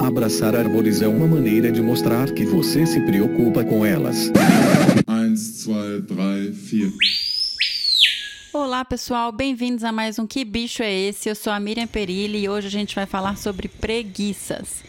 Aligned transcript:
Abraçar 0.00 0.54
árvores 0.54 1.02
é 1.02 1.08
uma 1.08 1.26
maneira 1.26 1.72
de 1.72 1.82
mostrar 1.82 2.32
que 2.32 2.44
você 2.44 2.86
se 2.86 3.00
preocupa 3.00 3.64
com 3.64 3.84
elas. 3.84 4.30
1, 5.08 5.34
2, 5.34 6.04
3, 6.06 6.06
4. 6.06 6.92
Olá 8.52 8.84
pessoal, 8.84 9.32
bem-vindos 9.32 9.82
a 9.82 9.90
mais 9.90 10.18
um 10.18 10.26
Que 10.26 10.44
Bicho 10.44 10.82
é 10.82 10.92
Esse? 10.92 11.28
Eu 11.28 11.34
sou 11.34 11.52
a 11.52 11.58
Miriam 11.58 11.86
Perilli 11.86 12.44
e 12.44 12.48
hoje 12.48 12.68
a 12.68 12.70
gente 12.70 12.94
vai 12.94 13.06
falar 13.06 13.36
sobre 13.36 13.66
preguiças. 13.66 14.84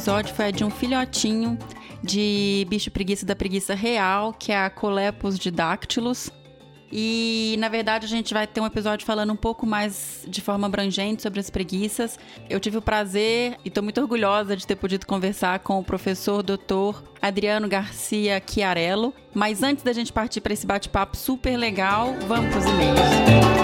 Episódio 0.00 0.34
foi 0.34 0.46
a 0.46 0.50
de 0.50 0.64
um 0.64 0.70
filhotinho 0.70 1.58
de 2.02 2.66
bicho 2.70 2.90
preguiça 2.90 3.26
da 3.26 3.36
preguiça 3.36 3.74
real, 3.74 4.32
que 4.32 4.50
é 4.50 4.56
a 4.56 4.70
Colepus 4.70 5.38
didactylus. 5.38 6.30
E 6.90 7.54
na 7.58 7.68
verdade 7.68 8.06
a 8.06 8.08
gente 8.08 8.32
vai 8.32 8.46
ter 8.46 8.62
um 8.62 8.66
episódio 8.66 9.04
falando 9.04 9.30
um 9.34 9.36
pouco 9.36 9.66
mais 9.66 10.24
de 10.26 10.40
forma 10.40 10.66
abrangente 10.66 11.20
sobre 11.20 11.38
as 11.38 11.50
preguiças. 11.50 12.18
Eu 12.48 12.58
tive 12.58 12.78
o 12.78 12.82
prazer 12.82 13.58
e 13.62 13.68
estou 13.68 13.84
muito 13.84 14.00
orgulhosa 14.00 14.56
de 14.56 14.66
ter 14.66 14.76
podido 14.76 15.06
conversar 15.06 15.58
com 15.58 15.78
o 15.78 15.84
professor 15.84 16.42
doutor 16.42 17.04
Adriano 17.20 17.68
Garcia 17.68 18.42
Chiarello. 18.44 19.12
Mas 19.34 19.62
antes 19.62 19.84
da 19.84 19.92
gente 19.92 20.14
partir 20.14 20.40
para 20.40 20.54
esse 20.54 20.66
bate-papo 20.66 21.14
super 21.14 21.58
legal, 21.58 22.14
vamos 22.26 22.48
para 22.48 22.58
os 22.58 22.64
e-mails. 22.64 23.59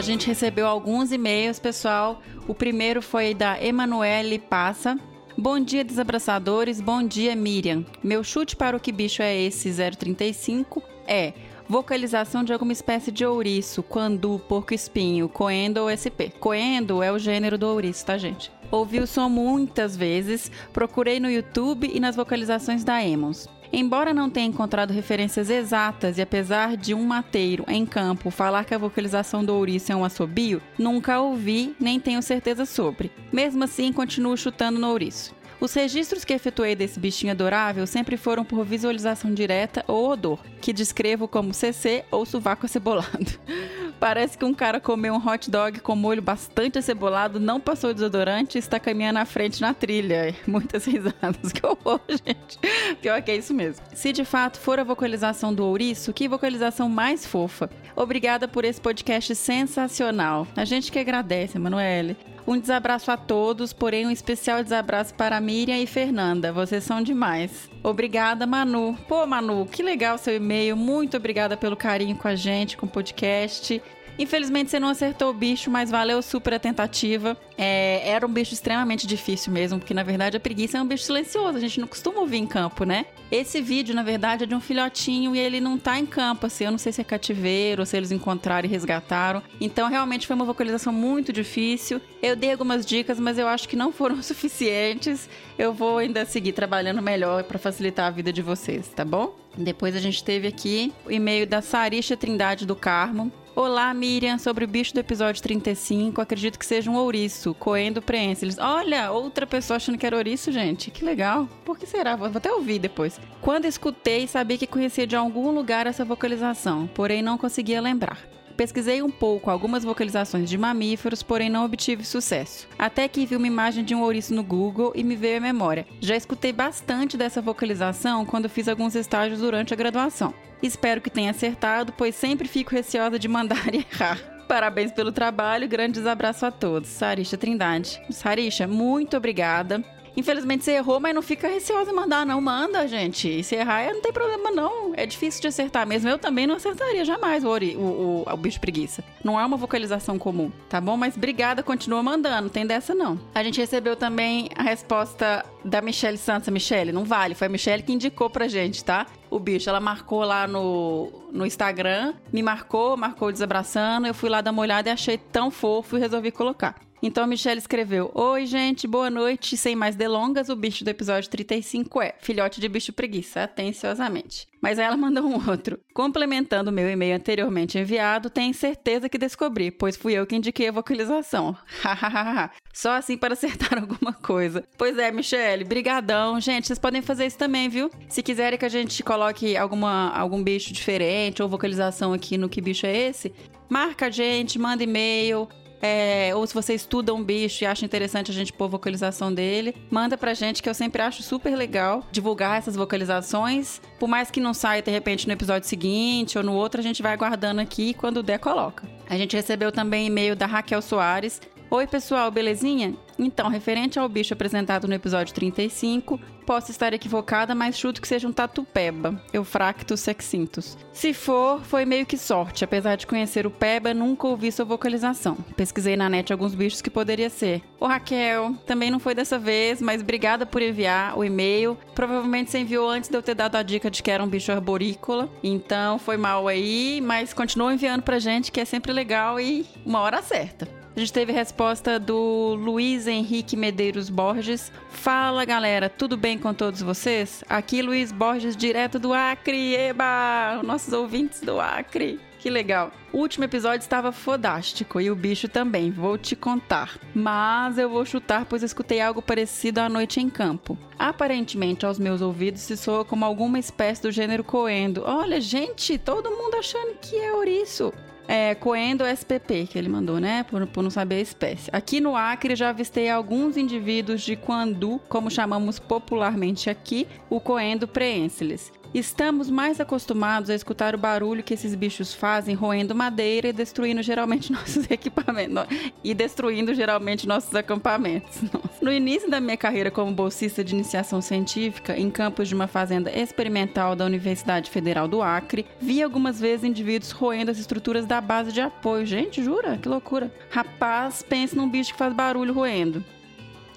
A 0.00 0.02
gente 0.02 0.26
recebeu 0.26 0.66
alguns 0.66 1.12
e-mails, 1.12 1.58
pessoal. 1.58 2.22
O 2.48 2.54
primeiro 2.54 3.02
foi 3.02 3.34
da 3.34 3.62
Emanuele 3.62 4.38
Passa. 4.38 4.98
Bom 5.36 5.60
dia, 5.60 5.84
desabraçadores. 5.84 6.80
Bom 6.80 7.02
dia, 7.02 7.36
Miriam. 7.36 7.84
Meu 8.02 8.24
chute 8.24 8.56
para 8.56 8.74
o 8.74 8.80
que 8.80 8.92
bicho 8.92 9.20
é 9.20 9.38
esse 9.38 9.70
035 9.70 10.82
é 11.06 11.34
vocalização 11.68 12.42
de 12.42 12.50
alguma 12.50 12.72
espécie 12.72 13.12
de 13.12 13.26
ouriço, 13.26 13.82
quandu, 13.82 14.38
porco-espinho, 14.48 15.28
coendo 15.28 15.82
ou 15.82 15.90
SP. 15.92 16.32
Coendo 16.40 17.02
é 17.02 17.12
o 17.12 17.18
gênero 17.18 17.58
do 17.58 17.66
ouriço, 17.66 18.06
tá, 18.06 18.16
gente? 18.16 18.50
Ouvi 18.70 19.00
o 19.00 19.06
som 19.06 19.28
muitas 19.28 19.98
vezes, 19.98 20.50
procurei 20.72 21.20
no 21.20 21.30
YouTube 21.30 21.90
e 21.92 22.00
nas 22.00 22.16
vocalizações 22.16 22.82
da 22.82 23.04
Emmons. 23.04 23.46
Embora 23.72 24.12
não 24.12 24.28
tenha 24.28 24.48
encontrado 24.48 24.92
referências 24.92 25.48
exatas 25.48 26.18
e 26.18 26.22
apesar 26.22 26.76
de 26.76 26.92
um 26.92 27.04
mateiro 27.04 27.64
em 27.68 27.86
campo 27.86 28.30
falar 28.30 28.64
que 28.64 28.74
a 28.74 28.78
vocalização 28.78 29.44
do 29.44 29.54
ouriço 29.54 29.92
é 29.92 29.96
um 29.96 30.04
assobio, 30.04 30.60
nunca 30.76 31.20
ouvi 31.20 31.74
nem 31.78 32.00
tenho 32.00 32.20
certeza 32.20 32.66
sobre. 32.66 33.12
Mesmo 33.32 33.62
assim, 33.62 33.92
continuo 33.92 34.36
chutando 34.36 34.80
no 34.80 34.88
ouriço. 34.88 35.34
Os 35.60 35.74
registros 35.74 36.24
que 36.24 36.32
efetuei 36.32 36.74
desse 36.74 36.98
bichinho 36.98 37.32
adorável 37.32 37.86
sempre 37.86 38.16
foram 38.16 38.44
por 38.44 38.64
visualização 38.64 39.32
direta 39.32 39.84
ou 39.86 40.10
odor, 40.10 40.40
que 40.60 40.72
descrevo 40.72 41.28
como 41.28 41.52
CC 41.52 42.04
ou 42.10 42.24
sovaco 42.24 42.64
acebolado. 42.64 43.38
Parece 44.00 44.38
que 44.38 44.46
um 44.46 44.54
cara 44.54 44.80
comeu 44.80 45.12
um 45.12 45.28
hot 45.28 45.50
dog 45.50 45.78
com 45.80 45.94
molho 45.94 46.22
bastante 46.22 46.78
acebolado, 46.78 47.38
não 47.38 47.60
passou 47.60 47.92
desodorante 47.92 48.56
e 48.56 48.58
está 48.58 48.80
caminhando 48.80 49.18
à 49.18 49.26
frente 49.26 49.60
na 49.60 49.74
trilha. 49.74 50.34
Muitas 50.48 50.86
risadas. 50.86 51.52
Que 51.52 51.66
horror, 51.66 52.00
gente. 52.08 52.58
Pior 53.02 53.20
que 53.20 53.30
é 53.30 53.36
isso 53.36 53.52
mesmo. 53.52 53.84
Se 53.94 54.10
de 54.10 54.24
fato 54.24 54.58
for 54.58 54.80
a 54.80 54.84
vocalização 54.84 55.52
do 55.52 55.66
ouriço, 55.66 56.14
que 56.14 56.26
vocalização 56.26 56.88
mais 56.88 57.26
fofa. 57.26 57.68
Obrigada 57.94 58.48
por 58.48 58.64
esse 58.64 58.80
podcast 58.80 59.34
sensacional. 59.34 60.46
A 60.56 60.64
gente 60.64 60.90
que 60.90 60.98
agradece, 60.98 61.58
Emanuele. 61.58 62.16
Um 62.50 62.58
desabraço 62.58 63.12
a 63.12 63.16
todos, 63.16 63.72
porém 63.72 64.08
um 64.08 64.10
especial 64.10 64.60
desabraço 64.60 65.14
para 65.14 65.40
Miriam 65.40 65.78
e 65.78 65.86
Fernanda. 65.86 66.52
Vocês 66.52 66.82
são 66.82 67.00
demais. 67.00 67.70
Obrigada, 67.80 68.44
Manu. 68.44 68.98
Pô, 69.06 69.24
Manu, 69.24 69.64
que 69.66 69.84
legal 69.84 70.18
seu 70.18 70.34
e-mail. 70.34 70.76
Muito 70.76 71.16
obrigada 71.16 71.56
pelo 71.56 71.76
carinho 71.76 72.16
com 72.16 72.26
a 72.26 72.34
gente, 72.34 72.76
com 72.76 72.86
o 72.86 72.88
podcast. 72.88 73.80
Infelizmente 74.20 74.70
você 74.70 74.78
não 74.78 74.90
acertou 74.90 75.30
o 75.30 75.32
bicho, 75.32 75.70
mas 75.70 75.90
valeu 75.90 76.20
super 76.20 76.52
a 76.52 76.58
tentativa. 76.58 77.34
É, 77.56 78.06
era 78.06 78.26
um 78.26 78.30
bicho 78.30 78.52
extremamente 78.52 79.06
difícil 79.06 79.50
mesmo, 79.50 79.78
porque 79.78 79.94
na 79.94 80.02
verdade 80.02 80.36
a 80.36 80.40
preguiça 80.40 80.76
é 80.76 80.82
um 80.82 80.86
bicho 80.86 81.04
silencioso, 81.04 81.56
a 81.56 81.60
gente 81.60 81.80
não 81.80 81.88
costuma 81.88 82.20
ouvir 82.20 82.36
em 82.36 82.46
campo, 82.46 82.84
né? 82.84 83.06
Esse 83.30 83.62
vídeo, 83.62 83.94
na 83.94 84.02
verdade, 84.02 84.44
é 84.44 84.46
de 84.46 84.54
um 84.54 84.60
filhotinho 84.60 85.34
e 85.34 85.38
ele 85.38 85.58
não 85.58 85.78
tá 85.78 85.98
em 85.98 86.04
campo, 86.04 86.44
assim, 86.44 86.64
eu 86.64 86.70
não 86.70 86.76
sei 86.76 86.92
se 86.92 87.00
é 87.00 87.04
cativeiro 87.04 87.86
se 87.86 87.96
eles 87.96 88.12
encontraram 88.12 88.68
e 88.68 88.70
resgataram. 88.70 89.42
Então 89.58 89.88
realmente 89.88 90.26
foi 90.26 90.36
uma 90.36 90.44
vocalização 90.44 90.92
muito 90.92 91.32
difícil. 91.32 91.98
Eu 92.22 92.36
dei 92.36 92.52
algumas 92.52 92.84
dicas, 92.84 93.18
mas 93.18 93.38
eu 93.38 93.48
acho 93.48 93.66
que 93.66 93.74
não 93.74 93.90
foram 93.90 94.20
suficientes. 94.22 95.30
Eu 95.58 95.72
vou 95.72 95.96
ainda 95.96 96.26
seguir 96.26 96.52
trabalhando 96.52 97.00
melhor 97.00 97.44
para 97.44 97.58
facilitar 97.58 98.08
a 98.08 98.10
vida 98.10 98.30
de 98.30 98.42
vocês, 98.42 98.88
tá 98.88 99.04
bom? 99.04 99.34
Depois 99.56 99.96
a 99.96 100.00
gente 100.00 100.22
teve 100.22 100.46
aqui 100.46 100.92
o 101.06 101.10
e-mail 101.10 101.46
da 101.46 101.62
Sarisha 101.62 102.16
Trindade 102.16 102.66
do 102.66 102.76
Carmo. 102.76 103.32
Olá, 103.54 103.92
Miriam, 103.92 104.38
sobre 104.38 104.64
o 104.64 104.68
bicho 104.68 104.94
do 104.94 105.00
episódio 105.00 105.42
35. 105.42 106.20
Acredito 106.20 106.58
que 106.58 106.64
seja 106.64 106.88
um 106.88 106.96
ouriço, 106.96 107.52
coendo 107.54 108.00
preensilis. 108.00 108.56
Olha, 108.58 109.10
outra 109.10 109.44
pessoa 109.44 109.76
achando 109.76 109.98
que 109.98 110.06
era 110.06 110.16
ouriço, 110.16 110.52
gente. 110.52 110.90
Que 110.90 111.04
legal. 111.04 111.48
Por 111.64 111.76
que 111.76 111.84
será? 111.84 112.14
Vou 112.14 112.28
até 112.28 112.50
ouvir 112.52 112.78
depois. 112.78 113.20
Quando 113.40 113.64
escutei, 113.64 114.28
sabia 114.28 114.56
que 114.56 114.68
conhecia 114.68 115.06
de 115.06 115.16
algum 115.16 115.50
lugar 115.50 115.88
essa 115.88 116.04
vocalização, 116.04 116.88
porém 116.94 117.22
não 117.22 117.36
conseguia 117.36 117.80
lembrar. 117.80 118.18
Pesquisei 118.60 119.00
um 119.00 119.10
pouco 119.10 119.50
algumas 119.50 119.84
vocalizações 119.84 120.50
de 120.50 120.58
mamíferos, 120.58 121.22
porém 121.22 121.48
não 121.48 121.64
obtive 121.64 122.04
sucesso. 122.04 122.68
Até 122.78 123.08
que 123.08 123.24
vi 123.24 123.34
uma 123.34 123.46
imagem 123.46 123.82
de 123.82 123.94
um 123.94 124.02
ouriço 124.02 124.34
no 124.34 124.42
Google 124.42 124.92
e 124.94 125.02
me 125.02 125.16
veio 125.16 125.38
à 125.38 125.40
memória. 125.40 125.86
Já 125.98 126.14
escutei 126.14 126.52
bastante 126.52 127.16
dessa 127.16 127.40
vocalização 127.40 128.26
quando 128.26 128.50
fiz 128.50 128.68
alguns 128.68 128.94
estágios 128.94 129.40
durante 129.40 129.72
a 129.72 129.76
graduação. 129.78 130.34
Espero 130.62 131.00
que 131.00 131.08
tenha 131.08 131.30
acertado, 131.30 131.94
pois 131.96 132.14
sempre 132.14 132.46
fico 132.46 132.72
receosa 132.74 133.18
de 133.18 133.28
mandar 133.28 133.64
errar. 133.72 134.18
Parabéns 134.46 134.92
pelo 134.92 135.10
trabalho, 135.10 135.66
grandes 135.66 136.04
abraços 136.04 136.42
a 136.42 136.50
todos. 136.50 136.90
Sarisha 136.90 137.38
Trindade. 137.38 137.98
Sarisha, 138.10 138.68
muito 138.68 139.16
obrigada. 139.16 139.82
Infelizmente 140.20 140.64
você 140.64 140.72
errou, 140.72 141.00
mas 141.00 141.14
não 141.14 141.22
fica 141.22 141.48
receosa 141.48 141.90
em 141.90 141.94
mandar, 141.94 142.26
não. 142.26 142.40
Manda, 142.42 142.86
gente. 142.86 143.42
Se 143.42 143.56
errar, 143.56 143.90
não 143.92 144.02
tem 144.02 144.12
problema, 144.12 144.50
não. 144.50 144.92
É 144.94 145.06
difícil 145.06 145.40
de 145.40 145.48
acertar 145.48 145.86
mesmo. 145.86 146.10
Eu 146.10 146.18
também 146.18 146.46
não 146.46 146.56
acertaria 146.56 147.06
jamais 147.06 147.42
o, 147.42 147.48
ori, 147.48 147.74
o, 147.74 147.80
o, 147.80 148.24
o, 148.30 148.36
bicho 148.36 148.60
preguiça. 148.60 149.02
Não 149.24 149.40
é 149.40 149.44
uma 149.44 149.56
vocalização 149.56 150.18
comum, 150.18 150.52
tá 150.68 150.78
bom? 150.78 150.96
Mas 150.96 151.16
obrigada, 151.16 151.62
continua 151.62 152.02
mandando. 152.02 152.50
Tem 152.50 152.66
dessa, 152.66 152.94
não. 152.94 153.18
A 153.34 153.42
gente 153.42 153.58
recebeu 153.58 153.96
também 153.96 154.50
a 154.54 154.62
resposta 154.62 155.42
da 155.64 155.80
Michelle 155.80 156.18
Santos. 156.18 156.50
Michelle, 156.50 156.92
não 156.92 157.04
vale. 157.04 157.34
Foi 157.34 157.46
a 157.46 157.50
Michelle 157.50 157.82
que 157.82 157.92
indicou 157.92 158.28
pra 158.28 158.46
gente, 158.46 158.84
tá? 158.84 159.06
O 159.30 159.38
bicho. 159.38 159.70
Ela 159.70 159.80
marcou 159.80 160.22
lá 160.22 160.46
no, 160.46 161.10
no 161.32 161.46
Instagram, 161.46 162.12
me 162.30 162.42
marcou, 162.42 162.94
marcou 162.94 163.32
desabraçando. 163.32 164.06
Eu 164.06 164.12
fui 164.12 164.28
lá 164.28 164.42
dar 164.42 164.50
uma 164.50 164.60
olhada 164.60 164.90
e 164.90 164.92
achei 164.92 165.16
tão 165.16 165.50
fofo 165.50 165.96
e 165.96 166.00
resolvi 166.00 166.30
colocar. 166.30 166.74
Então 167.02 167.24
a 167.24 167.26
Michelle 167.26 167.58
escreveu: 167.58 168.10
Oi, 168.14 168.44
gente, 168.44 168.86
boa 168.86 169.08
noite. 169.08 169.56
Sem 169.56 169.74
mais 169.74 169.96
delongas, 169.96 170.50
o 170.50 170.56
bicho 170.56 170.84
do 170.84 170.88
episódio 170.88 171.30
35 171.30 172.02
é 172.02 172.14
filhote 172.20 172.60
de 172.60 172.68
bicho 172.68 172.92
preguiça, 172.92 173.44
atenciosamente. 173.44 174.46
Mas 174.60 174.78
aí 174.78 174.84
ela 174.84 174.96
mandou 174.96 175.24
um 175.24 175.48
outro. 175.48 175.80
Complementando 175.94 176.70
o 176.70 176.72
meu 176.72 176.90
e-mail 176.90 177.16
anteriormente 177.16 177.78
enviado, 177.78 178.28
tenho 178.28 178.52
certeza 178.52 179.08
que 179.08 179.16
descobri, 179.16 179.70
pois 179.70 179.96
fui 179.96 180.12
eu 180.12 180.26
que 180.26 180.36
indiquei 180.36 180.68
a 180.68 180.72
vocalização. 180.72 181.56
Hahaha. 181.82 182.50
Só 182.72 182.92
assim 182.92 183.16
para 183.16 183.32
acertar 183.32 183.78
alguma 183.80 184.12
coisa. 184.12 184.62
Pois 184.76 184.98
é, 184.98 185.10
Michelle, 185.10 185.64
brigadão. 185.64 186.38
Gente, 186.38 186.66
vocês 186.66 186.78
podem 186.78 187.00
fazer 187.00 187.26
isso 187.26 187.38
também, 187.38 187.68
viu? 187.68 187.90
Se 188.08 188.22
quiserem 188.22 188.58
que 188.58 188.64
a 188.66 188.68
gente 188.70 189.02
coloque 189.02 189.56
alguma, 189.56 190.10
algum 190.10 190.42
bicho 190.42 190.72
diferente 190.72 191.42
ou 191.42 191.48
vocalização 191.48 192.12
aqui 192.12 192.36
no 192.36 192.48
Que 192.48 192.60
Bicho 192.60 192.84
é 192.84 192.94
Esse, 192.94 193.32
marca 193.68 194.06
a 194.06 194.10
gente, 194.10 194.58
manda 194.58 194.84
e-mail, 194.84 195.48
é, 195.82 196.32
ou 196.34 196.46
se 196.46 196.54
você 196.54 196.74
estuda 196.74 197.14
um 197.14 197.22
bicho 197.22 197.64
e 197.64 197.66
acha 197.66 197.84
interessante 197.84 198.30
a 198.30 198.34
gente 198.34 198.52
pôr 198.52 198.68
vocalização 198.68 199.32
dele, 199.32 199.74
manda 199.90 200.16
pra 200.16 200.34
gente 200.34 200.62
que 200.62 200.68
eu 200.68 200.74
sempre 200.74 201.02
acho 201.02 201.22
super 201.22 201.56
legal 201.56 202.04
divulgar 202.12 202.58
essas 202.58 202.76
vocalizações. 202.76 203.80
Por 203.98 204.08
mais 204.08 204.30
que 204.30 204.40
não 204.40 204.52
saia 204.52 204.82
de 204.82 204.90
repente 204.90 205.26
no 205.26 205.32
episódio 205.32 205.68
seguinte 205.68 206.36
ou 206.36 206.44
no 206.44 206.52
outro, 206.52 206.80
a 206.80 206.84
gente 206.84 207.02
vai 207.02 207.16
guardando 207.16 207.60
aqui 207.60 207.90
e 207.90 207.94
quando 207.94 208.22
der, 208.22 208.38
coloca. 208.38 208.86
A 209.08 209.16
gente 209.16 209.36
recebeu 209.36 209.72
também 209.72 210.06
e-mail 210.06 210.36
da 210.36 210.46
Raquel 210.46 210.82
Soares. 210.82 211.40
Oi, 211.72 211.86
pessoal, 211.86 212.32
belezinha? 212.32 212.96
Então, 213.16 213.48
referente 213.48 213.96
ao 213.96 214.08
bicho 214.08 214.34
apresentado 214.34 214.88
no 214.88 214.94
episódio 214.94 215.32
35, 215.32 216.18
posso 216.44 216.72
estar 216.72 216.92
equivocada, 216.92 217.54
mas 217.54 217.78
chuto 217.78 218.02
que 218.02 218.08
seja 218.08 218.26
um 218.26 218.32
tatupeba, 218.32 219.22
Eufractus 219.32 220.00
sexintus. 220.00 220.76
Se 220.92 221.14
for, 221.14 221.60
foi 221.62 221.84
meio 221.84 222.06
que 222.06 222.18
sorte, 222.18 222.64
apesar 222.64 222.96
de 222.96 223.06
conhecer 223.06 223.46
o 223.46 223.52
peba, 223.52 223.94
nunca 223.94 224.26
ouvi 224.26 224.50
sua 224.50 224.64
vocalização. 224.64 225.36
Pesquisei 225.56 225.96
na 225.96 226.08
net 226.08 226.32
alguns 226.32 226.56
bichos 226.56 226.82
que 226.82 226.90
poderia 226.90 227.30
ser. 227.30 227.62
Ô 227.78 227.86
Raquel, 227.86 228.56
também 228.66 228.90
não 228.90 228.98
foi 228.98 229.14
dessa 229.14 229.38
vez, 229.38 229.80
mas 229.80 230.02
obrigada 230.02 230.44
por 230.44 230.60
enviar 230.60 231.16
o 231.16 231.22
e-mail. 231.22 231.78
Provavelmente 231.94 232.50
você 232.50 232.58
enviou 232.58 232.90
antes 232.90 233.08
de 233.08 233.16
eu 233.16 233.22
ter 233.22 233.36
dado 233.36 233.54
a 233.54 233.62
dica 233.62 233.88
de 233.88 234.02
que 234.02 234.10
era 234.10 234.24
um 234.24 234.28
bicho 234.28 234.50
arborícola, 234.50 235.30
então 235.40 236.00
foi 236.00 236.16
mal 236.16 236.48
aí, 236.48 237.00
mas 237.00 237.32
continua 237.32 237.72
enviando 237.72 238.02
pra 238.02 238.18
gente 238.18 238.50
que 238.50 238.58
é 238.58 238.64
sempre 238.64 238.92
legal 238.92 239.38
e 239.38 239.64
uma 239.86 240.00
hora 240.00 240.20
certa. 240.20 240.79
A 241.00 241.02
gente 241.02 241.14
teve 241.14 241.32
resposta 241.32 241.98
do 241.98 242.54
Luiz 242.56 243.06
Henrique 243.06 243.56
Medeiros 243.56 244.10
Borges. 244.10 244.70
Fala 244.90 245.46
galera, 245.46 245.88
tudo 245.88 246.14
bem 246.14 246.36
com 246.36 246.52
todos 246.52 246.82
vocês? 246.82 247.42
Aqui 247.48 247.80
Luiz 247.80 248.12
Borges, 248.12 248.54
direto 248.54 248.98
do 248.98 249.14
Acre. 249.14 249.74
Eba! 249.74 250.60
Nossos 250.62 250.92
ouvintes 250.92 251.40
do 251.40 251.58
Acre. 251.58 252.20
Que 252.38 252.50
legal. 252.50 252.92
O 253.14 253.16
último 253.16 253.46
episódio 253.46 253.80
estava 253.82 254.12
fodástico 254.12 255.00
e 255.00 255.10
o 255.10 255.16
bicho 255.16 255.48
também, 255.48 255.90
vou 255.90 256.18
te 256.18 256.36
contar. 256.36 256.98
Mas 257.14 257.78
eu 257.78 257.88
vou 257.88 258.04
chutar, 258.04 258.44
pois 258.44 258.62
escutei 258.62 259.00
algo 259.00 259.22
parecido 259.22 259.80
à 259.80 259.88
noite 259.88 260.20
em 260.20 260.28
campo. 260.28 260.76
Aparentemente, 260.98 261.86
aos 261.86 261.98
meus 261.98 262.20
ouvidos, 262.20 262.60
se 262.60 262.76
soa 262.76 263.06
como 263.06 263.24
alguma 263.24 263.58
espécie 263.58 264.02
do 264.02 264.12
gênero 264.12 264.44
coendo. 264.44 265.02
Olha, 265.06 265.40
gente, 265.40 265.96
todo 265.96 266.30
mundo 266.30 266.56
achando 266.56 266.98
que 267.00 267.16
é 267.16 267.32
ouriço. 267.32 267.90
É, 268.32 268.54
coendo 268.54 269.04
SPP, 269.04 269.66
que 269.66 269.76
ele 269.76 269.88
mandou, 269.88 270.20
né? 270.20 270.44
Por, 270.44 270.64
por, 270.68 270.84
não 270.84 270.90
saber 270.90 271.16
a 271.16 271.20
espécie. 271.20 271.68
Aqui 271.72 272.00
no 272.00 272.14
Acre 272.14 272.54
já 272.54 272.68
avistei 272.68 273.10
alguns 273.10 273.56
indivíduos 273.56 274.22
de 274.22 274.36
Quandu, 274.36 275.00
como 275.08 275.28
chamamos 275.28 275.80
popularmente 275.80 276.70
aqui, 276.70 277.08
o 277.28 277.40
coendo 277.40 277.88
preensilis. 277.88 278.70
Estamos 278.92 279.48
mais 279.48 279.80
acostumados 279.80 280.50
a 280.50 280.54
escutar 280.54 280.96
o 280.96 280.98
barulho 280.98 281.44
que 281.44 281.54
esses 281.54 281.76
bichos 281.76 282.12
fazem 282.12 282.56
roendo 282.56 282.92
madeira 282.92 283.46
e 283.48 283.52
destruindo 283.52 284.02
geralmente 284.02 284.50
nossos 284.52 284.90
equipamentos. 284.90 285.64
E 286.02 286.12
destruindo 286.12 286.74
geralmente 286.74 287.26
nossos 287.26 287.54
acampamentos. 287.54 288.42
Nossa. 288.52 288.84
No 288.84 288.92
início 288.92 289.30
da 289.30 289.40
minha 289.40 289.56
carreira 289.56 289.92
como 289.92 290.12
bolsista 290.12 290.64
de 290.64 290.74
iniciação 290.74 291.22
científica, 291.22 291.96
em 291.96 292.10
campos 292.10 292.48
de 292.48 292.54
uma 292.54 292.66
fazenda 292.66 293.16
experimental 293.16 293.94
da 293.94 294.04
Universidade 294.04 294.68
Federal 294.70 295.06
do 295.06 295.22
Acre, 295.22 295.66
vi 295.80 296.02
algumas 296.02 296.40
vezes 296.40 296.64
indivíduos 296.64 297.12
roendo 297.12 297.52
as 297.52 297.58
estruturas 297.58 298.06
da 298.06 298.20
base 298.20 298.50
de 298.50 298.60
apoio. 298.60 299.06
Gente, 299.06 299.40
jura? 299.40 299.78
Que 299.78 299.88
loucura. 299.88 300.32
Rapaz, 300.50 301.22
pense 301.22 301.54
num 301.54 301.70
bicho 301.70 301.92
que 301.92 301.98
faz 301.98 302.12
barulho 302.12 302.52
roendo. 302.52 303.04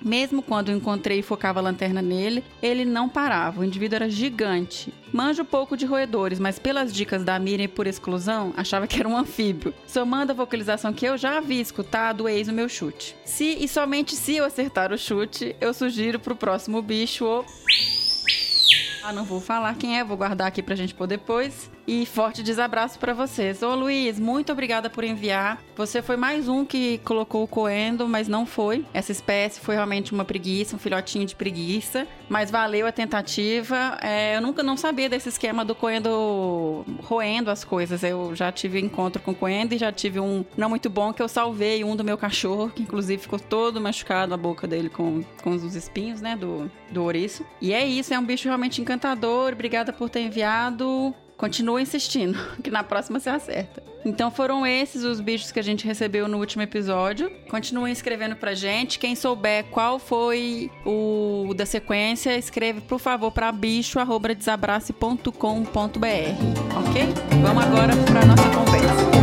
Mesmo 0.04 0.42
quando 0.42 0.72
encontrei 0.72 1.20
e 1.20 1.24
focava 1.24 1.60
a 1.60 1.64
lanterna 1.64 2.02
nele, 2.02 2.44
ele 2.62 2.84
não 2.84 3.08
parava. 3.08 3.62
O 3.62 3.64
indivíduo 3.64 3.96
era 3.96 4.10
gigante. 4.10 4.94
Manjo 5.14 5.46
pouco 5.46 5.78
de 5.78 5.86
roedores, 5.86 6.40
mas 6.40 6.60
pelas 6.60 6.94
dicas 6.94 7.24
da 7.24 7.40
Miriam 7.40 7.70
por 7.70 7.88
exclusão, 7.88 8.54
achava 8.58 8.88
que 8.88 9.00
era 9.00 9.08
um 9.08 9.16
anfíbio. 9.16 9.74
Somando 9.88 10.32
a 10.32 10.36
vocalização 10.36 10.92
que 10.92 11.06
eu 11.06 11.18
já 11.18 11.38
havia 11.38 11.62
escutado, 11.62 12.28
eis 12.28 12.48
o 12.48 12.54
meu 12.54 12.68
chute. 12.68 13.16
Se 13.24 13.46
e 13.64 13.68
somente 13.68 14.16
se 14.16 14.36
eu 14.36 14.46
acertar 14.46 14.92
o 14.92 14.98
chute, 14.98 15.56
eu 15.62 15.74
sugiro 15.74 16.20
pro 16.20 16.36
próximo 16.36 16.82
bicho 16.82 17.26
o. 17.26 17.46
Ah, 19.04 19.14
não 19.14 19.24
vou 19.26 19.40
falar 19.40 19.76
quem 19.76 20.00
é, 20.00 20.04
vou 20.04 20.18
guardar 20.18 20.48
aqui 20.48 20.64
pra 20.64 20.76
gente 20.76 20.94
pôr 20.94 21.08
depois. 21.08 21.70
E 21.86 22.06
forte 22.06 22.42
desabraço 22.42 22.98
para 22.98 23.14
vocês. 23.14 23.62
Ô 23.62 23.76
Luiz, 23.76 24.18
muito 24.18 24.52
obrigada 24.52 24.90
por 24.90 25.04
enviar. 25.04 25.62
Você 25.76 26.02
foi 26.02 26.16
mais 26.16 26.48
um 26.48 26.64
que 26.64 27.00
colocou 27.00 27.44
o 27.44 27.48
coendo, 27.48 28.08
mas 28.08 28.28
não 28.28 28.46
foi. 28.46 28.86
Essa 28.94 29.12
espécie 29.12 29.60
foi 29.60 29.76
realmente 29.76 30.14
uma 30.14 30.24
preguiça, 30.24 30.76
um 30.76 30.80
filhotinho 30.80 31.26
de 31.26 31.36
preguiça. 31.36 32.08
Mas 32.30 32.50
valeu 32.50 32.88
a 32.88 32.92
tentativa. 32.92 33.98
É, 34.02 34.38
eu 34.38 34.42
nunca 34.42 34.64
não 34.64 34.78
sabia 34.78 35.10
desse 35.10 35.28
esquema 35.28 35.66
do 35.66 35.76
coendo 35.76 36.86
roendo 37.04 37.52
as 37.52 37.66
coisas. 37.66 38.02
Eu 38.02 38.34
já 38.34 38.52
tive 38.52 38.80
encontro 38.80 39.22
com 39.22 39.34
coendo 39.34 39.74
e 39.74 39.78
já 39.78 39.92
tive 39.92 40.20
um 40.20 40.46
não 40.56 40.70
muito 40.70 40.90
bom 40.90 41.12
que 41.12 41.22
eu 41.22 41.28
salvei 41.28 41.84
um 41.84 41.96
do 41.96 42.04
meu 42.04 42.18
cachorro, 42.18 42.70
que 42.70 42.82
inclusive 42.82 43.22
ficou 43.22 43.40
todo 43.40 43.82
machucado 43.82 44.34
a 44.34 44.38
boca 44.38 44.66
dele 44.66 44.90
com, 44.90 45.22
com 45.44 45.52
os 45.52 45.76
espinhos, 45.76 46.22
né, 46.22 46.36
do, 46.36 46.72
do 46.92 47.04
ouriço. 47.04 47.46
E 47.60 47.74
é 47.74 47.86
isso, 47.86 48.14
é 48.14 48.20
um 48.20 48.26
bicho 48.26 48.48
realmente 48.48 48.82
encantador. 48.82 49.52
Obrigada 49.52 49.92
por 49.92 50.10
ter 50.10 50.22
enviado. 50.22 51.14
Continua 51.44 51.82
insistindo, 51.82 52.40
que 52.64 52.72
na 52.72 52.86
próxima 52.86 53.20
você 53.20 53.30
acerta. 53.30 53.84
Então 54.06 54.32
foram 54.32 54.66
esses 54.66 55.04
os 55.04 55.20
bichos 55.20 55.52
que 55.52 55.60
a 55.60 55.64
gente 55.64 55.86
recebeu 55.86 56.26
no 56.26 56.38
último 56.38 56.62
episódio. 56.62 57.30
Continuem 57.50 57.92
escrevendo 57.92 58.38
pra 58.38 58.54
gente. 58.54 58.98
Quem 58.98 59.14
souber 59.14 59.66
qual 59.66 60.00
foi 60.00 60.72
o 60.86 61.54
da 61.54 61.66
sequência, 61.66 62.38
escreve 62.38 62.80
por 62.80 62.98
favor 62.98 63.30
para 63.30 63.52
bicho@desabrace.com.br, 63.52 65.28
ok? 66.80 67.14
Vamos 67.42 67.64
agora 67.66 67.94
para 68.06 68.26
nossa 68.26 68.50
conversa. 68.50 69.23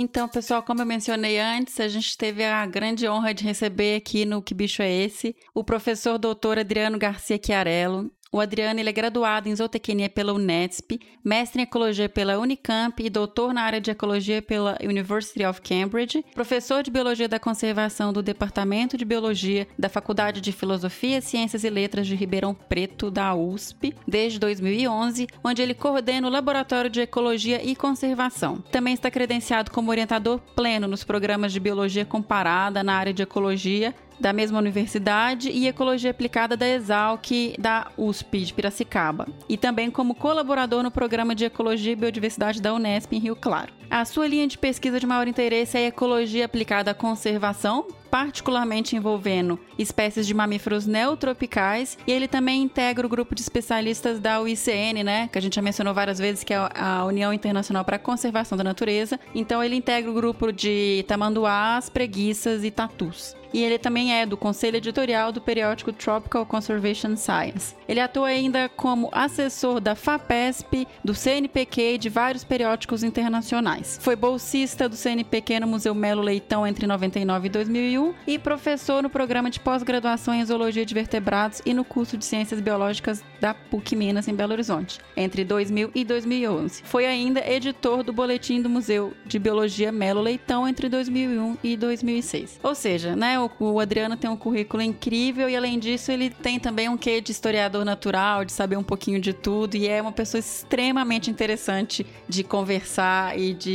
Então, 0.00 0.28
pessoal, 0.28 0.62
como 0.62 0.80
eu 0.80 0.86
mencionei 0.86 1.40
antes, 1.40 1.80
a 1.80 1.88
gente 1.88 2.16
teve 2.16 2.44
a 2.44 2.64
grande 2.66 3.08
honra 3.08 3.34
de 3.34 3.42
receber 3.42 3.96
aqui 3.96 4.24
no 4.24 4.40
Que 4.40 4.54
Bicho 4.54 4.80
é 4.80 4.88
Esse 4.88 5.34
o 5.52 5.64
professor 5.64 6.16
doutor 6.18 6.56
Adriano 6.56 6.96
Garcia 6.96 7.36
Chiarello. 7.44 8.08
O 8.30 8.40
Adriano 8.40 8.78
ele 8.78 8.90
é 8.90 8.92
graduado 8.92 9.48
em 9.48 9.56
zootecnia 9.56 10.08
pela 10.08 10.34
Unesp, 10.34 11.00
mestre 11.24 11.60
em 11.60 11.64
ecologia 11.64 12.10
pela 12.10 12.38
Unicamp 12.38 13.02
e 13.02 13.08
doutor 13.08 13.54
na 13.54 13.62
área 13.62 13.80
de 13.80 13.90
ecologia 13.90 14.42
pela 14.42 14.76
University 14.82 15.46
of 15.46 15.62
Cambridge, 15.62 16.22
professor 16.34 16.82
de 16.82 16.90
biologia 16.90 17.26
da 17.26 17.40
conservação 17.40 18.12
do 18.12 18.22
Departamento 18.22 18.98
de 18.98 19.04
Biologia 19.06 19.66
da 19.78 19.88
Faculdade 19.88 20.42
de 20.42 20.52
Filosofia, 20.52 21.22
Ciências 21.22 21.64
e 21.64 21.70
Letras 21.70 22.06
de 22.06 22.14
Ribeirão 22.14 22.52
Preto, 22.52 23.10
da 23.10 23.34
USP, 23.34 23.94
desde 24.06 24.38
2011, 24.38 25.26
onde 25.42 25.62
ele 25.62 25.72
coordena 25.72 26.28
o 26.28 26.30
Laboratório 26.30 26.90
de 26.90 27.00
Ecologia 27.00 27.64
e 27.64 27.74
Conservação. 27.74 28.58
Também 28.70 28.92
está 28.92 29.10
credenciado 29.10 29.70
como 29.70 29.90
orientador 29.90 30.38
pleno 30.54 30.86
nos 30.86 31.02
programas 31.02 31.50
de 31.50 31.60
biologia 31.60 32.04
comparada 32.04 32.82
na 32.82 32.92
área 32.92 33.14
de 33.14 33.22
ecologia 33.22 33.94
da 34.20 34.32
mesma 34.32 34.58
universidade 34.58 35.50
e 35.50 35.66
Ecologia 35.68 36.10
Aplicada 36.10 36.56
da 36.56 36.66
Exalc 36.66 37.54
da 37.58 37.88
USP 37.96 38.40
de 38.40 38.54
Piracicaba, 38.54 39.26
e 39.48 39.56
também 39.56 39.90
como 39.90 40.14
colaborador 40.14 40.82
no 40.82 40.90
programa 40.90 41.34
de 41.34 41.44
Ecologia 41.44 41.92
e 41.92 41.96
Biodiversidade 41.96 42.60
da 42.60 42.74
Unesp 42.74 43.12
em 43.12 43.18
Rio 43.18 43.36
Claro. 43.36 43.77
A 43.90 44.04
sua 44.04 44.26
linha 44.26 44.46
de 44.46 44.58
pesquisa 44.58 45.00
de 45.00 45.06
maior 45.06 45.26
interesse 45.26 45.78
é 45.78 45.86
Ecologia 45.86 46.44
Aplicada 46.44 46.90
à 46.90 46.94
Conservação, 46.94 47.86
particularmente 48.10 48.94
envolvendo 48.94 49.58
espécies 49.78 50.26
de 50.26 50.34
mamíferos 50.34 50.86
neotropicais, 50.86 51.96
e 52.06 52.12
ele 52.12 52.28
também 52.28 52.62
integra 52.62 53.06
o 53.06 53.08
grupo 53.08 53.34
de 53.34 53.40
especialistas 53.40 54.20
da 54.20 54.42
UICN, 54.42 55.02
né, 55.02 55.28
que 55.32 55.38
a 55.38 55.40
gente 55.40 55.56
já 55.56 55.62
mencionou 55.62 55.94
várias 55.94 56.18
vezes, 56.18 56.44
que 56.44 56.52
é 56.52 56.68
a 56.74 57.04
União 57.06 57.32
Internacional 57.32 57.82
para 57.82 57.96
a 57.96 57.98
Conservação 57.98 58.58
da 58.58 58.64
Natureza. 58.64 59.18
Então 59.34 59.64
ele 59.64 59.74
integra 59.74 60.10
o 60.10 60.14
grupo 60.14 60.52
de 60.52 61.02
tamanduás, 61.08 61.88
preguiças 61.88 62.64
e 62.64 62.70
tatus 62.70 63.38
e 63.52 63.62
ele 63.62 63.78
também 63.78 64.14
é 64.14 64.26
do 64.26 64.36
conselho 64.36 64.76
editorial 64.76 65.32
do 65.32 65.40
periódico 65.40 65.92
Tropical 65.92 66.44
Conservation 66.44 67.16
Science. 67.16 67.74
Ele 67.88 68.00
atua 68.00 68.28
ainda 68.28 68.68
como 68.68 69.08
assessor 69.12 69.80
da 69.80 69.94
FAPESP, 69.94 70.86
do 71.02 71.14
CNPq 71.14 71.94
e 71.94 71.98
de 71.98 72.08
vários 72.08 72.44
periódicos 72.44 73.02
internacionais. 73.02 73.77
Foi 74.00 74.16
bolsista 74.16 74.88
do 74.88 74.96
CNPq 74.96 75.60
no 75.60 75.66
Museu 75.66 75.94
Melo 75.94 76.22
Leitão 76.22 76.66
entre 76.66 76.86
99 76.86 77.46
e 77.46 77.50
2001 77.50 78.14
e 78.26 78.38
professor 78.38 79.02
no 79.02 79.10
programa 79.10 79.50
de 79.50 79.60
pós-graduação 79.60 80.34
em 80.34 80.44
Zoologia 80.44 80.84
de 80.84 80.94
Vertebrados 80.94 81.62
e 81.64 81.72
no 81.72 81.84
curso 81.84 82.16
de 82.16 82.24
Ciências 82.24 82.60
Biológicas 82.60 83.22
da 83.40 83.54
PUC 83.54 83.94
Minas 83.94 84.28
em 84.28 84.34
Belo 84.34 84.52
Horizonte, 84.52 84.98
entre 85.16 85.44
2000 85.44 85.90
e 85.94 86.04
2011. 86.04 86.82
Foi 86.84 87.06
ainda 87.06 87.46
editor 87.48 88.02
do 88.02 88.12
Boletim 88.12 88.60
do 88.60 88.68
Museu 88.68 89.12
de 89.24 89.38
Biologia 89.38 89.92
Melo 89.92 90.20
Leitão 90.20 90.66
entre 90.66 90.88
2001 90.88 91.56
e 91.62 91.76
2006. 91.76 92.60
Ou 92.62 92.74
seja, 92.74 93.14
né, 93.14 93.36
o, 93.38 93.80
Adriano 93.80 94.16
tem 94.16 94.28
um 94.28 94.36
currículo 94.36 94.82
incrível 94.82 95.48
e, 95.48 95.56
além 95.56 95.78
disso, 95.78 96.10
ele 96.10 96.30
tem 96.30 96.58
também 96.58 96.88
um 96.88 96.96
quê 96.96 97.20
de 97.20 97.30
historiador 97.30 97.84
natural, 97.84 98.44
de 98.44 98.52
saber 98.52 98.76
um 98.76 98.82
pouquinho 98.82 99.20
de 99.20 99.32
tudo 99.32 99.76
e 99.76 99.86
é 99.86 100.00
uma 100.00 100.12
pessoa 100.12 100.38
extremamente 100.38 101.30
interessante 101.30 102.06
de 102.28 102.42
conversar 102.42 103.38
e 103.38 103.54
de 103.54 103.67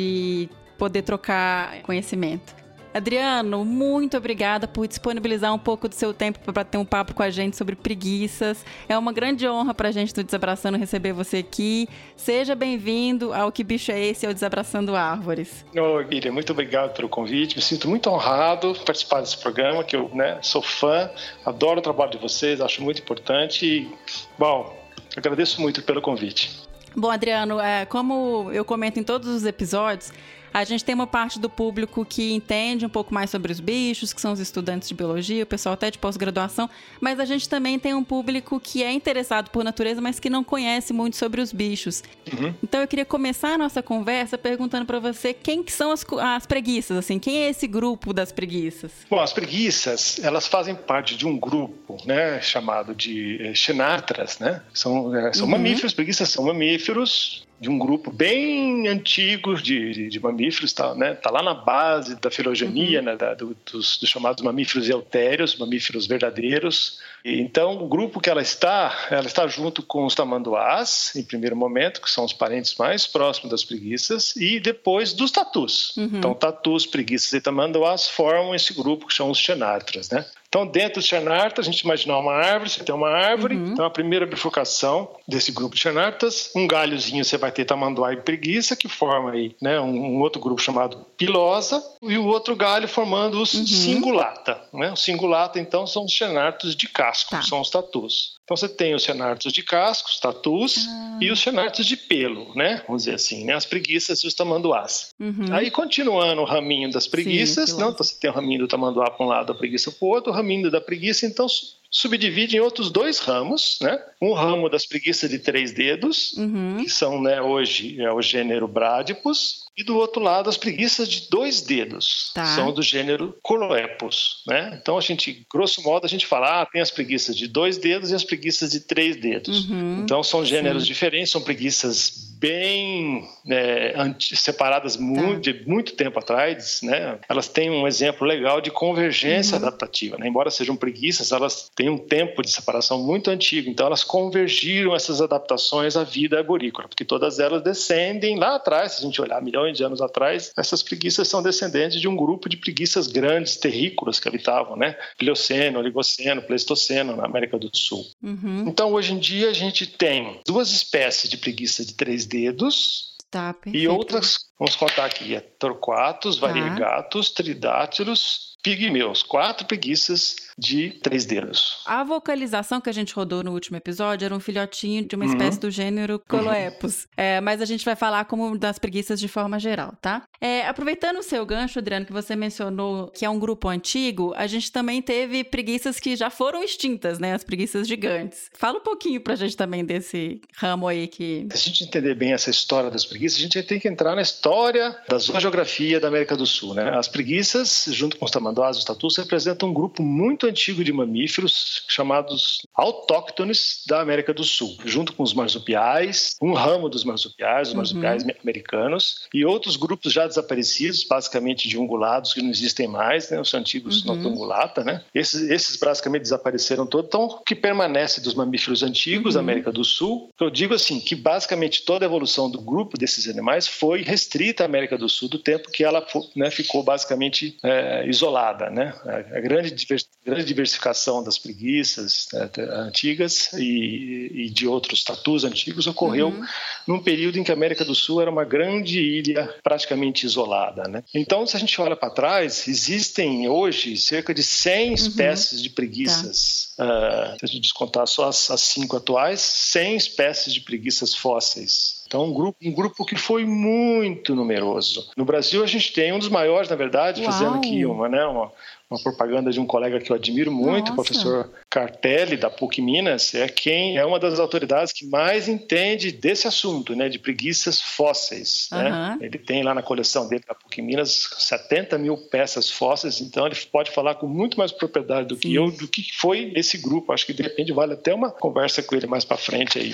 poder 0.78 1.02
trocar 1.02 1.82
conhecimento. 1.84 2.64
Adriano, 2.94 3.66
muito 3.66 4.16
obrigada 4.16 4.68
por 4.68 4.88
disponibilizar 4.88 5.52
um 5.52 5.58
pouco 5.58 5.90
do 5.90 5.96
seu 5.96 6.14
tempo 6.14 6.40
para 6.54 6.64
ter 6.64 6.78
um 6.78 6.86
papo 6.86 7.16
com 7.16 7.24
a 7.24 7.30
gente 7.32 7.58
sobre 7.58 7.76
preguiças. 7.76 8.64
É 8.88 8.96
uma 8.96 9.12
grande 9.12 9.48
honra 9.48 9.74
para 9.74 9.90
a 9.90 9.92
gente 9.92 10.14
do 10.14 10.24
Desabraçando 10.24 10.78
receber 10.78 11.12
você 11.12 11.38
aqui. 11.38 11.90
Seja 12.16 12.54
bem-vindo 12.54 13.34
ao 13.34 13.52
Que 13.52 13.64
Bicho 13.64 13.92
é 13.92 14.00
Esse, 14.00 14.28
ao 14.28 14.34
Desabraçando 14.34 14.96
Árvores. 14.96 15.66
Oi, 15.76 16.04
Guilherme, 16.04 16.32
muito 16.32 16.52
obrigado 16.52 16.94
pelo 16.94 17.10
convite. 17.10 17.56
Me 17.56 17.64
sinto 17.64 17.90
muito 17.90 18.12
honrado 18.12 18.76
participar 18.86 19.22
desse 19.22 19.40
programa, 19.40 19.84
que 19.84 19.96
eu 19.96 20.12
né, 20.14 20.38
sou 20.44 20.62
fã, 20.62 21.10
adoro 21.44 21.80
o 21.80 21.82
trabalho 21.82 22.12
de 22.12 22.20
vocês, 22.20 22.62
acho 22.62 22.84
muito 22.84 23.02
importante. 23.02 23.66
E, 23.66 23.92
bom, 24.38 24.72
agradeço 25.18 25.60
muito 25.60 25.82
pelo 25.82 26.00
convite. 26.00 26.52
Bom, 26.96 27.10
Adriano, 27.10 27.60
é, 27.60 27.86
como 27.86 28.52
eu 28.52 28.64
comento 28.64 29.00
em 29.00 29.04
todos 29.04 29.28
os 29.28 29.46
episódios, 29.46 30.14
a 30.54 30.64
gente 30.64 30.86
tem 30.86 30.94
uma 30.94 31.08
parte 31.08 31.40
do 31.40 31.50
público 31.50 32.06
que 32.06 32.32
entende 32.32 32.86
um 32.86 32.90
pouco 32.90 33.14
mais 33.14 33.30
sobre 33.30 33.52
os 33.52 33.60
bichos, 33.60 34.14
que 34.14 34.22
são 34.22 34.32
os 34.32 34.40
estudantes 34.40 34.88
de 34.88 34.94
biologia, 34.94 35.44
o 35.44 35.48
pessoal 35.48 35.74
até 35.74 35.90
de 35.90 35.98
pós-graduação, 35.98 36.70
mas 37.02 37.20
a 37.20 37.26
gente 37.26 37.50
também 37.50 37.80
tem 37.80 37.94
um 37.94 38.04
público 38.04 38.60
que 38.60 38.84
é 38.84 38.92
interessado 38.92 39.50
por 39.50 39.64
natureza, 39.64 40.00
mas 40.00 40.20
que 40.20 40.30
não 40.30 40.44
conhece 40.44 40.94
muito 40.94 41.18
sobre 41.18 41.42
os 41.42 41.52
bichos. 41.52 42.04
Uhum. 42.32 42.54
Então 42.64 42.82
eu 42.82 42.88
queria 42.88 43.06
começar 43.06 43.54
a 43.54 43.58
nossa 43.58 43.82
conversa 43.82 44.38
perguntando 44.38 44.86
para 44.86 45.00
você 45.00 45.34
quem 45.34 45.64
que 45.64 45.72
são 45.72 45.92
as, 45.92 46.06
as 46.22 46.46
preguiças, 46.46 46.98
assim, 46.98 47.18
quem 47.18 47.44
é 47.44 47.50
esse 47.50 47.68
grupo 47.68 48.14
das 48.14 48.32
preguiças? 48.32 48.92
Bom, 49.10 49.20
as 49.20 49.34
preguiças, 49.34 50.20
elas 50.24 50.48
fazem 50.48 50.76
parte 50.76 51.16
de 51.18 51.26
um 51.26 51.38
grupo, 51.38 51.98
né, 52.06 52.40
chamado 52.42 52.94
de 52.94 53.42
eh, 53.42 53.56
xenartras, 53.56 54.40
né? 54.40 54.62
São, 54.74 55.16
eh, 55.16 55.34
são 55.34 55.46
uhum. 55.46 55.52
mamíferos, 55.52 55.94
preguiças 55.94 56.30
são 56.30 56.46
mamíferos, 56.46 57.46
de 57.64 57.70
um 57.70 57.80
grupo 57.80 58.12
bem 58.12 58.90
antigo 58.90 59.56
de, 59.56 59.94
de, 59.94 60.10
de 60.10 60.20
mamíferos, 60.20 60.70
está 60.70 60.94
né, 60.94 61.14
tá 61.14 61.32
lá 61.32 61.42
na 61.42 61.54
base 61.54 62.20
da 62.20 62.30
filogenia, 62.30 63.00
uhum. 63.00 63.06
né, 63.06 63.16
da, 63.16 63.34
do, 63.34 63.56
dos, 63.72 63.98
dos, 63.98 64.10
chamados 64.10 64.44
mamíferos 64.44 64.90
eutérios, 64.90 65.56
mamíferos 65.56 66.06
verdadeiros. 66.06 67.00
E, 67.24 67.40
então, 67.40 67.82
o 67.82 67.88
grupo 67.88 68.20
que 68.20 68.30
ela 68.30 68.42
está, 68.42 69.08
ela 69.10 69.26
está 69.26 69.48
junto 69.48 69.82
com 69.82 70.06
os 70.06 70.14
tamanduás, 70.14 71.14
em 71.16 71.24
primeiro 71.24 71.56
momento, 71.56 72.02
que 72.02 72.12
são 72.12 72.26
os 72.26 72.34
parentes 72.34 72.76
mais 72.76 73.08
próximos 73.08 73.50
das 73.50 73.64
preguiças, 73.64 74.36
e 74.36 74.60
depois 74.60 75.14
dos 75.14 75.32
tatus. 75.32 75.96
Uhum. 75.96 76.10
Então, 76.16 76.34
tatus, 76.34 76.86
preguiças 76.86 77.32
e 77.32 77.40
tamanduás 77.40 78.10
formam 78.10 78.54
esse 78.54 78.74
grupo 78.74 79.08
que 79.08 79.14
são 79.14 79.32
os 79.32 79.38
xenartras, 79.38 80.10
né? 80.10 80.26
Então, 80.54 80.68
dentro 80.68 81.02
do 81.02 81.04
Xenartas, 81.04 81.68
a 81.68 81.72
gente 81.72 81.82
imaginar 81.82 82.20
uma 82.20 82.34
árvore, 82.34 82.70
você 82.70 82.84
tem 82.84 82.94
uma 82.94 83.10
árvore, 83.10 83.56
uhum. 83.56 83.74
então 83.74 83.84
a 83.84 83.90
primeira 83.90 84.24
bifurcação 84.24 85.10
desse 85.28 85.52
grupo 85.52 85.74
de 85.74 85.82
Xenartas, 85.82 86.52
um 86.56 86.68
galhozinho 86.68 87.26
você 87.26 87.40
vai 87.40 87.52
ter 87.52 87.66
tamanduá 87.66 88.14
e 88.14 88.18
preguiça, 88.18 88.76
que 88.76 88.88
forma 88.88 89.32
aí 89.32 89.56
né, 89.60 89.80
um, 89.80 89.88
um 89.88 90.20
outro 90.20 90.40
grupo 90.40 90.62
chamado 90.62 91.04
pilosa, 91.18 91.84
e 92.04 92.20
o 92.20 92.28
outro 92.28 92.56
galho 92.56 92.88
formando 92.88 93.42
os 93.42 93.56
uhum. 93.56 93.66
singulata. 93.66 94.62
Né? 94.72 94.92
O 94.92 94.96
singulata, 94.96 95.60
então, 95.60 95.88
são 95.88 96.06
os 96.06 96.12
Xenartos 96.12 96.76
de 96.76 96.88
casco, 96.88 97.32
tá. 97.32 97.42
são 97.42 97.60
os 97.60 97.72
tatus. 97.72 98.36
Então 98.44 98.58
você 98.58 98.68
tem 98.68 98.94
os 98.94 99.04
xenartos 99.04 99.54
de 99.54 99.64
cascos, 99.64 100.20
tatus, 100.20 100.88
ah. 100.90 101.20
e 101.22 101.32
os 101.32 101.40
xenartos 101.40 101.86
de 101.86 101.96
pelo, 101.96 102.54
né? 102.56 102.84
Vamos 102.86 103.04
dizer 103.04 103.16
assim, 103.16 103.46
né? 103.46 103.54
As 103.54 103.66
preguiças 103.66 104.20
e 104.20 104.28
os 104.28 104.34
tamanduás. 104.34 105.12
Uhum. 105.20 105.46
Aí 105.52 105.72
continuando 105.72 106.42
o 106.42 106.46
raminho 106.46 106.92
das 106.92 107.08
preguiças, 107.08 107.70
Sim, 107.70 107.80
não, 107.80 107.92
então 107.92 108.04
você 108.04 108.20
tem 108.20 108.30
o 108.30 108.34
raminho 108.34 108.62
do 108.62 108.68
tamanduá 108.68 109.10
para 109.10 109.26
um 109.26 109.30
lado, 109.30 109.52
a 109.54 109.56
preguiça 109.56 109.92
para 109.92 110.06
o 110.06 110.10
outro, 110.10 110.32
o 110.32 110.36
raminho 110.36 110.70
da 110.70 110.82
preguiça, 110.82 111.26
então 111.26 111.48
subdivide 111.90 112.58
em 112.58 112.60
outros 112.60 112.90
dois 112.90 113.20
ramos, 113.20 113.78
né? 113.80 113.98
Um 114.20 114.34
ramo 114.34 114.68
das 114.68 114.86
preguiças 114.86 115.30
de 115.30 115.40
três 115.40 115.72
dedos, 115.72 116.34
uhum. 116.34 116.78
que 116.84 116.90
são, 116.90 117.22
né, 117.22 117.40
hoje 117.40 118.02
é 118.02 118.12
o 118.12 118.22
gênero 118.22 118.68
Bradipus, 118.68 119.64
e 119.76 119.84
do 119.84 119.98
outro 119.98 120.22
lado, 120.22 120.50
as 120.50 120.58
preguiças 120.58 121.10
de 121.10 121.30
dois 121.30 121.62
dedos 121.62 122.32
tá. 122.34 122.46
são 122.46 122.72
do 122.72 122.82
gênero 122.82 123.36
Coloepus, 123.42 124.44
né? 124.48 124.78
Então 124.80 124.98
a 124.98 125.02
gente, 125.02 125.46
grosso 125.52 125.82
modo, 125.82 126.06
a 126.06 126.10
gente 126.10 126.28
fala, 126.28 126.62
ah, 126.62 126.66
tem 126.66 126.82
as 126.82 126.92
preguiças 126.92 127.36
de 127.36 127.48
dois 127.48 127.78
dedos 127.78 128.12
e 128.12 128.16
as 128.16 128.24
preguiças 128.24 128.72
de 128.72 128.82
três 128.82 129.16
dedos. 129.16 129.70
Uhum. 129.70 130.02
Então 130.04 130.22
são 130.22 130.46
gêneros 130.46 130.84
Sim. 130.84 130.88
diferentes, 130.88 131.32
são 131.32 131.42
preguiças 131.42 132.34
bem 132.44 133.26
né, 133.46 133.94
separadas 134.20 134.98
muito, 134.98 135.36
tá. 135.36 135.52
de 135.52 135.66
muito 135.66 135.94
tempo 135.94 136.20
atrás, 136.20 136.82
né? 136.84 137.18
Elas 137.30 137.48
têm 137.48 137.72
um 137.72 137.88
exemplo 137.88 138.28
legal 138.28 138.60
de 138.60 138.70
convergência 138.70 139.58
uhum. 139.58 139.66
adaptativa, 139.66 140.18
né? 140.18 140.28
Embora 140.28 140.52
sejam 140.52 140.76
preguiças, 140.76 141.32
elas 141.32 141.72
têm 141.74 141.90
um 141.90 141.98
tempo 141.98 142.42
de 142.42 142.52
separação 142.52 143.02
muito 143.02 143.32
antigo, 143.32 143.70
então 143.70 143.88
elas 143.88 144.04
convergiram 144.04 144.94
essas 144.94 145.22
adaptações 145.22 145.96
à 145.96 146.04
vida 146.04 146.38
arborícola, 146.38 146.88
porque 146.88 147.06
todas 147.06 147.40
elas 147.40 147.64
descendem 147.64 148.38
lá 148.38 148.56
atrás, 148.56 148.94
se 148.94 149.02
a 149.02 149.06
gente 149.06 149.22
olhar 149.22 149.42
milhões 149.42 149.63
milhões 149.64 149.78
de 149.78 149.84
anos 149.84 150.02
atrás, 150.02 150.52
essas 150.58 150.84
preguiças 150.84 151.28
são 151.28 151.42
descendentes 151.42 152.00
de 152.00 152.08
um 152.08 152.16
grupo 152.16 152.50
de 152.50 152.58
preguiças 152.58 153.08
grandes, 153.08 153.58
terrícolas, 153.58 154.20
que 154.20 154.28
habitavam, 154.28 154.76
né? 154.76 154.98
Plioceno, 155.18 155.80
Oligoceno, 155.80 156.42
Pleistoceno, 156.42 157.16
na 157.16 157.26
América 157.26 157.58
do 157.58 157.70
Sul. 157.74 158.06
Uhum. 158.22 158.66
Então, 158.68 158.94
hoje 158.94 159.14
em 159.14 159.20
dia, 159.20 159.50
a 159.50 159.54
gente 159.54 159.88
tem 159.88 160.42
duas 160.46 160.72
espécies 160.72 161.30
de 161.30 161.38
preguiça 161.38 161.86
de 161.86 161.94
três 161.94 162.26
dedos, 162.26 163.14
Tá, 163.32 163.56
e 163.66 163.88
outras, 163.88 164.46
vamos 164.60 164.76
contar 164.76 165.06
aqui, 165.06 165.34
é 165.34 165.40
torquatos, 165.40 166.38
tá. 166.38 166.46
variegatos, 166.46 167.32
tridátilos, 167.32 168.54
pigmeus, 168.62 169.24
quatro 169.24 169.66
preguiças 169.66 170.36
de 170.58 170.92
três 171.02 171.26
dedos. 171.26 171.84
A 171.86 172.04
vocalização 172.04 172.80
que 172.80 172.90
a 172.90 172.94
gente 172.94 173.14
rodou 173.14 173.44
no 173.44 173.52
último 173.52 173.78
episódio 173.78 174.26
era 174.26 174.36
um 174.36 174.40
filhotinho 174.40 175.06
de 175.08 175.16
uma 175.16 175.26
espécie 175.26 175.58
uhum. 175.58 175.62
do 175.62 175.72
gênero 175.72 176.22
Coloepus. 176.28 177.04
Uhum. 177.04 177.10
É, 177.18 177.42
mas 177.42 177.62
a 177.62 177.66
gente 177.66 177.84
vai 177.86 177.96
falar 177.96 178.26
como 178.26 178.58
das 178.58 178.78
preguiças 178.78 179.20
de 179.20 179.28
forma 179.28 179.60
geral, 179.60 179.94
tá? 180.02 180.24
É, 180.40 180.68
aproveitando 180.68 181.18
o 181.18 181.24
seu 181.24 181.46
gancho, 181.46 181.80
Adriano, 181.80 182.06
que 182.06 182.14
você 182.14 182.36
mencionou 182.36 183.08
que 183.08 183.26
é 183.26 183.30
um 183.30 183.40
grupo 183.40 183.68
antigo, 183.70 184.34
a 184.36 184.48
gente 184.48 184.72
também 184.72 185.02
teve 185.02 185.44
preguiças 185.44 186.00
que 186.00 186.16
já 186.16 186.30
foram 186.30 186.64
extintas, 186.64 187.20
né? 187.20 187.34
As 187.34 187.44
preguiças 187.44 187.88
gigantes. 187.88 188.50
Fala 188.54 188.80
um 188.80 188.84
pouquinho 188.84 189.22
pra 189.22 189.36
gente 189.36 189.56
também 189.56 189.84
desse 189.86 190.42
ramo 190.56 190.88
aí 190.88 191.08
que. 191.08 191.48
Se 191.52 191.56
a 191.56 191.72
gente 191.72 191.84
entender 191.84 192.16
bem 192.16 192.34
essa 192.34 192.50
história 192.50 192.90
das 192.90 193.06
preguiças, 193.06 193.40
a 193.40 193.42
gente 193.42 193.64
tem 193.64 193.80
que 193.80 193.88
entrar 193.88 194.16
na 194.16 194.22
história 194.22 194.96
da 195.08 195.18
geografia 195.18 196.00
da 196.00 196.08
América 196.08 196.36
do 196.36 196.46
Sul, 196.46 196.74
né? 196.74 196.90
As 196.98 197.08
preguiças, 197.08 197.86
junto 197.90 198.18
com 198.18 198.26
os 198.26 198.32
tamanduás 198.32 198.76
e 198.76 198.80
os 198.80 198.86
tatus, 198.86 199.18
representam 199.18 199.70
um 199.70 199.74
grupo 199.74 200.04
muito 200.04 200.43
muito 200.44 200.48
antigo 200.48 200.84
de 200.84 200.92
mamíferos 200.92 201.84
chamados 201.88 202.62
autóctones 202.74 203.84
da 203.88 204.02
América 204.02 204.34
do 204.34 204.44
Sul, 204.44 204.78
junto 204.86 205.14
com 205.14 205.24
os 205.24 205.34
marsupiais, 205.34 206.36
um 206.42 206.54
ramo 206.54 206.90
dos 206.90 207.04
marsupiais, 207.04 207.70
os 207.70 207.74
marsupiais 207.74 208.24
uhum. 208.24 208.32
americanos, 208.42 209.28
e 209.34 209.46
outros 209.46 209.78
grupos 209.78 210.12
já 210.12 210.28
desaparecidos, 210.28 211.04
basicamente 211.04 211.68
de 211.68 211.78
ungulados 211.78 212.34
que 212.34 212.42
não 212.42 212.50
existem 212.50 212.88
mais, 212.88 213.30
né, 213.30 213.40
os 213.40 213.54
antigos 213.54 214.04
uhum. 214.04 214.16
notungulata, 214.16 214.84
né? 214.84 215.02
Esses, 215.14 215.50
esses 215.50 215.78
basicamente 215.78 216.24
desapareceram 216.24 216.86
todos. 216.86 217.08
Então, 217.08 217.26
o 217.26 217.44
que 217.44 217.56
permanece 217.56 218.20
dos 218.22 218.34
mamíferos 218.34 218.84
antigos 218.84 219.36
uhum. 219.36 219.40
da 219.40 219.40
América 219.40 219.72
do 219.72 219.84
Sul, 219.84 220.30
eu 220.40 220.50
digo 220.50 220.74
assim, 220.74 221.00
que 221.00 221.16
basicamente 221.16 221.84
toda 221.84 222.06
a 222.06 222.08
evolução 222.08 222.50
do 222.50 222.60
grupo 222.60 222.98
desses 222.98 223.28
animais 223.30 223.68
foi 223.68 224.02
restrita 224.02 224.64
à 224.64 224.66
América 224.66 224.98
do 224.98 225.08
Sul 225.08 225.30
do 225.30 225.40
tempo 225.40 225.72
que 225.72 225.84
ela 225.84 226.06
né, 226.36 226.50
ficou 226.50 226.84
basicamente 226.84 227.58
é, 227.64 228.08
isolada, 228.08 228.70
né? 228.70 228.94
A, 229.06 229.38
a 229.38 229.42
grande 229.42 229.72
diversidade 229.72 230.33
grande 230.34 230.48
diversificação 230.48 231.24
das 231.24 231.38
preguiças 231.38 232.28
né, 232.34 232.50
antigas 232.72 233.52
e, 233.54 234.32
e, 234.34 234.50
de 234.50 234.68
outros 234.68 235.04
tatus 235.04 235.44
antigos 235.44 235.88
ocorreu 235.88 236.28
uhum. 236.28 236.46
num 236.88 237.00
período 237.00 237.38
em 237.38 237.44
que 237.44 237.52
a 237.52 237.54
América 237.54 237.86
do 237.86 237.96
Sul 237.96 238.22
era 238.22 238.30
uma 238.30 238.44
grande 238.44 239.00
ilha 239.00 239.54
praticamente 239.64 240.26
isolada. 240.26 240.84
Né? 240.88 241.04
Então, 241.14 241.46
se 241.46 241.56
a 241.56 241.60
gente 241.60 241.80
olha 241.80 241.96
para 241.96 242.10
trás, 242.10 242.68
existem 242.68 243.48
hoje 243.48 243.98
cerca 243.98 244.34
de 244.34 244.44
100 244.44 244.88
uhum. 244.88 244.94
espécies 244.94 245.62
de 245.62 245.70
preguiças. 245.70 246.74
Tá. 246.76 246.84
Uh, 246.84 247.40
se 247.40 247.46
a 247.46 247.48
gente 247.48 247.62
descontar 247.62 248.08
só 248.08 248.28
as, 248.28 248.50
as 248.50 248.62
cinco 248.62 248.98
atuais, 248.98 249.40
100 249.40 249.96
espécies 249.96 250.54
de 250.54 250.62
preguiças 250.62 251.14
fósseis. 251.14 252.04
Então, 252.14 252.26
um 252.26 252.34
grupo, 252.34 252.58
um 252.64 252.72
grupo 252.72 253.04
que 253.06 253.16
foi 253.16 253.44
muito 253.44 254.36
numeroso. 254.36 255.10
No 255.18 255.26
Brasil, 255.26 255.64
a 255.64 255.68
gente 255.68 255.92
tem 255.94 256.14
um 256.14 256.20
dos 256.20 256.30
maiores, 256.30 256.70
na 256.70 256.76
verdade, 256.76 257.22
Uau. 257.22 257.32
fazendo 257.32 257.56
aqui 257.56 257.86
uma, 257.88 258.08
né, 258.08 258.24
uma, 258.26 258.52
uma 258.94 259.02
propaganda 259.02 259.52
de 259.52 259.60
um 259.60 259.66
colega 259.66 260.00
que 260.00 260.12
eu 260.12 260.16
admiro 260.16 260.52
muito, 260.52 260.90
Nossa. 260.90 260.92
o 260.92 260.96
professor 260.96 261.50
Cartelli, 261.70 262.38
da 262.38 262.50
PUC 262.50 262.82
Minas, 262.82 263.34
é 263.34 263.48
quem 263.48 263.98
é 263.98 264.06
uma 264.06 264.20
das 264.20 264.40
autoridades 264.40 264.94
que 264.94 265.06
mais 265.06 265.48
entende 265.48 266.12
desse 266.12 266.48
assunto, 266.48 266.96
né, 266.96 267.10
de 267.10 267.18
preguiças 267.18 267.82
fósseis. 267.82 268.70
Uhum. 268.72 268.78
Né? 268.80 269.18
Ele 269.22 269.38
tem 269.38 269.64
lá 269.64 269.74
na 269.74 269.82
coleção 269.82 270.28
dele, 270.28 270.44
da 270.48 270.54
PUC 270.54 270.82
Minas, 270.82 271.30
70 271.40 271.98
mil 271.98 272.18
peças 272.18 272.70
fósseis, 272.70 273.20
então 273.22 273.46
ele 273.46 273.56
pode 273.72 273.92
falar 273.92 274.16
com 274.16 274.28
muito 274.28 274.58
mais 274.58 274.72
propriedade 274.72 275.28
do 275.28 275.36
que 275.36 275.50
Sim. 275.50 275.56
eu, 275.56 275.72
do 275.72 275.88
que 275.88 276.04
foi 276.14 276.52
esse 276.56 276.78
grupo. 276.78 277.12
Acho 277.12 277.26
que 277.26 277.34
de 277.34 277.44
repente 277.44 277.72
vale 277.72 277.94
até 277.94 278.14
uma 278.14 278.32
conversa 278.32 278.84
com 278.84 278.96
ele 278.96 279.08
mais 279.08 279.26
para 279.26 279.38
frente 279.38 279.80
aí. 279.80 279.94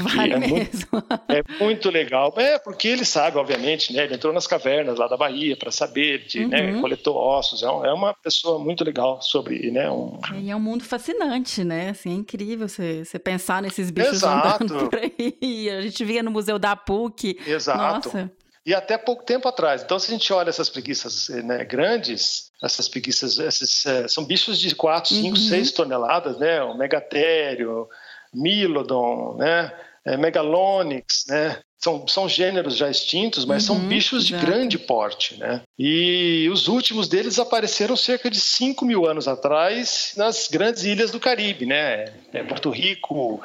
Porque 0.00 0.16
vale 0.16 0.32
é, 0.34 0.38
muito, 0.38 0.88
é, 1.28 1.42
muito, 1.64 1.90
legal. 1.90 2.34
É, 2.36 2.58
porque 2.58 2.88
ele 2.88 3.04
sabe, 3.04 3.38
obviamente, 3.38 3.92
né? 3.92 4.04
Ele 4.04 4.14
entrou 4.14 4.32
nas 4.32 4.46
cavernas 4.46 4.98
lá 4.98 5.08
da 5.08 5.16
Bahia 5.16 5.56
para 5.56 5.70
saber, 5.70 6.26
de, 6.26 6.46
né, 6.46 6.60
uhum. 6.60 6.72
né? 6.74 6.80
Coletou 6.80 7.16
ossos. 7.16 7.62
É, 7.62 7.66
é, 7.66 7.92
uma 7.92 8.14
pessoa 8.14 8.58
muito 8.58 8.84
legal 8.84 9.20
sobre, 9.22 9.70
né? 9.70 9.90
Um... 9.90 10.18
E 10.34 10.50
é 10.50 10.56
um 10.56 10.60
mundo 10.60 10.84
fascinante, 10.84 11.64
né? 11.64 11.90
Assim, 11.90 12.10
é 12.10 12.14
incrível 12.14 12.68
você, 12.68 13.04
você 13.04 13.18
pensar 13.18 13.62
nesses 13.62 13.90
bichos 13.90 14.14
Exato. 14.14 14.64
andando 14.64 14.88
por 14.90 14.98
aí. 14.98 15.70
A 15.70 15.80
gente 15.82 16.04
via 16.04 16.22
no 16.22 16.30
Museu 16.30 16.58
da 16.58 16.76
PUC. 16.76 17.38
Exato. 17.46 18.08
Nossa. 18.08 18.30
e 18.64 18.74
até 18.74 18.98
pouco 18.98 19.24
tempo 19.24 19.48
atrás. 19.48 19.82
Então, 19.82 19.98
se 19.98 20.10
a 20.10 20.14
gente 20.16 20.32
olha 20.32 20.48
essas 20.48 20.68
preguiças 20.68 21.28
né, 21.28 21.64
grandes, 21.64 22.50
essas 22.62 22.88
preguiças 22.88 23.38
esses, 23.38 23.84
é, 23.86 24.08
são 24.08 24.24
bichos 24.24 24.58
de 24.58 24.74
4, 24.74 25.14
5, 25.14 25.28
uhum. 25.28 25.36
6 25.36 25.72
toneladas, 25.72 26.38
né? 26.38 26.62
O 26.62 26.76
megatério, 26.76 27.88
Milodon, 28.32 29.36
né? 29.36 29.72
É, 30.06 30.16
Megalonyx, 30.16 31.24
né? 31.28 31.58
São, 31.78 32.08
são 32.08 32.28
gêneros 32.28 32.76
já 32.76 32.88
extintos, 32.90 33.44
mas 33.44 33.68
uhum, 33.68 33.76
são 33.76 33.88
bichos 33.88 34.26
de 34.26 34.34
grande 34.34 34.78
porte, 34.78 35.36
né? 35.38 35.62
E 35.78 36.48
os 36.50 36.68
últimos 36.68 37.06
deles 37.06 37.38
apareceram 37.38 37.96
cerca 37.96 38.30
de 38.30 38.40
5 38.40 38.84
mil 38.84 39.06
anos 39.06 39.28
atrás 39.28 40.14
nas 40.16 40.48
grandes 40.48 40.84
ilhas 40.84 41.10
do 41.10 41.20
Caribe, 41.20 41.66
né? 41.66 42.12
É, 42.32 42.42
Porto 42.42 42.70
Rico, 42.70 43.42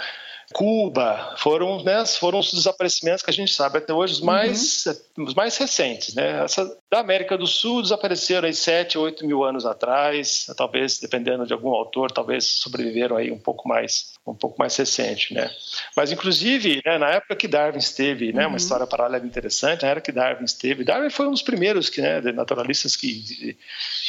Cuba, 0.54 1.36
foram, 1.38 1.84
né, 1.84 2.06
foram 2.06 2.40
os 2.40 2.52
desaparecimentos 2.52 3.24
que 3.24 3.30
a 3.30 3.34
gente 3.34 3.54
sabe 3.54 3.78
até 3.78 3.94
hoje, 3.94 4.14
os 4.14 4.22
mais, 4.22 4.86
uhum. 5.18 5.26
os 5.26 5.34
mais 5.34 5.58
recentes. 5.58 6.14
Né? 6.14 6.44
Essa, 6.44 6.78
da 6.92 7.00
América 7.00 7.38
do 7.38 7.48
Sul 7.48 7.82
desapareceram 7.82 8.48
aí 8.48 8.54
7, 8.54 8.98
8 8.98 9.26
mil 9.26 9.44
anos 9.44 9.66
atrás, 9.66 10.48
talvez, 10.58 11.00
dependendo 11.00 11.46
de 11.46 11.54
algum 11.54 11.70
autor, 11.70 12.12
talvez 12.12 12.46
sobreviveram 12.46 13.18
aí 13.18 13.32
um 13.32 13.40
pouco 13.40 13.68
mais, 13.68 14.14
um 14.26 14.34
pouco 14.34 14.58
mais 14.60 14.76
recente. 14.76 15.34
Né? 15.34 15.50
Mas, 15.96 16.12
inclusive, 16.12 16.82
né, 16.86 16.98
na 16.98 17.10
época 17.10 17.36
que 17.36 17.48
Darwin 17.48 17.80
esteve, 17.80 18.34
né, 18.34 18.44
uma 18.44 18.52
uhum. 18.52 18.56
história 18.58 18.86
paralela 18.86 19.26
interessante, 19.26 19.84
na 19.84 19.90
época 19.90 20.06
que 20.06 20.12
Darwin 20.12 20.46
esteve, 20.46 20.84
Darwin 20.84 21.10
foi 21.10 21.28
um 21.28 21.32
dos 21.32 21.42
primeiros 21.42 21.90
que, 21.90 22.02
né, 22.02 22.22
naturalistas 22.32 22.96
que, 22.96 23.58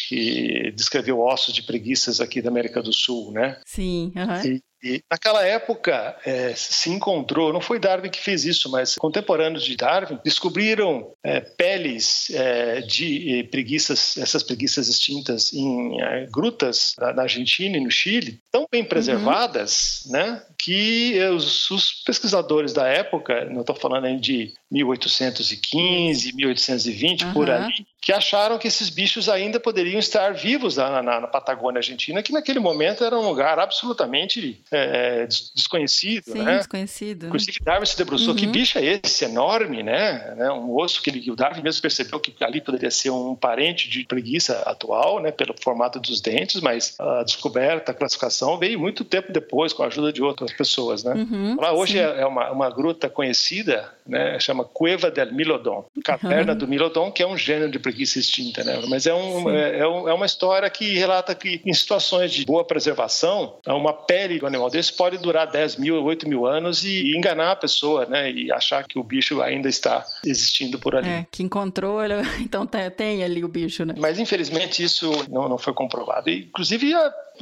que 0.09 0.73
descreveu 0.75 1.21
ossos 1.21 1.55
de 1.55 1.63
preguiças 1.63 2.21
aqui 2.21 2.43
da 2.43 2.51
América 2.51 2.83
do 2.83 2.93
Sul. 2.93 3.33
Né? 3.33 3.61
Sim, 3.67 4.13
uhum. 4.17 4.47
e, 4.47 4.63
e 4.83 5.03
naquela 5.11 5.47
época 5.47 6.17
é, 6.25 6.55
se 6.57 6.91
encontrou, 6.91 7.53
não 7.53 7.61
foi 7.61 7.79
Darwin 7.79 8.11
que 8.11 8.21
fez 8.21 8.45
isso, 8.45 8.71
mas 8.71 8.97
contemporâneos 8.97 9.65
de 9.65 9.77
Darwin 9.77 10.19
descobriram 10.25 11.13
é, 11.23 11.41
peles 11.41 12.31
é, 12.31 12.81
de 12.81 13.49
preguiças, 13.51 14.17
essas 14.17 14.43
preguiças 14.43 14.89
extintas 14.89 15.53
em 15.53 16.01
é, 16.01 16.27
grutas 16.31 16.95
na 16.99 17.23
Argentina 17.23 17.77
e 17.77 17.81
no 17.81 17.91
Chile, 17.91 18.41
tão 18.51 18.67
bem 18.71 18.85
preservadas, 18.85 20.03
uhum. 20.07 20.13
né, 20.13 20.43
que 20.59 21.19
os, 21.35 21.71
os, 21.71 21.93
pesquisadores 22.05 22.73
da 22.73 22.87
época, 22.89 23.45
não 23.47 23.61
estou 23.61 23.77
falando 23.77 24.21
de 24.21 24.53
1815, 24.71 26.35
1820, 26.35 27.25
uhum. 27.25 27.33
por 27.33 27.51
ali, 27.51 27.87
que 28.01 28.13
acharam 28.13 28.59
que 28.59 28.67
esses 28.67 28.91
bichos 28.91 29.29
ainda 29.29 29.61
poderiam 29.61 29.99
estar 29.99 30.35
vivos 30.35 30.77
na, 30.77 31.03
na, 31.03 31.21
na 31.21 31.27
Patagônia 31.29 31.79
Argentina, 31.79 32.23
que 32.23 32.33
naquele 32.33 32.59
momento 32.59 33.05
era 33.05 33.17
um 33.17 33.29
lugar 33.29 33.59
absolutamente 33.61 34.61
é, 34.73 35.27
desconhecido. 35.27 36.33
Sim, 36.33 36.43
né? 36.43 36.59
desconhecido. 36.59 37.27
Inclusive, 37.27 37.59
Darwin 37.63 37.87
se 37.87 37.97
debruçou, 37.97 38.31
uhum. 38.31 38.37
que 38.37 38.47
bicho 38.47 38.79
é 38.79 39.01
esse 39.05 39.25
enorme, 39.25 39.83
né? 39.83 40.35
né? 40.37 40.51
Um 40.51 40.75
osso 40.77 41.03
que 41.03 41.11
ele, 41.11 41.31
o 41.31 41.37
Darwin 41.37 41.63
mesmo 41.63 41.83
percebeu 41.83 42.19
que 42.19 42.33
ali 42.43 42.61
poderia 42.61 42.91
ser 42.91 43.11
um 43.11 43.35
parente 43.35 43.89
de 43.89 44.05
preguiça 44.05 44.63
atual, 44.67 45.21
né? 45.21 45.31
Pelo 45.31 45.55
formato 45.61 46.01
dos 46.01 46.21
dentes, 46.21 46.61
mas 46.61 46.97
a 46.99 47.23
descoberta, 47.23 47.93
a 47.93 47.95
classificação 47.95 48.59
veio 48.59 48.79
muito 48.79 49.05
tempo 49.05 49.33
depois, 49.33 49.73
com 49.73 49.83
a 49.83 49.87
ajuda 49.87 50.13
de 50.13 50.23
outras 50.23 50.53
pessoas, 50.53 51.05
né? 51.05 51.15
Uhum, 51.15 51.57
Lá 51.61 51.73
hoje 51.73 51.99
é, 51.99 52.21
é, 52.21 52.27
uma, 52.27 52.51
uma 52.51 52.71
gruta 52.71 53.09
conhecida, 53.09 53.93
né? 54.07 54.39
Chama 54.41 54.65
Cueva 54.65 55.11
del 55.11 55.33
Milodon, 55.33 55.85
caverna 56.05 56.53
uhum. 56.53 56.59
do 56.59 56.69
Milodon, 56.69 57.11
que 57.11 57.23
é 57.23 57.27
um 57.27 57.37
gênero 57.37 57.71
de 57.71 57.79
preguiça 57.79 58.19
extinta, 58.19 58.65
né? 58.65 58.81
Mas 58.89 59.07
é, 59.07 59.15
um, 59.15 59.51
é, 59.51 59.79
é, 59.79 59.81
é, 59.81 59.87
uma 59.87 60.27
história 60.27 60.69
que 60.71 60.95
relata 60.95 61.35
que 61.35 61.61
em 61.65 61.73
situações 61.73 62.33
de 62.33 62.45
boa 62.45 62.65
preservação, 62.65 63.57
uma 63.67 63.93
pele 63.93 64.39
do 64.39 64.47
animal 64.47 64.62
desse 64.69 64.93
pode 64.93 65.19
durar 65.19 65.47
10 65.47 65.77
mil, 65.77 66.03
8 66.03 66.29
mil 66.29 66.47
anos 66.47 66.85
e, 66.85 67.17
enganar 67.17 67.53
a 67.53 67.57
pessoa, 67.57 68.07
né? 68.07 68.31
E 68.31 68.53
achar 68.53 68.87
que 68.87 68.99
o 68.99 69.03
bicho 69.03 69.41
ainda 69.43 69.69
está 69.69 70.05
existindo 70.25 70.79
por 70.79 70.97
ali. 70.97 71.09
É, 71.09 71.27
que 71.31 71.43
encontrou, 71.43 71.99
então 72.41 72.67
tem 72.67 73.23
ali 73.23 73.45
o 73.45 73.49
bicho, 73.49 73.85
né? 73.85 73.95
Mas 73.99 74.19
infelizmente 74.19 74.83
isso 74.83 75.11
não, 75.31 75.49
não 75.49 75.59
foi 75.59 75.73
comprovado. 75.73 76.31
E, 76.31 76.45
inclusive, 76.45 76.93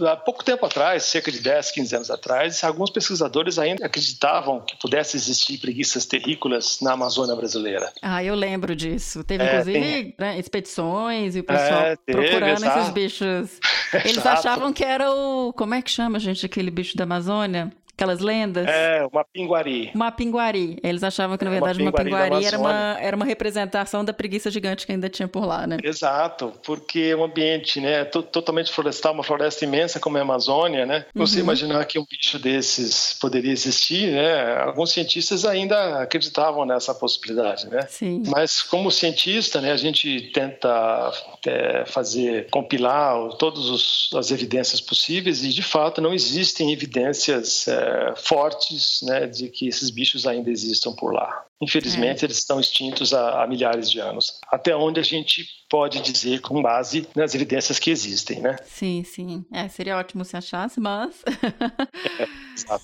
há 0.01 0.17
pouco 0.17 0.45
tempo 0.45 0.65
atrás, 0.67 1.05
cerca 1.05 1.31
de 1.31 1.41
10, 1.41 1.71
15 1.71 1.97
anos 1.97 2.11
atrás, 2.11 2.63
alguns 2.65 2.91
pesquisadores 2.91 3.59
ainda 3.59 3.87
acreditavam 3.87 4.61
que 4.61 4.77
pudesse 4.77 5.17
existir 5.17 5.59
preguiças 5.59 6.05
terrícolas 6.07 6.79
na 6.81 6.93
Amazônia 6.93 7.35
brasileira. 7.35 7.93
Ah, 8.03 8.23
eu 8.23 8.35
lembro 8.35 8.75
disso. 8.75 9.25
Teve, 9.25 9.45
é, 9.45 9.47
inclusive, 9.47 10.15
né, 10.19 10.39
expedições 10.39 11.37
e 11.37 11.41
o 11.41 11.45
pessoal 11.45 11.83
é, 11.83 11.97
teve, 11.97 12.19
procurando 12.19 12.65
exato. 12.65 12.79
esses 12.81 12.93
bichos. 12.93 13.61
Eles 14.05 14.25
achavam 14.27 14.73
que 14.73 14.85
era 14.85 15.11
o... 15.11 15.53
Como 15.53 15.75
é 15.75 15.83
que 15.83 15.91
chama, 15.91 16.19
gente, 16.19 16.45
aquele 16.47 16.71
bicho 16.71 16.97
da 16.97 17.05
Amazônia? 17.05 17.73
Aquelas 18.01 18.21
lendas? 18.21 18.67
É, 18.67 19.07
uma 19.13 19.23
pinguari. 19.23 19.91
Uma 19.95 20.11
pinguari. 20.11 20.79
Eles 20.83 21.05
achavam 21.05 21.37
que, 21.37 21.45
na 21.45 21.51
verdade, 21.51 21.83
uma 21.83 21.93
pinguari, 21.93 22.09
uma 22.09 22.27
pinguari 22.27 22.47
era, 22.47 22.59
uma, 22.59 22.99
era 22.99 23.15
uma 23.15 23.27
representação 23.27 24.03
da 24.03 24.11
preguiça 24.11 24.51
gigante 24.51 24.87
que 24.87 24.93
ainda 24.93 25.07
tinha 25.11 25.29
por 25.29 25.45
lá, 25.45 25.67
né? 25.67 25.77
Exato, 25.85 26.51
porque 26.65 27.11
é 27.13 27.17
um 27.17 27.23
ambiente 27.23 27.79
né, 27.79 28.07
totalmente 28.07 28.73
florestal, 28.73 29.13
uma 29.13 29.23
floresta 29.23 29.67
imensa 29.67 30.01
como 30.01 30.17
é 30.17 30.21
a 30.21 30.23
Amazônia, 30.23 30.87
né? 30.87 31.05
Você 31.15 31.37
uhum. 31.37 31.43
imaginar 31.43 31.85
que 31.85 31.99
um 31.99 32.07
bicho 32.11 32.39
desses 32.39 33.19
poderia 33.21 33.53
existir, 33.53 34.13
né? 34.13 34.57
Alguns 34.63 34.93
cientistas 34.93 35.45
ainda 35.45 36.01
acreditavam 36.01 36.65
nessa 36.65 36.95
possibilidade, 36.95 37.69
né? 37.69 37.83
Sim. 37.87 38.23
Mas 38.29 38.63
como 38.63 38.91
cientista, 38.91 39.61
né, 39.61 39.73
a 39.73 39.77
gente 39.77 40.31
tenta 40.33 41.13
é, 41.47 41.85
fazer, 41.85 42.49
compilar 42.51 43.29
todas 43.37 44.09
as 44.15 44.31
evidências 44.31 44.81
possíveis 44.81 45.45
e, 45.45 45.51
de 45.51 45.63
fato, 45.63 46.01
não 46.01 46.15
existem 46.15 46.73
evidências 46.73 47.69
é, 47.69 47.90
fortes 48.17 49.01
né, 49.03 49.27
de 49.27 49.49
que 49.49 49.69
esses 49.69 49.91
bichos 49.91 50.27
ainda 50.27 50.51
existam 50.51 50.93
por 50.93 51.13
lá. 51.13 51.45
Infelizmente, 51.61 52.25
é. 52.25 52.27
eles 52.27 52.39
estão 52.39 52.59
extintos 52.59 53.13
há, 53.13 53.43
há, 53.43 53.47
milhares 53.47 53.91
de 53.91 54.01
anos. 54.01 54.39
Até 54.51 54.75
onde 54.75 54.99
a 54.99 55.03
gente 55.03 55.47
pode 55.69 56.01
dizer 56.01 56.41
com 56.41 56.63
base 56.63 57.07
nas 57.15 57.35
evidências 57.35 57.79
que 57.79 57.91
existem, 57.91 58.41
né? 58.41 58.57
Sim, 58.65 59.05
sim. 59.05 59.45
É, 59.53 59.69
seria 59.69 59.99
ótimo 59.99 60.25
se 60.25 60.37
achasse, 60.37 60.81
mas... 60.81 61.23
é, 62.19 62.27
exato. 62.57 62.83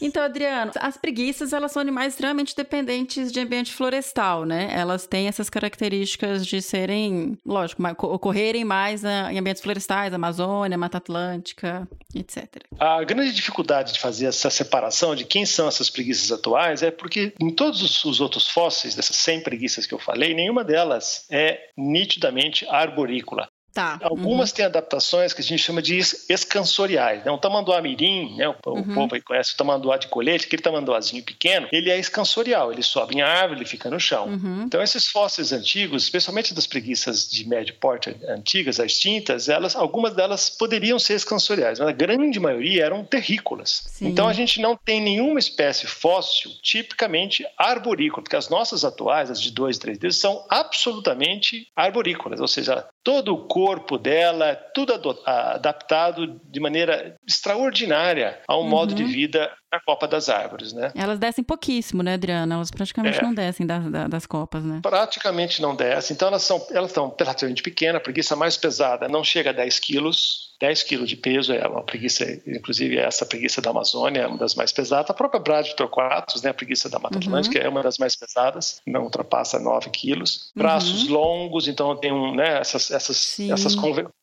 Então, 0.00 0.22
Adriano, 0.22 0.72
as 0.78 0.96
preguiças, 0.96 1.52
elas 1.52 1.72
são 1.72 1.80
animais 1.80 2.12
extremamente 2.12 2.54
dependentes 2.54 3.32
de 3.32 3.40
ambiente 3.40 3.72
florestal, 3.72 4.44
né? 4.44 4.68
Elas 4.72 5.06
têm 5.06 5.26
essas 5.26 5.48
características 5.48 6.46
de 6.46 6.60
serem, 6.60 7.38
lógico, 7.44 7.82
ocorrerem 8.06 8.64
mais 8.64 9.04
em 9.04 9.38
ambientes 9.38 9.62
florestais, 9.62 10.12
Amazônia, 10.12 10.76
Mata 10.76 10.98
Atlântica, 10.98 11.88
etc. 12.14 12.62
A 12.78 13.02
grande 13.04 13.32
dificuldade 13.32 13.92
de 13.92 13.98
fazer 13.98 14.26
essa 14.26 14.50
separação 14.50 15.14
de 15.14 15.24
quem 15.24 15.46
são 15.46 15.68
essas 15.68 15.88
preguiças 15.88 16.30
atuais 16.30 16.82
é 16.82 16.90
porque 16.90 17.32
em 17.40 17.50
todos 17.50 18.04
os 18.04 18.20
outros 18.20 18.48
fósseis, 18.48 18.94
dessas 18.94 19.16
100 19.16 19.42
preguiças 19.42 19.86
que 19.86 19.94
eu 19.94 19.98
falei, 19.98 20.34
nenhuma 20.34 20.62
delas 20.62 21.26
é 21.30 21.70
nitidamente 21.76 22.66
arborícola. 22.68 23.48
Tá. 23.76 23.98
Algumas 24.02 24.48
uhum. 24.48 24.56
têm 24.56 24.64
adaptações 24.64 25.34
que 25.34 25.42
a 25.42 25.44
gente 25.44 25.62
chama 25.62 25.82
de 25.82 25.98
escansoriais. 25.98 27.22
Né? 27.22 27.30
O 27.30 27.36
tamanduá 27.36 27.82
mirim, 27.82 28.34
né? 28.34 28.48
o, 28.48 28.54
uhum. 28.68 28.80
o 28.80 28.94
povo 28.94 29.14
aí 29.14 29.20
conhece 29.20 29.52
o 29.52 29.56
tamanduá 29.58 29.98
de 29.98 30.08
colete, 30.08 30.46
aquele 30.46 30.62
tamanduazinho 30.62 31.22
pequeno, 31.22 31.68
ele 31.70 31.90
é 31.90 31.98
escansorial, 31.98 32.72
ele 32.72 32.82
sobe 32.82 33.16
em 33.16 33.20
árvore, 33.20 33.60
ele 33.60 33.68
fica 33.68 33.90
no 33.90 34.00
chão. 34.00 34.28
Uhum. 34.28 34.62
Então 34.62 34.82
esses 34.82 35.08
fósseis 35.08 35.52
antigos, 35.52 36.04
especialmente 36.04 36.54
das 36.54 36.66
preguiças 36.66 37.28
de 37.28 37.46
médio 37.46 37.74
porte 37.74 38.16
antigas, 38.26 38.78
extintas, 38.78 39.50
elas, 39.50 39.76
algumas 39.76 40.14
delas 40.14 40.48
poderiam 40.48 40.98
ser 40.98 41.12
escansoriais, 41.12 41.78
mas 41.78 41.88
a 41.88 41.92
grande 41.92 42.40
maioria 42.40 42.82
eram 42.82 43.04
terrícolas. 43.04 43.84
Sim. 43.88 44.06
Então 44.06 44.26
a 44.26 44.32
gente 44.32 44.58
não 44.58 44.74
tem 44.74 45.02
nenhuma 45.02 45.38
espécie 45.38 45.86
fóssil 45.86 46.50
tipicamente 46.62 47.44
arborícola, 47.58 48.22
porque 48.22 48.36
as 48.36 48.48
nossas 48.48 48.86
atuais, 48.86 49.30
as 49.30 49.38
de 49.38 49.50
dois, 49.50 49.76
três 49.76 49.98
dedos, 49.98 50.16
são 50.16 50.46
absolutamente 50.48 51.68
arborícolas, 51.76 52.40
ou 52.40 52.48
seja, 52.48 52.88
todo 53.06 53.34
o 53.34 53.46
corpo 53.46 53.98
dela, 53.98 54.56
tudo 54.74 54.92
adaptado 55.24 56.40
de 56.42 56.58
maneira 56.58 57.14
extraordinária 57.24 58.40
a 58.48 58.56
um 58.56 58.62
uhum. 58.62 58.68
modo 58.68 58.94
de 58.96 59.04
vida 59.04 59.48
na 59.72 59.80
copa 59.80 60.06
das 60.06 60.28
árvores, 60.28 60.72
né? 60.72 60.92
Elas 60.94 61.18
descem 61.18 61.42
pouquíssimo, 61.42 62.02
né, 62.02 62.14
Adriana? 62.14 62.54
Elas 62.54 62.70
praticamente 62.70 63.18
é. 63.18 63.22
não 63.22 63.34
descem 63.34 63.66
das, 63.66 63.84
das 64.08 64.26
copas, 64.26 64.64
né? 64.64 64.80
Praticamente 64.82 65.60
não 65.60 65.74
descem. 65.74 66.14
Então 66.14 66.28
elas 66.28 66.42
são, 66.42 66.64
elas 66.70 66.90
estão 66.90 67.14
relativamente 67.18 67.62
pequenas. 67.62 67.96
A 67.96 68.00
preguiça 68.00 68.36
mais 68.36 68.56
pesada 68.56 69.08
não 69.08 69.24
chega 69.24 69.50
a 69.50 69.52
10 69.52 69.78
quilos. 69.80 70.54
10 70.58 70.82
quilos 70.84 71.08
de 71.08 71.16
peso 71.16 71.52
é 71.52 71.66
uma 71.66 71.82
preguiça, 71.82 72.24
inclusive 72.46 72.96
essa 72.96 73.26
preguiça 73.26 73.60
da 73.60 73.70
Amazônia 73.70 74.20
é 74.20 74.26
uma 74.26 74.38
das 74.38 74.54
mais 74.54 74.72
pesadas. 74.72 75.10
A 75.10 75.14
própria 75.14 75.38
Braditorquatus, 75.38 76.42
né, 76.42 76.50
a 76.50 76.54
preguiça 76.54 76.88
da 76.88 76.98
Mata 76.98 77.16
uhum. 77.16 77.24
Atlântica, 77.24 77.58
é 77.58 77.68
uma 77.68 77.82
das 77.82 77.98
mais 77.98 78.16
pesadas, 78.16 78.80
não 78.86 79.02
ultrapassa 79.02 79.58
9 79.58 79.90
quilos. 79.90 80.50
Braços 80.56 81.04
uhum. 81.04 81.12
longos, 81.12 81.68
então 81.68 81.94
tem 81.96 82.10
um, 82.10 82.34
né, 82.34 82.58
essas, 82.58 82.90
essas, 82.90 83.38
essas 83.38 83.74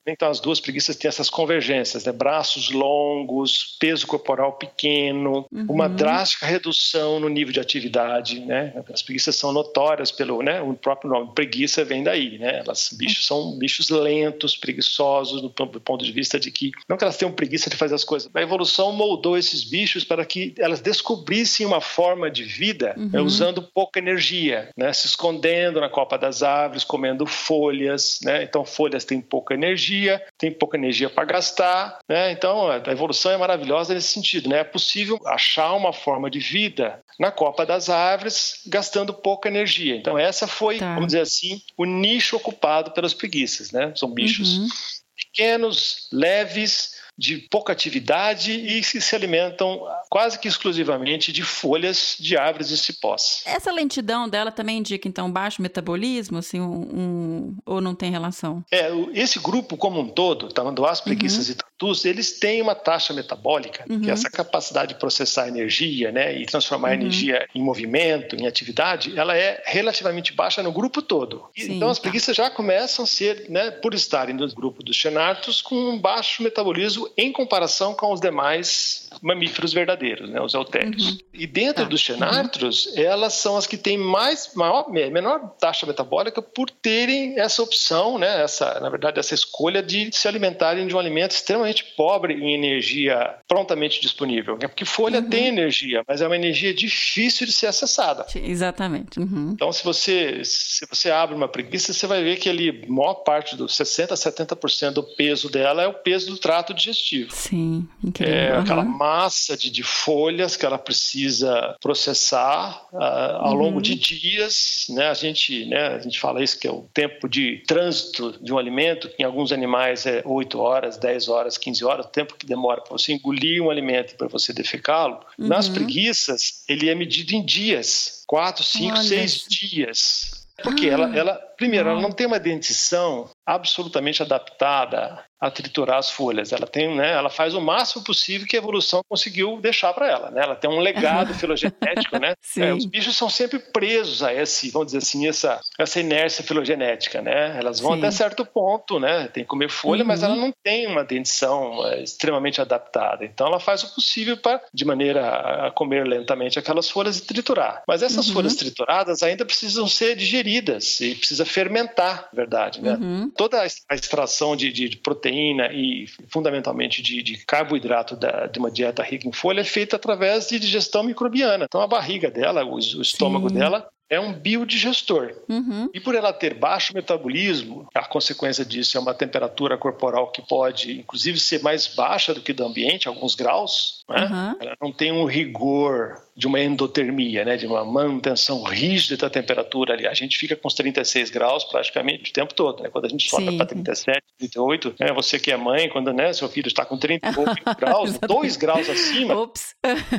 Então 0.06 0.30
as 0.30 0.39
duas 0.39 0.60
preguiças 0.60 0.96
têm 0.96 1.08
essas 1.08 1.30
convergências, 1.30 2.06
né? 2.06 2.12
Braços 2.12 2.70
longos, 2.70 3.78
peso 3.80 4.06
corporal 4.06 4.54
pequeno, 4.54 5.46
uhum. 5.52 5.66
uma 5.70 5.88
drástica 5.88 6.46
redução 6.46 7.20
no 7.20 7.30
nível 7.30 7.54
de 7.54 7.60
atividade, 7.60 8.39
né? 8.42 8.74
As 8.92 9.02
preguiças 9.02 9.36
são 9.36 9.52
notórias 9.54 10.12
pelo, 10.12 10.42
né? 10.42 10.62
O 10.62 10.74
próprio 10.74 11.10
nome 11.10 11.32
preguiça 11.34 11.84
vem 11.86 12.04
daí, 12.04 12.38
né? 12.38 12.60
Elas 12.60 12.89
bichos 12.98 13.26
são 13.26 13.58
bichos 13.58 13.89
lentos, 13.89 14.58
preguiçosos 14.58 15.42
do, 15.42 15.50
ponto 15.50 16.04
de 16.04 16.12
vista 16.12 16.39
de 16.39 16.52
que 16.52 16.72
não 16.88 16.98
que 16.98 17.04
elas 17.04 17.18
tenham 17.18 17.32
preguiça 17.32 17.70
de 17.70 17.78
fazer 17.78 17.96
as 17.96 18.04
coisas. 18.04 18.30
A 18.34 18.42
evolução 18.42 18.92
moldou 18.92 19.38
esses 19.38 19.63
bichos 19.63 20.04
para 20.04 20.26
que 20.26 20.54
elas 20.58 20.82
descobrissem 20.82 21.66
uma 21.66 21.82
forma 21.82 22.30
de 22.30 22.44
vida 22.44 22.88
né? 22.88 22.94
uhum. 22.98 23.10
né? 23.10 23.22
usando 23.22 23.62
pouca 23.62 24.00
energia, 24.00 24.70
né? 24.76 24.92
Se 24.92 25.08
escondendo 25.08 25.80
na 25.80 25.89
copa 25.89 26.18
das 26.18 26.44
árvores, 26.44 26.84
comendo 26.84 27.26
folhas, 27.26 28.20
né? 28.24 28.44
Então 28.44 28.66
folhas 28.66 29.06
têm 29.06 29.22
pouca 29.22 29.54
energia, 29.54 29.93
tem 30.38 30.52
pouca 30.52 30.78
energia 30.78 31.10
para 31.10 31.26
gastar, 31.26 32.00
né? 32.08 32.32
Então 32.32 32.70
a 32.70 32.92
evolução 32.92 33.32
é 33.32 33.38
maravilhosa 33.38 33.94
nesse 33.94 34.10
sentido, 34.10 34.50
né? 34.50 34.60
É 34.60 34.64
possível 34.64 35.20
achar 35.26 35.74
uma 35.74 35.94
forma 35.94 36.30
de 36.30 36.40
vida 36.40 37.02
na 37.20 37.32
copa 37.32 37.66
das 37.66 37.90
árvores 37.90 38.62
gastando 38.68 39.14
pouca 39.14 39.50
energia. 39.50 39.96
Então 39.96 40.18
essa 40.18 40.48
foi, 40.48 40.80
tá. 40.80 40.94
vamos 40.94 41.08
dizer 41.08 41.22
assim, 41.22 41.62
o 41.78 41.86
nicho 41.86 42.36
ocupado 42.36 42.92
pelas 42.92 43.14
preguiças, 43.14 43.72
né? 43.72 43.94
São 43.96 44.10
bichos 44.10 44.58
uhum. 44.58 44.68
pequenos, 45.16 46.08
leves, 46.12 46.93
de 47.24 47.38
pouca 47.38 47.72
atividade 47.72 48.52
e 48.52 48.84
se, 48.84 49.00
se 49.00 49.16
alimentam 49.16 49.82
quase 50.10 50.38
que 50.38 50.46
exclusivamente 50.46 51.32
de 51.32 51.42
folhas 51.42 52.18
de 52.20 52.36
árvores 52.36 52.70
e 52.70 52.78
cipós. 52.78 53.44
Essa 53.46 53.72
lentidão 53.72 54.28
dela 54.28 54.52
também 54.52 54.80
indica, 54.80 55.08
então, 55.08 55.32
baixo 55.32 55.62
metabolismo, 55.62 56.40
assim, 56.40 56.60
um, 56.60 56.82
um, 56.82 57.56
ou 57.66 57.80
não 57.80 57.96
tem 57.96 58.12
relação? 58.12 58.62
É, 58.70 58.90
esse 59.14 59.40
grupo 59.40 59.78
como 59.78 60.02
um 60.02 60.10
todo, 60.10 60.50
tamanduás, 60.50 61.00
preguiças 61.00 61.48
uhum. 61.48 61.54
e 61.54 61.56
tatus, 61.56 62.04
eles 62.04 62.40
têm 62.40 62.62
uma 62.62 62.76
taxa 62.76 63.14
metabólica, 63.14 63.86
uhum. 63.90 64.02
que 64.02 64.08
é 64.08 64.08
uhum. 64.10 64.14
essa 64.14 64.30
capacidade 64.30 64.94
de 64.94 65.00
processar 65.00 65.48
energia, 65.48 66.12
né, 66.12 66.38
e 66.38 66.46
transformar 66.46 66.90
uhum. 66.90 66.96
energia 66.96 67.48
em 67.56 67.62
movimento, 67.62 68.36
em 68.36 68.48
atividade, 68.48 69.18
ela 69.18 69.38
é 69.38 69.64
relativamente 69.66 70.34
baixa 70.34 70.62
no 70.62 70.74
grupo 70.74 71.02
todo. 71.02 71.46
Sim, 71.56 71.78
então, 71.78 71.90
as 71.90 72.00
tá. 72.00 72.02
preguiças 72.02 72.36
já 72.36 72.50
começam 72.50 73.06
a 73.06 73.08
ser, 73.08 73.50
né, 73.50 73.72
por 73.72 73.94
estarem 73.94 74.36
no 74.36 74.46
grupo 74.54 74.84
dos 74.84 74.98
xenartos, 74.98 75.62
com 75.62 75.76
um 75.76 75.98
baixo 75.98 76.44
metabolismo 76.44 77.12
em 77.17 77.32
comparação 77.32 77.93
com 77.93 78.12
os 78.12 78.19
demais 78.19 79.10
mamíferos 79.21 79.73
verdadeiros, 79.73 80.30
né, 80.30 80.41
os 80.41 80.54
eutérios. 80.54 81.12
Uhum. 81.12 81.17
E 81.34 81.47
dentro 81.47 81.84
tá. 81.84 81.89
dos 81.89 82.02
xenartros, 82.02 82.88
uhum. 82.88 83.02
elas 83.02 83.34
são 83.34 83.56
as 83.56 83.67
que 83.67 83.78
têm 83.78 83.97
mais, 83.97 84.52
maior, 84.56 84.89
menor 84.89 85.56
taxa 85.60 85.86
metabólica 85.86 86.41
por 86.41 86.69
terem 86.69 87.39
essa 87.39 87.62
opção, 87.62 88.17
né, 88.17 88.41
essa, 88.43 88.80
na 88.80 88.89
verdade, 88.89 89.19
essa 89.19 89.34
escolha 89.34 89.82
de 89.82 90.10
se 90.12 90.28
alimentarem 90.28 90.88
de 90.88 90.95
um 90.95 90.99
alimento 90.99 91.32
extremamente 91.32 91.84
pobre 91.95 92.34
em 92.34 92.54
energia 92.54 93.36
prontamente 93.47 94.02
disponível. 94.02 94.58
Né, 94.58 94.67
porque 94.67 94.86
folha 94.86 95.19
uhum. 95.19 95.30
tem 95.30 95.47
energia, 95.47 96.04
mas 96.08 96.21
é 96.21 96.28
uma 96.28 96.36
energia 96.36 96.73
difícil 96.73 97.45
de 97.45 97.54
ser 97.54 97.67
acessada. 97.67 98.26
Exatamente. 98.36 99.19
Uhum. 99.19 99.52
Então, 99.54 99.71
se 99.71 99.84
você, 99.84 100.43
se 100.43 100.86
você 100.89 101.12
abre 101.12 101.36
uma 101.36 101.47
preguiça, 101.47 101.93
você 101.93 102.08
vai 102.08 102.23
ver 102.23 102.38
que 102.38 102.49
ali, 102.49 102.86
maior 102.88 103.15
parte 103.15 103.56
dos 103.56 103.73
60% 103.73 104.12
a 104.12 104.15
70% 104.15 104.91
do 104.91 105.04
peso 105.04 105.49
dela 105.49 105.84
é 105.84 105.88
o 105.88 105.93
peso 105.93 106.28
do 106.28 106.38
trato 106.38 106.73
digestivo 106.73 106.93
digestivo. 106.94 107.32
Sim, 107.32 107.88
incrível. 108.04 108.34
É 108.34 108.58
aquela 108.58 108.84
massa 108.84 109.58
de, 109.58 109.70
de, 109.70 109.84
folhas 109.84 110.56
que 110.56 110.66
ela 110.66 110.78
precisa 110.78 111.76
processar 111.82 112.88
uh, 112.92 112.98
ao 112.98 113.52
uhum. 113.54 113.58
longo 113.58 113.82
de 113.82 113.96
dias. 113.96 114.86
Né? 114.90 115.08
A, 115.08 115.14
gente, 115.14 115.66
né, 115.66 115.88
a 115.96 116.00
gente 116.00 116.20
fala 116.20 116.44
isso 116.44 116.60
que 116.60 116.68
é 116.68 116.72
o 116.72 116.88
tempo 116.94 117.28
de 117.28 117.64
trânsito 117.68 118.38
de 118.42 118.54
um 118.54 118.58
alimento, 118.58 119.10
que 119.10 119.22
em 119.22 119.26
alguns 119.26 119.52
animais 119.52 120.06
é 120.06 120.22
8 120.26 120.60
horas, 120.60 120.98
10 120.98 121.28
horas, 121.28 121.58
15 121.58 121.86
horas, 121.86 122.06
o 122.06 122.10
tempo 122.10 122.36
que 122.36 122.46
demora 122.46 122.82
para 122.82 122.92
você 122.92 123.14
engolir 123.14 123.62
um 123.62 123.70
alimento 123.70 124.14
e 124.14 124.18
para 124.18 124.28
você 124.28 124.54
defecá-lo. 124.54 125.20
Uhum. 125.38 125.48
Nas 125.48 125.68
preguiças, 125.70 126.64
ele 126.68 126.90
é 126.90 126.96
medido 126.96 127.34
em 127.34 127.44
dias. 127.44 128.24
4, 128.28 128.64
5, 128.64 128.98
6 128.98 129.46
dias. 129.48 130.44
Porque 130.62 130.88
ah, 130.88 130.94
ela, 130.94 131.18
ela, 131.18 131.34
primeiro, 131.58 131.90
ela 131.90 132.02
não 132.02 132.12
tem 132.12 132.28
uma 132.28 132.40
dentição 132.40 133.30
absolutamente 133.46 134.22
adaptada 134.22 135.24
a 135.44 135.52
triturar 135.52 135.98
as 135.98 136.10
folhas. 136.10 136.54
Ela 136.54 136.66
tem, 136.66 136.96
né, 136.96 137.12
ela 137.12 137.30
faz 137.30 137.54
o 137.54 137.60
máximo 137.60 138.02
possível 138.02 138.48
que 138.48 138.56
a 138.56 138.60
evolução 138.60 139.02
conseguiu 139.10 139.60
deixar 139.60 139.94
para 139.94 140.10
ela, 140.10 140.32
né? 140.32 140.42
Ela 140.42 140.56
tem 140.56 140.70
um 140.70 140.80
legado 140.80 141.34
filogenético, 141.36 142.18
né? 142.18 142.34
É, 142.58 142.74
os 142.74 142.86
bichos 142.86 143.18
são 143.18 143.30
sempre 143.30 143.60
presos 143.60 144.24
a 144.24 144.34
esse, 144.34 144.72
vamos 144.72 144.88
dizer 144.88 145.00
assim, 145.00 145.28
essa 145.28 145.60
essa 145.78 146.00
inércia 146.00 146.46
filogenética, 146.46 147.22
né? 147.22 147.58
Elas 147.60 147.82
vão 147.82 147.92
Sim. 147.94 148.00
até 148.00 148.12
certo 148.12 148.46
ponto, 148.46 149.02
né? 149.02 149.28
Tem 149.28 149.44
que 149.44 149.50
comer 149.50 149.70
folha, 149.70 150.04
uhum. 150.04 150.08
mas 150.08 150.24
ela 150.24 150.36
não 150.36 150.54
tem 150.64 150.88
uma 150.88 151.04
dentição 151.04 151.86
é, 151.88 152.02
extremamente 152.02 152.62
adaptada. 152.62 153.26
Então 153.26 153.48
ela 153.48 153.60
faz 153.60 153.84
o 153.84 153.94
possível 153.94 154.38
para 154.38 154.62
de 154.74 154.86
maneira 154.86 155.68
a 155.68 155.72
comer 155.72 156.08
lentamente 156.08 156.58
aquelas 156.58 156.90
folhas 156.90 157.18
e 157.18 157.26
triturar. 157.26 157.84
Mas 157.86 158.02
essas 158.02 158.30
uhum. 158.30 158.34
folhas 158.34 158.56
trituradas 158.56 159.22
ainda 159.24 159.44
precisam 159.44 159.90
ser 159.90 160.16
digeridas 160.16 161.02
e 161.02 161.16
precisa 161.16 161.44
fermentar, 161.44 162.30
verdade, 162.32 162.82
né? 162.82 162.94
Uhum. 162.94 163.30
Toda 163.36 163.62
a 163.62 163.96
extração 163.96 164.56
de, 164.56 164.72
de, 164.72 164.88
de 164.88 164.98
proteína 164.98 165.33
proteína 165.34 165.74
e 165.74 166.06
fundamentalmente 166.30 167.02
de, 167.02 167.24
de 167.24 167.38
carboidrato 167.46 168.15
da, 168.15 168.46
de 168.46 168.60
uma 168.60 168.69
dieta 168.69 169.02
rica 169.02 169.28
em 169.28 169.32
folha 169.32 169.62
é 169.62 169.65
feita 169.65 169.96
através 169.96 170.48
de 170.48 170.60
digestão 170.60 171.04
microbiana. 171.04 171.65
Então 171.65 171.82
a 171.82 171.88
barriga 171.88 172.30
dela, 172.30 172.63
o, 172.63 172.76
o 172.76 173.02
estômago 173.02 173.50
Sim. 173.50 173.56
dela 173.56 173.89
é 174.10 174.19
um 174.19 174.32
biodigestor. 174.32 175.34
Uhum. 175.50 175.89
E 175.93 176.00
por 176.00 176.13
ela 176.13 176.32
ter 176.32 176.54
baixo 176.54 176.93
metabolismo, 176.93 177.88
a 177.96 178.06
consequência 178.06 178.63
disso 178.63 178.98
é 178.98 179.02
uma 179.02 179.13
temperatura 179.13 179.78
corporal 179.78 180.32
que 180.32 180.41
pode, 180.41 181.00
inclusive, 181.00 181.39
ser 181.39 181.63
mais 181.63 181.88
baixa 181.88 182.34
do 182.34 182.41
que 182.41 182.54
do 182.54 182.63
ambiente, 182.63 183.08
alguns 183.08 183.34
graus. 183.34 184.03
Né? 184.10 184.26
Uhum. 184.26 184.56
Ela 184.60 184.78
não 184.82 184.92
tem 184.92 185.12
um 185.12 185.26
rigor 185.26 186.22
de 186.36 186.48
uma 186.48 186.60
endotermia, 186.60 187.46
né? 187.46 187.58
de 187.58 187.66
uma 187.66 187.86
manutenção 187.86 188.63
rígida 188.63 189.18
da 189.18 189.30
temperatura 189.30 189.94
ali. 189.94 190.08
A 190.08 190.13
gente 190.13 190.38
fica 190.38 190.56
com 190.56 190.68
os 190.68 190.74
36 190.74 191.30
graus 191.30 191.63
praticamente 191.63 192.32
o 192.32 192.34
tempo 192.34 192.54
todo. 192.54 192.82
Né? 192.84 192.89
Quando 192.89 193.06
a 193.06 193.10
gente 193.10 193.30
sobe 193.30 193.56
para 193.56 193.66
37, 193.66 194.22
38, 194.39 194.96
né? 195.00 195.13
você 195.13 195.39
que 195.39 195.52
é 195.52 195.58
mãe, 195.58 195.89
quando 195.89 196.12
né, 196.12 196.34
seu 196.34 196.50
filho 196.50 196.68
está 196.68 196.86
com 196.86 196.98
30 196.98 197.32
graus, 197.78 198.18
2 198.18 198.58
graus 198.58 198.89
acima, 198.89 199.36
Ops. 199.36 199.76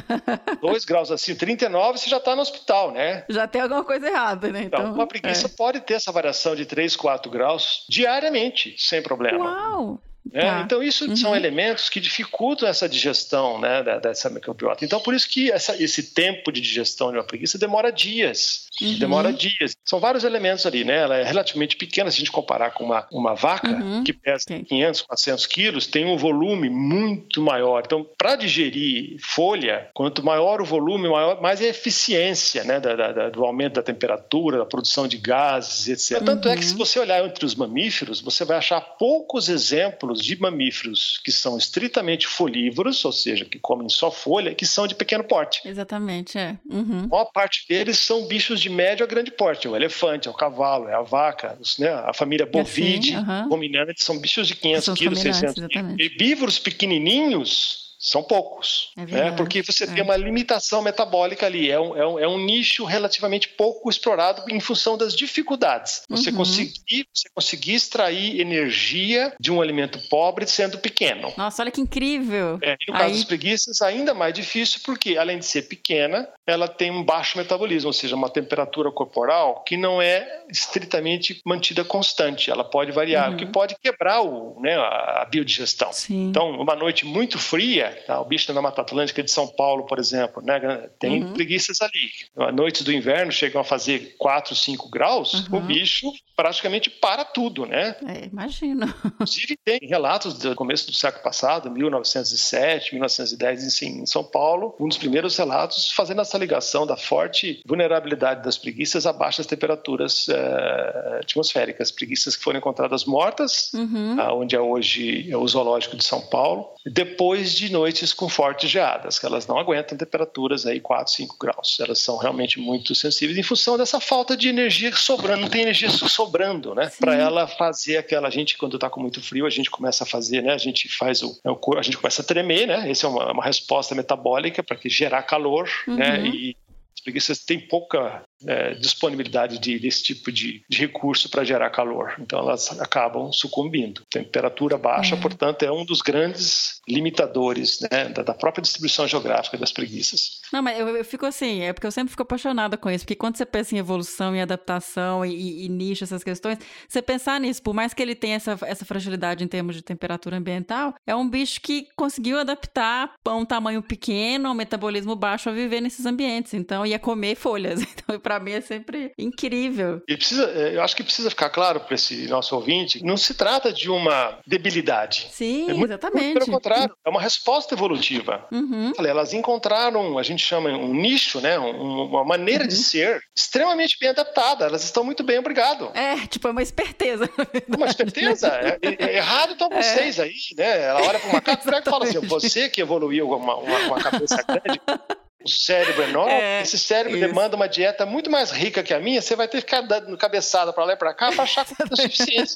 2 0.60 0.84
graus 0.84 1.10
acima, 1.10 1.38
39, 1.38 1.98
você 1.98 2.08
já 2.08 2.18
está 2.18 2.34
no 2.34 2.42
hospital, 2.42 2.92
né? 2.92 3.24
Já 3.28 3.46
tem 3.46 3.60
alguma 3.60 3.84
coisa 3.84 4.06
errada, 4.06 4.50
né? 4.50 4.62
Então, 4.64 4.80
então 4.80 4.94
uma 4.94 5.06
preguiça 5.06 5.46
é. 5.46 5.50
pode 5.50 5.80
ter 5.80 5.94
essa 5.94 6.12
variação 6.12 6.54
de 6.54 6.64
3, 6.64 6.96
4 6.96 7.30
graus 7.30 7.84
diariamente, 7.88 8.74
sem 8.78 9.02
problema. 9.02 9.44
Uau! 9.44 10.00
É, 10.32 10.40
tá. 10.40 10.62
Então, 10.64 10.82
isso 10.82 11.08
uhum. 11.08 11.16
são 11.16 11.36
elementos 11.36 11.88
que 11.88 12.00
dificultam 12.00 12.68
essa 12.68 12.88
digestão 12.88 13.60
né, 13.60 13.82
dessa 14.00 14.30
microbiota. 14.30 14.84
Então, 14.84 15.00
por 15.00 15.14
isso 15.14 15.28
que 15.28 15.50
essa, 15.50 15.80
esse 15.82 16.14
tempo 16.14 16.50
de 16.50 16.60
digestão 16.60 17.10
de 17.10 17.18
uma 17.18 17.24
preguiça 17.24 17.58
demora 17.58 17.92
dias. 17.92 18.66
Uhum. 18.80 18.98
Demora 18.98 19.32
dias. 19.32 19.76
São 19.84 20.00
vários 20.00 20.24
elementos 20.24 20.66
ali, 20.66 20.84
né? 20.84 20.96
Ela 20.96 21.16
é 21.18 21.22
relativamente 21.22 21.76
pequena 21.76 22.10
se 22.10 22.16
a 22.16 22.18
gente 22.20 22.32
comparar 22.32 22.70
com 22.70 22.84
uma, 22.84 23.06
uma 23.12 23.34
vaca 23.34 23.70
uhum. 23.70 24.02
que 24.02 24.12
pesa 24.12 24.44
okay. 24.44 24.64
500, 24.64 25.00
400 25.02 25.46
quilos, 25.46 25.86
tem 25.86 26.06
um 26.06 26.16
volume 26.16 26.68
muito 26.70 27.40
maior. 27.42 27.82
Então, 27.84 28.06
para 28.18 28.36
digerir 28.36 29.16
folha, 29.20 29.88
quanto 29.94 30.24
maior 30.24 30.60
o 30.60 30.64
volume, 30.64 31.08
maior, 31.08 31.40
mais 31.40 31.60
é 31.60 31.66
a 31.66 31.68
eficiência 31.68 32.64
né, 32.64 32.80
da, 32.80 32.94
da, 32.94 33.28
do 33.28 33.44
aumento 33.44 33.74
da 33.74 33.82
temperatura, 33.82 34.58
da 34.58 34.66
produção 34.66 35.06
de 35.06 35.18
gases, 35.18 35.88
etc. 35.88 36.24
Tanto 36.24 36.48
é 36.48 36.56
que, 36.56 36.64
se 36.64 36.72
uhum. 36.72 36.78
você 36.78 36.98
olhar 36.98 37.24
entre 37.24 37.44
os 37.44 37.54
mamíferos, 37.54 38.20
você 38.20 38.44
vai 38.44 38.56
achar 38.56 38.80
poucos 38.80 39.48
exemplos 39.48 40.13
de 40.20 40.38
mamíferos 40.40 41.20
que 41.24 41.32
são 41.32 41.56
estritamente 41.56 42.26
folívoros, 42.26 43.04
ou 43.04 43.12
seja, 43.12 43.44
que 43.44 43.58
comem 43.58 43.88
só 43.88 44.10
folha, 44.10 44.54
que 44.54 44.66
são 44.66 44.86
de 44.86 44.94
pequeno 44.94 45.24
porte. 45.24 45.66
Exatamente, 45.66 46.38
é. 46.38 46.58
Uhum. 46.68 47.04
A 47.04 47.06
maior 47.06 47.24
parte 47.26 47.66
deles 47.68 47.98
são 47.98 48.26
bichos 48.26 48.60
de 48.60 48.68
médio 48.68 49.04
a 49.04 49.08
grande 49.08 49.30
porte, 49.30 49.66
é 49.66 49.70
o 49.70 49.76
elefante, 49.76 50.28
é 50.28 50.30
o 50.30 50.34
cavalo, 50.34 50.88
é 50.88 50.94
a 50.94 51.02
vaca, 51.02 51.58
né? 51.78 51.88
a 51.88 52.12
família 52.12 52.46
bovide, 52.46 53.14
assim, 53.14 53.26
uhum. 53.26 53.48
ruminante, 53.48 54.04
são 54.04 54.18
bichos 54.18 54.48
de 54.48 54.56
500 54.56 54.94
quilos, 54.94 55.18
600 55.20 55.66
quilos. 55.66 55.98
Herbívoros 55.98 56.58
pequenininhos 56.58 57.83
são 58.04 58.22
poucos, 58.22 58.92
é 58.98 59.06
né? 59.06 59.32
porque 59.32 59.62
você 59.62 59.84
é. 59.84 59.86
tem 59.86 60.02
uma 60.02 60.14
limitação 60.14 60.82
metabólica 60.82 61.46
ali, 61.46 61.70
é 61.70 61.80
um, 61.80 61.96
é, 61.96 62.06
um, 62.06 62.18
é 62.18 62.28
um, 62.28 62.38
nicho 62.38 62.84
relativamente 62.84 63.48
pouco 63.48 63.88
explorado 63.88 64.44
em 64.50 64.60
função 64.60 64.98
das 64.98 65.16
dificuldades. 65.16 66.02
Você, 66.10 66.28
uhum. 66.28 66.36
conseguir, 66.36 67.08
você 67.12 67.28
conseguir 67.34 67.74
extrair 67.74 68.38
energia 68.38 69.32
de 69.40 69.50
um 69.50 69.62
alimento 69.62 69.98
pobre 70.10 70.46
sendo 70.46 70.76
pequeno. 70.76 71.32
Nossa, 71.34 71.62
olha 71.62 71.70
que 71.70 71.80
incrível! 71.80 72.58
É, 72.60 72.76
e 72.78 72.92
no 72.92 72.94
Aí... 72.94 73.02
caso 73.04 73.14
das 73.14 73.24
preguiças, 73.24 73.80
ainda 73.80 74.12
mais 74.12 74.34
difícil, 74.34 74.80
porque 74.84 75.16
além 75.16 75.38
de 75.38 75.46
ser 75.46 75.62
pequena, 75.62 76.28
ela 76.46 76.68
tem 76.68 76.90
um 76.90 77.02
baixo 77.02 77.38
metabolismo, 77.38 77.88
ou 77.88 77.94
seja, 77.94 78.14
uma 78.14 78.28
temperatura 78.28 78.92
corporal 78.92 79.64
que 79.64 79.78
não 79.78 80.02
é 80.02 80.44
estritamente 80.50 81.40
mantida 81.46 81.82
constante, 81.82 82.50
ela 82.50 82.64
pode 82.64 82.92
variar, 82.92 83.30
uhum. 83.30 83.34
o 83.34 83.38
que 83.38 83.46
pode 83.46 83.76
quebrar 83.82 84.20
o, 84.20 84.60
né, 84.60 84.74
a 84.76 85.26
biodigestão. 85.30 85.90
Sim. 85.90 86.28
Então, 86.28 86.50
uma 86.50 86.76
noite 86.76 87.06
muito 87.06 87.38
fria, 87.38 87.93
tá? 88.02 88.20
O 88.20 88.24
bicho 88.24 88.52
da 88.52 88.60
Mata 88.60 88.82
Atlântica 88.82 89.22
de 89.22 89.30
São 89.30 89.46
Paulo, 89.46 89.86
por 89.86 89.98
exemplo, 89.98 90.42
né? 90.42 90.88
Tem 90.98 91.22
uhum. 91.22 91.32
preguiças 91.32 91.80
ali. 91.80 92.52
Noites 92.52 92.82
do 92.82 92.92
inverno 92.92 93.32
chegam 93.32 93.60
a 93.60 93.64
fazer 93.64 94.14
4, 94.18 94.54
5 94.54 94.90
graus, 94.90 95.46
uhum. 95.48 95.58
o 95.58 95.60
bicho 95.60 96.10
praticamente 96.36 96.90
para 96.90 97.24
tudo, 97.24 97.64
né? 97.64 97.96
É, 98.06 98.26
imagino. 98.26 98.92
Inclusive 99.04 99.56
tem 99.64 99.78
relatos 99.82 100.34
do 100.38 100.54
começo 100.54 100.86
do 100.86 100.96
século 100.96 101.22
passado, 101.22 101.70
1907, 101.70 102.92
1910, 102.94 103.82
em 103.82 104.06
São 104.06 104.24
Paulo, 104.24 104.74
um 104.80 104.88
dos 104.88 104.98
primeiros 104.98 105.36
relatos 105.36 105.92
fazendo 105.92 106.20
essa 106.20 106.36
ligação 106.36 106.86
da 106.86 106.96
forte 106.96 107.60
vulnerabilidade 107.66 108.42
das 108.42 108.58
preguiças 108.58 109.06
a 109.06 109.12
baixas 109.12 109.46
temperaturas 109.46 110.28
é, 110.28 111.20
atmosféricas. 111.20 111.90
Preguiças 111.90 112.36
que 112.36 112.42
foram 112.42 112.58
encontradas 112.58 113.04
mortas, 113.04 113.72
uhum. 113.72 114.16
onde 114.40 114.56
é 114.56 114.60
hoje 114.60 115.34
o 115.34 115.46
zoológico 115.46 115.96
de 115.96 116.04
São 116.04 116.20
Paulo, 116.20 116.68
depois 116.84 117.54
de 117.54 117.72
noites 117.74 118.12
com 118.12 118.28
fortes 118.28 118.70
geadas, 118.70 119.18
que 119.18 119.26
elas 119.26 119.46
não 119.46 119.58
aguentam 119.58 119.98
temperaturas 119.98 120.64
aí 120.64 120.80
4, 120.80 121.12
5 121.12 121.36
graus. 121.38 121.76
Elas 121.80 121.98
são 121.98 122.16
realmente 122.16 122.58
muito 122.58 122.94
sensíveis 122.94 123.36
em 123.36 123.42
função 123.42 123.76
dessa 123.76 124.00
falta 124.00 124.36
de 124.36 124.48
energia 124.48 124.94
sobrando, 124.94 125.42
não 125.42 125.48
tem 125.48 125.62
energia 125.62 125.90
sobrando, 125.90 126.74
né? 126.74 126.90
Para 126.98 127.16
ela 127.16 127.46
fazer 127.46 127.96
aquela 127.96 128.28
a 128.28 128.30
gente 128.30 128.56
quando 128.56 128.76
está 128.76 128.88
com 128.88 129.00
muito 129.00 129.20
frio, 129.20 129.44
a 129.44 129.50
gente 129.50 129.70
começa 129.70 130.04
a 130.04 130.06
fazer, 130.06 130.42
né? 130.42 130.54
A 130.54 130.58
gente 130.58 130.88
faz 130.88 131.22
o, 131.22 131.38
a 131.76 131.82
gente 131.82 131.98
começa 131.98 132.22
a 132.22 132.24
tremer, 132.24 132.66
né? 132.66 132.90
Essa 132.90 133.06
é 133.06 133.10
uma, 133.10 133.32
uma 133.32 133.44
resposta 133.44 133.94
metabólica 133.94 134.62
para 134.62 134.76
que 134.76 134.88
gerar 134.88 135.22
calor, 135.24 135.68
né? 135.86 135.92
uhum. 135.92 135.96
né? 135.96 136.26
E 136.28 136.56
preguiças 137.04 137.38
têm 137.38 137.60
pouca 137.60 138.22
é, 138.46 138.74
disponibilidade 138.74 139.58
de, 139.58 139.78
desse 139.78 140.02
tipo 140.02 140.30
de, 140.30 140.62
de 140.68 140.78
recurso 140.78 141.28
para 141.28 141.44
gerar 141.44 141.70
calor. 141.70 142.14
Então 142.18 142.38
elas 142.38 142.80
acabam 142.80 143.32
sucumbindo. 143.32 144.02
Temperatura 144.10 144.76
baixa, 144.76 145.14
é. 145.14 145.20
portanto, 145.20 145.62
é 145.62 145.72
um 145.72 145.84
dos 145.84 146.00
grandes 146.00 146.80
limitadores 146.88 147.80
né, 147.80 148.08
da, 148.08 148.22
da, 148.22 148.34
própria 148.34 148.62
distribuição 148.62 149.06
geográfica 149.06 149.56
das 149.56 149.72
preguiças. 149.72 150.40
Não, 150.52 150.62
mas 150.62 150.78
eu, 150.78 150.88
eu, 150.88 151.04
fico 151.04 151.24
assim, 151.24 151.62
é 151.62 151.72
porque 151.72 151.86
eu 151.86 151.90
sempre 151.90 152.10
fico 152.10 152.22
apaixonada 152.22 152.76
com 152.76 152.90
isso, 152.90 153.04
porque 153.04 153.14
quando 153.14 153.36
você 153.36 153.46
pensa 153.46 153.74
em 153.74 153.78
evolução 153.78 154.36
e 154.36 154.40
adaptação 154.40 155.24
e, 155.24 155.34
e, 155.34 155.66
e 155.66 155.68
nicho, 155.68 156.04
essas 156.04 156.22
questões, 156.22 156.58
você 156.88 157.00
pensar 157.00 157.40
nisso, 157.40 157.62
por 157.62 157.74
mais 157.74 157.94
que 157.94 158.02
ele 158.02 158.14
tenha 158.14 158.36
essa, 158.36 158.58
essa 158.62 158.84
fragilidade 158.84 159.42
em 159.42 159.48
termos 159.48 159.76
de 159.76 159.82
temperatura 159.82 160.36
ambiental, 160.36 160.94
é 161.06 161.14
um 161.14 161.28
bicho 161.28 161.60
que 161.60 161.88
conseguiu 161.96 162.38
adaptar 162.38 163.14
a 163.24 163.34
um 163.34 163.44
tamanho 163.44 163.82
pequeno, 163.82 164.50
um 164.50 164.54
metabolismo 164.54 165.16
baixo 165.16 165.48
a 165.48 165.52
viver 165.52 165.80
nesses 165.80 166.04
ambientes. 166.04 166.52
Então, 166.54 166.84
ia 166.84 166.98
comer 166.98 167.34
folhas. 167.34 167.80
Então, 168.04 168.16
para 168.24 168.40
mim 168.40 168.52
é 168.52 168.60
sempre 168.62 169.12
incrível. 169.18 170.02
E 170.08 170.16
precisa, 170.16 170.50
é, 170.50 170.76
eu 170.76 170.82
acho 170.82 170.96
que 170.96 171.04
precisa 171.04 171.28
ficar 171.28 171.50
claro 171.50 171.80
para 171.80 171.94
esse 171.94 172.26
nosso 172.26 172.56
ouvinte, 172.56 173.04
não 173.04 173.18
se 173.18 173.34
trata 173.34 173.70
de 173.70 173.90
uma 173.90 174.38
debilidade. 174.46 175.28
Sim, 175.30 175.70
é 175.70 175.74
muito, 175.74 175.90
exatamente. 175.90 176.24
Muito 176.24 176.38
pelo 176.46 176.52
contrário, 176.52 176.96
é 177.04 177.10
uma 177.10 177.20
resposta 177.20 177.74
evolutiva. 177.74 178.48
Uhum. 178.50 178.92
Elas 178.98 179.34
encontraram, 179.34 180.18
a 180.18 180.22
gente 180.22 180.42
chama 180.42 180.70
um 180.70 180.94
nicho, 180.94 181.38
né, 181.38 181.58
uma 181.58 182.24
maneira 182.24 182.64
uhum. 182.64 182.68
de 182.68 182.76
ser 182.76 183.20
extremamente 183.36 183.98
bem 184.00 184.08
adaptada. 184.08 184.64
Elas 184.64 184.82
estão 184.84 185.04
muito 185.04 185.22
bem, 185.22 185.38
obrigado. 185.38 185.90
É, 185.94 186.26
tipo, 186.26 186.48
é 186.48 186.50
uma 186.50 186.62
esperteza. 186.62 187.28
Uma 187.76 187.86
esperteza? 187.86 188.48
É, 188.48 188.78
é, 188.82 189.04
é 189.04 189.16
errado 189.16 189.52
estão 189.52 189.68
é. 189.70 189.82
vocês 189.82 190.18
aí, 190.18 190.34
né? 190.56 190.84
Ela 190.84 191.02
olha 191.02 191.18
para 191.18 191.28
uma 191.28 191.40
cara 191.40 191.60
e 191.78 191.82
fala 191.82 192.04
assim, 192.04 192.20
você 192.20 192.68
que 192.68 192.80
evoluiu 192.80 193.28
uma, 193.28 193.56
uma, 193.56 193.78
uma 193.78 194.00
cabeça 194.00 194.42
grande, 194.42 194.80
o 195.44 195.48
cérebro 195.48 196.02
é 196.02 196.08
enorme, 196.08 196.32
é, 196.32 196.62
esse 196.62 196.78
cérebro 196.78 197.18
isso. 197.18 197.28
demanda 197.28 197.54
uma 197.54 197.68
dieta 197.68 198.06
muito 198.06 198.30
mais 198.30 198.50
rica 198.50 198.82
que 198.82 198.94
a 198.94 198.98
minha, 198.98 199.20
você 199.20 199.36
vai 199.36 199.46
ter 199.46 199.58
que 199.58 199.70
ficar 199.70 199.82
dando 199.82 200.16
cabeçada 200.16 200.72
para 200.72 200.84
lá 200.84 200.92
e 200.94 200.96
para 200.96 201.12
cá 201.12 201.30
para 201.32 201.44
achar 201.44 201.66
comida 201.68 201.94
suficiente. 201.94 202.54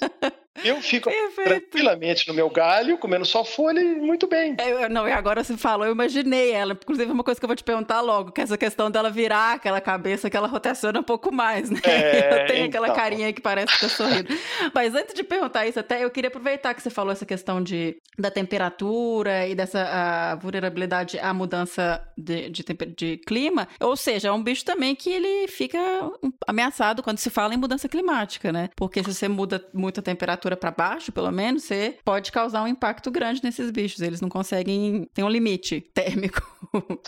Eu 0.65 0.81
fico 0.83 1.11
Perfeito. 1.11 1.49
tranquilamente 1.49 2.27
no 2.29 2.35
meu 2.35 2.51
galho, 2.51 2.99
comendo 2.99 3.25
só 3.25 3.45
folha 3.45 3.81
e 3.81 3.95
muito 3.95 4.27
bem. 4.27 4.57
É, 4.59 4.89
não, 4.89 5.09
e 5.09 5.13
agora 5.13 5.45
você 5.45 5.57
falou, 5.57 5.87
eu 5.87 5.93
imaginei 5.93 6.51
ela. 6.53 6.73
Inclusive, 6.73 7.11
uma 7.11 7.23
coisa 7.23 7.39
que 7.39 7.45
eu 7.45 7.49
vou 7.49 7.57
te 7.57 7.63
perguntar 7.63 8.01
logo, 8.01 8.33
que 8.33 8.41
é 8.41 8.45
essa 8.45 8.59
questão 8.59 8.91
dela 8.91 9.11
virar 9.11 9.55
aquela 9.55 9.81
cabeça 9.81 10.29
que 10.29 10.37
ela 10.37 10.49
rotaciona 10.49 10.99
um 10.99 11.03
pouco 11.03 11.33
mais, 11.33 11.71
né? 11.71 11.81
É, 11.85 12.45
Tem 12.47 12.67
então. 12.67 12.83
aquela 12.83 12.95
carinha 12.95 13.33
que 13.33 13.41
parece 13.41 13.73
que 13.73 13.81
tá 13.81 13.89
sorrindo. 13.89 14.29
Mas 14.75 14.95
antes 14.95 15.15
de 15.15 15.23
perguntar 15.23 15.67
isso, 15.67 15.79
até 15.79 16.05
eu 16.05 16.11
queria 16.11 16.29
aproveitar 16.29 16.75
que 16.75 16.83
você 16.83 16.91
falou 16.91 17.13
essa 17.13 17.27
questão 17.27 17.63
de, 17.63 17.97
da 18.19 18.31
temperatura 18.31 19.47
e 19.47 19.55
dessa 19.55 20.37
vulnerabilidade 20.41 21.19
à 21.19 21.33
mudança 21.33 22.03
de, 22.17 22.51
de, 22.51 22.65
de 22.97 23.17
clima. 23.19 23.69
Ou 23.81 23.97
seja, 23.97 24.29
é 24.29 24.33
um 24.33 24.43
bicho 24.43 24.65
também 24.65 24.95
que 24.95 25.11
ele 25.11 25.49
fica 25.49 25.79
ameaçado 26.47 27.03
quando 27.03 27.19
se 27.19 27.31
fala 27.31 27.55
em 27.55 27.59
mudança 27.59 27.89
climática, 27.89 28.53
né? 28.53 28.71
Porque 28.75 29.03
se 29.03 29.15
você 29.15 29.29
muda 29.29 29.65
muito 29.73 30.01
a 30.01 30.03
temperatura 30.03 30.38
temperatura 30.39 30.57
para 30.57 30.71
baixo, 30.71 31.13
pelo 31.13 31.31
menos, 31.31 31.65
você 31.65 31.99
pode 32.05 32.33
causar 32.33 32.63
um 32.63 32.69
impacto 32.69 33.11
grande 33.11 33.43
nesses 33.43 33.71
bichos. 33.71 34.01
Eles 34.01 34.21
não 34.21 34.29
conseguem. 34.29 35.09
Tem 35.13 35.25
um 35.25 35.29
limite 35.29 35.81
térmico. 35.93 36.47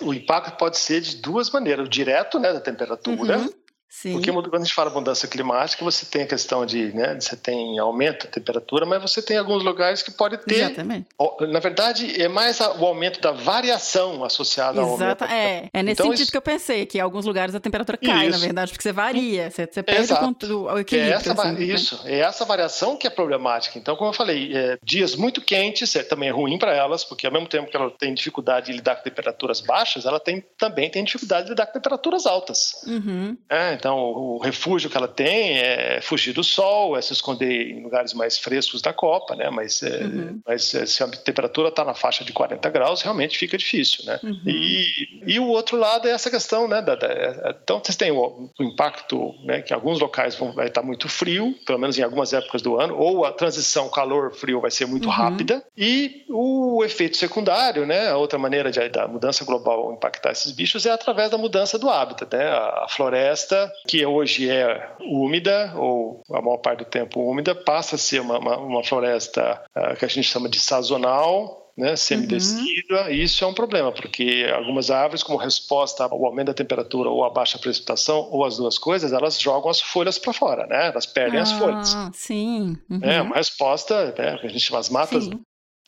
O 0.00 0.12
impacto 0.14 0.56
pode 0.56 0.78
ser 0.78 1.00
de 1.00 1.16
duas 1.16 1.50
maneiras: 1.50 1.86
o 1.86 1.90
direto, 1.90 2.38
né, 2.38 2.52
da 2.52 2.60
temperatura, 2.60 3.38
uhum. 3.38 3.50
Sim. 3.90 4.12
Porque 4.12 4.30
quando 4.30 4.54
a 4.54 4.58
gente 4.58 4.72
fala 4.72 4.88
mudança 4.88 5.26
climática, 5.26 5.84
você 5.84 6.06
tem 6.06 6.22
a 6.22 6.26
questão 6.26 6.64
de, 6.64 6.94
né, 6.94 7.18
você 7.18 7.36
tem 7.36 7.76
aumento 7.80 8.26
da 8.26 8.30
temperatura, 8.30 8.86
mas 8.86 9.02
você 9.02 9.20
tem 9.20 9.36
alguns 9.36 9.64
lugares 9.64 10.00
que 10.00 10.12
pode 10.12 10.38
ter. 10.38 10.60
Exatamente. 10.60 11.08
Na 11.48 11.58
verdade, 11.58 12.22
é 12.22 12.28
mais 12.28 12.60
o 12.60 12.86
aumento 12.86 13.20
da 13.20 13.32
variação 13.32 14.24
associada 14.24 14.80
ao 14.80 14.90
aumento. 14.90 15.24
É, 15.24 15.68
é 15.72 15.82
nesse 15.82 15.94
então, 15.94 16.06
sentido 16.06 16.22
isso... 16.22 16.30
que 16.30 16.36
eu 16.36 16.42
pensei, 16.42 16.86
que 16.86 16.98
em 16.98 17.00
alguns 17.00 17.26
lugares 17.26 17.52
a 17.52 17.58
temperatura 17.58 17.98
cai, 17.98 18.28
isso. 18.28 18.38
na 18.38 18.44
verdade, 18.44 18.70
porque 18.70 18.82
você 18.82 18.92
varia, 18.92 19.50
você, 19.50 19.66
você 19.66 19.82
perde 19.82 20.12
o, 20.12 20.62
o 20.66 20.78
equilíbrio. 20.78 21.12
É 21.12 21.16
essa, 21.16 21.32
assim, 21.32 21.52
né? 21.52 21.62
isso, 21.64 22.04
né? 22.04 22.12
é 22.12 22.18
essa 22.20 22.44
variação 22.44 22.96
que 22.96 23.08
é 23.08 23.10
problemática. 23.10 23.76
Então, 23.76 23.96
como 23.96 24.10
eu 24.10 24.14
falei, 24.14 24.56
é, 24.56 24.78
dias 24.84 25.16
muito 25.16 25.40
quentes 25.40 25.96
é, 25.96 26.04
também 26.04 26.28
é 26.28 26.32
ruim 26.32 26.58
para 26.58 26.72
elas, 26.72 27.02
porque 27.02 27.26
ao 27.26 27.32
mesmo 27.32 27.48
tempo 27.48 27.68
que 27.68 27.76
ela 27.76 27.90
tem 27.90 28.14
dificuldade 28.14 28.66
de 28.66 28.72
lidar 28.72 28.94
com 28.94 29.02
temperaturas 29.02 29.60
baixas, 29.60 30.06
ela 30.06 30.20
tem, 30.20 30.44
também 30.56 30.88
tem 30.88 31.02
dificuldade 31.02 31.46
de 31.46 31.50
lidar 31.50 31.66
com 31.66 31.72
temperaturas 31.72 32.24
altas. 32.24 32.80
Uhum. 32.86 33.36
É, 33.48 33.79
então, 33.80 33.98
o 33.98 34.38
refúgio 34.38 34.90
que 34.90 34.96
ela 34.96 35.08
tem 35.08 35.58
é 35.58 36.00
fugir 36.02 36.34
do 36.34 36.44
sol, 36.44 36.98
é 36.98 37.00
se 37.00 37.14
esconder 37.14 37.70
em 37.70 37.82
lugares 37.82 38.12
mais 38.12 38.36
frescos 38.36 38.82
da 38.82 38.92
copa, 38.92 39.34
né? 39.34 39.48
Mas, 39.48 39.82
é, 39.82 40.04
uhum. 40.04 40.40
mas 40.46 40.74
é, 40.74 40.84
se 40.84 41.02
a 41.02 41.08
temperatura 41.08 41.68
está 41.70 41.82
na 41.82 41.94
faixa 41.94 42.22
de 42.22 42.30
40 42.30 42.68
graus, 42.68 43.00
realmente 43.00 43.38
fica 43.38 43.56
difícil, 43.56 44.04
né? 44.04 44.20
Uhum. 44.22 44.38
E, 44.46 45.22
e 45.26 45.40
o 45.40 45.48
outro 45.48 45.78
lado 45.78 46.06
é 46.06 46.10
essa 46.10 46.30
questão, 46.30 46.68
né? 46.68 46.82
Da, 46.82 46.94
da, 46.94 47.56
então, 47.62 47.80
vocês 47.82 47.96
têm 47.96 48.10
o, 48.10 48.50
o, 48.58 48.62
impacto, 48.62 49.34
né? 49.44 49.62
Que 49.62 49.72
alguns 49.72 49.98
locais 49.98 50.34
vão, 50.34 50.52
vai 50.52 50.66
estar 50.66 50.82
muito 50.82 51.08
frio, 51.08 51.54
pelo 51.64 51.78
menos 51.78 51.98
em 51.98 52.02
algumas 52.02 52.34
épocas 52.34 52.60
do 52.60 52.78
ano, 52.78 52.94
ou 52.98 53.24
a 53.24 53.32
transição 53.32 53.88
calor-frio 53.88 54.60
vai 54.60 54.70
ser 54.70 54.84
muito 54.84 55.06
uhum. 55.06 55.14
rápida, 55.14 55.64
e 55.74 56.26
o 56.28 56.84
efeito 56.84 57.16
secundário, 57.16 57.86
né? 57.86 58.10
A 58.10 58.18
outra 58.18 58.38
maneira 58.38 58.70
de, 58.70 58.86
da 58.90 59.08
mudança 59.08 59.42
global 59.42 59.90
impactar 59.94 60.32
esses 60.32 60.52
bichos 60.52 60.84
é 60.84 60.90
através 60.90 61.30
da 61.30 61.38
mudança 61.38 61.78
do 61.78 61.88
hábitat, 61.88 62.30
né? 62.30 62.46
A, 62.46 62.84
a 62.84 62.86
floresta, 62.90 63.69
que 63.86 64.04
hoje 64.04 64.48
é 64.48 64.90
úmida, 65.00 65.72
ou 65.76 66.22
a 66.30 66.40
maior 66.40 66.58
parte 66.58 66.80
do 66.80 66.84
tempo 66.84 67.20
úmida, 67.20 67.54
passa 67.54 67.96
a 67.96 67.98
ser 67.98 68.20
uma, 68.20 68.38
uma, 68.38 68.56
uma 68.58 68.84
floresta 68.84 69.62
uh, 69.76 69.96
que 69.96 70.04
a 70.04 70.08
gente 70.08 70.24
chama 70.24 70.48
de 70.48 70.60
sazonal, 70.60 71.60
né, 71.76 71.96
semidecida, 71.96 73.04
uhum. 73.04 73.10
e 73.10 73.22
isso 73.22 73.42
é 73.42 73.46
um 73.46 73.54
problema, 73.54 73.90
porque 73.90 74.46
algumas 74.54 74.90
árvores, 74.90 75.22
como 75.22 75.38
resposta 75.38 76.04
ao 76.04 76.26
aumento 76.26 76.48
da 76.48 76.54
temperatura 76.54 77.08
ou 77.08 77.24
à 77.24 77.30
baixa 77.30 77.58
precipitação, 77.58 78.28
ou 78.30 78.44
as 78.44 78.58
duas 78.58 78.76
coisas, 78.76 79.12
elas 79.12 79.40
jogam 79.40 79.70
as 79.70 79.80
folhas 79.80 80.18
para 80.18 80.32
fora, 80.32 80.66
né? 80.66 80.88
Elas 80.88 81.06
perdem 81.06 81.38
ah, 81.38 81.42
as 81.42 81.52
folhas. 81.52 81.96
Sim. 82.12 82.76
Uhum. 82.90 83.00
É 83.02 83.22
uma 83.22 83.36
resposta, 83.36 84.14
né, 84.18 84.38
a 84.42 84.46
gente 84.48 84.60
chama 84.60 84.80
as 84.80 84.90
matas 84.90 85.24
sim 85.24 85.40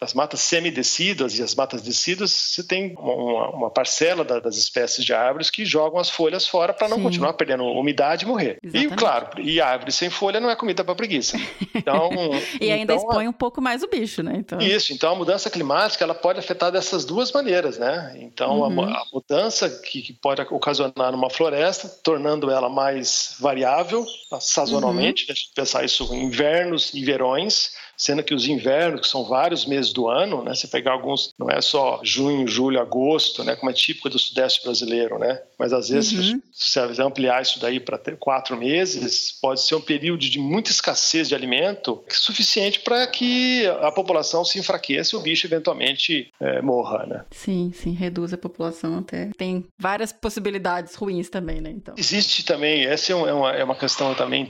as 0.03 0.15
matas 0.15 0.41
semidecidas 0.41 1.39
e 1.39 1.43
as 1.43 1.55
matas 1.55 1.81
decidas, 1.81 2.31
você 2.33 2.63
tem 2.63 2.95
uma, 2.99 3.49
uma 3.51 3.71
parcela 3.71 4.25
da, 4.25 4.41
das 4.41 4.57
espécies 4.57 5.05
de 5.05 5.15
árvores 5.15 5.51
que 5.51 5.65
jogam 5.65 6.01
as 6.01 6.11
folhas 6.11 6.47
fora 6.47 6.73
para 6.73 6.89
não 6.89 6.97
Sim. 6.97 7.03
continuar 7.05 7.33
perdendo 7.35 7.65
umidade 7.65 8.25
e 8.25 8.29
morrer. 8.29 8.59
Exatamente. 8.63 8.93
E, 8.93 8.97
claro, 8.97 9.41
e 9.41 9.61
árvore 9.61 9.93
sem 9.93 10.11
folha 10.11 10.41
não 10.41 10.51
é 10.51 10.57
comida 10.57 10.83
para 10.85 10.95
preguiça. 10.95 11.39
Então, 11.75 12.11
e 12.61 12.71
ainda 12.71 12.95
então, 12.95 12.97
expõe 12.97 13.29
um 13.29 13.33
pouco 13.33 13.61
mais 13.61 13.83
o 13.83 13.89
bicho, 13.89 14.23
né? 14.23 14.35
Então... 14.37 14.61
Isso, 14.61 14.93
então 14.93 15.13
a 15.13 15.15
mudança 15.15 15.49
climática 15.49 16.05
ela 16.05 16.15
pode 16.15 16.39
afetar 16.39 16.73
dessas 16.73 17.05
duas 17.05 17.31
maneiras, 17.31 17.79
né? 17.79 18.15
Então, 18.19 18.61
uhum. 18.61 18.83
a, 18.83 19.03
a, 19.03 19.05
mudança 19.13 19.71
que, 19.71 20.03
que, 20.03 20.13
pode 20.13 20.43
ocasionar 20.43 21.13
numa 21.13 21.31
floresta, 21.31 21.89
tornando 21.89 22.51
ela 22.51 22.69
mais 22.69 23.37
variável, 23.39 24.05
sazonalmente, 24.41 25.25
uhum. 25.25 25.33
a 25.33 25.35
gente 25.35 25.51
pensar 25.55 25.85
isso 25.85 26.13
em 26.13 26.25
invernos 26.25 26.93
e 26.95 27.05
verões, 27.05 27.73
sendo 27.97 28.23
que 28.23 28.35
os 28.35 28.47
invernos, 28.47 29.01
que 29.03 29.09
são 29.09 29.25
vários 29.25 29.67
meses 29.67 29.93
do 29.93 30.09
ano, 30.09 30.43
né, 30.43 30.55
você 30.55 30.67
pegar 30.67 30.93
alguns, 30.93 31.33
não 31.39 31.51
é 31.51 31.61
só 31.61 32.01
junho, 32.03 32.47
julho, 32.47 32.81
agosto, 32.81 33.45
né, 33.45 33.55
como 33.57 33.71
é 33.71 33.75
típico 33.75 34.09
do 34.09 34.19
sudeste 34.19 34.63
brasileiro, 34.63 35.19
né, 35.19 35.41
mas 35.59 35.73
às 35.73 35.89
vezes 35.89 36.33
uhum. 36.33 36.43
se 36.53 36.81
você 36.81 37.03
ampliar 37.03 37.43
isso 37.43 37.61
daí 37.61 37.79
para 37.79 37.99
quatro 38.19 38.57
meses, 38.57 39.39
pode 39.41 39.63
ser 39.63 39.75
um 39.75 39.81
período 39.81 40.21
de 40.21 40.39
muita 40.39 40.71
escassez 40.71 41.29
de 41.29 41.35
alimento 41.35 42.03
suficiente 42.09 42.81
para 42.81 43.07
que 43.07 43.67
a 43.81 43.93
população 43.93 44.45
se 44.45 44.59
enfraqueça 44.59 45.15
e 45.15 45.19
o 45.19 45.23
bicho 45.23 45.47
eventualmente 45.47 46.31
é, 46.41 46.61
morra, 46.61 47.07
né. 47.07 47.25
Sim, 47.31 47.73
sim, 47.75 47.93
reduz 47.93 48.33
a 48.33 48.39
população 48.39 48.99
até. 48.99 49.31
Tem 49.37 49.65
várias 49.79 50.13
possibilidades 50.13 50.95
ruins 50.95 51.29
também, 51.29 51.61
né, 51.61 51.71
então. 51.71 51.95
Existe 51.97 52.45
também, 52.45 52.85
essa 52.85 53.13
é 53.13 53.15
uma, 53.15 53.53
é 53.53 53.65
uma 53.65 53.77
questão 53.77 54.15
também 54.15 54.47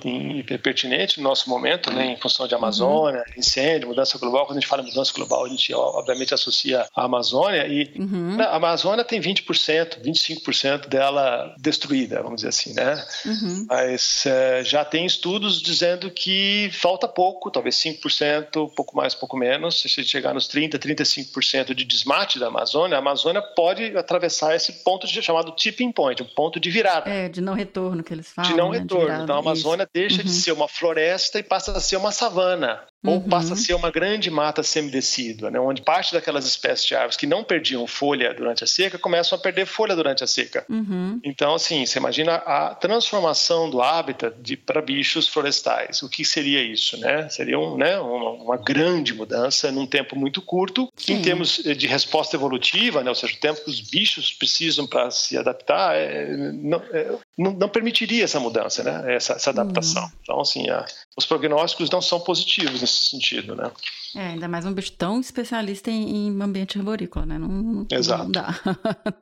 pertinente 0.63 1.19
no 1.19 1.25
nosso 1.25 1.49
momento, 1.49 1.93
né, 1.93 2.13
em 2.13 2.17
função 2.17 2.47
de 2.47 2.55
Amazônia, 2.55 3.25
incêndio, 3.37 3.89
mudança 3.89 4.19
global. 4.19 4.47
Quando 4.47 4.59
a 4.59 4.61
gente 4.61 4.69
fala 4.69 4.83
mudança 4.83 5.13
global, 5.13 5.45
a 5.45 5.49
gente 5.49 5.73
obviamente 5.75 6.35
associa 6.35 6.87
a 6.95 7.05
Amazônia 7.05 7.67
e 7.67 7.93
uhum. 7.99 8.41
a 8.41 8.57
Amazônia 8.57 9.05
tem 9.05 9.21
20%, 9.21 10.03
25% 10.03 10.89
dela 10.89 11.55
destruída, 11.59 12.23
vamos 12.23 12.37
dizer 12.37 12.49
assim, 12.49 12.75
né? 12.75 13.05
Uhum. 13.25 13.67
Mas 13.69 14.25
é, 14.27 14.65
já 14.65 14.85
tem 14.85 15.05
estudos 15.07 15.61
dizendo 15.61 16.11
que 16.11 16.71
falta 16.73 17.09
pouco, 17.09 17.51
talvez 17.51 17.77
5%, 17.77 18.73
pouco 18.75 18.97
mais, 18.97 19.15
pouco 19.15 19.37
menos. 19.37 19.81
Se 19.81 19.89
a 19.89 19.91
gente 19.91 20.09
chegar 20.09 20.35
nos 20.35 20.47
30, 20.49 20.79
35% 20.79 21.75
de 21.75 21.85
desmate 21.85 22.39
da 22.39 22.49
Amazônia, 22.49 22.97
a 22.97 23.01
Amazônia 23.01 23.43
pode 23.43 23.97
atravessar 23.97 24.55
esse 24.55 24.73
ponto 24.85 25.07
de, 25.07 25.23
chamado 25.23 25.53
tipping 25.53 25.93
point, 25.93 26.23
um 26.23 26.27
ponto 26.27 26.59
de 26.59 26.71
virada. 26.71 27.09
É, 27.11 27.29
de 27.29 27.41
não 27.41 27.55
retorno 27.55 28.03
que 28.03 28.13
eles 28.13 28.29
falam. 28.29 28.51
De 28.51 28.57
não 28.57 28.71
né? 28.71 28.79
retorno. 28.79 29.17
De 29.17 29.23
então 29.23 29.37
a 29.37 29.39
Amazônia 29.39 29.85
Isso. 29.85 29.91
deixa 29.93 30.19
uhum. 30.19 30.25
de 30.25 30.33
ser 30.33 30.53
uma 30.53 30.69
floresta 30.69 31.39
e 31.39 31.43
passa 31.43 31.73
a 31.73 31.81
ser 31.81 31.97
uma 31.97 32.13
savana 32.13 32.83
ou 33.05 33.15
uhum. 33.15 33.29
passa 33.29 33.55
a 33.55 33.57
ser 33.57 33.75
uma 33.75 33.91
grande 33.91 34.31
mata 34.31 34.63
semidecídua, 34.63 35.51
né, 35.51 35.59
onde 35.59 35.83
parte 35.83 36.13
daquelas 36.13 36.47
espécies 36.47 36.87
de 36.87 36.95
árvores 36.95 37.17
que 37.17 37.27
não 37.27 37.43
perdiam 37.43 37.87
folha 37.87 38.33
durante 38.33 38.63
a 38.63 38.67
seca 38.67 38.99
começam 38.99 39.37
a 39.37 39.41
perder 39.41 39.67
folha 39.67 39.97
durante 39.97 40.23
a 40.23 40.27
seca. 40.27 40.65
Uhum. 40.69 41.21
Então, 41.25 41.55
assim, 41.55 41.85
você 41.85 41.99
imagina 41.99 42.37
a 42.37 42.75
transformação 42.75 43.69
do 43.69 43.83
hábitat 43.83 44.57
para 44.65 44.81
bichos 44.81 45.27
florestais. 45.29 46.03
O 46.03 46.09
que 46.09 46.25
seria 46.25 46.63
isso? 46.63 46.97
Né? 46.99 47.29
Seria 47.29 47.59
um, 47.59 47.77
né, 47.77 47.99
uma, 47.99 48.31
uma, 48.31 48.57
grande 48.57 49.13
mudança 49.15 49.73
num 49.73 49.87
tempo 49.87 50.17
muito 50.17 50.41
curto, 50.41 50.89
Sim. 50.97 51.15
em 51.15 51.23
termos 51.23 51.57
de 51.57 51.87
resposta 51.87 52.37
evolutiva, 52.37 53.03
né, 53.03 53.11
ou 53.11 53.15
seja, 53.15 53.35
o 53.35 53.39
tempo 53.39 53.65
que 53.65 53.71
os 53.71 53.81
bichos 53.81 54.33
precisam 54.33 54.87
para 54.87 55.11
se 55.11 55.37
adaptar, 55.37 55.97
é, 55.97 56.37
não, 56.37 56.83
é, 56.93 57.11
não, 57.39 57.53
não, 57.53 57.69
permitiria 57.69 58.25
essa 58.25 58.39
mudança, 58.39 58.83
né, 58.83 59.15
essa, 59.15 59.35
essa 59.35 59.51
adaptação. 59.51 60.05
Uhum. 60.05 60.11
Então, 60.23 60.41
assim, 60.41 60.69
a, 60.69 60.85
os 61.17 61.25
prognósticos 61.25 61.91
não 61.91 62.03
são 62.03 62.21
positivos 62.21 62.81
nesse 62.81 63.07
sentido, 63.07 63.55
né? 63.55 63.71
É, 64.15 64.27
ainda 64.29 64.49
mais 64.49 64.67
um 64.67 64.73
bicho 64.73 64.93
tão 64.93 65.21
especialista 65.21 65.91
em, 65.91 66.29
em 66.29 66.43
ambiente 66.43 66.79
arborícola, 66.79 67.25
né? 67.25 67.39
Não, 67.39 67.49
não, 67.49 67.87
Exato. 67.91 68.25
não 68.25 68.31
dá. 68.31 68.61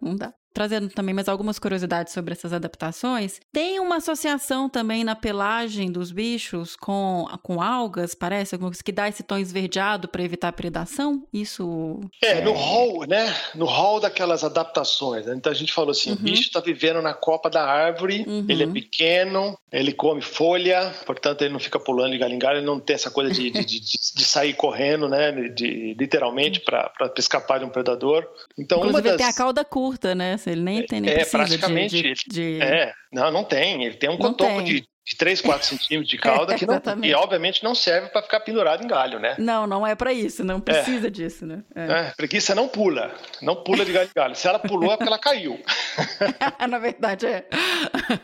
não 0.00 0.16
dá 0.16 0.34
trazendo 0.52 0.88
também 0.88 1.14
mais 1.14 1.28
algumas 1.28 1.58
curiosidades 1.58 2.12
sobre 2.12 2.32
essas 2.32 2.52
adaptações. 2.52 3.40
Tem 3.52 3.78
uma 3.80 3.96
associação 3.96 4.68
também 4.68 5.04
na 5.04 5.14
pelagem 5.14 5.90
dos 5.90 6.10
bichos 6.10 6.76
com, 6.76 7.26
com 7.42 7.62
algas, 7.62 8.14
parece, 8.14 8.56
que 8.84 8.92
dá 8.92 9.08
esse 9.08 9.22
tom 9.22 9.38
esverdeado 9.38 10.08
para 10.08 10.22
evitar 10.22 10.52
predação? 10.52 11.24
Isso. 11.32 12.00
É, 12.22 12.38
é, 12.38 12.40
no 12.40 12.52
hall, 12.52 13.06
né? 13.06 13.34
No 13.54 13.66
hall 13.66 14.00
daquelas 14.00 14.44
adaptações. 14.44 15.26
Né? 15.26 15.34
Então 15.36 15.52
a 15.52 15.54
gente 15.54 15.72
falou 15.72 15.90
assim: 15.90 16.10
uhum. 16.10 16.16
o 16.16 16.20
bicho 16.20 16.42
está 16.42 16.60
vivendo 16.60 17.00
na 17.00 17.14
copa 17.14 17.48
da 17.48 17.64
árvore, 17.64 18.24
uhum. 18.26 18.46
ele 18.48 18.64
é 18.64 18.66
pequeno, 18.66 19.58
ele 19.70 19.92
come 19.92 20.22
folha, 20.22 20.94
portanto 21.06 21.42
ele 21.42 21.52
não 21.52 21.60
fica 21.60 21.78
pulando 21.78 22.12
de 22.12 22.18
galho 22.18 22.34
em 22.34 22.38
galho, 22.38 22.58
ele 22.58 22.66
não 22.66 22.80
tem 22.80 22.94
essa 22.94 23.10
coisa 23.10 23.30
de, 23.32 23.50
de, 23.50 23.64
de, 23.64 23.80
de 23.80 24.24
sair 24.24 24.54
correndo, 24.54 25.08
né? 25.08 25.32
De, 25.32 25.94
literalmente 25.98 26.60
para 26.60 26.92
escapar 27.16 27.58
de 27.58 27.64
um 27.64 27.70
predador. 27.70 28.26
Então, 28.58 28.78
Inclusive, 28.78 29.08
uma 29.08 29.16
das... 29.16 29.16
tem 29.16 29.26
a 29.26 29.32
cauda 29.32 29.64
curta, 29.64 30.14
né? 30.14 30.36
Ele 30.48 30.60
nem 30.60 30.86
tem 30.86 31.00
nem 31.00 31.12
é, 31.12 31.24
praticamente, 31.24 32.02
de, 32.02 32.14
de, 32.14 32.58
de, 32.58 32.62
É, 32.62 32.92
não, 33.12 33.30
não 33.30 33.44
tem. 33.44 33.84
Ele 33.84 33.96
tem 33.96 34.08
um 34.08 34.16
cotoco 34.16 34.62
de, 34.62 34.80
de 34.80 35.16
3, 35.16 35.40
4 35.40 35.66
centímetros 35.66 36.08
de 36.08 36.16
cauda 36.18 36.54
que, 36.54 36.66
não, 36.66 36.80
que 36.80 37.14
obviamente 37.14 37.64
não 37.64 37.74
serve 37.74 38.08
para 38.08 38.22
ficar 38.22 38.40
pendurado 38.40 38.84
em 38.84 38.86
galho, 38.86 39.18
né? 39.18 39.34
Não, 39.38 39.66
não 39.66 39.86
é 39.86 39.94
para 39.94 40.12
isso, 40.12 40.44
não 40.44 40.60
precisa 40.60 41.08
é. 41.08 41.10
disso, 41.10 41.44
né? 41.44 41.64
É. 41.74 41.92
É, 41.92 42.12
preguiça 42.16 42.54
não 42.54 42.68
pula, 42.68 43.12
não 43.42 43.56
pula 43.56 43.84
de 43.84 43.92
galho 43.92 44.08
em 44.08 44.18
galho. 44.18 44.36
Se 44.36 44.46
ela 44.46 44.58
pulou 44.58 44.92
é 44.92 44.96
porque 44.96 45.08
ela 45.08 45.18
caiu. 45.18 45.60
Na 46.68 46.78
verdade 46.78 47.26
é. 47.26 47.46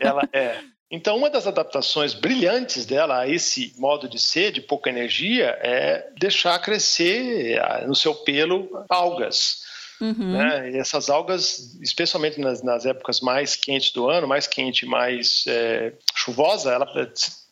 Ela 0.01 0.23
é. 0.33 0.61
Então, 0.91 1.17
uma 1.17 1.29
das 1.29 1.49
adaptações 1.49 2.15
brilhantes 2.15 2.87
dela 2.87 3.21
a 3.21 3.29
esse 3.29 3.75
modo 3.77 4.09
de 4.09 4.21
ser, 4.21 4.53
de 4.53 4.61
pouca 4.61 4.89
energia, 4.89 5.59
é 5.61 6.09
deixar 6.17 6.57
crescer 6.61 7.61
no 7.87 7.95
seu 7.95 8.15
pelo 8.15 8.85
algas. 8.89 9.66
Uhum. 10.01 10.33
Né? 10.33 10.73
E 10.73 10.77
essas 10.77 11.09
algas, 11.09 11.79
especialmente 11.81 12.41
nas, 12.41 12.63
nas, 12.63 12.85
épocas 12.85 13.21
mais 13.21 13.57
quentes 13.57 13.93
do 13.93 14.09
ano, 14.09 14.27
mais 14.27 14.47
quente, 14.47 14.85
mais 14.85 15.45
é, 15.47 15.93
chuvosa, 16.15 16.73
ela, 16.73 16.87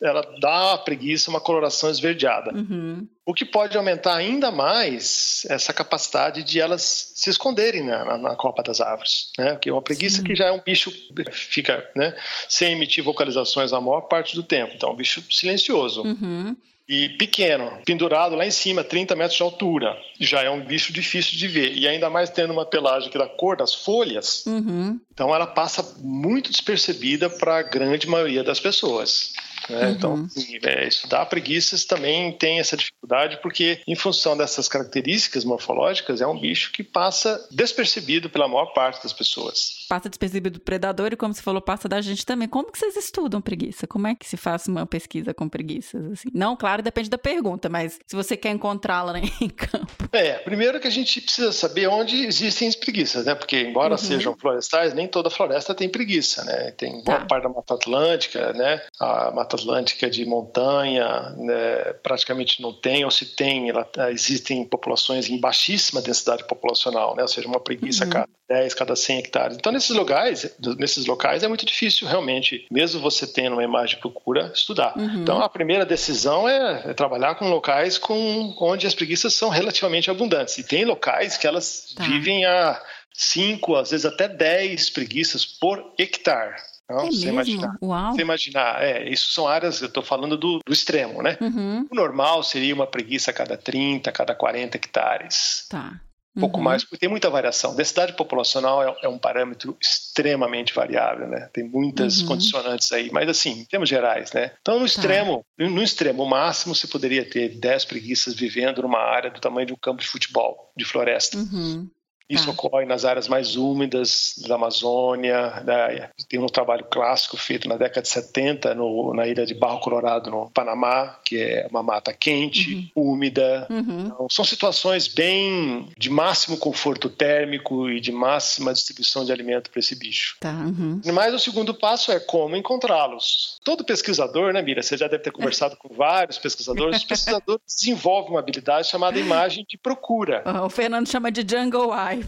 ela 0.03 0.23
dá 0.41 0.75
à 0.75 0.79
preguiça 0.79 1.31
uma 1.31 1.41
coloração 1.41 1.91
esverdeada. 1.91 2.53
Uhum. 2.55 3.07
O 3.25 3.33
que 3.33 3.45
pode 3.45 3.77
aumentar 3.77 4.15
ainda 4.15 4.51
mais 4.51 5.47
essa 5.49 5.73
capacidade 5.73 6.43
de 6.43 6.61
elas 6.61 7.13
se 7.15 7.31
esconderem 7.31 7.83
na, 7.83 8.05
na, 8.05 8.19
na 8.19 8.37
copa 8.37 8.63
das 8.63 8.81
árvores. 8.81 9.31
Né? 9.39 9.53
Porque 9.53 9.71
uma 9.71 9.83
preguiça 9.83 10.19
Sim. 10.19 10.25
que 10.25 10.35
já 10.35 10.47
é 10.47 10.53
um 10.53 10.61
bicho 10.61 10.93
fica 11.33 11.89
né, 11.97 12.15
sem 12.49 12.73
emitir 12.73 13.03
vocalizações 13.03 13.73
a 13.73 13.81
maior 13.81 14.03
parte 14.03 14.35
do 14.35 14.43
tempo. 14.43 14.75
Então, 14.75 14.91
é 14.91 14.93
um 14.93 14.97
bicho 14.97 15.25
silencioso. 15.31 16.03
Uhum 16.03 16.55
e 16.89 17.09
pequeno, 17.11 17.79
pendurado 17.85 18.37
lá 18.37 18.47
em 18.47 18.51
cima, 18.51 18.85
30 18.85 19.17
metros 19.17 19.37
de 19.37 19.43
altura. 19.43 19.97
Já 20.21 20.43
é 20.43 20.51
um 20.51 20.65
bicho 20.65 20.93
difícil 20.93 21.39
de 21.39 21.49
ver. 21.49 21.77
E 21.77 21.89
ainda 21.89 22.11
mais 22.11 22.31
tendo 22.31 22.53
uma 22.53 22.67
pelagem 22.67 23.11
que 23.11 23.17
é 23.17 23.21
da 23.21 23.29
cor 23.29 23.57
das 23.57 23.75
folhas, 23.75 24.45
uhum. 24.47 25.01
então 25.13 25.35
ela 25.35 25.47
passa 25.47 25.97
muito 25.99 26.51
despercebida 26.51 27.31
para 27.31 27.59
a 27.59 27.63
grande 27.63 28.07
maioria 28.09 28.45
das 28.45 28.61
pessoas. 28.61 29.33
Né? 29.69 29.87
Uhum. 29.87 29.93
Então, 29.93 30.29
é, 30.63 30.87
estudar 30.87 31.27
preguiças 31.27 31.85
também 31.85 32.33
tem 32.33 32.59
essa 32.61 32.77
dificuldade, 32.77 33.39
porque, 33.41 33.81
em 33.87 33.95
função 33.95 34.37
dessas 34.37 34.69
características 34.69 35.45
morfológicas, 35.45 36.21
é 36.21 36.27
um 36.27 36.39
bicho 36.39 36.73
que 36.73 36.83
passa 36.83 37.47
despercebido 37.51 38.29
pela 38.29 38.49
maior 38.49 38.67
parte 38.67 39.03
das 39.03 39.13
pessoas. 39.13 39.84
Passa 39.95 40.09
despercebido 40.09 40.59
do 40.59 40.61
predador 40.61 41.13
e, 41.13 41.17
como 41.17 41.33
você 41.33 41.41
falou, 41.41 41.63
passa 41.63 41.89
da 41.89 42.01
gente 42.01 42.27
também. 42.27 42.49
Como 42.49 42.73
que 42.73 42.77
vocês 42.77 42.97
estudam 42.97 43.41
preguiça? 43.41 43.87
Como 43.87 44.09
é 44.09 44.15
que 44.17 44.27
se 44.27 44.37
faz 44.37 44.67
uma 44.67 44.85
pesquisa 44.85 45.33
com 45.33 45.49
preguiças? 45.49 46.05
Assim? 46.11 46.29
Não, 46.35 46.57
claro, 46.57 46.83
depende 46.83 47.09
da 47.09 47.17
pergunta, 47.17 47.69
mas 47.69 48.01
se 48.05 48.17
você 48.17 48.37
quer 48.37 48.51
encontrá-la 48.51 49.13
né, 49.13 49.23
em 49.41 49.49
campo. 49.49 50.09
É, 50.11 50.33
primeiro 50.39 50.81
que 50.81 50.89
a 50.89 50.91
gente 50.91 51.21
precisa 51.21 51.53
saber 51.53 51.87
onde 51.87 52.27
existem 52.27 52.67
as 52.67 52.75
preguiças, 52.75 53.25
né? 53.25 53.37
Porque, 53.37 53.61
embora 53.61 53.93
uhum. 53.93 53.99
sejam 53.99 54.37
florestais, 54.37 54.93
nem 54.95 55.07
toda 55.07 55.31
floresta 55.31 55.73
tem 55.73 55.89
preguiça, 55.89 56.43
né? 56.43 56.73
Tem 56.73 56.91
boa 57.05 57.21
tá. 57.21 57.27
parte 57.27 57.45
da 57.45 57.49
Mata 57.51 57.75
Atlântica, 57.75 58.53
né? 58.53 58.83
A 58.99 59.31
Mata 59.31 59.55
Atlântica 59.55 60.11
de 60.11 60.25
montanha 60.25 61.35
né, 61.37 61.93
praticamente 62.03 62.61
não 62.61 62.73
tem, 62.73 63.05
ou 63.05 63.11
se 63.11 63.27
tem, 63.27 63.71
ela, 63.71 63.89
eh, 63.97 64.11
existem 64.11 64.65
populações 64.65 65.29
em 65.29 65.39
baixíssima 65.39 66.03
densidade 66.03 66.45
populacional, 66.45 67.15
né, 67.15 67.23
ou 67.23 67.29
seja, 67.29 67.47
uma 67.47 67.61
preguiça 67.61 68.05
uhum. 68.05 68.11
cada 68.11 68.29
10, 68.49 68.75
cada 68.75 68.97
100 68.97 69.19
hectares. 69.19 69.57
Então, 69.57 69.73
nesses 69.85 69.97
locais, 69.97 70.57
nesses 70.79 71.07
locais 71.07 71.43
é 71.43 71.49
muito 71.49 71.67
difícil 71.67 72.09
realmente, 72.09 72.67
mesmo 72.71 73.01
você 73.01 73.27
tendo 73.27 73.55
uma 73.55 73.65
imagem 73.65 73.97
de 73.97 74.01
procura, 74.01 74.51
estudar. 74.55 74.97
Uhum. 74.97 75.23
Então, 75.23 75.43
a 75.43 75.49
primeira 75.49 75.85
decisão 75.85 76.49
é, 76.49 76.83
é, 76.87 76.95
trabalhar 76.95 77.35
com 77.35 77.49
locais 77.49 77.99
com, 77.99 78.55
onde 78.61 78.87
as 78.87 78.95
preguiças 78.95 79.35
são 79.35 79.49
relativamente 79.49 80.11
abundantes. 80.11 80.57
E 80.59 80.65
tem 80.65 80.85
locais 80.85 81.37
que 81.37 81.47
elas 81.47 81.93
tá. 81.95 82.05
vivem 82.05 82.45
a 82.45 82.81
5, 83.13 83.77
às 83.77 83.91
vezes 83.91 84.07
até 84.07 84.29
10 84.29 84.91
preguiças 84.91 85.45
por 85.45 85.93
hectare. 85.99 86.55
Não, 86.89 87.01
é 87.01 87.07
você 87.07 87.29
imaginar. 87.29 87.77
Uau. 87.83 88.13
Você 88.13 88.21
imaginar, 88.21 88.83
é, 88.83 89.09
isso 89.09 89.33
são 89.33 89.49
áreas, 89.49 89.81
eu 89.81 89.89
estou 89.89 90.03
falando 90.03 90.37
do, 90.37 90.61
do, 90.65 90.73
extremo, 90.73 91.23
né? 91.23 91.39
Uhum. 91.41 91.87
O 91.91 91.95
normal 91.95 92.43
seria 92.43 92.75
uma 92.75 92.87
preguiça 92.87 93.31
a 93.31 93.35
cada 93.35 93.57
30, 93.57 94.11
a 94.11 94.13
cada 94.13 94.35
40 94.35 94.77
hectares. 94.77 95.67
Tá. 95.71 95.99
Um 96.37 96.41
pouco 96.41 96.59
uhum. 96.59 96.65
mais, 96.65 96.83
porque 96.83 96.99
tem 96.99 97.09
muita 97.09 97.31
variação. 97.31 97.77
Densidade 97.77 98.15
populacional 98.15 98.83
é, 98.83 98.97
é, 99.03 99.09
um 99.09 99.19
parâmetro 99.19 99.77
extremamente 99.81 100.75
variável, 100.75 101.29
né? 101.29 101.49
Tem 101.53 101.63
muitas 101.63 102.21
uhum. 102.21 102.29
condicionantes 102.29 102.91
aí, 102.91 103.11
mas 103.13 103.29
assim, 103.29 103.61
em 103.61 103.65
termos 103.65 103.89
gerais, 103.89 104.33
né? 104.33 104.51
Então, 104.61 104.75
no 104.75 104.81
tá. 104.81 104.87
extremo, 104.87 105.47
tá. 105.57 105.65
no 105.69 105.83
extremo 105.83 106.27
máximo, 106.27 106.75
você 106.75 106.89
poderia 106.89 107.29
ter 107.29 107.51
10 107.51 107.85
preguiças 107.85 108.35
vivendo 108.35 108.83
numa 108.83 108.99
área 108.99 109.31
do 109.31 109.41
tamanho 109.41 109.69
de 109.69 109.73
um 109.73 109.79
campo 109.79 110.03
de 110.03 110.09
futebol, 110.09 110.73
de 110.77 110.85
floresta. 110.85 111.39
Uhum. 111.39 111.89
Isso 112.29 112.49
ah. 112.49 112.53
ocorre 112.53 112.87
nas 112.87 113.05
áreas 113.05 113.29
mais 113.29 113.57
úmidas 113.57 114.35
da 114.47 114.55
Amazônia. 114.55 115.63
Né? 115.65 116.11
Tem 116.29 116.41
um 116.41 116.47
trabalho 116.47 116.85
clássico 116.91 117.37
feito 117.37 117.69
na 117.69 117.77
década 117.77 118.03
de 118.03 118.09
70 118.09 118.75
no, 118.75 119.13
na 119.15 119.27
ilha 119.27 119.45
de 119.45 119.55
Barro 119.55 119.81
Colorado, 119.81 120.31
no 120.31 120.51
Panamá, 120.51 121.19
que 121.25 121.39
é 121.39 121.67
uma 121.71 121.83
mata 121.83 122.13
quente, 122.13 122.91
uhum. 122.97 123.13
úmida. 123.13 123.67
Uhum. 123.71 124.07
Então, 124.07 124.27
são 124.31 124.45
situações 124.45 125.07
bem 125.07 125.89
de 125.99 126.09
máximo 126.11 126.57
conforto 126.57 127.09
térmico 127.11 127.89
e 127.91 128.01
de 128.01 128.13
máxima 128.13 128.73
distribuição 128.73 129.25
de 129.25 129.33
alimento 129.33 129.71
para 129.71 129.81
esse 129.81 129.95
bicho. 129.95 130.37
Tá, 130.41 130.53
uhum. 130.53 131.01
Mas 131.13 131.35
o 131.35 131.39
segundo 131.39 131.75
passo 131.75 132.11
é 132.11 132.19
como 132.19 132.57
encontrá-los. 132.57 133.54
Todo 133.65 133.83
pesquisador, 133.83 134.53
né, 134.53 134.61
Mira? 134.61 134.83
Você 134.83 134.97
já 134.97 135.09
deve 135.09 135.23
ter 135.23 135.33
conversado 135.33 135.75
com 135.77 135.89
vários 135.95 136.37
pesquisadores. 136.37 136.99
Os 136.99 137.05
pesquisadores 137.05 137.63
desenvolvem 137.81 138.33
uma 138.33 138.41
habilidade 138.41 138.89
chamada 138.89 139.19
imagem 139.19 139.65
de 139.67 139.79
procura. 139.79 140.45
O 140.63 140.69
Fernando 140.69 141.09
chama 141.09 141.33
de 141.33 141.41
jungle 141.49 141.91
eye. 141.93 142.15
Eye. 142.15 142.25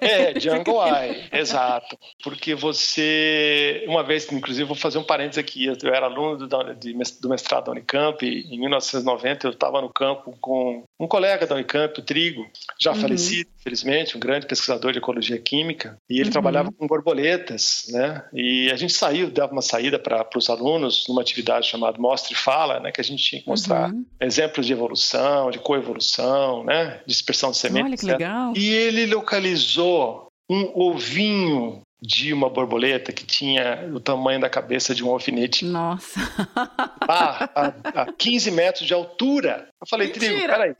É, 0.00 0.40
Jungle 0.40 0.82
Eye, 0.82 1.28
exato. 1.32 1.98
Porque 2.22 2.54
você, 2.54 3.84
uma 3.86 4.02
vez, 4.02 4.30
inclusive, 4.32 4.64
vou 4.64 4.76
fazer 4.76 4.98
um 4.98 5.04
parênteses 5.04 5.38
aqui, 5.38 5.66
eu 5.66 5.94
era 5.94 6.06
aluno 6.06 6.38
do, 6.38 6.46
do 6.46 7.28
mestrado 7.28 7.66
da 7.66 7.72
Unicamp, 7.72 8.24
e 8.24 8.54
em 8.54 8.58
1990 8.58 9.46
eu 9.46 9.50
estava 9.52 9.82
no 9.82 9.90
campo 9.90 10.36
com 10.40 10.84
um 10.98 11.06
colega 11.06 11.46
da 11.46 11.54
Unicamp, 11.54 12.00
o 12.00 12.02
Trigo, 12.02 12.46
já 12.80 12.92
uhum. 12.92 13.00
falecido, 13.00 13.50
infelizmente, 13.60 14.16
um 14.16 14.20
grande 14.20 14.46
pesquisador 14.46 14.92
de 14.92 14.98
ecologia 14.98 15.38
química, 15.38 15.98
e 16.08 16.14
ele 16.14 16.24
uhum. 16.24 16.32
trabalhava 16.32 16.72
com 16.72 16.86
borboletas, 16.86 17.86
né? 17.90 18.24
E 18.32 18.70
a 18.70 18.76
gente 18.76 18.92
saiu, 18.92 19.30
dava 19.30 19.52
uma 19.52 19.62
saída 19.62 19.98
para 19.98 20.26
os 20.34 20.48
alunos 20.48 20.77
numa 20.78 21.20
atividade 21.20 21.66
chamada 21.66 21.98
Mostre 21.98 22.34
e 22.34 22.36
Fala, 22.36 22.80
né? 22.80 22.92
Que 22.92 23.00
a 23.00 23.04
gente 23.04 23.22
tinha 23.22 23.42
que 23.42 23.48
mostrar 23.48 23.90
uhum. 23.90 24.04
exemplos 24.20 24.66
de 24.66 24.72
evolução, 24.72 25.50
de 25.50 25.58
coevolução, 25.58 26.64
né? 26.64 27.00
Dispersão 27.06 27.50
de 27.50 27.56
sementes. 27.56 27.88
Olha 27.88 27.96
que 27.96 28.06
legal. 28.06 28.52
E 28.56 28.68
ele 28.68 29.06
localizou 29.06 30.28
um 30.50 30.72
ovinho 30.74 31.82
de 32.00 32.32
uma 32.32 32.48
borboleta 32.48 33.12
que 33.12 33.26
tinha 33.26 33.90
o 33.92 33.98
tamanho 33.98 34.40
da 34.40 34.48
cabeça 34.48 34.94
de 34.94 35.04
um 35.04 35.10
alfinete. 35.10 35.64
Nossa! 35.64 36.20
A, 37.10 37.72
a 38.02 38.12
15 38.12 38.50
metros 38.50 38.86
de 38.86 38.92
altura. 38.92 39.66
Eu 39.80 39.86
falei, 39.88 40.08
Trigo, 40.08 40.46
peraí. 40.46 40.74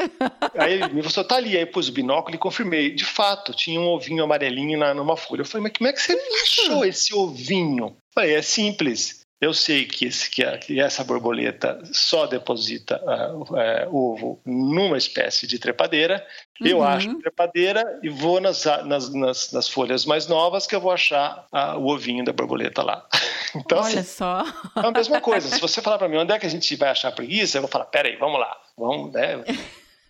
Aí 0.58 0.74
ele 0.74 0.88
me 0.88 1.02
falou, 1.02 1.26
tá 1.26 1.36
ali. 1.36 1.56
Aí 1.56 1.62
eu 1.62 1.66
pus 1.68 1.88
o 1.88 1.92
binóculo 1.92 2.34
e 2.34 2.38
confirmei. 2.38 2.94
De 2.94 3.06
fato, 3.06 3.54
tinha 3.54 3.80
um 3.80 3.88
ovinho 3.88 4.22
amarelinho 4.22 4.78
na, 4.78 4.92
numa 4.92 5.16
folha. 5.16 5.40
Eu 5.40 5.46
falei, 5.46 5.62
mas 5.62 5.72
como 5.78 5.88
é 5.88 5.92
que 5.94 6.02
você 6.02 6.12
achou 6.42 6.84
esse 6.84 7.14
ovinho? 7.14 7.86
Eu 7.86 7.96
falei, 8.14 8.34
é 8.34 8.42
simples. 8.42 9.17
Eu 9.40 9.54
sei 9.54 9.84
que, 9.84 10.06
esse, 10.06 10.28
que, 10.28 10.42
a, 10.42 10.58
que, 10.58 10.80
essa 10.80 11.04
borboleta 11.04 11.80
só 11.92 12.26
deposita 12.26 13.00
uh, 13.04 13.42
uh, 13.42 13.96
ovo 13.96 14.40
numa 14.44 14.98
espécie 14.98 15.46
de 15.46 15.60
trepadeira. 15.60 16.26
Uhum. 16.60 16.66
Eu 16.66 16.82
acho 16.82 17.14
trepadeira 17.20 18.00
e 18.02 18.08
vou 18.08 18.40
nas, 18.40 18.64
nas, 18.64 19.14
nas, 19.14 19.52
nas, 19.52 19.68
folhas 19.68 20.04
mais 20.04 20.26
novas 20.26 20.66
que 20.66 20.74
eu 20.74 20.80
vou 20.80 20.90
achar 20.90 21.46
uh, 21.52 21.78
o 21.78 21.86
ovinho 21.92 22.24
da 22.24 22.32
borboleta 22.32 22.82
lá. 22.82 23.06
Então, 23.56 23.78
Olha 23.78 24.00
assim, 24.00 24.02
só. 24.02 24.44
É 24.76 24.86
a 24.86 24.90
mesma 24.90 25.22
coisa. 25.22 25.48
Se 25.48 25.58
você 25.58 25.80
falar 25.80 25.96
para 25.96 26.06
mim 26.06 26.18
onde 26.18 26.34
é 26.34 26.38
que 26.38 26.44
a 26.44 26.50
gente 26.50 26.76
vai 26.76 26.90
achar 26.90 27.10
preguiça, 27.12 27.56
eu 27.56 27.62
vou 27.62 27.70
falar: 27.70 27.86
peraí, 27.86 28.14
vamos 28.16 28.38
lá. 28.38 28.54
Vamos, 28.76 29.10
né? 29.10 29.42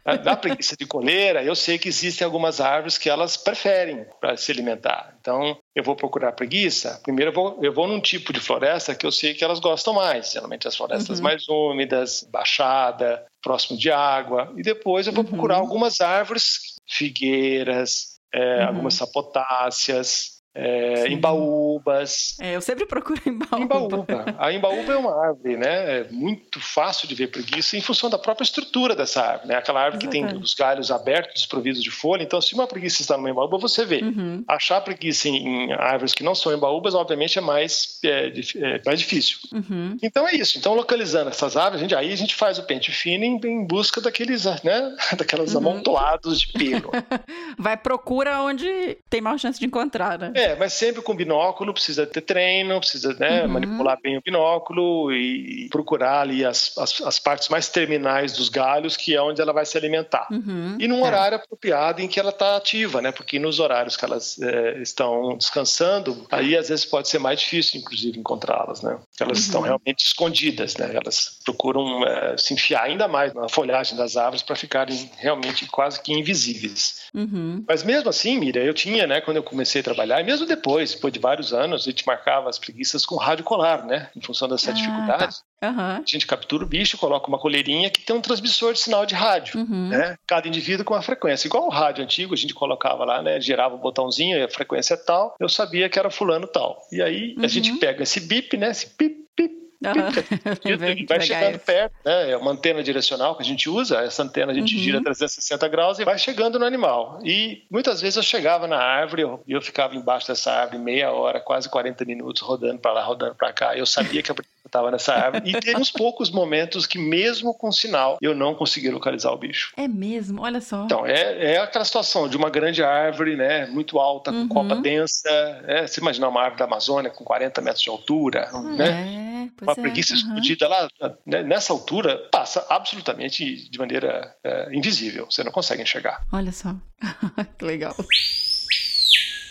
Da 0.04 0.34
preguiça 0.34 0.74
de 0.74 0.86
coleira, 0.86 1.42
eu 1.44 1.54
sei 1.54 1.78
que 1.78 1.88
existem 1.88 2.24
algumas 2.24 2.60
árvores 2.60 2.96
que 2.96 3.10
elas 3.10 3.36
preferem 3.36 4.06
para 4.20 4.36
se 4.38 4.50
alimentar. 4.50 5.14
Então, 5.20 5.58
eu 5.74 5.82
vou 5.82 5.94
procurar 5.94 6.32
preguiça. 6.32 6.98
Primeiro, 7.02 7.30
eu 7.30 7.34
vou, 7.34 7.58
eu 7.62 7.74
vou 7.74 7.86
num 7.86 8.00
tipo 8.00 8.32
de 8.32 8.40
floresta 8.40 8.94
que 8.94 9.04
eu 9.04 9.12
sei 9.12 9.34
que 9.34 9.44
elas 9.44 9.60
gostam 9.60 9.92
mais. 9.92 10.32
Geralmente, 10.32 10.66
as 10.66 10.76
florestas 10.76 11.18
uhum. 11.18 11.24
mais 11.24 11.46
úmidas, 11.48 12.26
baixada, 12.30 13.26
próximo 13.42 13.78
de 13.78 13.90
água. 13.90 14.50
E 14.56 14.62
depois, 14.62 15.06
eu 15.06 15.12
vou 15.12 15.24
uhum. 15.24 15.30
procurar 15.30 15.56
algumas 15.56 16.00
árvores, 16.00 16.76
figueiras, 16.88 18.18
é, 18.32 18.62
uhum. 18.62 18.68
algumas 18.68 18.94
sapotáceas, 18.94 20.37
é, 20.60 21.08
embaúbas. 21.08 22.36
É, 22.40 22.56
eu 22.56 22.60
sempre 22.60 22.84
procuro 22.84 23.20
embaúba. 23.24 23.76
embaúba. 23.76 24.36
A 24.38 24.52
embaúba 24.52 24.92
é 24.92 24.96
uma 24.96 25.26
árvore, 25.26 25.56
né? 25.56 26.00
É 26.00 26.06
muito 26.10 26.58
fácil 26.58 27.06
de 27.06 27.14
ver 27.14 27.28
preguiça 27.28 27.76
em 27.76 27.80
função 27.80 28.10
da 28.10 28.18
própria 28.18 28.44
estrutura 28.44 28.96
dessa 28.96 29.22
árvore, 29.22 29.48
né? 29.48 29.54
Aquela 29.54 29.80
árvore 29.80 30.04
que 30.04 30.10
tem 30.10 30.26
os 30.36 30.54
galhos 30.54 30.90
abertos, 30.90 31.34
desprovidos 31.34 31.80
de 31.80 31.90
folha. 31.90 32.24
Então, 32.24 32.40
se 32.40 32.54
uma 32.54 32.66
preguiça 32.66 33.00
está 33.00 33.16
numa 33.16 33.30
embaúba, 33.30 33.56
você 33.56 33.84
vê. 33.84 34.02
Uhum. 34.02 34.42
Achar 34.48 34.80
preguiça 34.80 35.28
em, 35.28 35.72
árvores 35.72 36.12
que 36.12 36.24
não 36.24 36.34
são 36.34 36.52
embaúbas, 36.52 36.94
obviamente, 36.94 37.38
é 37.38 37.40
mais, 37.40 38.00
é, 38.04 38.32
é 38.56 38.82
mais 38.84 38.98
difícil. 38.98 39.38
Uhum. 39.52 39.96
Então 40.02 40.26
é 40.26 40.34
isso. 40.34 40.58
Então, 40.58 40.74
localizando 40.74 41.30
essas 41.30 41.56
árvores, 41.56 41.78
a 41.78 41.82
gente, 41.82 41.94
aí 41.94 42.12
a 42.12 42.16
gente 42.16 42.34
faz 42.34 42.58
o 42.58 42.64
pente 42.64 42.90
fino 42.90 43.24
em, 43.24 43.40
em 43.44 43.64
busca 43.64 44.00
daqueles, 44.00 44.44
né? 44.64 44.96
Daquelas 45.16 45.54
uhum. 45.54 45.58
amontoados 45.58 46.40
de 46.40 46.52
pelo. 46.52 46.90
Vai 47.56 47.76
procura 47.76 48.42
onde 48.42 48.98
tem 49.08 49.20
maior 49.20 49.38
chance 49.38 49.58
de 49.58 49.66
encontrar, 49.66 50.18
né? 50.18 50.32
É, 50.34 50.47
mas 50.56 50.72
sempre 50.72 51.02
com 51.02 51.14
binóculo, 51.14 51.72
precisa 51.72 52.06
ter 52.06 52.20
treino, 52.22 52.78
precisa 52.80 53.14
né, 53.14 53.42
uhum. 53.42 53.48
manipular 53.48 53.98
bem 54.02 54.16
o 54.16 54.22
binóculo 54.22 55.12
e 55.12 55.68
procurar 55.70 56.22
ali 56.22 56.44
as, 56.44 56.76
as, 56.78 57.00
as, 57.02 57.18
partes 57.18 57.48
mais 57.48 57.68
terminais 57.68 58.32
dos 58.32 58.48
galhos, 58.48 58.96
que 58.96 59.14
é 59.14 59.22
onde 59.22 59.40
ela 59.40 59.52
vai 59.52 59.66
se 59.66 59.76
alimentar. 59.76 60.26
Uhum. 60.30 60.76
E 60.78 60.88
num 60.88 61.00
é. 61.00 61.06
horário 61.06 61.36
apropriado 61.36 62.00
em 62.00 62.08
que 62.08 62.18
ela 62.18 62.30
está 62.30 62.56
ativa, 62.56 63.00
né? 63.02 63.12
Porque 63.12 63.38
nos 63.38 63.60
horários 63.60 63.96
que 63.96 64.04
elas 64.04 64.40
é, 64.40 64.80
estão 64.80 65.36
descansando, 65.36 66.26
aí 66.30 66.56
às 66.56 66.68
vezes 66.68 66.84
pode 66.84 67.08
ser 67.08 67.18
mais 67.18 67.40
difícil, 67.40 67.80
inclusive, 67.80 68.18
encontrá-las, 68.18 68.82
né? 68.82 68.98
Elas 69.20 69.38
uhum. 69.38 69.44
estão 69.44 69.60
realmente 69.60 70.06
escondidas, 70.06 70.76
né? 70.76 70.90
Elas 70.94 71.38
procuram 71.44 72.04
é, 72.06 72.36
se 72.36 72.54
enfiar 72.54 72.84
ainda 72.84 73.06
mais 73.06 73.34
na 73.34 73.48
folhagem 73.48 73.96
das 73.96 74.16
árvores 74.16 74.42
para 74.42 74.56
ficarem 74.56 75.10
realmente 75.16 75.66
quase 75.66 76.00
que 76.00 76.12
invisíveis. 76.12 77.08
Uhum. 77.14 77.64
Mas 77.68 77.82
mesmo 77.82 78.08
assim, 78.08 78.38
Mira, 78.38 78.62
eu 78.62 78.72
tinha, 78.72 79.06
né, 79.06 79.20
quando 79.20 79.38
eu 79.38 79.42
comecei 79.42 79.80
a 79.80 79.84
trabalhar, 79.84 80.22
mesmo 80.28 80.44
depois, 80.44 80.92
depois 80.92 81.10
de 81.10 81.18
vários 81.18 81.54
anos, 81.54 81.82
a 81.82 81.90
gente 81.90 82.06
marcava 82.06 82.50
as 82.50 82.58
preguiças 82.58 83.06
com 83.06 83.16
rádio 83.16 83.42
colar, 83.42 83.86
né? 83.86 84.10
Em 84.14 84.20
função 84.20 84.46
dessa 84.46 84.72
ah, 84.72 84.74
dificuldade. 84.74 85.36
Tá. 85.58 85.70
Uhum. 85.70 85.80
A 85.80 86.02
gente 86.04 86.26
captura 86.26 86.62
o 86.62 86.66
bicho, 86.66 86.98
coloca 86.98 87.26
uma 87.28 87.38
coleirinha 87.38 87.88
que 87.88 88.02
tem 88.02 88.14
um 88.14 88.20
transmissor 88.20 88.74
de 88.74 88.78
sinal 88.78 89.06
de 89.06 89.14
rádio, 89.14 89.58
uhum. 89.58 89.88
né? 89.88 90.16
Cada 90.26 90.46
indivíduo 90.46 90.84
com 90.84 90.92
uma 90.92 91.00
frequência. 91.00 91.48
Igual 91.48 91.66
o 91.66 91.70
rádio 91.70 92.04
antigo, 92.04 92.34
a 92.34 92.36
gente 92.36 92.52
colocava 92.52 93.06
lá, 93.06 93.22
né? 93.22 93.40
Girava 93.40 93.74
o 93.74 93.78
botãozinho, 93.78 94.44
a 94.44 94.48
frequência 94.50 94.92
é 94.92 94.98
tal, 94.98 95.34
eu 95.40 95.48
sabia 95.48 95.88
que 95.88 95.98
era 95.98 96.10
fulano 96.10 96.46
tal. 96.46 96.78
E 96.92 97.00
aí 97.00 97.34
a 97.42 97.48
gente 97.48 97.70
uhum. 97.72 97.78
pega 97.78 98.02
esse 98.02 98.20
bip, 98.20 98.54
né? 98.58 98.70
Esse 98.70 98.86
pip, 98.86 99.24
pip, 99.34 99.54
Uhum. 99.80 101.06
vai 101.08 101.20
chegando 101.20 101.58
perto, 101.58 101.94
né? 102.04 102.30
É 102.30 102.36
uma 102.36 102.50
antena 102.50 102.82
direcional 102.82 103.36
que 103.36 103.42
a 103.42 103.46
gente 103.46 103.68
usa. 103.68 103.98
Essa 103.98 104.22
antena 104.22 104.52
a 104.52 104.54
gente 104.54 104.74
uhum. 104.74 104.82
gira 104.82 105.02
360 105.02 105.68
graus 105.68 105.98
e 105.98 106.04
vai 106.04 106.18
chegando 106.18 106.58
no 106.58 106.64
animal. 106.64 107.20
E 107.24 107.64
muitas 107.70 108.00
vezes 108.00 108.16
eu 108.16 108.22
chegava 108.22 108.66
na 108.66 108.78
árvore 108.78 109.22
e 109.46 109.52
eu, 109.52 109.62
ficava 109.62 109.94
embaixo 109.94 110.26
dessa 110.28 110.52
árvore 110.52 110.78
meia 110.78 111.12
hora, 111.12 111.40
quase 111.40 111.68
40 111.68 112.04
minutos, 112.04 112.42
rodando 112.42 112.78
para 112.78 112.92
lá, 112.92 113.04
rodando 113.04 113.34
para 113.34 113.52
cá. 113.52 113.76
Eu 113.76 113.86
sabia 113.86 114.22
que 114.22 114.32
a 114.32 114.34
estava 114.68 114.90
nessa 114.90 115.14
árvore. 115.14 115.50
E 115.50 115.60
teve 115.60 115.76
uns 115.76 115.90
poucos 115.90 116.30
momentos 116.30 116.86
que, 116.86 116.98
mesmo 116.98 117.52
com 117.52 117.72
sinal, 117.72 118.18
eu 118.20 118.34
não 118.34 118.54
consegui 118.54 118.90
localizar 118.90 119.32
o 119.32 119.36
bicho. 119.36 119.72
É 119.76 119.88
mesmo? 119.88 120.42
Olha 120.42 120.60
só. 120.60 120.84
Então, 120.84 121.04
é, 121.04 121.54
é 121.54 121.58
aquela 121.58 121.84
situação 121.84 122.28
de 122.28 122.36
uma 122.36 122.48
grande 122.48 122.82
árvore, 122.82 123.36
né? 123.36 123.66
Muito 123.66 123.98
alta, 123.98 124.30
com 124.30 124.38
uhum. 124.38 124.48
copa 124.48 124.76
densa. 124.76 125.28
É, 125.66 125.86
você 125.86 126.00
imagina 126.00 126.28
uma 126.28 126.40
árvore 126.40 126.60
da 126.60 126.64
Amazônia 126.66 127.10
com 127.10 127.24
40 127.24 127.60
metros 127.60 127.82
de 127.82 127.90
altura, 127.90 128.48
hum, 128.54 128.76
né? 128.76 128.88
É, 128.88 129.27
uma 129.62 129.74
preguiça 129.74 130.14
uhum. 130.14 130.18
explodida 130.20 130.68
lá, 130.68 130.88
né, 131.26 131.42
nessa 131.42 131.72
altura, 131.72 132.16
passa 132.30 132.64
absolutamente 132.68 133.68
de 133.68 133.78
maneira 133.78 134.34
é, 134.44 134.74
invisível. 134.74 135.26
Você 135.30 135.42
não 135.42 135.52
consegue 135.52 135.82
enxergar. 135.82 136.24
Olha 136.32 136.52
só. 136.52 136.74
que 137.58 137.64
legal. 137.64 137.94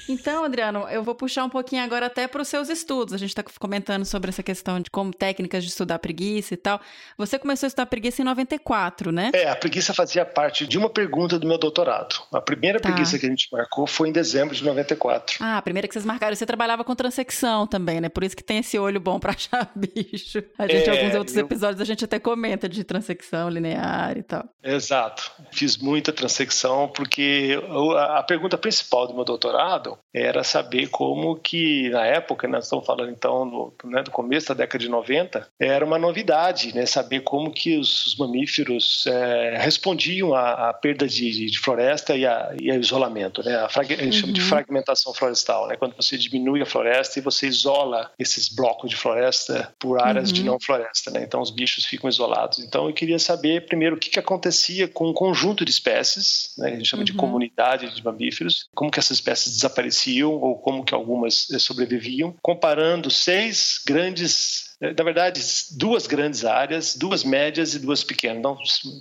Então, 0.09 0.45
Adriano, 0.45 0.87
eu 0.89 1.03
vou 1.03 1.13
puxar 1.13 1.43
um 1.43 1.49
pouquinho 1.49 1.83
agora 1.83 2.05
até 2.05 2.27
para 2.27 2.41
os 2.41 2.47
seus 2.47 2.69
estudos. 2.69 3.13
A 3.13 3.17
gente 3.17 3.29
está 3.29 3.43
comentando 3.59 4.05
sobre 4.05 4.29
essa 4.29 4.41
questão 4.41 4.79
de 4.79 4.89
como 4.89 5.13
técnicas 5.13 5.63
de 5.63 5.69
estudar 5.69 5.99
preguiça 5.99 6.53
e 6.53 6.57
tal. 6.57 6.79
Você 7.17 7.37
começou 7.37 7.67
a 7.67 7.69
estudar 7.69 7.85
preguiça 7.87 8.21
em 8.21 8.25
94, 8.25 9.11
né? 9.11 9.31
É, 9.33 9.49
a 9.49 9.55
preguiça 9.55 9.93
fazia 9.93 10.25
parte 10.25 10.65
de 10.65 10.77
uma 10.77 10.89
pergunta 10.89 11.37
do 11.37 11.47
meu 11.47 11.57
doutorado. 11.57 12.15
A 12.31 12.41
primeira 12.41 12.79
tá. 12.79 12.89
preguiça 12.89 13.19
que 13.19 13.25
a 13.25 13.29
gente 13.29 13.49
marcou 13.51 13.85
foi 13.85 14.09
em 14.09 14.11
dezembro 14.11 14.55
de 14.55 14.63
94. 14.63 15.37
Ah, 15.41 15.57
a 15.57 15.61
primeira 15.61 15.87
que 15.87 15.93
vocês 15.93 16.05
marcaram. 16.05 16.35
Você 16.35 16.45
trabalhava 16.45 16.83
com 16.83 16.95
transecção 16.95 17.67
também, 17.67 17.99
né? 17.99 18.09
Por 18.09 18.23
isso 18.23 18.35
que 18.35 18.43
tem 18.43 18.59
esse 18.59 18.79
olho 18.79 18.99
bom 18.99 19.19
para 19.19 19.33
achar 19.33 19.69
bicho. 19.75 20.43
A 20.57 20.67
gente, 20.67 20.89
em 20.89 20.93
é, 20.93 20.99
alguns 20.99 21.15
outros 21.15 21.35
eu... 21.35 21.45
episódios, 21.45 21.81
a 21.81 21.85
gente 21.85 22.05
até 22.05 22.19
comenta 22.19 22.69
de 22.69 22.83
transecção 22.83 23.49
linear 23.49 24.17
e 24.17 24.23
tal. 24.23 24.45
Exato. 24.63 25.31
Fiz 25.51 25.77
muita 25.77 26.13
transecção 26.13 26.87
porque 26.87 27.59
a 27.97 28.23
pergunta 28.23 28.57
principal 28.57 29.07
do 29.07 29.13
meu 29.13 29.25
doutorado 29.25 29.96
era 30.13 30.43
saber 30.43 30.87
como 30.89 31.35
que, 31.35 31.89
na 31.89 32.05
época, 32.05 32.47
nós 32.47 32.65
estamos 32.65 32.85
falando 32.85 33.11
então 33.11 33.45
no, 33.45 33.73
né, 33.85 34.03
do 34.03 34.11
começo 34.11 34.49
da 34.49 34.55
década 34.55 34.79
de 34.83 34.89
90, 34.89 35.47
era 35.59 35.85
uma 35.85 35.99
novidade, 35.99 36.73
né, 36.73 36.85
saber 36.85 37.21
como 37.21 37.51
que 37.51 37.77
os, 37.77 38.07
os 38.07 38.15
mamíferos 38.15 39.05
é, 39.07 39.57
respondiam 39.59 40.33
à, 40.33 40.69
à 40.69 40.73
perda 40.73 41.07
de, 41.07 41.49
de, 41.49 41.59
floresta 41.59 42.15
e, 42.15 42.25
a, 42.25 42.55
e 42.59 42.71
ao 42.71 42.77
isolamento, 42.77 43.43
né, 43.43 43.55
a, 43.57 43.69
frag, 43.69 43.93
a 43.93 43.97
gente 43.97 44.05
uhum. 44.05 44.21
chama 44.21 44.33
de 44.33 44.41
uhum. 44.41 44.47
fragmentação 44.47 45.13
florestal, 45.13 45.67
né, 45.67 45.75
quando 45.75 45.95
você 45.95 46.17
diminui 46.17 46.61
a 46.61 46.65
floresta 46.65 47.19
e 47.19 47.21
você 47.21 47.47
isola 47.47 48.11
esses 48.17 48.49
blocos 48.49 48.89
de 48.89 48.95
floresta 48.95 49.73
por 49.79 50.01
áreas 50.01 50.29
uhum. 50.29 50.35
de 50.35 50.43
não 50.43 50.57
floresta, 50.59 51.11
né, 51.11 51.23
então 51.23 51.41
os 51.41 51.51
bichos 51.51 51.85
ficam 51.85 52.09
isolados. 52.09 52.59
Então 52.59 52.87
eu 52.87 52.93
queria 52.93 53.19
saber 53.19 53.65
primeiro 53.65 53.95
o 53.95 53.99
que, 53.99 54.09
que 54.09 54.19
acontecia 54.19 54.87
com 54.87 55.09
um 55.09 55.13
conjunto 55.13 55.65
de 55.65 55.71
espécies, 55.71 56.53
né, 56.57 56.69
a 56.69 56.75
gente 56.75 56.85
chama 56.85 57.01
uhum. 57.01 57.05
de 57.05 57.13
comunidade 57.13 57.93
de 57.93 58.03
mamíferos, 58.03 58.67
como 58.73 58.89
que 58.89 58.99
essas 58.99 59.17
espécies 59.17 59.53
desapareciam 59.53 59.86
ou 60.31 60.57
como 60.57 60.83
que 60.83 60.93
algumas 60.93 61.49
eh, 61.51 61.59
sobreviviam, 61.59 62.35
comparando 62.41 63.09
seis 63.09 63.81
grandes 63.85 64.66
na 64.79 65.03
verdade, 65.03 65.41
duas 65.71 66.05
grandes 66.05 66.45
áreas, 66.45 66.95
duas 66.95 67.23
médias 67.23 67.73
e 67.73 67.79
duas 67.79 68.03
pequenas. 68.03 68.37
Então, 68.37 68.57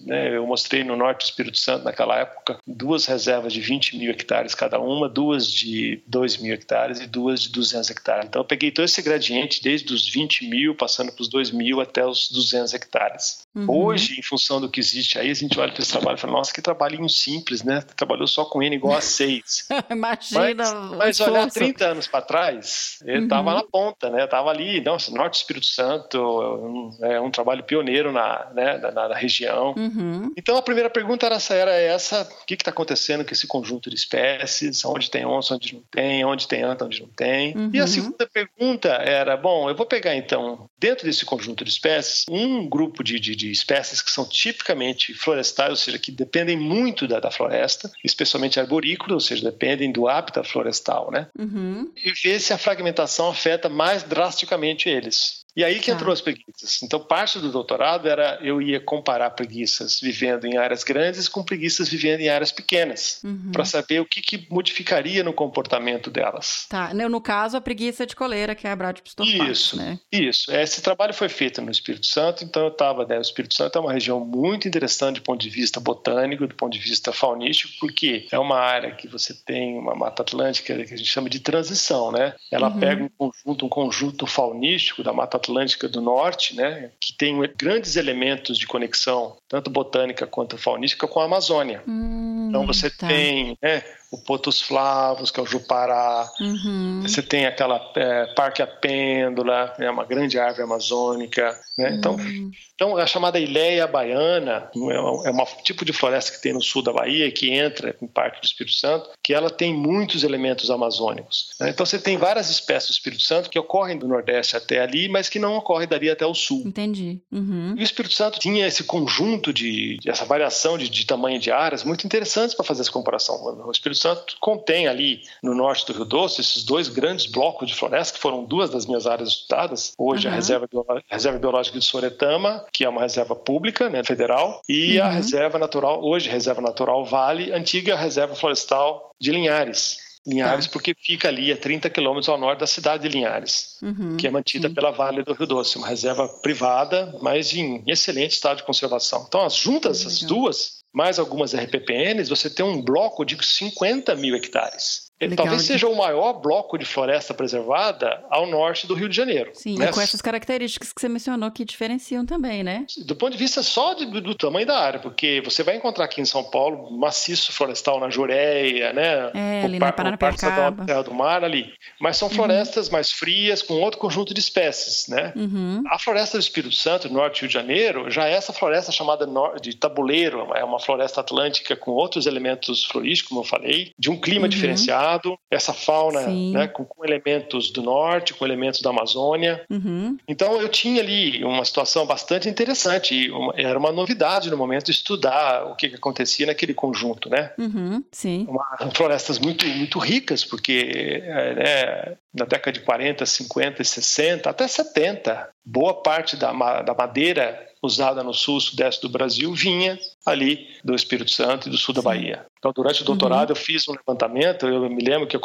né, 0.07 0.37
eu 0.37 0.47
mostrei 0.47 0.83
no 0.83 0.97
norte 0.97 1.21
do 1.21 1.25
Espírito 1.25 1.59
Santo, 1.59 1.85
naquela 1.85 2.19
época, 2.19 2.59
duas 2.67 3.05
reservas 3.07 3.53
de 3.53 3.61
20 3.61 3.97
mil 3.99 4.11
hectares 4.11 4.55
cada 4.55 4.81
uma, 4.81 5.09
duas 5.09 5.51
de 5.51 6.03
2 6.07 6.39
mil 6.39 6.55
hectares 6.55 7.01
e 7.01 7.07
duas 7.07 7.43
de 7.43 7.51
200 7.51 7.91
hectares. 7.91 8.27
Então, 8.27 8.41
eu 8.41 8.47
peguei 8.47 8.71
todo 8.71 8.85
esse 8.85 9.03
gradiente, 9.03 9.63
desde 9.63 9.93
os 9.93 10.09
20 10.09 10.49
mil, 10.49 10.75
passando 10.75 11.13
para 11.13 11.23
os 11.23 11.29
2 11.29 11.51
mil 11.51 11.81
até 11.81 12.07
os 12.07 12.31
200 12.31 12.73
hectares. 12.73 13.47
Uhum. 13.55 13.67
Hoje, 13.69 14.19
em 14.19 14.23
função 14.23 14.61
do 14.61 14.71
que 14.71 14.81
existe 14.81 15.19
aí, 15.19 15.31
a 15.31 15.35
gente 15.35 15.59
olha 15.59 15.73
para 15.73 15.83
esse 15.83 15.93
trabalho 15.93 16.17
e 16.17 16.21
fala, 16.21 16.33
nossa, 16.33 16.53
que 16.53 16.63
trabalhinho 16.63 17.09
simples, 17.09 17.63
né? 17.63 17.83
Trabalhou 17.97 18.27
só 18.27 18.45
com 18.45 18.63
N 18.63 18.75
igual 18.75 18.97
a 18.97 19.01
6. 19.01 19.69
Imagina. 19.91 20.55
Mas, 20.95 20.97
mas 20.97 21.21
olha, 21.21 21.51
30 21.51 21.85
anos 21.85 22.07
para 22.07 22.23
trás, 22.23 22.99
ele 23.05 23.25
estava 23.25 23.51
uhum. 23.51 23.57
na 23.57 23.63
ponta, 23.63 24.11
né? 24.11 24.25
Estava 24.25 24.51
ali, 24.51 24.81
nossa, 24.81 25.11
Norte 25.11 25.35
do 25.35 25.41
Espírito 25.41 25.66
Santo, 25.67 26.19
um, 26.19 26.97
é 27.03 27.21
um 27.21 27.31
trabalho 27.31 27.63
pioneiro 27.63 28.13
na, 28.13 28.51
né, 28.55 28.79
na, 28.79 29.09
na 29.09 29.15
região. 29.15 29.75
Uhum. 29.77 30.33
Então, 30.37 30.57
a 30.57 30.63
primeira 30.63 30.91
pergunta 30.91 31.27
era, 31.27 31.39
era 31.51 31.73
essa: 31.73 32.23
o 32.23 32.47
que 32.47 32.55
está 32.55 32.71
acontecendo 32.71 33.25
com 33.25 33.33
esse 33.33 33.47
conjunto 33.47 33.91
de 33.91 33.97
espécies? 33.97 34.85
Onde 34.85 35.11
tem 35.11 35.27
onça, 35.27 35.55
onde 35.55 35.75
não 35.75 35.83
tem? 35.91 36.25
Onde 36.25 36.49
tem 36.49 36.63
anta, 36.63 36.85
onde 36.85 37.01
não 37.01 37.09
tem? 37.09 37.57
Uhum. 37.57 37.71
E 37.73 37.79
a 37.79 37.83
uhum. 37.83 37.89
segunda 37.89 38.27
pergunta 38.27 38.89
era: 38.89 39.37
bom, 39.37 39.69
eu 39.69 39.75
vou 39.75 39.87
pegar 39.87 40.15
então, 40.15 40.69
dentro 40.79 41.07
desse 41.07 41.25
conjunto 41.25 41.65
de 41.65 41.71
espécies, 41.71 42.25
um 42.31 42.69
grupo 42.69 43.03
de, 43.03 43.19
de, 43.19 43.35
de 43.35 43.51
espécies 43.51 44.03
que 44.03 44.11
são 44.11 44.25
tipicamente 44.25 45.15
florestais, 45.15 45.71
ou 45.71 45.77
seja, 45.77 45.99
que 45.99 46.11
dependem 46.11 46.57
muito 46.57 47.07
da, 47.07 47.21
da 47.21 47.31
floresta, 47.31 47.91
especialmente 48.05 48.61
arborícolas, 48.61 49.15
ou 49.15 49.21
seja, 49.21 49.51
dependem 49.51 49.93
do 49.93 50.09
hábitat 50.09 50.49
florestal, 50.49 51.11
né? 51.11 51.29
Uhum. 51.39 51.91
E 51.97 52.13
ver 52.13 52.41
se 52.41 52.53
a 52.53 52.59
fragmentação 52.59 53.31
afeta 53.31 53.69
mais 53.69 54.03
drasticamente 54.03 54.89
eles. 54.89 55.36
E 55.57 55.65
aí 55.65 55.81
que 55.81 55.91
entrou 55.91 56.09
tá. 56.09 56.13
as 56.13 56.21
preguiças. 56.21 56.83
Então, 56.83 57.01
parte 57.01 57.39
do 57.39 57.51
doutorado 57.51 58.07
era 58.07 58.39
eu 58.43 58.61
ia 58.61 58.79
comparar 58.79 59.31
preguiças 59.31 59.99
vivendo 59.99 60.45
em 60.45 60.59
áreas 60.59 60.85
grandes 60.85 61.29
com 61.29 61.43
preguiças 61.43 61.89
vivendo 61.89 62.21
em 62.21 62.29
áreas 62.29 62.53
pequenas, 62.53 63.21
uhum. 63.25 63.53
para 63.53 63.65
saber 63.65 64.01
o 64.01 64.05
que, 64.05 64.21
que, 64.21 64.47
modificaria 64.51 65.25
no 65.25 65.33
comportamento 65.33 66.11
delas. 66.11 66.67
Tá, 66.69 66.93
no 66.93 67.21
caso, 67.23 67.57
a 67.57 67.61
preguiça 67.61 68.07
de 68.07 68.15
coleira, 68.15 68.55
que 68.55 68.67
é 68.67 68.71
a 68.71 68.77
Bradypstor 68.77 69.27
Isso, 69.27 69.77
né? 69.79 69.99
isso. 70.13 70.53
Esse 70.53 70.83
trabalho 70.83 71.15
foi 71.15 71.29
feito 71.29 71.63
no 71.63 71.71
Espírito 71.71 72.05
Santo, 72.05 72.45
então 72.45 72.65
eu 72.65 72.69
estava, 72.69 73.07
né, 73.07 73.17
o 73.17 73.23
Espírito 73.23 73.55
Santo 73.55 73.79
é 73.79 73.81
uma 73.81 73.93
região 73.93 74.21
muito 74.21 74.69
interessante 74.69 75.17
do 75.17 75.23
ponto 75.23 75.41
de 75.41 75.49
vista 75.49 75.81
botânico, 75.81 76.47
do 76.47 76.55
ponto 76.55 76.73
de 76.73 76.79
vista 76.79 77.13
faunístico, 77.13 77.73
porque 77.81 78.27
é 78.31 78.39
uma 78.39 78.59
área 78.59 78.95
que 78.95 79.09
você 79.09 79.33
tem 79.33 79.79
uma 79.79 79.95
mata 79.95 80.23
atlântica 80.23 80.75
que 80.85 80.95
a 80.95 80.97
gente 80.97 81.11
chama 81.11 81.31
de 81.31 81.41
transição, 81.41 82.13
né? 82.13 82.35
Ela 82.51 82.69
uhum. 82.69 82.79
pega 82.79 83.05
um 83.05 83.09
conjunto, 83.09 83.67
um 83.67 83.69
conjunto 83.69 84.27
faunístico 84.27 85.03
da 85.03 85.13
mata 85.13 85.37
Atlântica 85.37 85.46
do 85.89 86.01
Norte, 86.01 86.55
né, 86.55 86.91
que 87.01 87.13
tem 87.13 87.37
grandes 87.57 87.97
elementos 87.97 88.59
de 88.59 88.67
conexão, 88.67 89.37
tanto 89.49 89.71
botânica 89.71 90.27
quanto 90.27 90.59
faunística, 90.59 91.07
com 91.07 91.21
a 91.21 91.25
Amazônia. 91.25 91.83
Hum, 91.87 92.47
então 92.49 92.67
você 92.67 92.91
tá. 92.91 93.07
tem 93.07 93.57
né, 93.63 93.83
o 94.11 94.19
Potos 94.19 94.61
Flavos, 94.61 95.31
que 95.31 95.41
é 95.41 95.43
o 95.43 95.47
Jupará. 95.47 96.31
Uhum. 96.41 97.01
Você 97.03 97.23
tem 97.23 97.47
aquela 97.47 97.81
é, 97.97 98.27
Parque 98.35 98.63
a 98.63 98.67
Pêndula, 98.67 99.75
né, 99.79 99.91
uma 99.91 100.05
grande 100.05 100.39
árvore 100.39 100.63
amazônica. 100.63 101.59
Né? 101.77 101.95
Então, 101.95 102.15
uhum. 102.15 102.51
então, 102.75 102.97
a 102.97 103.07
chamada 103.07 103.39
Ileia 103.39 103.87
Baiana 103.87 104.71
é 104.75 105.31
um 105.31 105.45
tipo 105.63 105.85
de 105.85 105.93
floresta 105.93 106.33
que 106.33 106.41
tem 106.41 106.53
no 106.53 106.63
sul 106.63 106.83
da 106.83 106.93
Bahia, 106.93 107.31
que 107.31 107.51
entra 107.51 107.95
em 108.01 108.07
parte 108.07 108.41
do 108.41 108.45
Espírito 108.45 108.77
Santo, 108.77 109.11
que 109.23 109.35
ela 109.35 109.51
tem 109.51 109.75
muitos 109.75 110.25
elementos 110.25 110.71
amazônicos. 110.71 111.55
Né? 111.61 111.71
Então, 111.71 111.85
você 111.85 111.99
tem 111.99 112.17
várias 112.17 112.49
espécies 112.49 112.91
do 112.91 112.93
Espírito 112.93 113.23
Santo 113.23 113.51
que 113.51 113.59
ocorrem 113.59 113.99
do 113.99 114.09
Nordeste 114.09 114.57
até 114.57 114.81
ali, 114.81 115.09
mas 115.09 115.29
que 115.29 115.39
não 115.39 115.57
ocorrem 115.57 115.89
dali 115.89 116.09
até 116.09 116.25
o 116.25 116.35
Sul. 116.35 116.63
Entendi. 116.65 117.21
Uhum. 117.31 117.75
E 117.77 117.81
o 117.81 117.85
Espírito 117.85 118.15
Santo 118.15 118.39
tinha 118.39 118.67
esse 118.67 118.85
conjunto 118.85 119.53
de, 119.53 119.99
essa 120.07 120.25
variação 120.25 120.79
de, 120.79 120.89
de 120.89 121.05
tamanho 121.05 121.39
de 121.39 121.51
áreas 121.51 121.85
muito 121.85 122.07
interessantes 122.07 122.55
para 122.55 122.65
fazer 122.65 122.83
essa 122.83 122.93
comparação. 122.93 123.37
O 123.67 123.71
Espírito 123.71 123.96
Espírito 123.97 124.03
Santo 124.03 124.37
contém 124.41 124.87
ali 124.87 125.23
no 125.43 125.55
norte 125.55 125.87
do 125.87 125.93
Rio 125.93 126.05
Doce 126.05 126.41
esses 126.41 126.65
dois 126.65 126.89
grandes 126.89 127.27
blocos 127.27 127.69
de 127.69 127.75
floresta, 127.75 128.15
que 128.15 128.21
foram 128.21 128.45
duas 128.45 128.71
das 128.71 128.87
minhas 128.87 129.07
áreas 129.07 129.31
estudadas. 129.31 129.93
Hoje 129.99 130.29
uhum. 130.29 130.33
a 130.33 130.37
reserva, 130.37 130.69
reserva 131.09 131.39
Biológica 131.39 131.79
de 131.79 131.85
Soretama, 131.85 132.65
que 132.73 132.85
é 132.85 132.89
uma 132.89 133.01
reserva 133.01 133.35
pública, 133.35 133.89
né, 133.89 134.05
federal, 134.05 134.61
e 134.69 134.99
uhum. 134.99 135.07
a 135.07 135.11
Reserva 135.11 135.59
Natural, 135.59 136.05
hoje 136.05 136.29
Reserva 136.29 136.61
Natural 136.61 137.05
Vale, 137.05 137.53
antiga 137.53 137.97
Reserva 137.97 138.35
Florestal 138.35 139.11
de 139.19 139.33
Linhares. 139.33 140.07
Linhares, 140.27 140.67
tá. 140.67 140.73
porque 140.73 140.93
fica 140.93 141.29
ali 141.29 141.53
a 141.53 141.57
30 141.57 141.89
quilômetros 141.89 142.29
ao 142.29 142.37
norte 142.37 142.59
da 142.59 142.67
cidade 142.67 143.05
de 143.05 143.09
Linhares, 143.09 143.79
uhum, 143.81 144.17
que 144.17 144.27
é 144.27 144.31
mantida 144.31 144.69
sim. 144.69 144.75
pela 144.75 144.91
Vale 144.91 145.23
do 145.23 145.33
Rio 145.33 145.47
Doce, 145.47 145.79
uma 145.79 145.87
reserva 145.87 146.29
privada, 146.43 147.17
mas 147.23 147.55
em 147.55 147.85
excelente 147.87 148.33
estado 148.33 148.57
de 148.57 148.65
conservação. 148.65 149.25
Então, 149.29 149.45
as 149.45 149.55
juntas, 149.55 150.05
as 150.05 150.23
duas, 150.23 150.83
mais 150.97 151.19
algumas 151.19 151.55
RPPNs, 151.55 152.31
você 152.31 152.49
tem 152.49 152.65
um 152.65 152.81
bloco 152.81 153.23
de 153.23 153.37
50 153.39 154.15
mil 154.15 154.35
hectares. 154.35 155.06
Legal. 155.21 155.47
Talvez 155.47 155.63
seja 155.63 155.89
o 155.89 155.97
maior 155.97 156.35
bloco 156.35 156.77
de 156.77 156.85
floresta 156.85 157.33
preservada 157.33 158.23
ao 158.29 158.47
norte 158.47 158.87
do 158.87 158.93
Rio 158.93 159.09
de 159.09 159.17
Janeiro. 159.17 159.51
Sim, 159.55 159.79
né? 159.79 159.91
com 159.91 160.01
essas 160.01 160.21
características 160.21 160.93
que 160.93 161.01
você 161.01 161.09
mencionou 161.09 161.51
que 161.51 161.65
diferenciam 161.65 162.27
também, 162.27 162.63
né? 162.63 162.85
Do 163.07 163.17
ponto 163.17 163.33
de 163.33 163.39
vista 163.39 163.63
só 163.63 163.95
de, 163.95 164.05
do, 164.05 164.35
tamanho 164.35 164.67
da 164.67 164.79
área, 164.79 165.01
porque 165.01 165.41
você 165.43 165.63
vai 165.63 165.77
encontrar 165.77 166.05
aqui 166.05 166.21
em 166.21 166.27
São 166.27 166.45
Paulo 166.45 166.91
maciço 166.91 167.51
florestal 167.51 167.99
na 167.99 168.11
Jureia, 168.11 168.93
né? 168.93 169.31
É, 169.33 169.63
ali 169.65 169.79
na 169.79 169.91
Paranapiacaba. 169.91 170.85
Terra 170.85 171.03
do 171.03 171.15
Mar 171.15 171.43
ali. 171.43 171.73
Mas 171.99 172.19
são 172.19 172.29
uhum. 172.29 172.35
florestas 172.35 172.89
uhum. 172.89 172.93
mais 172.93 173.11
frias, 173.11 173.63
com 173.63 173.75
outro 173.75 173.99
conjunto 173.99 174.35
de 174.35 174.41
espécies, 174.41 175.09
né? 175.09 175.33
Uhum. 175.35 175.83
A 175.89 175.99
floresta 175.99 176.37
do 176.37 176.43
Espírito 176.43 176.75
Santo, 176.75 177.09
norte 177.09 177.39
do 177.39 177.41
Rio 177.41 177.49
de 177.49 177.55
Janeiro, 177.55 178.11
já 178.11 178.29
é 178.29 178.33
essa 178.35 178.53
floresta 178.53 178.93
chamada 178.93 179.27
de 179.63 179.75
tabuleiro, 179.75 180.49
é 180.55 180.63
uma 180.63 180.79
floresta 180.79 181.23
atlântica 181.23 181.75
com 181.75 181.93
outros 181.93 182.27
elementos 182.27 182.85
florísticos, 182.85 183.31
como 183.31 183.41
eu 183.41 183.45
falei, 183.45 183.93
de 183.99 184.11
um 184.11 184.21
clima 184.21 184.43
uhum. 184.43 184.49
diferenciado 184.51 185.06
essa 185.51 185.73
fauna 185.73 186.27
né, 186.27 186.69
com, 186.69 186.85
com, 186.85 187.05
elementos 187.05 187.71
do 187.71 187.83
norte, 187.83 188.35
com 188.35 188.45
elementos 188.45 188.81
da 188.81 188.91
Amazônia. 188.91 189.65
Uhum. 189.71 190.17
Então 190.29 190.61
eu 190.61 190.69
tinha 190.69 191.01
ali 191.01 191.45
uma 191.45 191.65
situação 191.65 192.07
bastante 192.07 192.49
interessante. 192.49 193.31
Uma, 193.31 193.55
era 193.57 193.79
uma 193.79 193.93
novidade 193.93 194.51
no 194.51 194.57
momento 194.57 194.91
estudar 194.91 195.67
o 195.67 195.77
que, 195.77 195.89
que 195.89 195.97
acontecia 195.97 196.47
naquele 196.47 196.75
conjunto, 196.75 197.29
né? 197.29 197.53
Uhum. 197.59 198.03
Sim. 198.13 198.47
Uma, 198.49 198.65
florestas 198.95 199.39
muito, 199.39 199.67
muito 199.67 199.99
ricas, 199.99 200.45
porque 200.45 201.23
é, 201.25 201.55
né, 201.55 202.17
na 202.35 202.45
década 202.45 202.73
de 202.73 202.81
40, 202.81 203.25
50 203.25 203.83
e 203.83 203.85
60, 203.85 204.51
até 204.51 204.69
70, 204.69 205.49
boa 205.65 205.95
parte 205.95 206.37
da, 206.37 206.53
da 206.83 206.95
madeira 206.95 207.67
usada 207.87 208.23
no 208.23 208.35
sul, 208.35 208.61
sudeste 208.61 209.03
do 209.03 209.09
Brasil, 209.09 209.53
vinha 209.55 209.99
ali 210.25 210.67
do 210.85 210.95
Espírito 210.95 211.31
Santo 211.31 211.69
e 211.69 211.71
do 211.71 211.79
sul 211.79 211.95
da 211.95 212.03
Bahia. 212.03 212.45
Então, 212.59 212.73
durante 212.75 213.03
o 213.03 213.05
doutorado, 213.05 213.51
uhum. 213.51 213.57
eu 213.57 213.61
fiz 213.61 213.87
um 213.89 213.93
levantamento. 213.93 214.67
Eu 214.67 214.91
me 214.91 215.03
lembro 215.03 215.27
que 215.27 215.37
eu 215.37 215.41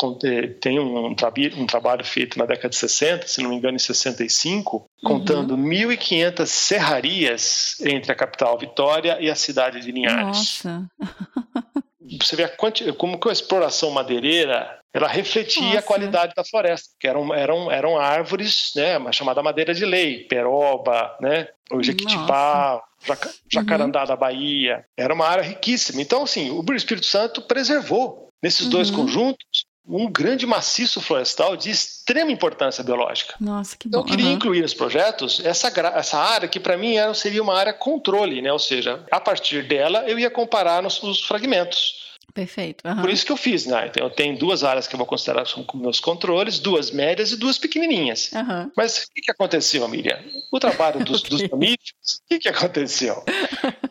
tenho 0.59 0.81
um, 0.81 1.07
um, 1.07 1.65
trabalho 1.65 2.03
feito 2.03 2.37
na 2.37 2.45
década 2.45 2.69
de 2.69 2.75
60, 2.75 3.27
se 3.27 3.41
não 3.43 3.51
me 3.51 3.55
engano, 3.57 3.75
em 3.75 3.79
65, 3.79 4.89
contando 5.03 5.53
uhum. 5.53 5.69
1.500 5.69 6.45
serrarias 6.47 7.75
entre 7.81 8.11
a 8.11 8.15
capital 8.15 8.57
Vitória 8.57 9.17
e 9.21 9.29
a 9.29 9.35
cidade 9.35 9.81
de 9.81 9.91
Linhares. 9.91 10.63
Nossa! 10.63 10.89
Você 12.19 12.35
vê 12.35 12.43
a 12.43 12.49
quanti... 12.49 12.91
como 12.93 13.19
que 13.19 13.29
a 13.29 13.31
exploração 13.31 13.91
madeireira 13.91 14.79
ela 14.93 15.07
refletia 15.07 15.63
Nossa. 15.63 15.79
a 15.79 15.83
qualidade 15.83 16.33
da 16.35 16.43
floresta, 16.43 16.89
que 16.99 17.07
eram, 17.07 17.33
eram, 17.33 17.71
eram 17.71 17.97
árvores, 17.97 18.73
né, 18.75 18.99
chamada 19.13 19.41
madeira 19.41 19.73
de 19.73 19.85
lei, 19.85 20.25
peroba, 20.25 21.15
né, 21.21 21.47
o 21.71 21.81
jequitibá, 21.81 22.83
jac, 23.05 23.29
jacarandá 23.49 24.01
uhum. 24.01 24.07
da 24.07 24.15
Bahia, 24.17 24.85
era 24.97 25.13
uma 25.13 25.25
área 25.25 25.43
riquíssima. 25.43 26.01
Então, 26.01 26.23
assim, 26.23 26.51
o 26.51 26.73
Espírito 26.73 27.05
Santo 27.05 27.41
preservou 27.41 28.27
nesses 28.43 28.65
uhum. 28.65 28.69
dois 28.69 28.91
conjuntos 28.91 29.65
um 29.87 30.09
grande 30.09 30.45
maciço 30.45 31.01
florestal 31.01 31.57
de 31.57 31.69
extrema 31.69 32.31
importância 32.31 32.83
biológica. 32.83 33.35
Nossa, 33.39 33.75
que 33.75 33.87
então, 33.87 34.01
bom. 34.01 34.07
eu 34.07 34.09
queria 34.09 34.27
uhum. 34.27 34.33
incluir 34.33 34.61
nos 34.61 34.73
projetos 34.73 35.41
essa, 35.43 35.67
essa 35.95 36.17
área 36.17 36.47
que 36.47 36.59
para 36.59 36.77
mim 36.77 36.95
era, 36.95 37.13
seria 37.13 37.41
uma 37.41 37.57
área 37.57 37.73
controle, 37.73 38.41
né? 38.41 38.51
ou 38.51 38.59
seja, 38.59 39.03
a 39.11 39.19
partir 39.19 39.67
dela 39.67 40.03
eu 40.07 40.19
ia 40.19 40.29
comparar 40.29 40.81
nos, 40.81 41.01
nos 41.01 41.21
fragmentos. 41.23 42.10
Perfeito. 42.33 42.87
Uhum. 42.87 43.01
Por 43.01 43.09
isso 43.09 43.25
que 43.25 43.31
eu 43.31 43.37
fiz, 43.37 43.65
né? 43.65 43.87
Então, 43.87 44.03
eu 44.03 44.09
tenho 44.09 44.37
duas 44.37 44.63
áreas 44.63 44.87
que 44.87 44.95
eu 44.95 44.97
vou 44.97 45.07
considerar 45.07 45.45
como 45.65 45.83
meus 45.83 45.99
controles, 45.99 46.59
duas 46.59 46.91
médias 46.91 47.31
e 47.31 47.37
duas 47.37 47.57
pequenininhas. 47.57 48.31
Uhum. 48.33 48.71
Mas 48.75 49.03
o 49.03 49.13
que, 49.13 49.21
que 49.21 49.31
aconteceu, 49.31 49.87
Miriam? 49.87 50.19
O 50.51 50.59
trabalho 50.59 51.03
dos, 51.03 51.19
okay. 51.23 51.29
dos 51.29 51.49
mamíferos, 51.49 52.21
o 52.23 52.27
que, 52.29 52.39
que 52.39 52.49
aconteceu? 52.49 53.23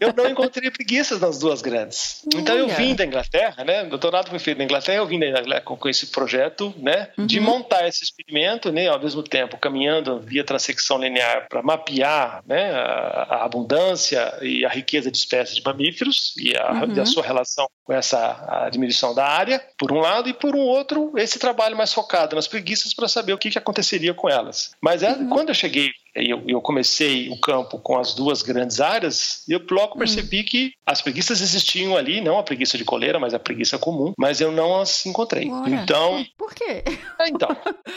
Eu 0.01 0.14
não 0.16 0.28
encontrei 0.28 0.70
preguiças 0.70 1.20
nas 1.20 1.38
duas 1.38 1.61
grandes. 1.61 2.24
Então 2.34 2.57
eu 2.57 2.68
vim 2.68 2.95
da 2.95 3.05
Inglaterra, 3.05 3.62
né? 3.64 3.82
O 3.82 3.91
doutorado 3.91 4.30
foi 4.30 4.38
feito 4.38 4.59
na 4.59 4.64
Inglaterra, 4.64 4.99
eu 4.99 5.07
vim 5.07 5.18
da 5.18 5.26
Inglaterra 5.26 5.61
com, 5.61 5.88
esse 5.88 6.07
projeto, 6.07 6.74
né? 6.78 7.09
Uhum. 7.18 7.26
De 7.26 7.38
montar 7.38 7.86
esse 7.86 8.03
experimento, 8.03 8.72
né? 8.72 8.88
Ao 8.88 8.99
mesmo 8.99 9.22
tempo 9.22 9.59
caminhando 9.59 10.18
via 10.20 10.43
transecção 10.43 10.99
linear 10.99 11.47
para 11.49 11.62
mapear, 11.62 12.43
né? 12.47 12.72
A, 12.72 13.26
a, 13.28 13.45
abundância 13.45 14.38
e 14.41 14.64
a 14.64 14.68
riqueza 14.68 15.11
de 15.11 15.18
espécies 15.18 15.57
de 15.57 15.62
mamíferos 15.62 16.34
e 16.38 16.57
a, 16.57 16.72
uhum. 16.72 16.95
e 16.97 17.01
a 17.01 17.05
sua 17.05 17.22
relação 17.22 17.68
com 17.84 17.93
essa 17.93 18.30
a 18.31 18.70
diminuição 18.70 19.14
da 19.14 19.26
área, 19.26 19.62
por 19.78 19.93
um 19.93 19.99
lado, 19.99 20.28
e 20.28 20.33
por 20.33 20.55
um 20.55 20.61
outro, 20.61 21.12
esse 21.16 21.39
trabalho 21.39 21.76
mais 21.76 21.93
focado 21.93 22.37
nas 22.37 22.47
preguiças 22.47 22.95
para 22.95 23.09
saber 23.09 23.33
o 23.33 23.39
que, 23.39 23.51
que 23.51 23.59
aconteceria 23.59 24.14
com 24.14 24.28
elas. 24.28 24.72
Mas 24.81 25.03
é, 25.03 25.12
uhum. 25.12 25.28
quando 25.28 25.49
eu 25.51 25.55
cheguei 25.55 25.91
eu, 26.15 26.43
eu 26.47 26.61
comecei 26.61 27.29
o 27.31 27.41
campo 27.41 27.79
com 27.79 27.99
as 27.99 28.15
duas 28.15 28.43
grandes 28.43 28.81
áreas, 28.81 29.45
e 29.49 29.53
eu 29.53 29.61
logo 29.71 29.99
percebi 29.99 30.41
hum. 30.41 30.45
que 30.45 30.73
as 30.85 31.01
preguiças 31.01 31.41
existiam 31.41 31.97
ali, 31.97 32.21
não 32.21 32.39
a 32.39 32.43
preguiça 32.43 32.77
de 32.77 32.85
coleira, 32.85 33.19
mas 33.19 33.35
a 33.35 33.39
preguiça 33.39 33.79
comum, 33.79 34.13
mas 34.19 34.41
eu 34.41 34.51
não 34.51 34.81
as 34.81 35.07
encontrei. 35.07 35.51
Olha, 35.51 35.75
então. 35.75 36.25
Por 36.37 36.55
quê? 36.55 36.83
É, 37.21 37.29
então, 37.29 37.49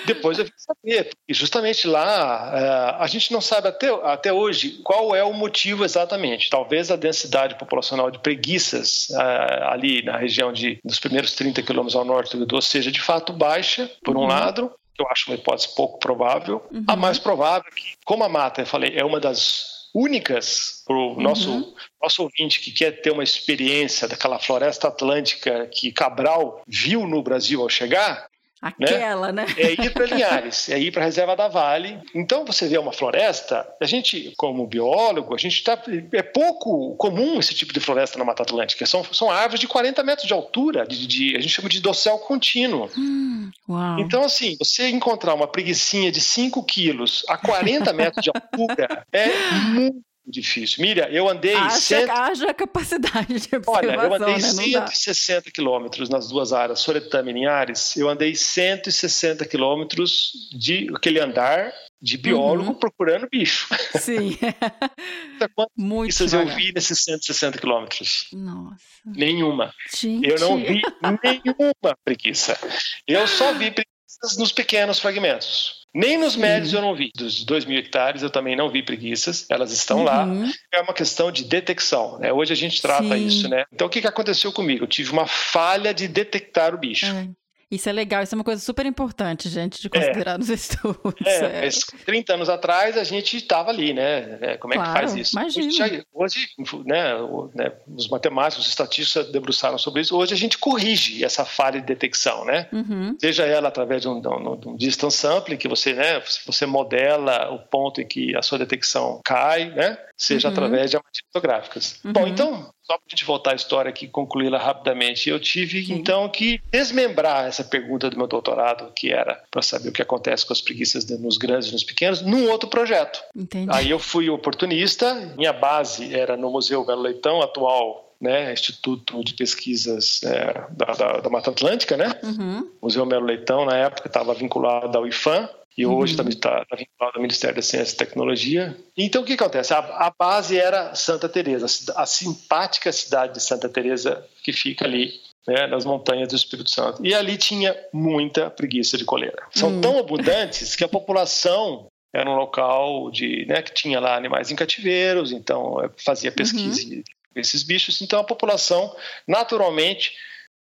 depois 0.05 0.37
eu 0.37 0.45
vim 0.45 0.51
saber. 0.57 1.09
E 1.27 1.33
justamente 1.33 1.87
lá, 1.87 2.51
é, 2.53 3.03
a 3.03 3.07
gente 3.07 3.31
não 3.31 3.41
sabe 3.41 3.69
até, 3.69 3.89
até 4.03 4.33
hoje 4.33 4.81
qual 4.83 5.15
é 5.15 5.23
o 5.23 5.33
motivo 5.33 5.85
exatamente. 5.85 6.49
Talvez 6.49 6.91
a 6.91 6.95
densidade 6.95 7.55
populacional 7.55 8.11
de 8.11 8.19
preguiças 8.19 9.07
é, 9.11 9.63
ali 9.63 10.03
na 10.03 10.17
região 10.17 10.51
de, 10.51 10.79
dos 10.83 10.99
primeiros 10.99 11.33
30 11.33 11.61
quilômetros 11.61 11.95
ao 11.95 12.05
norte 12.05 12.37
do 12.37 12.45
Rio 12.45 12.61
seja 12.61 12.91
de 12.91 13.01
fato 13.01 13.33
baixa, 13.33 13.89
por 14.03 14.17
um 14.17 14.21
uhum. 14.21 14.27
lado, 14.27 14.71
que 14.93 15.01
eu 15.01 15.07
acho 15.09 15.29
uma 15.29 15.35
hipótese 15.35 15.75
pouco 15.75 15.99
provável. 15.99 16.65
Uhum. 16.71 16.83
A 16.87 16.95
mais 16.95 17.19
provável 17.19 17.67
é 17.71 17.75
que, 17.75 17.95
como 18.05 18.23
a 18.23 18.29
mata, 18.29 18.61
eu 18.61 18.65
falei, 18.65 18.93
é 18.95 19.03
uma 19.03 19.19
das 19.19 19.89
únicas 19.93 20.83
para 20.85 20.95
o 20.95 21.21
nosso, 21.21 21.51
uhum. 21.51 21.75
nosso 22.01 22.23
ouvinte 22.23 22.59
que 22.59 22.71
quer 22.71 23.01
ter 23.01 23.11
uma 23.11 23.23
experiência 23.23 24.07
daquela 24.07 24.39
floresta 24.39 24.87
atlântica 24.87 25.67
que 25.67 25.91
Cabral 25.91 26.63
viu 26.67 27.07
no 27.07 27.21
Brasil 27.21 27.61
ao 27.61 27.69
chegar? 27.69 28.27
Aquela, 28.63 29.33
né? 29.33 29.45
né? 29.45 29.53
É 29.57 29.73
ir 29.73 29.89
para 29.91 30.05
Linhares, 30.05 30.69
é 30.69 30.79
ir 30.79 30.89
para 30.89 31.01
a 31.01 31.05
reserva 31.05 31.35
da 31.35 31.49
Vale. 31.49 31.99
Então 32.15 32.45
você 32.45 32.65
vê 32.65 32.77
uma 32.77 32.93
floresta, 32.93 33.67
a 33.81 33.85
gente, 33.85 34.33
como 34.37 34.65
biólogo, 34.65 35.35
a 35.35 35.37
gente 35.37 35.57
está. 35.57 35.77
É 36.13 36.23
pouco 36.23 36.95
comum 36.95 37.39
esse 37.39 37.53
tipo 37.53 37.73
de 37.73 37.81
floresta 37.81 38.17
na 38.17 38.23
Mata 38.23 38.43
Atlântica. 38.43 38.85
São, 38.85 39.03
são 39.11 39.29
árvores 39.29 39.59
de 39.59 39.67
40 39.67 40.01
metros 40.03 40.25
de 40.25 40.33
altura, 40.33 40.87
de, 40.87 41.05
de 41.05 41.35
a 41.35 41.41
gente 41.41 41.53
chama 41.53 41.67
de 41.67 41.81
dossel 41.81 42.17
contínuo. 42.19 42.89
Hum, 42.97 43.51
então, 43.99 44.23
assim, 44.23 44.55
você 44.57 44.87
encontrar 44.87 45.33
uma 45.33 45.47
preguiçinha 45.47 46.09
de 46.09 46.21
5 46.21 46.63
quilos 46.63 47.25
a 47.27 47.37
40 47.37 47.91
metros 47.91 48.23
de 48.23 48.31
altura 48.33 49.05
é 49.11 49.27
muito 49.73 50.12
difícil. 50.25 50.81
Miriam, 50.81 51.05
eu 51.07 51.27
andei. 51.27 51.55
Haja, 51.55 51.79
cento... 51.79 52.09
haja 52.09 52.53
capacidade 52.53 53.39
de 53.39 53.49
Olha, 53.67 53.93
eu 53.93 54.13
andei 54.13 54.35
né? 54.35 54.39
160 54.39 55.51
quilômetros 55.51 56.09
nas 56.09 56.29
duas 56.29 56.53
áreas, 56.53 56.79
Soretama 56.79 57.29
e 57.29 57.33
Linhares. 57.33 57.95
Eu 57.97 58.09
andei 58.09 58.35
160 58.35 59.45
quilômetros 59.45 60.31
de 60.53 60.89
aquele 60.95 61.19
andar 61.19 61.73
de 62.01 62.17
biólogo 62.17 62.71
uhum. 62.71 62.79
procurando 62.79 63.27
bicho. 63.31 63.67
Sim. 63.97 64.37
Muito 65.77 66.15
Quantas 66.17 66.33
eu 66.33 66.45
vi 66.47 66.73
nesses 66.73 67.03
160 67.03 67.57
quilômetros? 67.57 68.27
Nossa. 68.33 68.75
Nenhuma. 69.05 69.73
Gente. 69.95 70.27
Eu 70.27 70.39
não 70.39 70.57
vi 70.57 70.81
nenhuma 71.23 71.97
preguiça. 72.03 72.59
Eu 73.07 73.25
só 73.27 73.53
vi 73.53 73.71
preguiças 73.71 74.37
nos 74.37 74.51
pequenos 74.51 74.99
fragmentos. 74.99 75.82
Nem 75.93 76.17
nos 76.17 76.35
médios 76.35 76.73
eu 76.73 76.81
não 76.81 76.95
vi. 76.95 77.11
Dos 77.15 77.43
2 77.43 77.65
mil 77.65 77.77
hectares 77.77 78.23
eu 78.23 78.29
também 78.29 78.55
não 78.55 78.69
vi 78.69 78.81
preguiças. 78.81 79.45
Elas 79.49 79.71
estão 79.71 79.99
uhum. 79.99 80.03
lá. 80.03 80.27
É 80.73 80.81
uma 80.81 80.93
questão 80.93 81.31
de 81.31 81.43
detecção. 81.43 82.17
Né? 82.17 82.33
Hoje 82.33 82.51
a 82.51 82.55
gente 82.55 82.81
trata 82.81 83.15
Sim. 83.15 83.27
isso. 83.27 83.47
Né? 83.47 83.63
Então 83.71 83.87
o 83.87 83.89
que, 83.89 84.01
que 84.01 84.07
aconteceu 84.07 84.51
comigo? 84.51 84.83
Eu 84.83 84.87
tive 84.87 85.11
uma 85.11 85.27
falha 85.27 85.93
de 85.93 86.07
detectar 86.07 86.73
o 86.73 86.77
bicho. 86.77 87.05
É. 87.05 87.27
Isso 87.73 87.89
é 87.89 87.91
legal, 87.91 88.21
isso 88.21 88.35
é 88.35 88.37
uma 88.37 88.43
coisa 88.43 88.61
super 88.61 88.85
importante, 88.85 89.49
gente, 89.49 89.81
de 89.81 89.89
considerar 89.89 90.35
é. 90.35 90.37
nos 90.37 90.49
estudos. 90.49 91.25
É, 91.25 91.45
é. 91.45 91.61
Mas 91.61 91.79
30 92.05 92.33
anos 92.35 92.49
atrás 92.49 92.97
a 92.97 93.03
gente 93.03 93.37
estava 93.37 93.71
ali, 93.71 93.93
né? 93.93 94.37
É, 94.41 94.57
como 94.57 94.73
é 94.73 94.77
claro, 94.77 94.93
que 94.93 94.99
faz 94.99 95.15
isso? 95.15 95.37
Imagina. 95.37 95.67
Hoje, 95.67 96.05
hoje 96.13 96.47
né, 96.85 97.13
né, 97.55 97.71
os 97.87 98.07
matemáticos, 98.09 98.65
os 98.65 98.69
estatistas 98.69 99.31
debruçaram 99.31 99.79
sobre 99.79 100.01
isso. 100.01 100.15
Hoje 100.15 100.35
a 100.35 100.37
gente 100.37 100.59
corrige 100.59 101.25
essa 101.25 101.43
falha 101.45 101.79
de 101.79 101.87
detecção, 101.87 102.45
né? 102.45 102.67
Uhum. 102.71 103.17
Seja 103.19 103.45
ela 103.45 103.69
através 103.69 104.03
de 104.03 104.07
um, 104.07 104.21
de 104.21 104.67
um, 104.67 104.75
distance 104.75 105.17
sampling, 105.17 105.57
que 105.57 105.67
você, 105.67 105.93
né, 105.93 106.21
você 106.45 106.67
modela 106.67 107.51
o 107.51 107.59
ponto 107.59 108.01
em 108.01 108.07
que 108.07 108.35
a 108.35 108.43
sua 108.43 108.59
detecção 108.59 109.19
cai, 109.25 109.71
né? 109.71 109.97
Seja 110.15 110.47
uhum. 110.47 110.53
através 110.53 110.91
de 110.91 110.97
amatérias 110.97 111.23
fotográficas. 111.33 111.99
Uhum. 112.05 112.13
Bom, 112.13 112.27
então, 112.27 112.72
só 112.93 112.97
para 112.97 113.07
a 113.07 113.09
gente 113.09 113.25
voltar 113.25 113.51
à 113.51 113.55
história 113.55 113.89
aqui 113.89 114.05
e 114.05 114.07
concluí-la 114.07 114.57
rapidamente, 114.57 115.29
eu 115.29 115.39
tive 115.39 115.85
Sim. 115.85 115.93
então 115.93 116.29
que 116.29 116.61
desmembrar 116.71 117.47
essa 117.47 117.63
pergunta 117.63 118.09
do 118.09 118.17
meu 118.17 118.27
doutorado, 118.27 118.91
que 118.93 119.11
era 119.11 119.41
para 119.49 119.61
saber 119.61 119.89
o 119.89 119.91
que 119.91 120.01
acontece 120.01 120.45
com 120.45 120.53
as 120.53 120.61
preguiças 120.61 121.05
nos 121.19 121.37
grandes 121.37 121.69
e 121.69 121.73
nos 121.73 121.83
pequenos, 121.83 122.21
num 122.21 122.49
outro 122.49 122.69
projeto. 122.69 123.21
Entendi. 123.35 123.71
Aí 123.71 123.89
eu 123.89 123.99
fui 123.99 124.29
oportunista, 124.29 125.13
minha 125.35 125.53
base 125.53 126.13
era 126.13 126.37
no 126.37 126.51
Museu 126.51 126.85
Belo 126.85 127.01
Leitão, 127.01 127.41
atual 127.41 128.03
né, 128.21 128.53
Instituto 128.53 129.21
de 129.23 129.33
Pesquisas 129.33 130.21
é, 130.23 130.65
da, 130.69 130.93
da, 130.93 131.19
da, 131.19 131.29
Mata 131.29 131.49
Atlântica, 131.49 131.97
né? 131.97 132.17
Uhum. 132.23 132.69
Museu 132.81 133.05
Melo 133.05 133.25
Leitão, 133.25 133.65
na 133.65 133.75
época, 133.75 134.07
estava 134.07 134.33
vinculado 134.33 134.97
ao 134.97 135.05
IFAM, 135.05 135.49
e 135.77 135.85
uhum. 135.85 135.95
hoje 135.95 136.15
também 136.15 136.33
está 136.33 136.63
tá 136.65 136.75
vinculado 136.75 137.17
ao 137.17 137.21
Ministério 137.21 137.55
da 137.55 137.61
Ciência 137.61 137.95
e 137.95 137.97
Tecnologia. 137.97 138.77
Então, 138.95 139.23
o 139.23 139.25
que 139.25 139.33
acontece? 139.33 139.73
A, 139.73 139.79
a 139.79 140.13
base 140.17 140.57
era 140.57 140.93
Santa 140.93 141.27
Teresa, 141.27 141.65
a, 141.95 142.05
simpática 142.05 142.91
cidade 142.91 143.33
de 143.33 143.43
Santa 143.43 143.67
Teresa 143.67 144.23
que 144.43 144.53
fica 144.53 144.85
ali 144.85 145.19
né, 145.47 145.67
nas 145.67 145.83
montanhas 145.83 146.29
do 146.29 146.35
Espírito 146.35 146.69
Santo. 146.69 147.05
E 147.05 147.13
ali 147.13 147.37
tinha 147.37 147.75
muita 147.91 148.49
preguiça 148.49 148.97
de 148.97 149.05
coleira. 149.05 149.47
São 149.51 149.69
uhum. 149.69 149.81
tão 149.81 149.99
abundantes 149.99 150.75
que 150.75 150.83
a 150.83 150.89
população 150.89 151.87
era 152.13 152.29
um 152.29 152.35
local 152.35 153.09
de, 153.09 153.45
né, 153.47 153.61
que 153.63 153.73
tinha 153.73 153.99
lá 153.99 154.15
animais 154.15 154.51
em 154.51 154.55
cativeiros, 154.55 155.31
então 155.31 155.77
fazia 156.05 156.31
pesquisa 156.31 156.87
uhum. 156.87 157.03
desses 157.33 157.63
bichos. 157.63 157.99
Então 158.01 158.19
a 158.19 158.23
população, 158.23 158.95
naturalmente, 159.27 160.13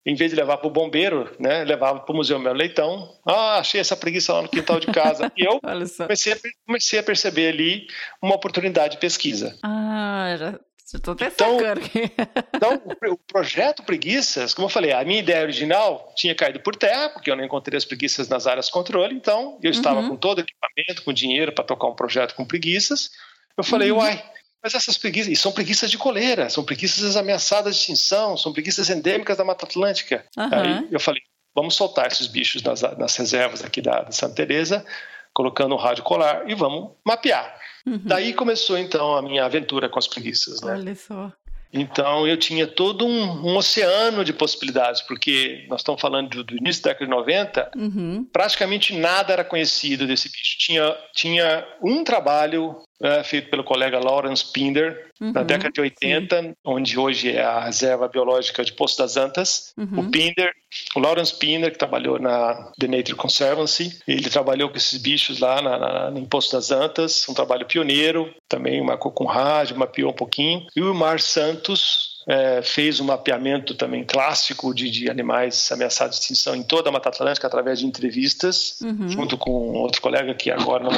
em 0.06 0.16
vez 0.16 0.32
de 0.32 0.38
levar 0.38 0.58
para 0.58 0.68
o 0.68 0.72
bombeiro, 0.72 1.30
né, 1.40 1.64
levava 1.64 2.00
para 2.00 2.14
o 2.14 2.16
Museu 2.16 2.40
Melo 2.40 2.58
Leitão. 2.58 3.16
Ah, 3.26 3.58
achei 3.58 3.80
essa 3.80 3.96
preguiça 3.96 4.34
lá 4.34 4.42
no 4.42 4.50
quintal 4.50 4.80
de 4.80 4.88
casa. 4.88 5.32
E 5.38 5.44
eu 5.44 5.60
comecei 5.98 6.34
a, 6.34 6.38
comecei 6.66 7.00
a 7.00 7.04
perceber 7.04 7.50
ali 7.50 7.88
uma 8.22 8.36
oportunidade 8.36 8.96
de 8.96 9.00
pesquisa. 9.00 9.58
Ah, 9.64 10.36
já 10.38 10.60
Estou 10.94 11.14
até 11.14 11.28
então, 11.28 11.58
então, 12.54 12.82
o 13.14 13.18
projeto 13.18 13.84
Preguiças, 13.84 14.54
como 14.54 14.66
eu 14.66 14.70
falei, 14.70 14.92
a 14.92 15.04
minha 15.06 15.20
ideia 15.20 15.42
original 15.42 16.12
tinha 16.16 16.36
caído 16.36 16.60
por 16.60 16.76
terra, 16.76 17.10
porque 17.10 17.32
eu 17.32 17.36
não 17.36 17.46
encontrei 17.46 17.78
as 17.78 17.86
preguiças 17.86 18.28
nas 18.28 18.46
áreas 18.46 18.66
de 18.66 18.74
controle, 18.74 19.16
então 19.16 19.58
eu 19.64 19.72
estava 19.72 20.02
uhum. 20.02 20.10
com 20.10 20.16
todo 20.18 20.40
o 20.40 20.42
equipamento, 20.42 21.04
com 21.04 21.14
dinheiro 21.14 21.54
para 21.54 21.64
tocar 21.64 21.88
um 21.88 21.96
projeto 21.96 22.36
com 22.36 22.46
preguiças. 22.46 23.10
Eu 23.58 23.64
falei, 23.64 23.92
uhum. 23.92 24.00
uai, 24.00 24.22
mas 24.64 24.76
essas 24.76 24.98
preguiças, 24.98 25.32
e 25.32 25.36
são 25.36 25.52
preguiças 25.52 25.90
de 25.90 25.98
coleira, 25.98 26.50
são 26.50 26.64
preguiças 26.64 27.16
ameaçadas 27.18 27.76
de 27.76 27.82
extinção, 27.82 28.38
são 28.38 28.54
preguiças 28.54 28.90
endêmicas 28.90 29.38
da 29.38 29.44
Mata 29.44 29.66
Atlântica. 29.66 30.26
Uhum. 30.38 30.50
Aí 30.52 30.88
eu 30.92 31.00
falei, 31.00 31.22
vamos 31.56 31.76
soltar 31.76 32.08
esses 32.08 32.28
bichos 32.28 32.62
nas, 32.62 32.82
nas 32.82 33.16
reservas 33.16 33.64
aqui 33.64 33.82
da, 33.82 34.02
da 34.02 34.12
Santa 34.12 34.36
Teresa, 34.36 34.86
colocando 35.34 35.74
um 35.74 35.78
rádio 35.78 36.04
colar 36.04 36.48
e 36.50 36.54
vamos 36.54 36.92
mapear. 37.06 37.60
Uhum. 37.86 38.02
Daí 38.04 38.34
começou 38.34 38.78
então 38.78 39.16
a 39.16 39.22
minha 39.22 39.46
aventura 39.46 39.90
com 39.90 39.98
as 39.98 40.08
preguiças. 40.08 40.62
Né? 40.62 40.74
Olha 40.74 40.96
só. 40.96 41.32
Então 41.74 42.28
eu 42.28 42.38
tinha 42.38 42.68
todo 42.68 43.06
um, 43.06 43.48
um, 43.48 43.56
oceano 43.56 44.26
de 44.26 44.34
possibilidades, 44.34 45.02
porque 45.02 45.66
nós 45.70 45.80
estamos 45.80 46.02
falando 46.02 46.30
do, 46.30 46.44
do 46.44 46.58
início 46.58 46.84
da 46.84 46.90
década 46.90 47.06
de 47.06 47.12
90, 47.12 47.72
uhum. 47.78 48.28
praticamente 48.32 48.94
nada 48.96 49.32
era 49.32 49.44
conhecido 49.44 50.06
desse 50.06 50.30
bicho. 50.30 50.58
Tinha, 50.60 50.98
tinha 51.14 51.66
um 51.82 52.04
trabalho 52.04 52.82
é, 53.02 53.24
feito 53.24 53.50
pelo 53.50 53.64
colega 53.64 54.00
Lawrence 54.00 54.52
Pinder, 54.52 55.10
uhum, 55.20 55.32
na 55.32 55.44
década 55.44 55.72
de 55.72 55.82
80, 55.82 56.42
sim. 56.42 56.54
onde 56.64 56.98
hoje 56.98 57.32
é 57.32 57.44
a 57.44 57.66
reserva 57.66 58.08
biológica 58.08 58.64
de 58.64 58.74
Poço 58.74 58.98
das 58.98 59.18
Antas. 59.18 59.74
Uhum. 59.78 60.00
O 60.00 60.12
Pinder, 60.12 60.52
o 60.96 61.00
Lawrence 61.00 61.38
Pinder, 61.38 61.72
que 61.72 61.78
trabalhou 61.78 62.20
na 62.20 62.72
The 62.80 62.88
Nature 62.88 63.16
Conservancy, 63.16 64.00
ele 64.08 64.30
trabalhou 64.30 64.70
com 64.70 64.78
esses 64.78 65.02
bichos 65.02 65.40
lá 65.40 65.62
na, 65.62 66.10
na, 66.10 66.20
em 66.20 66.26
Poço 66.26 66.52
das 66.52 66.72
Antas, 66.72 67.28
um 67.28 67.34
trabalho 67.34 67.66
pioneiro, 67.66 68.34
também 68.48 68.84
marcou 68.84 69.12
com 69.12 69.26
rádio, 69.26 69.78
mapeou 69.78 70.12
um 70.12 70.16
pouquinho. 70.16 70.66
E 70.76 70.82
o 70.82 70.94
Mar 70.94 71.20
Santos, 71.20 72.11
é, 72.32 72.62
fez 72.62 73.02
um 73.02 73.04
mapeamento 73.04 73.76
também 73.76 74.06
clássico 74.06 74.74
de, 74.74 74.90
de, 74.90 75.10
animais 75.10 75.70
ameaçados 75.70 76.16
de 76.16 76.22
extinção 76.22 76.56
em 76.56 76.64
toda 76.64 76.88
a 76.88 76.92
Mata 76.92 77.10
Atlântica 77.10 77.46
através 77.46 77.80
de 77.80 77.86
entrevistas, 77.86 78.80
uhum. 78.82 79.10
junto 79.10 79.38
com 79.38 79.74
outro 79.74 80.02
colega 80.02 80.34
que 80.34 80.50
agora 80.50 80.82
não 80.82 80.92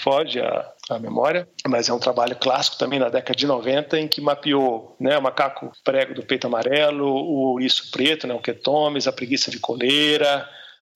foge 0.00 0.38
a, 0.38 0.70
a 0.88 0.98
memória, 1.00 1.48
mas 1.66 1.88
é 1.88 1.92
um 1.92 1.98
trabalho 1.98 2.36
clássico 2.36 2.78
também 2.78 3.00
na 3.00 3.08
década 3.08 3.36
de 3.36 3.48
90 3.48 3.98
em 3.98 4.06
que 4.06 4.20
mapeou 4.20 4.94
né, 5.00 5.18
o 5.18 5.22
macaco 5.22 5.72
prego 5.82 6.14
do 6.14 6.22
peito 6.22 6.46
amarelo, 6.46 7.04
o 7.04 7.50
ouriço 7.50 7.90
preto, 7.90 8.28
né, 8.28 8.34
o 8.34 8.38
quetomes, 8.38 9.08
a 9.08 9.12
preguiça 9.12 9.50
de 9.50 9.58
coleira, 9.58 10.48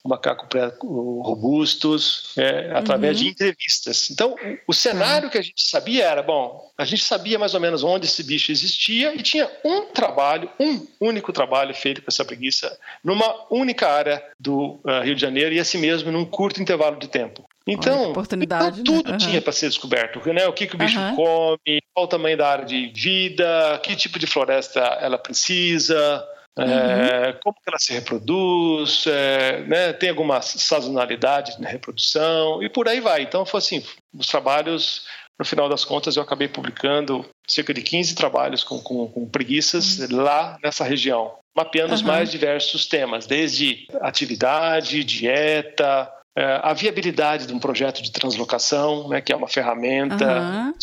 macaco 0.03 0.47
robustos, 1.21 2.33
é, 2.37 2.71
através 2.73 3.17
uhum. 3.17 3.23
de 3.23 3.29
entrevistas. 3.29 4.09
Então, 4.09 4.35
o 4.67 4.73
cenário 4.73 5.29
que 5.29 5.37
a 5.37 5.41
gente 5.41 5.63
sabia 5.63 6.05
era, 6.05 6.23
bom, 6.23 6.71
a 6.77 6.85
gente 6.85 7.03
sabia 7.03 7.37
mais 7.37 7.53
ou 7.53 7.59
menos 7.59 7.83
onde 7.83 8.07
esse 8.07 8.23
bicho 8.23 8.51
existia 8.51 9.13
e 9.13 9.21
tinha 9.21 9.49
um 9.63 9.85
trabalho, 9.85 10.49
um 10.59 10.85
único 10.99 11.31
trabalho 11.31 11.73
feito 11.75 12.01
com 12.01 12.07
essa 12.09 12.25
preguiça, 12.25 12.77
numa 13.03 13.45
única 13.49 13.87
área 13.87 14.23
do 14.39 14.79
uh, 14.83 15.01
Rio 15.03 15.15
de 15.15 15.21
Janeiro 15.21 15.53
e 15.53 15.59
assim 15.59 15.77
mesmo 15.77 16.11
num 16.11 16.25
curto 16.25 16.61
intervalo 16.61 16.97
de 16.97 17.07
tempo. 17.07 17.47
Então, 17.67 18.09
oportunidade, 18.09 18.81
então 18.81 18.95
tudo 18.95 19.07
né? 19.07 19.11
uhum. 19.11 19.17
tinha 19.17 19.41
para 19.41 19.53
ser 19.53 19.67
descoberto, 19.67 20.19
né? 20.33 20.47
O 20.47 20.53
que, 20.53 20.65
que 20.65 20.73
o 20.73 20.77
bicho 20.77 20.99
uhum. 20.99 21.15
come, 21.15 21.81
qual 21.93 22.05
o 22.05 22.09
tamanho 22.09 22.35
da 22.35 22.47
área 22.47 22.65
de 22.65 22.87
vida, 22.87 23.79
que 23.83 23.95
tipo 23.95 24.17
de 24.17 24.25
floresta 24.25 24.79
ela 24.79 25.17
precisa, 25.17 26.25
É, 26.57 27.33
como 27.41 27.55
que 27.55 27.69
ela 27.69 27.79
se 27.79 27.93
reproduz, 27.93 29.05
é, 29.07 29.61
né, 29.61 29.93
tem 29.93 30.09
alguma 30.09 30.41
sazonalidade 30.41 31.59
na 31.61 31.69
reprodução 31.69 32.61
e 32.61 32.69
por 32.69 32.87
aí 32.87 32.99
vai. 32.99 33.21
Então, 33.21 33.45
foi 33.45 33.59
assim, 33.59 33.83
os 34.13 34.27
trabalhos, 34.27 35.05
no 35.39 35.45
final 35.45 35.69
das 35.69 35.85
contas, 35.85 36.17
eu 36.17 36.23
acabei 36.23 36.49
publicando 36.49 37.25
cerca 37.47 37.73
de 37.73 37.81
15 37.81 38.15
trabalhos 38.15 38.63
com, 38.63 38.79
com, 38.79 39.07
com 39.07 39.29
preguiças 39.29 39.99
uhum. 39.99 40.23
lá 40.23 40.57
nessa 40.61 40.83
região, 40.83 41.35
mapeando 41.55 41.93
os 41.93 42.01
mais 42.01 42.29
diversos 42.29 42.85
temas, 42.85 43.25
desde 43.25 43.87
atividade, 44.01 45.03
dieta, 45.05 46.11
é, 46.35 46.59
a 46.63 46.73
viabilidade 46.73 47.45
de 47.45 47.53
um 47.53 47.59
projeto 47.59 48.01
de 48.01 48.11
translocação, 48.11 49.09
né, 49.09 49.19
que 49.19 49.33
é 49.33 49.35
uma 49.35 49.49
ferramenta 49.49 50.39
uhum. 50.39 50.73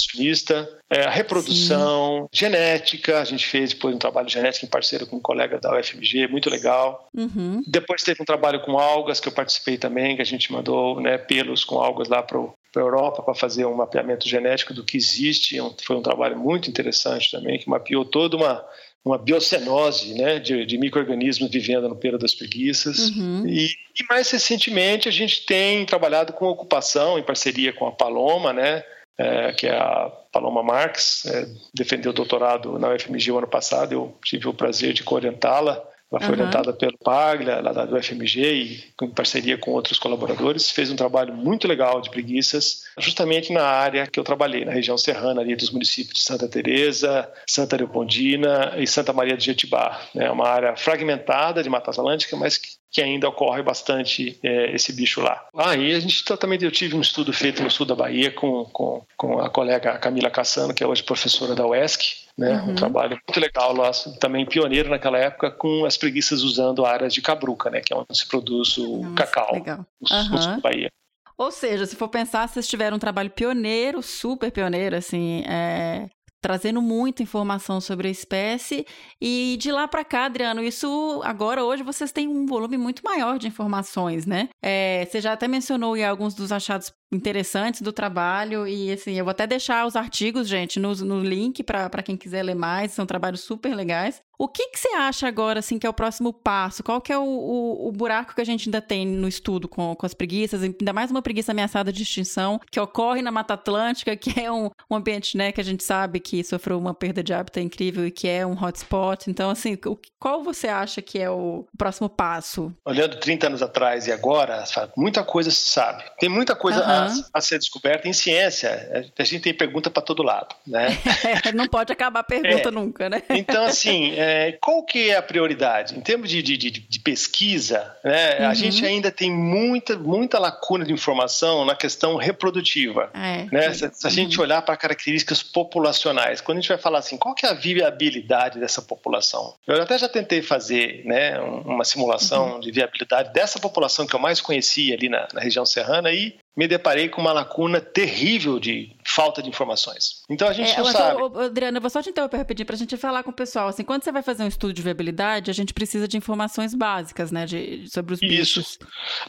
é, 0.91 1.05
a 1.05 1.11
reprodução, 1.11 2.29
Sim. 2.33 2.47
genética, 2.47 3.21
a 3.21 3.25
gente 3.25 3.47
fez 3.47 3.73
depois 3.73 3.95
um 3.95 3.99
trabalho 3.99 4.27
de 4.27 4.35
genética 4.35 4.67
em 4.67 4.69
parceiro 4.69 5.07
com 5.07 5.17
um 5.17 5.21
colega 5.21 5.59
da 5.59 5.79
UFMG, 5.79 6.29
muito 6.29 6.51
legal. 6.51 7.09
Uhum. 7.15 7.63
Depois 7.67 8.03
teve 8.03 8.23
um 8.23 8.27
trabalho 8.27 8.61
com 8.61 8.79
algas, 8.79 9.21
que 9.21 9.29
eu 9.29 9.33
participei 9.33 9.79
também, 9.79 10.17
que 10.17 10.23
a 10.23 10.27
gente 10.27 10.53
mandou 10.53 11.01
né, 11.01 11.17
pelos 11.17 11.65
com 11.65 11.79
algas 11.79 12.09
lá 12.09 12.23
para 12.23 12.39
a 12.39 12.79
Europa 12.79 13.23
para 13.23 13.35
fazer 13.35 13.65
um 13.67 13.75
mapeamento 13.75 14.29
genético 14.29 14.75
do 14.75 14.85
que 14.85 14.97
existe. 14.97 15.57
Foi 15.85 15.97
um 15.97 16.03
trabalho 16.03 16.39
muito 16.39 16.69
interessante 16.69 17.31
também, 17.31 17.59
que 17.59 17.69
mapeou 17.69 18.05
toda 18.05 18.37
uma 18.37 18.65
uma 19.05 19.19
biocenose 19.19 20.15
né, 20.15 20.39
de, 20.39 20.67
de 20.67 20.79
micro-organismos 20.79 21.51
vivendo 21.51 21.89
no 21.89 21.97
pelo 21.97 22.19
das 22.19 22.35
preguiças. 22.35 23.11
Uhum. 23.11 23.47
E, 23.47 23.67
e, 23.67 24.05
mais 24.09 24.31
recentemente 24.31 25.09
a 25.09 25.13
gente 25.13 25.47
tem 25.47 25.85
trabalhado 25.87 26.33
com 26.33 26.47
ocupação 26.47 27.19
em 27.19 27.23
parceria 27.23 27.73
com 27.73 27.87
a 27.87 27.93
Paloma, 27.93 28.53
né, 28.53 28.85
é, 29.17 29.53
que 29.53 29.67
é 29.67 29.77
a 29.77 30.13
Paloma 30.33 30.63
Marx, 30.63 31.25
é, 31.27 31.47
defendeu 31.75 32.11
o 32.11 32.15
doutorado 32.15 32.79
na 32.79 32.93
UFMG 32.93 33.33
o 33.33 33.39
ano 33.39 33.49
passado, 33.49 33.93
eu 33.93 34.19
tive 34.25 34.49
o 34.49 34.55
prazer 34.55 34.93
de 34.93 35.03
orientá-la 35.07 35.83
ela 36.11 36.21
foi 36.21 36.35
uhum. 36.35 36.41
orientada 36.41 36.73
pelo 36.73 36.97
Paglia, 36.97 37.61
lá 37.61 37.85
do 37.85 38.03
FMG, 38.03 38.41
e 38.41 38.85
em 39.03 39.11
parceria 39.11 39.59
com 39.59 39.73
outros 39.73 39.99
colaboradores, 39.99 40.71
fez 40.71 40.91
um 40.91 40.97
trabalho 40.97 41.35
muito 41.35 41.69
legal 41.69 42.01
de 42.01 42.09
preguiças, 42.09 42.85
justamente 42.99 43.53
na 43.53 43.65
área 43.65 44.07
que 44.07 44.19
eu 44.19 44.25
trabalhei, 44.25 44.65
na 44.65 44.73
região 44.73 44.97
serrana 44.97 45.43
ali 45.43 45.55
dos 45.55 45.71
municípios 45.71 46.15
de 46.15 46.23
Santa 46.23 46.49
Teresa, 46.49 47.31
Santa 47.47 47.77
Leopoldina 47.77 48.75
e 48.79 48.87
Santa 48.87 49.13
Maria 49.13 49.37
de 49.37 49.45
Jetibá. 49.45 50.01
É 50.15 50.21
né? 50.21 50.31
uma 50.31 50.49
área 50.49 50.75
fragmentada 50.77 51.63
de 51.63 51.69
Mata 51.69 51.91
Atlântica, 51.91 52.37
mas 52.37 52.57
que 52.57 52.78
que 52.91 53.03
ainda 53.03 53.29
ocorre 53.29 53.63
bastante 53.63 54.39
é, 54.43 54.75
esse 54.75 54.93
bicho 54.93 55.21
lá. 55.21 55.47
Ah, 55.55 55.71
a 55.71 56.01
gente 56.01 56.25
também 56.37 56.59
eu 56.63 56.71
tive 56.71 56.97
um 56.97 57.01
estudo 57.01 57.33
feito 57.33 57.63
no 57.63 57.71
sul 57.71 57.85
da 57.85 57.95
Bahia 57.95 58.31
com, 58.31 58.65
com, 58.67 59.03
com 59.17 59.41
a 59.41 59.51
colega 59.51 59.99
Camila 59.99 60.31
Cassano, 60.31 60.73
que 60.73 60.83
é 60.83 60.87
hoje 60.87 61.03
professora 61.03 61.55
da 61.55 61.67
UESC, 61.67 62.29
né? 62.37 62.63
Uhum. 62.63 62.71
Um 62.71 62.75
trabalho 62.75 63.19
muito 63.27 63.41
legal 63.41 63.75
lá, 63.75 63.91
também 64.19 64.47
pioneiro 64.47 64.89
naquela 64.89 65.19
época 65.19 65.51
com 65.51 65.85
as 65.85 65.97
preguiças 65.97 66.43
usando 66.43 66.87
áreas 66.87 67.13
de 67.13 67.21
cabruca, 67.21 67.71
né? 67.71 67.81
Que 67.81 67.93
é 67.93 67.97
onde 67.97 68.17
se 68.17 68.27
produz 68.27 68.79
o 68.79 69.03
Nossa, 69.03 69.15
cacau 69.15 69.55
legal. 69.55 69.85
no, 70.01 70.17
uhum. 70.17 70.29
no 70.31 70.43
sul 70.43 70.53
da 70.53 70.61
Bahia. 70.61 70.91
Ou 71.37 71.53
seja, 71.53 71.87
se 71.87 71.95
for 71.95 72.09
pensar, 72.09 72.49
vocês 72.49 72.67
tiveram 72.67 72.97
um 72.97 73.01
trabalho 73.01 73.31
pioneiro, 73.31 74.03
super 74.03 74.51
pioneiro, 74.51 74.97
assim, 74.97 75.45
é, 75.47 76.09
trazendo 76.41 76.81
muita 76.81 77.23
informação 77.23 77.81
sobre 77.81 78.09
a 78.09 78.11
espécie. 78.11 78.87
E 79.21 79.57
de 79.61 79.71
lá 79.73 79.89
para 79.89 80.05
cá, 80.05 80.27
Adriano, 80.27 80.63
isso 80.63 81.21
agora, 81.25 81.65
hoje, 81.65 81.83
vocês 81.83 82.13
têm 82.13 82.29
um 82.29 82.47
volume 82.47 82.77
muito 82.77 83.03
maior 83.05 83.39
de 83.39 83.49
informações, 83.49 84.27
né? 84.27 84.49
É, 84.63 85.07
você 85.07 85.21
já 85.21 85.33
até 85.33 85.49
mencionou 85.49 85.97
em 85.97 86.05
alguns 86.05 86.35
dos 86.35 86.53
achados 86.53 86.93
interessantes 87.11 87.81
do 87.81 87.93
trabalho 87.93 88.67
e 88.67 88.93
assim, 88.93 89.15
eu 89.15 89.25
vou 89.25 89.31
até 89.31 89.47
deixar 89.47 89.87
os 89.87 89.97
artigos, 89.97 90.49
gente, 90.49 90.79
no, 90.79 90.95
no 90.95 91.21
link 91.21 91.63
para 91.63 92.03
quem 92.03 92.17
quiser 92.17 92.43
ler 92.43 92.55
mais, 92.55 92.93
são 92.93 93.07
trabalhos 93.07 93.41
super 93.41 93.75
legais. 93.75 94.23
O 94.39 94.47
que, 94.47 94.69
que 94.69 94.79
você 94.79 94.95
acha 94.95 95.27
agora, 95.27 95.59
assim, 95.59 95.81
que 95.81 95.87
é 95.87 95.91
o 95.91 95.93
próximo 95.93 96.33
passo? 96.33 96.85
Qual 96.85 97.01
que 97.01 97.13
é 97.13 97.19
o, 97.19 97.25
o, 97.25 97.89
o 97.89 97.93
buraco 97.93 98.37
que 98.37 98.41
a 98.41 98.45
gente 98.45 98.69
ainda 98.69 98.81
tem 98.81 99.05
no 99.05 99.27
estudo 99.27 99.67
com, 99.67 99.97
com 99.97 100.07
as 100.07 100.15
preguiças? 100.15 100.63
Ainda 100.63 100.93
mais 100.93 101.11
uma 101.11 101.21
preguiça 101.21 101.51
ameaçada 101.51 101.93
de 101.93 102.05
extinção, 102.05 102.61
que 102.71 102.79
ocorre 102.79 103.21
na 103.21 103.33
Mata 103.33 103.55
Atlântica, 103.55 104.17
que 104.17 104.41
é 104.41 104.51
um, 104.53 104.71
um 104.89 104.95
ambiente, 104.95 105.37
né, 105.37 105.51
que 105.51 105.61
a 105.61 105.65
gente 105.65 105.83
sabe 105.83 106.21
que 106.21 106.45
sofreu 106.45 106.79
uma 106.79 106.95
perda 106.95 107.21
de 107.21 107.35
hábitat 107.35 107.65
incrível 107.65 108.07
e 108.07 108.13
que 108.13 108.29
é 108.29 108.47
um 108.47 108.53
hotspot. 108.53 109.29
Então, 109.29 109.51
assim, 109.51 109.77
o, 109.85 109.99
qual 110.21 110.45
você 110.45 110.69
acha 110.69 111.03
que 111.03 111.19
é 111.19 111.29
o 111.29 111.67
próximo 111.77 112.09
passo? 112.09 112.73
Olhando 112.85 113.19
30 113.19 113.49
anos 113.49 113.63
atrás 113.63 114.07
e 114.07 114.13
agora, 114.13 114.63
muita 114.97 115.25
coisa 115.25 115.51
se 115.51 115.69
sabe. 115.69 116.05
Tem 116.21 116.29
muita 116.29 116.55
coisa 116.55 116.79
uhum. 116.79 116.89
A, 116.99 117.39
a, 117.39 117.41
ser 117.41 117.59
descoberta 117.59 118.09
em 118.09 118.13
ciência. 118.13 119.11
A 119.19 119.25
gente 119.25 119.43
tem 119.43 119.55
pergunta 119.55 119.91
para 119.91 120.03
todo 120.03 120.23
lado, 120.23 120.55
né? 120.67 120.89
É, 121.45 121.53
não 121.53 121.67
pode 121.67 121.93
acabar 121.93 122.21
a 122.21 122.25
pergunta 122.25 122.69
é. 122.69 122.73
nunca, 122.73 123.09
né? 123.09 123.23
Então, 123.31 123.65
assim, 123.65 124.13
é, 124.17 124.53
qual 124.61 124.83
que 124.83 125.11
é 125.11 125.17
a 125.17 125.23
prioridade? 125.23 125.97
Em 125.97 126.01
termos 126.01 126.29
de, 126.29 126.43
de, 126.43 126.57
de 126.57 127.01
pesquisa, 127.01 127.95
né, 128.05 128.41
uhum. 128.41 128.49
a 128.49 128.55
gente 128.55 128.85
ainda 128.85 129.11
tem 129.11 129.31
muita, 129.31 129.97
muita 129.97 130.39
lacuna 130.39 130.85
de 130.85 130.93
informação 130.93 131.65
na 131.65 131.75
questão 131.75 132.17
reprodutiva. 132.17 133.11
É. 133.15 133.47
Né? 133.53 133.73
Se, 133.75 133.91
se, 133.93 134.07
a 134.07 134.11
gente 134.11 134.37
uhum. 134.39 134.45
olhar 134.45 134.63
para 134.63 134.77
características 134.77 135.43
populacionais, 135.43 136.41
quando 136.41 136.59
a 136.59 136.61
gente 136.61 136.69
vai 136.69 136.79
falar 136.79 136.99
assim, 136.99 137.17
qual 137.17 137.35
que 137.35 137.47
é 137.47 137.51
a 137.51 137.55
viabilidade 137.55 138.59
dessa 138.59 138.83
população? 138.83 139.55
Eu 139.67 139.83
até 139.83 139.99
já 139.99 140.09
tentei 140.09 140.43
fazer 140.43 141.03
né, 141.05 141.39
uma 141.41 141.85
simulação 141.85 142.55
uhum. 142.55 142.61
de 142.61 142.71
viabilidade 142.71 143.33
dessa 143.33 143.59
população 143.59 144.07
que 144.07 144.15
eu 144.15 144.21
mais 144.21 144.41
conhecia 144.41 144.95
ali 144.95 145.09
na, 145.09 145.29
na 145.33 145.41
região 145.41 145.65
serrana 145.65 146.11
e 146.13 146.37
me 146.59 146.67
deparei 146.67 147.09
com 147.09 147.21
uma 147.21 147.33
lacuna 147.33 147.81
terrível 147.81 148.59
de 148.59 148.91
falta 149.05 149.41
de 149.41 149.49
informações. 149.49 150.25
Então 150.29 150.49
a 150.49 150.53
gente 150.53 150.73
é, 150.73 150.79
não 150.79 150.87
sabe. 150.87 151.17
Só, 151.17 151.41
Adriana, 151.43 151.79
eu 151.79 151.81
vou 151.81 151.89
só 151.89 152.03
te 152.03 152.11
interromper 152.11 152.37
rapidinho 152.37 152.67
para 152.67 152.75
a 152.75 152.79
gente 152.79 152.97
falar 152.97 153.23
com 153.23 153.31
o 153.31 153.33
pessoal. 153.33 153.69
Assim, 153.69 153.85
quando 153.85 154.03
você 154.03 154.11
vai 154.11 154.25
fazer 154.25 154.43
um 154.43 154.49
estudo 154.49 154.73
de 154.73 154.83
viabilidade, 154.83 155.53
a 155.53 155.55
gente 155.55 155.73
precisa 155.73 156.09
de 156.09 156.17
informações 156.17 156.75
básicas, 156.75 157.31
né, 157.31 157.47
de, 157.47 157.89
sobre 157.89 158.15
os 158.15 158.19
bichos. 158.19 158.71
Isso. 158.71 158.79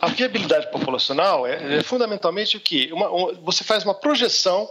A 0.02 0.08
viabilidade 0.08 0.72
populacional 0.72 1.46
é, 1.46 1.78
é 1.78 1.84
fundamentalmente 1.84 2.58
o 2.58 2.60
que? 2.60 2.90
você 3.44 3.64
faz 3.64 3.84
uma 3.84 3.94
projeção 3.94 4.68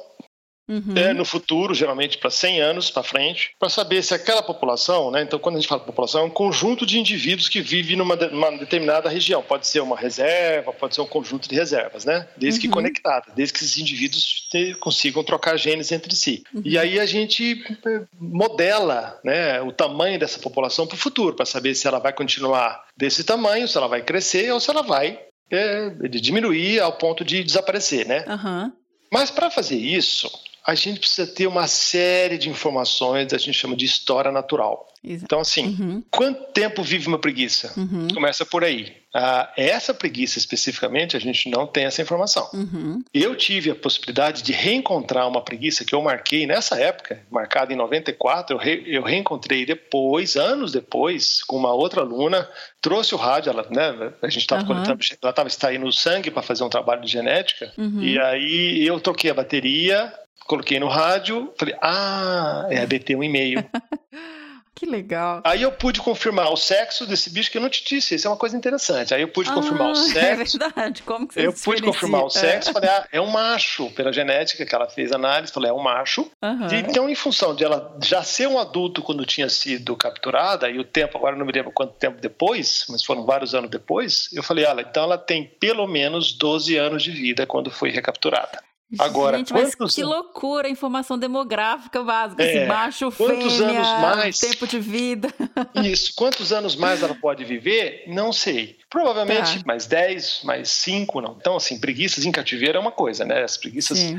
Uhum. 0.68 0.94
É, 0.94 1.14
no 1.14 1.24
futuro, 1.24 1.74
geralmente 1.74 2.18
para 2.18 2.28
100 2.28 2.60
anos 2.60 2.90
para 2.90 3.02
frente, 3.02 3.52
para 3.58 3.70
saber 3.70 4.02
se 4.02 4.12
aquela 4.12 4.42
população, 4.42 5.10
né, 5.10 5.22
então 5.22 5.38
quando 5.38 5.56
a 5.56 5.58
gente 5.60 5.68
fala 5.68 5.80
população, 5.80 6.20
é 6.20 6.24
um 6.24 6.30
conjunto 6.30 6.84
de 6.84 6.98
indivíduos 6.98 7.48
que 7.48 7.60
vivem 7.60 7.96
numa, 7.96 8.14
numa 8.14 8.50
determinada 8.52 9.08
região. 9.08 9.42
Pode 9.42 9.66
ser 9.66 9.80
uma 9.80 9.96
reserva, 9.96 10.72
pode 10.72 10.94
ser 10.94 11.00
um 11.00 11.06
conjunto 11.06 11.48
de 11.48 11.54
reservas, 11.54 12.04
né? 12.04 12.28
Desde 12.36 12.60
uhum. 12.60 12.62
que 12.62 12.68
conectada, 12.68 13.32
desde 13.34 13.54
que 13.54 13.64
esses 13.64 13.78
indivíduos 13.78 14.46
te, 14.50 14.74
consigam 14.74 15.24
trocar 15.24 15.56
genes 15.56 15.90
entre 15.90 16.14
si. 16.14 16.44
Uhum. 16.54 16.62
E 16.64 16.76
aí 16.76 17.00
a 17.00 17.06
gente 17.06 17.64
é, 17.86 18.02
modela 18.20 19.18
né, 19.24 19.60
o 19.62 19.72
tamanho 19.72 20.18
dessa 20.18 20.38
população 20.38 20.86
para 20.86 20.96
o 20.96 20.98
futuro, 20.98 21.34
para 21.34 21.46
saber 21.46 21.74
se 21.74 21.86
ela 21.86 21.98
vai 21.98 22.12
continuar 22.12 22.84
desse 22.96 23.24
tamanho, 23.24 23.66
se 23.66 23.76
ela 23.76 23.88
vai 23.88 24.02
crescer 24.02 24.52
ou 24.52 24.60
se 24.60 24.70
ela 24.70 24.82
vai 24.82 25.18
é, 25.50 25.90
diminuir 26.08 26.80
ao 26.80 26.92
ponto 26.92 27.24
de 27.24 27.42
desaparecer, 27.42 28.06
né? 28.06 28.24
Uhum. 28.28 28.72
Mas 29.10 29.30
para 29.30 29.50
fazer 29.50 29.76
isso, 29.76 30.30
a 30.68 30.74
gente 30.74 31.00
precisa 31.00 31.26
ter 31.26 31.46
uma 31.46 31.66
série 31.66 32.36
de 32.36 32.50
informações, 32.50 33.32
a 33.32 33.38
gente 33.38 33.54
chama 33.54 33.74
de 33.74 33.86
história 33.86 34.30
natural. 34.30 34.86
Exato. 35.02 35.24
Então, 35.24 35.40
assim, 35.40 35.74
uhum. 35.80 36.02
quanto 36.10 36.52
tempo 36.52 36.82
vive 36.82 37.08
uma 37.08 37.18
preguiça? 37.18 37.72
Uhum. 37.74 38.08
Começa 38.12 38.44
por 38.44 38.62
aí. 38.62 38.94
Ah, 39.14 39.50
essa 39.56 39.94
preguiça 39.94 40.38
especificamente, 40.38 41.16
a 41.16 41.18
gente 41.18 41.48
não 41.48 41.66
tem 41.66 41.86
essa 41.86 42.02
informação. 42.02 42.46
Uhum. 42.52 43.02
Eu 43.14 43.34
tive 43.34 43.70
a 43.70 43.74
possibilidade 43.74 44.42
de 44.42 44.52
reencontrar 44.52 45.26
uma 45.26 45.40
preguiça 45.40 45.86
que 45.86 45.94
eu 45.94 46.02
marquei 46.02 46.46
nessa 46.46 46.78
época, 46.78 47.22
marcada 47.30 47.72
em 47.72 47.76
94, 47.76 48.54
eu, 48.54 48.60
re, 48.60 48.82
eu 48.86 49.02
reencontrei 49.02 49.64
depois, 49.64 50.36
anos 50.36 50.72
depois, 50.72 51.42
com 51.44 51.56
uma 51.56 51.72
outra 51.72 52.02
aluna, 52.02 52.46
trouxe 52.82 53.14
o 53.14 53.18
rádio, 53.18 53.48
ela, 53.48 53.66
né, 53.70 54.12
a 54.20 54.28
gente 54.28 54.42
estava 54.42 54.70
uhum. 54.70 54.82
ela 54.82 55.30
estava 55.30 55.48
extraindo 55.48 55.86
o 55.86 55.92
sangue 55.92 56.30
para 56.30 56.42
fazer 56.42 56.62
um 56.62 56.68
trabalho 56.68 57.00
de 57.00 57.10
genética, 57.10 57.72
uhum. 57.78 58.02
e 58.02 58.18
aí 58.18 58.86
eu 58.86 59.00
toquei 59.00 59.30
a 59.30 59.34
bateria, 59.34 60.12
coloquei 60.46 60.78
no 60.78 60.88
rádio, 60.88 61.52
falei, 61.58 61.74
ah, 61.80 62.66
é 62.70 62.80
ABT 62.80 63.16
um 63.16 63.22
e-mail. 63.22 63.64
Que 64.78 64.86
legal. 64.86 65.40
Aí 65.42 65.62
eu 65.62 65.72
pude 65.72 66.00
confirmar 66.00 66.52
o 66.52 66.56
sexo 66.56 67.04
desse 67.04 67.30
bicho 67.30 67.50
que 67.50 67.58
eu 67.58 67.60
não 67.60 67.68
te 67.68 67.84
disse. 67.84 68.14
Isso 68.14 68.28
é 68.28 68.30
uma 68.30 68.36
coisa 68.36 68.56
interessante. 68.56 69.12
Aí 69.12 69.20
eu 69.20 69.26
pude 69.26 69.50
ah, 69.50 69.54
confirmar 69.54 69.88
o 69.88 69.90
ah, 69.90 70.04
é 70.06 70.36
sexo. 70.36 70.56
É 70.56 70.60
verdade. 70.60 71.02
Como 71.02 71.26
que 71.26 71.34
você 71.34 71.46
Eu 71.48 71.52
pude 71.52 71.82
confirmar 71.82 72.22
o 72.22 72.30
sexo. 72.30 72.72
Falei, 72.72 72.88
ah, 72.88 73.04
é 73.10 73.20
um 73.20 73.26
macho. 73.26 73.90
Pela 73.90 74.12
genética 74.12 74.64
que 74.64 74.72
ela 74.72 74.88
fez 74.88 75.10
análise, 75.10 75.52
falei, 75.52 75.68
é 75.68 75.74
um 75.74 75.82
macho. 75.82 76.30
Uhum. 76.40 76.68
Então, 76.72 77.08
em 77.08 77.14
função 77.16 77.56
de 77.56 77.64
ela 77.64 77.98
já 78.04 78.22
ser 78.22 78.46
um 78.46 78.56
adulto 78.56 79.02
quando 79.02 79.26
tinha 79.26 79.48
sido 79.48 79.96
capturada, 79.96 80.70
e 80.70 80.78
o 80.78 80.84
tempo, 80.84 81.18
agora 81.18 81.34
não 81.34 81.44
me 81.44 81.50
lembro 81.50 81.72
quanto 81.72 81.94
tempo 81.94 82.20
depois, 82.20 82.84
mas 82.88 83.02
foram 83.02 83.26
vários 83.26 83.56
anos 83.56 83.70
depois, 83.70 84.28
eu 84.32 84.44
falei, 84.44 84.64
olha, 84.64 84.82
então 84.82 85.02
ela 85.02 85.18
tem 85.18 85.42
pelo 85.44 85.88
menos 85.88 86.32
12 86.38 86.76
anos 86.76 87.02
de 87.02 87.10
vida 87.10 87.44
quando 87.48 87.68
foi 87.68 87.90
recapturada. 87.90 88.62
Agora, 88.98 89.36
Gente, 89.36 89.52
mas 89.52 89.74
que 89.74 90.02
loucura 90.02 90.68
informação 90.68 91.18
demográfica 91.18 92.02
básica, 92.02 92.42
é, 92.42 92.58
assim, 92.62 92.66
macho, 92.68 93.12
quantos 93.12 93.56
fêmea, 93.56 93.80
anos 93.80 94.16
mais, 94.16 94.38
tempo 94.38 94.66
de 94.66 94.80
vida. 94.80 95.28
Isso, 95.84 96.12
quantos 96.16 96.52
anos 96.52 96.74
mais 96.74 97.02
ela 97.02 97.14
pode 97.14 97.44
viver? 97.44 98.04
Não 98.06 98.32
sei. 98.32 98.78
Provavelmente 98.88 99.58
tá. 99.58 99.64
mais 99.66 99.84
10, 99.86 100.40
mais 100.44 100.70
5, 100.70 101.20
não. 101.20 101.36
Então, 101.38 101.56
assim, 101.56 101.78
preguiças 101.78 102.24
em 102.24 102.32
cativeiro 102.32 102.78
é 102.78 102.80
uma 102.80 102.92
coisa, 102.92 103.24
né? 103.26 103.42
As 103.42 103.56
preguiças 103.58 103.98
Sim. 103.98 104.18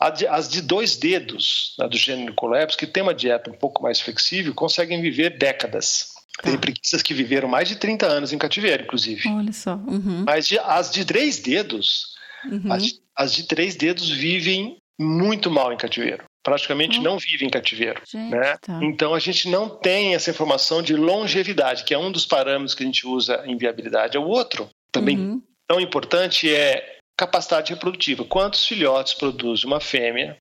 As 0.00 0.48
de 0.48 0.60
dois 0.62 0.96
dedos, 0.96 1.74
né, 1.76 1.88
do 1.88 1.96
gênero 1.96 2.32
Colepis, 2.32 2.76
que 2.76 2.86
tem 2.86 3.02
uma 3.02 3.12
dieta 3.14 3.50
um 3.50 3.54
pouco 3.54 3.82
mais 3.82 4.00
flexível, 4.00 4.54
conseguem 4.54 5.00
viver 5.02 5.36
décadas. 5.38 6.10
Tem 6.40 6.56
preguiças 6.56 7.02
que 7.02 7.12
viveram 7.12 7.48
mais 7.48 7.68
de 7.68 7.74
30 7.74 8.06
anos 8.06 8.32
em 8.32 8.38
cativeiro, 8.38 8.84
inclusive. 8.84 9.28
Olha 9.28 9.52
só. 9.52 9.74
Uhum. 9.74 10.22
Mas 10.24 10.46
de- 10.46 10.58
as 10.60 10.92
de 10.92 11.04
três 11.04 11.38
dedos, 11.40 12.14
Uhum. 12.44 12.72
as, 12.72 12.84
de- 12.84 13.00
as 13.18 13.34
de 13.34 13.44
três 13.46 13.74
dedos 13.76 14.08
vivem 14.08 14.76
muito 15.00 15.50
mal 15.50 15.72
em 15.72 15.76
cativeiro. 15.76 16.24
Praticamente 16.42 16.98
Oh. 16.98 17.02
não 17.02 17.18
vivem 17.18 17.48
em 17.48 17.50
cativeiro. 17.50 18.00
Gente, 18.10 18.30
né? 18.30 18.56
tá. 18.62 18.80
Então 18.82 19.12
a 19.14 19.18
gente 19.18 19.48
não 19.48 19.68
tem 19.68 20.14
essa 20.14 20.30
informação 20.30 20.80
de 20.82 20.94
longevidade, 20.94 21.84
que 21.84 21.92
é 21.92 21.98
um 21.98 22.10
dos 22.12 22.24
parâmetros 22.24 22.74
que 22.74 22.82
a 22.82 22.86
gente 22.86 23.06
usa 23.06 23.42
em 23.46 23.56
viabilidade. 23.56 24.16
O 24.16 24.22
outro, 24.26 24.68
também 24.92 25.18
Uhum. 25.18 25.42
tão 25.68 25.80
importante, 25.80 26.52
é 26.52 26.96
capacidade 27.16 27.72
reprodutiva. 27.72 28.24
Quantos 28.24 28.64
filhotes 28.66 29.12
produz 29.14 29.64
uma 29.64 29.80
fêmea? 29.80 30.36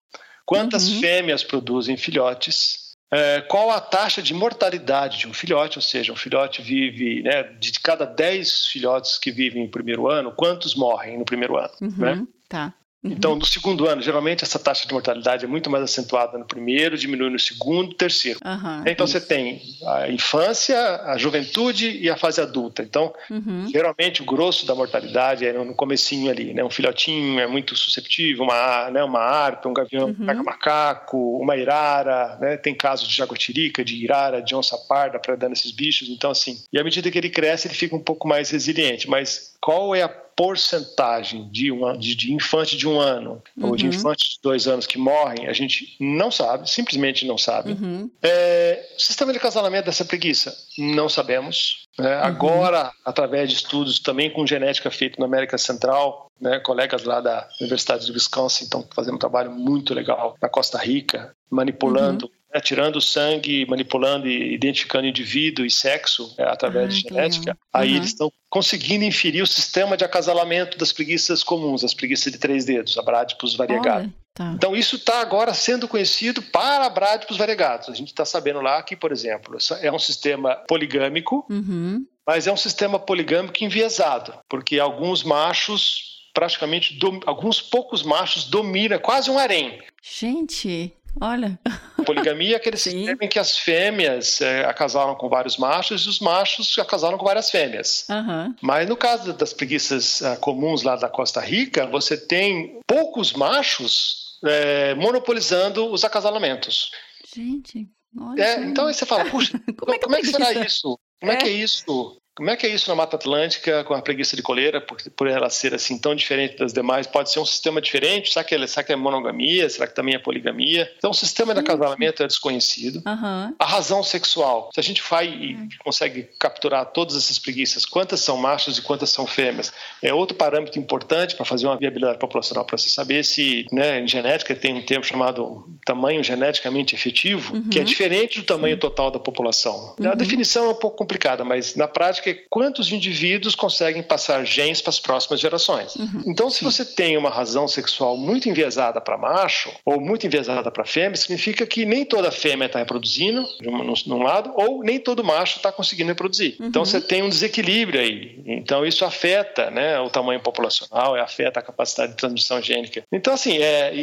Quantas 0.46 0.88
Uhum. 0.90 1.00
fêmeas 1.02 1.44
produzem 1.44 1.98
filhotes? 1.98 2.86
É, 3.12 3.42
qual 3.42 3.70
a 3.72 3.80
taxa 3.82 4.22
de 4.22 4.34
mortalidade 4.34 5.18
de 5.20 5.28
um 5.28 5.34
filhote? 5.34 5.78
Ou 5.78 5.82
seja, 5.82 6.12
um 6.12 6.16
filhote 6.16 6.62
vive, 6.62 7.24
né, 7.24 7.44
de 7.60 7.72
cada 7.80 8.06
10 8.06 8.68
filhotes 8.68 9.18
que 9.18 9.32
vivem 9.32 9.64
no 9.64 9.70
primeiro 9.72 10.08
ano, 10.10 10.32
quantos 10.36 10.76
morrem 10.76 11.18
no 11.18 11.26
primeiro 11.26 11.58
ano? 11.58 11.72
Uhum. 11.82 11.92
né? 11.98 12.28
Tá. 12.50 12.74
Uhum. 13.04 13.12
Então, 13.12 13.36
no 13.36 13.46
segundo 13.46 13.88
ano, 13.88 14.02
geralmente 14.02 14.44
essa 14.44 14.58
taxa 14.58 14.88
de 14.88 14.92
mortalidade 14.92 15.46
é 15.46 15.48
muito 15.48 15.70
mais 15.70 15.84
acentuada 15.84 16.36
no 16.36 16.46
primeiro, 16.46 16.98
diminui 16.98 17.30
no 17.30 17.38
segundo, 17.40 17.94
terceiro. 17.94 18.40
Aham, 18.44 18.84
Então 18.88 19.06
isso. 19.06 19.20
você 19.20 19.26
tem 19.26 19.62
a 19.86 20.10
infância, 20.10 20.76
a 21.04 21.16
juventude 21.16 21.92
e 21.92 22.10
a 22.10 22.18
fase 22.18 22.42
adulta. 22.42 22.82
Então, 22.82 23.14
Uhum. 23.30 23.68
geralmente 23.72 24.24
o 24.24 24.26
grosso 24.26 24.66
da 24.66 24.74
mortalidade 24.74 25.46
é 25.46 25.54
no 25.54 25.76
comecinho 25.76 26.32
ali, 26.32 26.56
né? 26.56 26.64
Um 26.64 26.72
filhotinho 26.72 27.40
é 27.40 27.46
muito 27.46 27.76
susceptível, 27.76 28.44
uma, 28.44 28.90
né, 28.90 29.04
uma 29.04 29.20
arpa, 29.22 29.70
um 29.70 29.74
gavião 29.76 30.08
Uhum. 30.08 30.26
pega 30.26 30.42
macaco, 30.44 31.38
uma 31.40 31.56
irara, 31.56 32.38
né? 32.42 32.58
Tem 32.58 32.74
casos 32.74 33.08
de 33.08 33.16
jaguatirica, 33.16 33.86
de 33.86 33.96
irara, 33.96 34.42
de 34.42 34.56
onça 34.56 34.76
parda 34.90 35.20
predando 35.20 35.54
esses 35.54 35.72
bichos. 35.72 36.10
Então, 36.10 36.32
assim, 36.32 36.58
e 36.74 36.80
à 36.80 36.84
medida 36.84 37.12
que 37.12 37.18
ele 37.18 37.30
cresce, 37.30 37.68
ele 37.68 37.76
fica 37.76 37.96
um 37.96 38.04
pouco 38.04 38.28
mais 38.28 38.50
resiliente. 38.50 39.08
Mas 39.08 39.54
qual 39.62 39.96
é 39.96 40.02
a 40.04 40.10
porcentagem 40.10 41.50
de, 41.50 41.72
um, 41.72 41.98
de, 41.98 42.16
de 42.16 42.32
infante 42.34 42.78
de 42.78 42.88
um 42.88 43.00
ano 43.00 43.42
ou 43.60 43.76
de 43.76 43.86
Uhum. 43.88 43.90
infante 43.94 44.30
de 44.36 44.40
dois 44.42 44.68
anos 44.68 44.86
que 44.86 44.98
morrem? 44.98 45.48
A 45.48 45.54
gente 45.54 45.96
não 46.00 46.30
sabe, 46.30 46.70
simplesmente 46.70 47.26
não 47.26 47.38
sabe. 47.38 47.72
Uhum. 47.72 48.10
É, 48.22 48.86
sistema 48.98 49.32
de 49.32 49.40
acasalamento 49.40 49.86
dessa 49.88 50.06
preguiça? 50.06 50.56
Não 50.78 51.10
sabemos. 51.10 51.86
né? 51.98 52.14
Agora, 52.22 52.92
através 53.04 53.50
de 53.50 53.56
estudos 53.56 53.98
também 54.00 54.30
com 54.32 54.46
genética 54.46 54.92
feito 54.92 55.20
na 55.20 55.26
América 55.26 55.58
Central, 55.58 56.30
né, 56.40 56.60
colegas 56.60 57.04
lá 57.04 57.20
da 57.20 57.50
Universidade 57.60 58.06
de 58.06 58.12
Wisconsin 58.12 58.66
estão 58.66 58.88
fazendo 58.94 59.16
um 59.16 59.20
trabalho 59.20 59.50
muito 59.52 59.94
legal 59.96 60.38
na 60.40 60.48
Costa 60.48 60.78
Rica, 60.78 61.34
manipulando, 61.50 62.28
né, 62.28 62.37
tirando 62.62 62.98
o 62.98 63.02
sangue, 63.02 63.66
manipulando 63.66 64.28
e 64.28 64.54
identificando 64.54 65.08
indivíduo 65.08 65.66
e 65.66 65.72
sexo 65.72 66.34
é, 66.38 66.44
através 66.44 66.86
Ah, 66.86 66.90
de 66.90 67.00
genética. 67.02 67.40
legal. 67.52 67.58
Aí 67.74 67.90
Uhum. 67.92 67.96
eles 67.98 68.08
estão 68.10 68.32
conseguindo 68.50 69.04
inferir 69.04 69.42
o 69.44 69.48
sistema 69.48 69.96
de 69.98 70.04
acasalamento 70.06 70.78
das 70.78 70.92
preguiças 70.92 71.44
comuns, 71.44 71.84
as 71.84 71.94
preguiças 71.94 72.32
de 72.32 72.38
três 72.40 72.66
dedos, 72.66 72.98
a 72.98 73.02
Bradipus 73.02 73.56
variegata. 73.56 74.10
Tá. 74.34 74.52
Então, 74.56 74.76
isso 74.76 74.98
está 74.98 75.20
agora 75.20 75.52
sendo 75.54 75.88
conhecido 75.88 76.44
para 76.44 76.88
brádipos 76.90 77.38
variegados. 77.38 77.90
A 77.90 77.94
gente 77.96 78.10
está 78.10 78.24
sabendo 78.24 78.62
lá 78.62 78.84
que, 78.84 78.96
por 78.96 79.12
exemplo, 79.12 79.58
é 79.82 79.92
um 79.92 79.98
sistema 79.98 80.56
poligâmico, 80.68 81.44
Uhum. 81.50 82.06
mas 82.26 82.46
é 82.46 82.52
um 82.54 82.58
sistema 82.58 83.00
poligâmico 83.00 83.64
enviesado, 83.64 84.34
porque 84.48 84.80
alguns 84.80 85.24
machos, 85.24 86.22
praticamente, 86.36 87.00
alguns 87.26 87.60
poucos 87.62 88.04
machos 88.04 88.44
dominam, 88.46 89.00
quase 89.00 89.32
um 89.32 89.40
harém. 89.40 89.82
Gente, 90.04 90.94
olha. 91.22 91.60
A 91.98 92.04
poligamia 92.04 92.54
é 92.54 92.58
aquele 92.58 92.78
Sim. 92.78 92.92
sistema 92.92 93.20
em 93.22 93.28
que 93.28 93.40
as 93.40 93.58
fêmeas 93.58 94.42
é, 94.42 94.66
acasalam 94.66 95.16
com 95.16 95.30
vários 95.30 95.58
machos 95.58 96.06
e 96.06 96.10
os 96.10 96.20
machos 96.20 96.78
acasalam 96.78 97.18
com 97.18 97.26
várias 97.26 97.50
fêmeas. 97.50 98.06
Aham. 98.10 98.56
Mas 98.62 98.88
no 98.88 98.96
caso 98.98 99.34
das 99.34 99.54
preguiças 99.54 100.22
ah, 100.22 100.38
comuns 100.38 100.84
lá 100.84 100.96
da 100.96 101.10
Costa 101.10 101.42
Rica, 101.42 101.86
você 101.88 102.18
tem 102.18 102.80
poucos 102.86 103.34
machos 103.34 104.38
é, 104.46 104.94
monopolizando 104.96 105.92
os 105.92 106.04
acasalamentos. 106.04 106.92
Gente, 107.36 107.88
olha. 108.20 108.42
É, 108.42 108.64
então 108.64 108.88
aí 108.88 108.94
você 108.94 109.06
fala, 109.06 109.26
puxa, 109.32 109.60
Como 109.78 109.94
é 109.94 109.98
que, 109.98 110.04
como 110.04 110.16
é 110.16 110.22
que 110.22 110.28
será 110.28 110.54
isso? 110.54 111.00
Como 111.20 111.32
é. 111.32 111.36
É. 111.36 111.38
que 111.38 111.48
é 111.48 111.52
isso? 111.52 112.18
Como 112.38 112.52
é 112.52 112.56
que 112.56 112.68
é 112.68 112.70
isso 112.70 112.88
na 112.88 112.96
Mata 112.96 113.16
Atlântica 113.16 113.84
com 113.84 113.96
a 113.96 114.02
preguiça 114.02 114.36
de 114.36 114.44
coleira, 114.44 114.80
por, 114.80 114.98
por 115.16 115.28
ela 115.28 115.50
ser 115.50 115.74
assim 115.74 115.98
tão 115.98 116.14
diferente 116.14 116.56
das 116.56 116.72
demais? 116.72 117.08
Pode 117.08 117.32
ser 117.32 117.40
um 117.40 117.46
sistema 117.46 117.82
diferente? 117.82 118.32
Será 118.32 118.44
que, 118.46 118.54
ele, 118.54 118.68
será 118.68 118.84
que 118.84 118.94
é 118.94 118.96
monogamia? 118.96 119.68
Será 119.68 119.88
que 119.88 119.96
também 119.96 120.14
é 120.14 120.20
poligamia? 120.20 120.88
Então, 121.00 121.10
o 121.10 121.14
sistema 121.16 121.52
de 121.56 121.62
acasalamento 121.62 122.22
é 122.22 122.28
desconhecido. 122.28 123.02
Aham. 123.08 123.56
A 123.58 123.66
razão 123.66 124.04
sexual. 124.04 124.70
Se 124.72 124.80
a 124.80 124.84
gente 124.84 125.02
vai 125.10 125.28
e 125.28 125.58
consegue 125.84 126.30
capturar 126.40 126.86
todas 126.86 127.16
essas 127.16 127.40
preguiças, 127.40 127.86
quantas 127.88 128.20
são 128.20 128.38
machos 128.38 128.78
e 128.78 128.82
quantas 128.84 129.10
são 129.10 129.26
fêmeas, 129.26 129.74
é 130.04 130.14
outro 130.14 130.38
parâmetro 130.38 130.80
importante 130.80 131.36
para 131.36 131.44
fazer 131.44 131.66
uma 131.66 131.76
viabilidade 131.76 132.20
populacional, 132.20 132.66
para 132.66 132.78
se 132.78 132.92
saber 132.92 133.24
se, 133.26 133.66
né, 133.72 134.00
em 134.00 134.08
genética 134.08 134.56
tem 134.56 134.76
um 134.76 134.86
termo 134.86 135.04
chamado 135.04 135.68
tamanho 135.86 136.24
geneticamente 136.24 136.94
efetivo, 136.94 137.56
Uhum. 137.56 137.70
que 137.70 137.80
é 137.80 137.84
diferente 137.84 138.40
do 138.40 138.46
tamanho 138.46 138.78
total 138.78 139.10
da 139.10 139.18
população. 139.18 139.96
A 140.00 140.10
Uhum. 140.10 140.16
definição 140.16 140.66
é 140.66 140.70
um 140.70 140.76
pouco 140.76 140.98
complicada, 140.98 141.44
mas 141.44 141.76
na 141.76 141.88
prática 141.88 142.27
é 142.30 142.34
quantos 142.50 142.92
indivíduos 142.92 143.56
conseguem 143.56 144.04
passar 144.04 144.46
genes 144.46 144.82
para 144.82 144.90
as 144.90 145.00
próximas 145.00 145.40
gerações. 145.40 145.96
Uhum. 145.96 146.24
Então, 146.28 146.50
se 146.50 146.64
você 146.64 146.84
tem 146.84 147.18
uma 147.18 147.30
razão 147.30 147.68
sexual 147.68 148.18
muito 148.18 148.50
enviesada 148.50 149.00
para 149.02 149.18
macho 149.18 149.72
ou 149.86 150.00
muito 150.00 150.26
enviesada 150.26 150.70
para 150.72 150.86
fêmea, 150.86 151.16
significa 151.16 151.66
que 151.66 151.86
nem 151.86 152.06
toda 152.06 152.32
fêmea 152.32 152.66
está 152.66 152.80
reproduzindo, 152.80 153.46
de 153.60 153.70
um, 153.70 153.94
num 154.08 154.24
lado, 154.24 154.52
ou 154.56 154.84
nem 154.84 155.00
todo 155.00 155.24
macho 155.24 155.58
está 155.58 155.72
conseguindo 155.72 156.10
reproduzir. 156.10 156.56
Uhum. 156.60 156.68
Então, 156.68 156.86
você 156.86 157.02
tem 157.02 157.24
um 157.24 157.30
desequilíbrio 157.30 158.00
aí. 158.00 158.42
Então, 158.46 158.86
isso 158.86 159.06
afeta 159.06 159.70
né, 159.72 160.00
o 160.00 160.10
tamanho 160.10 160.40
populacional, 160.40 161.16
afeta 161.16 161.60
a 161.60 161.64
capacidade 161.64 162.12
de 162.12 162.18
transmissão 162.18 162.62
gênica. 162.62 163.04
Então, 163.12 163.34
assim, 163.34 163.58
é, 163.58 163.94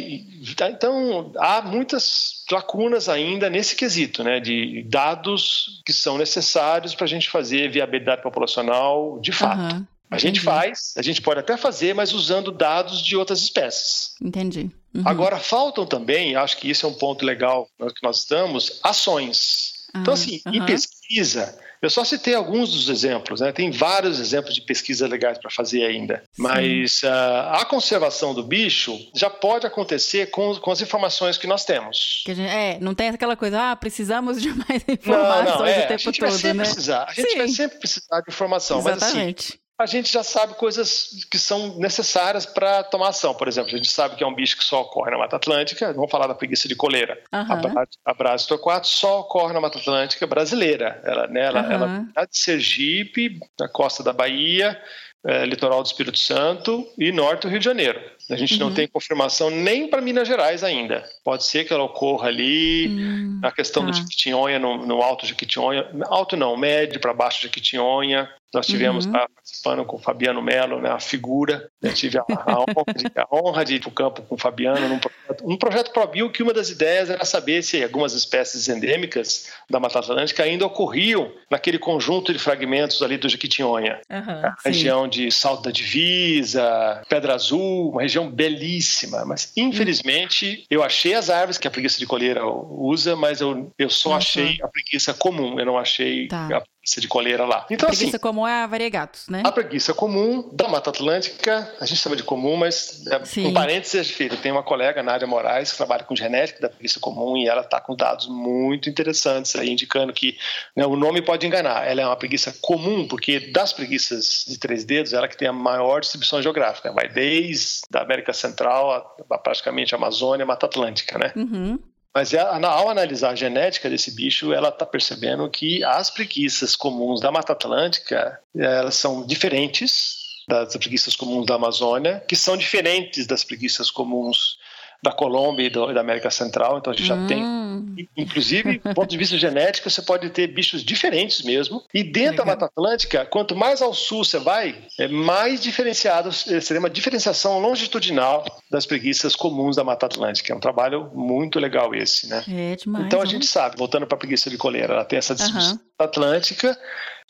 tá- 0.55 0.69
então, 0.69 1.31
há 1.37 1.61
muitas 1.61 2.43
lacunas 2.51 3.09
ainda 3.09 3.49
nesse 3.49 3.75
quesito, 3.75 4.23
né, 4.23 4.39
de 4.39 4.83
dados 4.87 5.81
que 5.85 5.93
são 5.93 6.17
necessários 6.17 6.93
para 6.93 7.05
a 7.05 7.07
gente 7.07 7.29
fazer 7.29 7.69
viabilidade 7.69 8.21
populacional 8.21 9.19
de 9.19 9.31
fato. 9.31 9.59
Aham. 9.59 9.87
A 10.11 10.17
gente 10.19 10.39
Entendi. 10.39 10.45
faz, 10.45 10.93
a 10.95 11.01
gente 11.01 11.19
pode 11.21 11.39
até 11.39 11.57
fazer, 11.57 11.95
mas 11.95 12.13
usando 12.13 12.51
dados 12.51 13.01
de 13.03 13.17
outras 13.17 13.41
espécies. 13.41 14.13
Entendi. 14.21 14.69
Uhum. 14.93 15.01
Agora, 15.03 15.37
faltam 15.39 15.85
também, 15.85 16.35
acho 16.35 16.57
que 16.57 16.69
isso 16.69 16.85
é 16.85 16.89
um 16.89 16.93
ponto 16.93 17.25
legal 17.25 17.67
no 17.79 17.91
que 17.91 18.03
nós 18.03 18.19
estamos, 18.19 18.79
ações. 18.83 19.87
Então, 19.89 20.13
Ah, 20.13 20.15
assim, 20.15 20.41
em 20.45 20.57
aham. 20.59 20.65
pesquisa, 20.67 21.57
eu 21.85 21.89
só 21.89 22.03
citei 22.03 22.33
alguns 22.33 22.71
dos 22.71 22.89
exemplos, 22.89 23.41
né? 23.41 23.51
tem 23.51 23.71
vários 23.71 24.19
exemplos 24.19 24.53
de 24.53 24.61
pesquisa 24.61 25.07
legais 25.07 25.37
para 25.37 25.49
fazer 25.49 25.83
ainda. 25.85 26.23
Mas 26.37 27.01
ah, 27.03 27.59
a 27.61 27.65
conservação 27.65 28.33
do 28.33 28.43
bicho 28.43 28.97
já 29.13 29.29
pode 29.29 29.65
acontecer 29.65 30.27
com, 30.31 30.55
com 30.55 30.71
as 30.71 30.81
informações 30.81 31.37
que 31.37 31.47
nós 31.47 31.63
temos. 31.65 32.23
Que 32.25 32.33
gente- 32.35 32.49
é, 32.49 32.77
não 32.79 32.93
tem 32.95 33.09
aquela 33.09 33.35
coisa, 33.35 33.71
ah, 33.71 33.75
precisamos 33.75 34.41
de 34.41 34.49
mais 34.49 34.83
Não, 34.87 34.93
informações 34.95 35.59
não, 35.59 35.65
é, 35.65 35.79
o 35.79 35.83
a 35.83 35.87
tempo 35.87 35.99
gente 35.99 36.19
vai 36.21 36.29
todo, 36.29 36.39
sempre 36.39 36.57
né? 36.57 36.63
precisar. 36.63 37.05
A 37.07 37.13
gente 37.13 37.37
vai 37.37 37.47
Sim. 37.47 37.53
sempre 37.55 37.77
precisar 37.79 38.21
de 38.21 38.31
informação, 38.31 38.81
mas 38.81 38.97
assim, 38.97 39.05
Exatamente. 39.05 39.59
A 39.77 39.85
gente 39.85 40.11
já 40.11 40.23
sabe 40.23 40.53
coisas 40.55 41.25
que 41.29 41.37
são 41.37 41.77
necessárias 41.77 42.45
para 42.45 42.83
tomar 42.83 43.09
ação. 43.09 43.33
Por 43.33 43.47
exemplo, 43.47 43.73
a 43.73 43.77
gente 43.77 43.89
sabe 43.89 44.15
que 44.15 44.23
é 44.23 44.27
um 44.27 44.33
bicho 44.33 44.57
que 44.57 44.63
só 44.63 44.81
ocorre 44.81 45.11
na 45.11 45.17
Mata 45.17 45.35
Atlântica. 45.35 45.91
Vamos 45.93 46.09
falar 46.09 46.27
da 46.27 46.35
preguiça 46.35 46.67
de 46.67 46.75
coleira. 46.75 47.21
Aham. 47.33 47.53
A, 47.53 47.55
Bra- 47.57 47.87
a 48.05 48.13
Brás 48.13 48.45
torquato 48.45 48.87
só 48.87 49.19
ocorre 49.21 49.53
na 49.53 49.59
Mata 49.59 49.77
Atlântica 49.77 50.25
brasileira. 50.25 51.01
Ela, 51.03 51.27
né, 51.27 51.45
ela, 51.45 51.59
Aham. 51.59 51.73
ela 51.73 52.07
é 52.15 52.25
de 52.25 52.37
Sergipe, 52.37 53.39
na 53.59 53.67
costa 53.67 54.01
da 54.01 54.13
Bahia, 54.13 54.81
eh, 55.25 55.45
litoral 55.45 55.81
do 55.83 55.87
Espírito 55.87 56.19
Santo 56.19 56.87
e 56.97 57.11
norte 57.11 57.41
do 57.41 57.49
Rio 57.49 57.59
de 57.59 57.65
Janeiro. 57.65 57.99
A 58.29 58.35
gente 58.35 58.57
não 58.59 58.67
Uhum. 58.67 58.73
tem 58.73 58.87
confirmação 58.87 59.49
nem 59.51 59.87
para 59.87 60.01
Minas 60.01 60.27
Gerais 60.27 60.63
ainda. 60.63 61.03
Pode 61.23 61.43
ser 61.45 61.63
que 61.63 61.71
ela 61.73 61.83
ocorra 61.83 62.27
ali, 62.27 62.87
Hum, 62.89 63.39
a 63.43 63.51
questão 63.51 63.85
do 63.85 63.91
tá. 63.91 63.97
Jequitinhonha, 63.99 64.57
no, 64.57 64.85
no 64.85 65.01
Alto 65.01 65.25
Jequitinhonha, 65.27 65.87
alto 66.05 66.35
não, 66.35 66.57
médio 66.57 66.99
para 66.99 67.13
baixo 67.13 67.41
Jequitinhonha. 67.43 68.29
Nós 68.53 68.65
tivemos 68.67 69.05
Uhum. 69.05 69.11
lá 69.11 69.27
participando 69.35 69.83
com 69.83 69.97
o 69.97 69.99
Fabiano 69.99 70.41
Melo, 70.41 70.79
né, 70.81 70.89
a 70.89 70.99
figura. 70.99 71.67
Eu 71.81 71.93
tive 71.93 72.17
a, 72.17 72.21
a 72.21 72.25
honra 72.61 72.93
de, 72.95 73.05
a 73.13 73.27
honra 73.35 73.65
de 73.65 73.75
ir 73.75 73.79
para 73.81 73.89
o 73.89 73.91
campo 73.91 74.21
com 74.21 74.35
o 74.35 74.37
Fabiano 74.37 74.87
num 74.87 74.97
projeto, 74.97 75.43
um 75.43 75.57
projeto 75.57 75.91
ProBio 75.91 76.31
que 76.31 76.41
uma 76.41 76.53
das 76.53 76.69
ideias 76.69 77.09
era 77.09 77.25
saber 77.25 77.61
se 77.63 77.83
algumas 77.83 78.13
espécies 78.13 78.69
endêmicas 78.69 79.51
da 79.69 79.77
Mata 79.77 79.99
Atlântica 79.99 80.41
ainda 80.43 80.65
ocorriam 80.65 81.29
naquele 81.51 81.77
conjunto 81.77 82.31
de 82.31 82.39
fragmentos 82.39 83.01
ali 83.01 83.17
do 83.17 83.27
Jequitinhonha. 83.27 83.99
A 84.09 84.55
sim. 84.61 84.69
região 84.69 85.05
de 85.05 85.29
Salto 85.31 85.63
da 85.63 85.71
Divisa, 85.71 87.01
Pedra 87.09 87.33
Azul, 87.35 87.91
uma 87.91 88.03
região 88.03 88.14
belíssima. 88.29 89.25
Mas, 89.25 89.51
infelizmente, 89.55 90.65
eu 90.69 90.83
achei 90.83 91.13
as 91.13 91.29
árvores 91.29 91.57
que 91.57 91.67
a 91.67 91.71
preguiça 91.71 91.99
de 91.99 92.05
coleira 92.05 92.45
usa, 92.45 93.15
mas 93.15 93.41
eu, 93.41 93.71
eu 93.77 93.89
só 93.89 94.09
Nossa. 94.11 94.39
achei 94.39 94.57
a 94.61 94.67
preguiça 94.67 95.13
comum. 95.13 95.59
Eu 95.59 95.65
não 95.65 95.77
achei 95.77 96.27
Tá. 96.27 96.57
a 96.57 96.63
preguiça 96.85 97.01
de 97.01 97.07
coleira 97.07 97.45
lá. 97.45 97.65
Então, 97.69 97.87
a 97.87 97.91
preguiça 97.91 98.17
assim, 98.17 98.21
comum 98.21 98.47
é 98.47 98.63
a 98.63 98.67
variegatus, 98.67 99.27
né? 99.27 99.41
a 99.43 99.51
preguiça 99.51 99.93
comum 99.93 100.47
da 100.53 100.67
Mata 100.67 100.91
Atlântica, 100.91 101.73
a 101.81 101.85
gente 101.85 101.99
chama 101.99 102.15
de 102.15 102.23
comum, 102.23 102.55
mas 102.55 103.05
é, 103.07 103.25
Sim. 103.25 103.47
um 103.47 103.53
parênteses, 103.53 104.11
filho, 104.11 104.37
tem 104.37 104.51
uma 104.51 104.61
colega, 104.61 105.01
Nádia 105.01 105.27
Moraes, 105.27 105.71
que 105.71 105.77
trabalha 105.77 106.03
com 106.03 106.15
genética 106.15 106.61
da 106.61 106.69
preguiça 106.69 106.99
comum 106.99 107.35
e 107.35 107.47
ela 107.47 107.61
está 107.61 107.81
com 107.81 107.95
dados 107.95 108.27
muito 108.27 108.87
interessantes 108.87 109.55
aí, 109.55 109.71
indicando 109.71 110.13
que 110.13 110.37
né, 110.75 110.85
o 110.85 110.95
nome 110.95 111.21
pode 111.21 111.47
enganar. 111.47 111.87
Ela 111.87 112.01
é 112.01 112.05
uma 112.05 112.15
preguiça 112.15 112.55
comum, 112.61 113.07
porque 113.07 113.39
das 113.39 113.73
preguiças 113.73 114.45
de 114.47 114.59
três 114.59 114.85
dedos, 114.85 115.11
ela 115.11 115.27
que 115.27 115.35
tem 115.37 115.47
a 115.47 115.53
maior 115.53 116.01
distribuição 116.01 116.41
geográfica. 116.41 116.91
Vai 116.91 117.09
desde 117.09 117.81
a 117.93 118.01
América 118.01 118.31
Central 118.31 118.91
a, 118.91 119.35
a 119.35 119.37
praticamente 119.39 119.95
a 119.95 119.97
Amazônia, 119.97 120.45
Mata 120.45 120.67
Atlântica, 120.67 121.17
né? 121.17 121.33
Uhum. 121.35 121.79
Mas 122.15 122.33
é- 122.33 122.39
ao 122.39 122.89
analisar 122.89 123.31
a 123.31 123.35
genética 123.35 123.89
desse 123.89 124.09
bicho, 124.09 124.53
ela 124.53 124.69
está 124.69 124.85
percebendo 124.85 125.49
que 125.49 125.83
as 125.83 126.09
preguiças 126.09 126.73
comuns 126.73 127.19
da 127.19 127.29
Mata 127.29 127.51
Atlântica 127.51 128.39
elas 128.55 128.95
são 128.95 129.25
diferentes 129.25 130.23
das 130.47 130.77
preguiças 130.77 131.15
comuns 131.15 131.45
da 131.45 131.55
Amazônia, 131.55 132.23
que 132.25 132.35
são 132.35 132.55
diferentes 132.55 133.27
das 133.27 133.43
preguiças 133.43 133.91
comuns 133.91 134.57
da 135.03 135.11
Colômbia 135.11 135.65
e 135.65 135.69
do- 135.69 135.93
da 135.93 136.01
América 136.01 136.29
Central. 136.31 136.77
Então 136.77 136.91
a 136.91 136.95
gente 136.95 137.07
já 137.07 137.17
tem 137.27 137.43
Hum, 137.45 137.93
Inclusive, 138.15 138.77
do 138.79 138.93
ponto 138.93 139.09
de 139.09 139.17
vista 139.17 139.37
genético, 139.37 139.89
você 139.89 140.01
pode 140.01 140.29
ter 140.29 140.47
bichos 140.47 140.83
diferentes 140.83 141.41
mesmo. 141.43 141.83
E 141.93 142.03
dentro 142.03 142.37
da 142.37 142.43
Legal. 142.43 142.45
Mata 142.47 142.65
Atlântica, 142.65 143.25
quanto 143.25 143.55
mais 143.55 143.81
ao 143.81 143.93
sul 143.93 144.23
você 144.23 144.39
vai, 144.39 144.85
é 144.99 145.07
mais 145.07 145.59
diferenciado, 145.61 146.29
eh, 146.29 146.61
seria 146.61 146.79
uma 146.79 146.89
diferenciação 146.89 147.59
longitudinal 147.59 148.45
das 148.71 148.85
preguiças 148.85 149.35
comuns 149.35 149.75
da 149.75 149.83
Mata 149.83 150.05
Atlântica. 150.05 150.53
É 150.53 150.55
um 150.55 150.59
trabalho 150.59 151.11
muito 151.13 151.59
legal 151.59 151.93
esse, 151.93 152.27
né? 152.29 152.43
É 152.47 152.75
demais. 152.75 153.05
Então 153.05 153.19
a 153.19 153.23
ó. 153.23 153.25
gente 153.25 153.45
sabe, 153.45 153.77
voltando 153.77 154.07
para 154.07 154.15
a 154.15 154.19
preguiça 154.19 154.49
de 154.49 154.57
coleira, 154.57 154.93
ela 154.93 155.05
tem 155.05 155.17
essa 155.19 155.35
distribuição 155.35 155.73
Aham. 155.73 155.79
atlântica. 155.99 156.77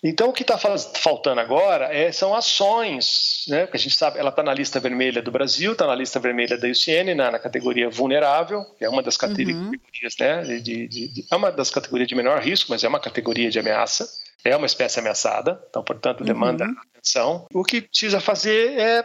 Então 0.04 0.30
o 0.30 0.34
que 0.34 0.44
está 0.44 0.58
faltando 0.58 1.42
agora 1.42 1.86
é, 1.94 2.12
são 2.12 2.36
ações, 2.36 3.46
né? 3.48 3.66
Que 3.68 3.78
a 3.78 3.80
gente 3.80 3.96
sabe, 3.96 4.20
ela 4.20 4.30
está 4.30 4.44
na 4.44 4.54
lista 4.54 4.80
vermelha 4.80 5.22
do 5.22 5.32
Brasil, 5.32 5.72
está 5.72 5.88
na 5.88 5.96
lista 5.96 6.20
vermelha 6.20 6.58
da 6.58 6.68
UCN, 6.68 7.16
na, 7.16 7.32
na 7.32 7.40
categoria 7.40 7.90
vulnerável, 7.90 8.64
que 8.78 8.86
é 8.86 8.90
uma 8.90 9.02
das 9.02 9.18
categorias, 9.18 9.58
Uhum. 9.58 9.72
né? 10.20 10.44
De, 10.60 10.88
de- 10.88 11.08
de- 11.08 11.26
é 11.32 11.36
uma 11.36 11.52
das 11.52 11.70
categorias 11.72 12.08
de 12.08 12.16
menor 12.16 12.40
risco, 12.42 12.68
mas 12.72 12.84
é 12.84 12.88
uma 12.88 13.00
categoria 13.00 13.50
de 13.50 13.58
ameaça. 13.60 14.08
É 14.44 14.56
uma 14.56 14.68
espécie 14.68 15.00
ameaçada, 15.00 15.60
então 15.70 15.84
portanto 15.84 16.24
demanda 16.24 16.66
Uhum. 16.66 16.76
atenção. 16.94 17.48
O 17.52 17.64
que 17.64 17.82
precisa 17.82 18.20
fazer 18.20 18.78
é, 18.80 19.04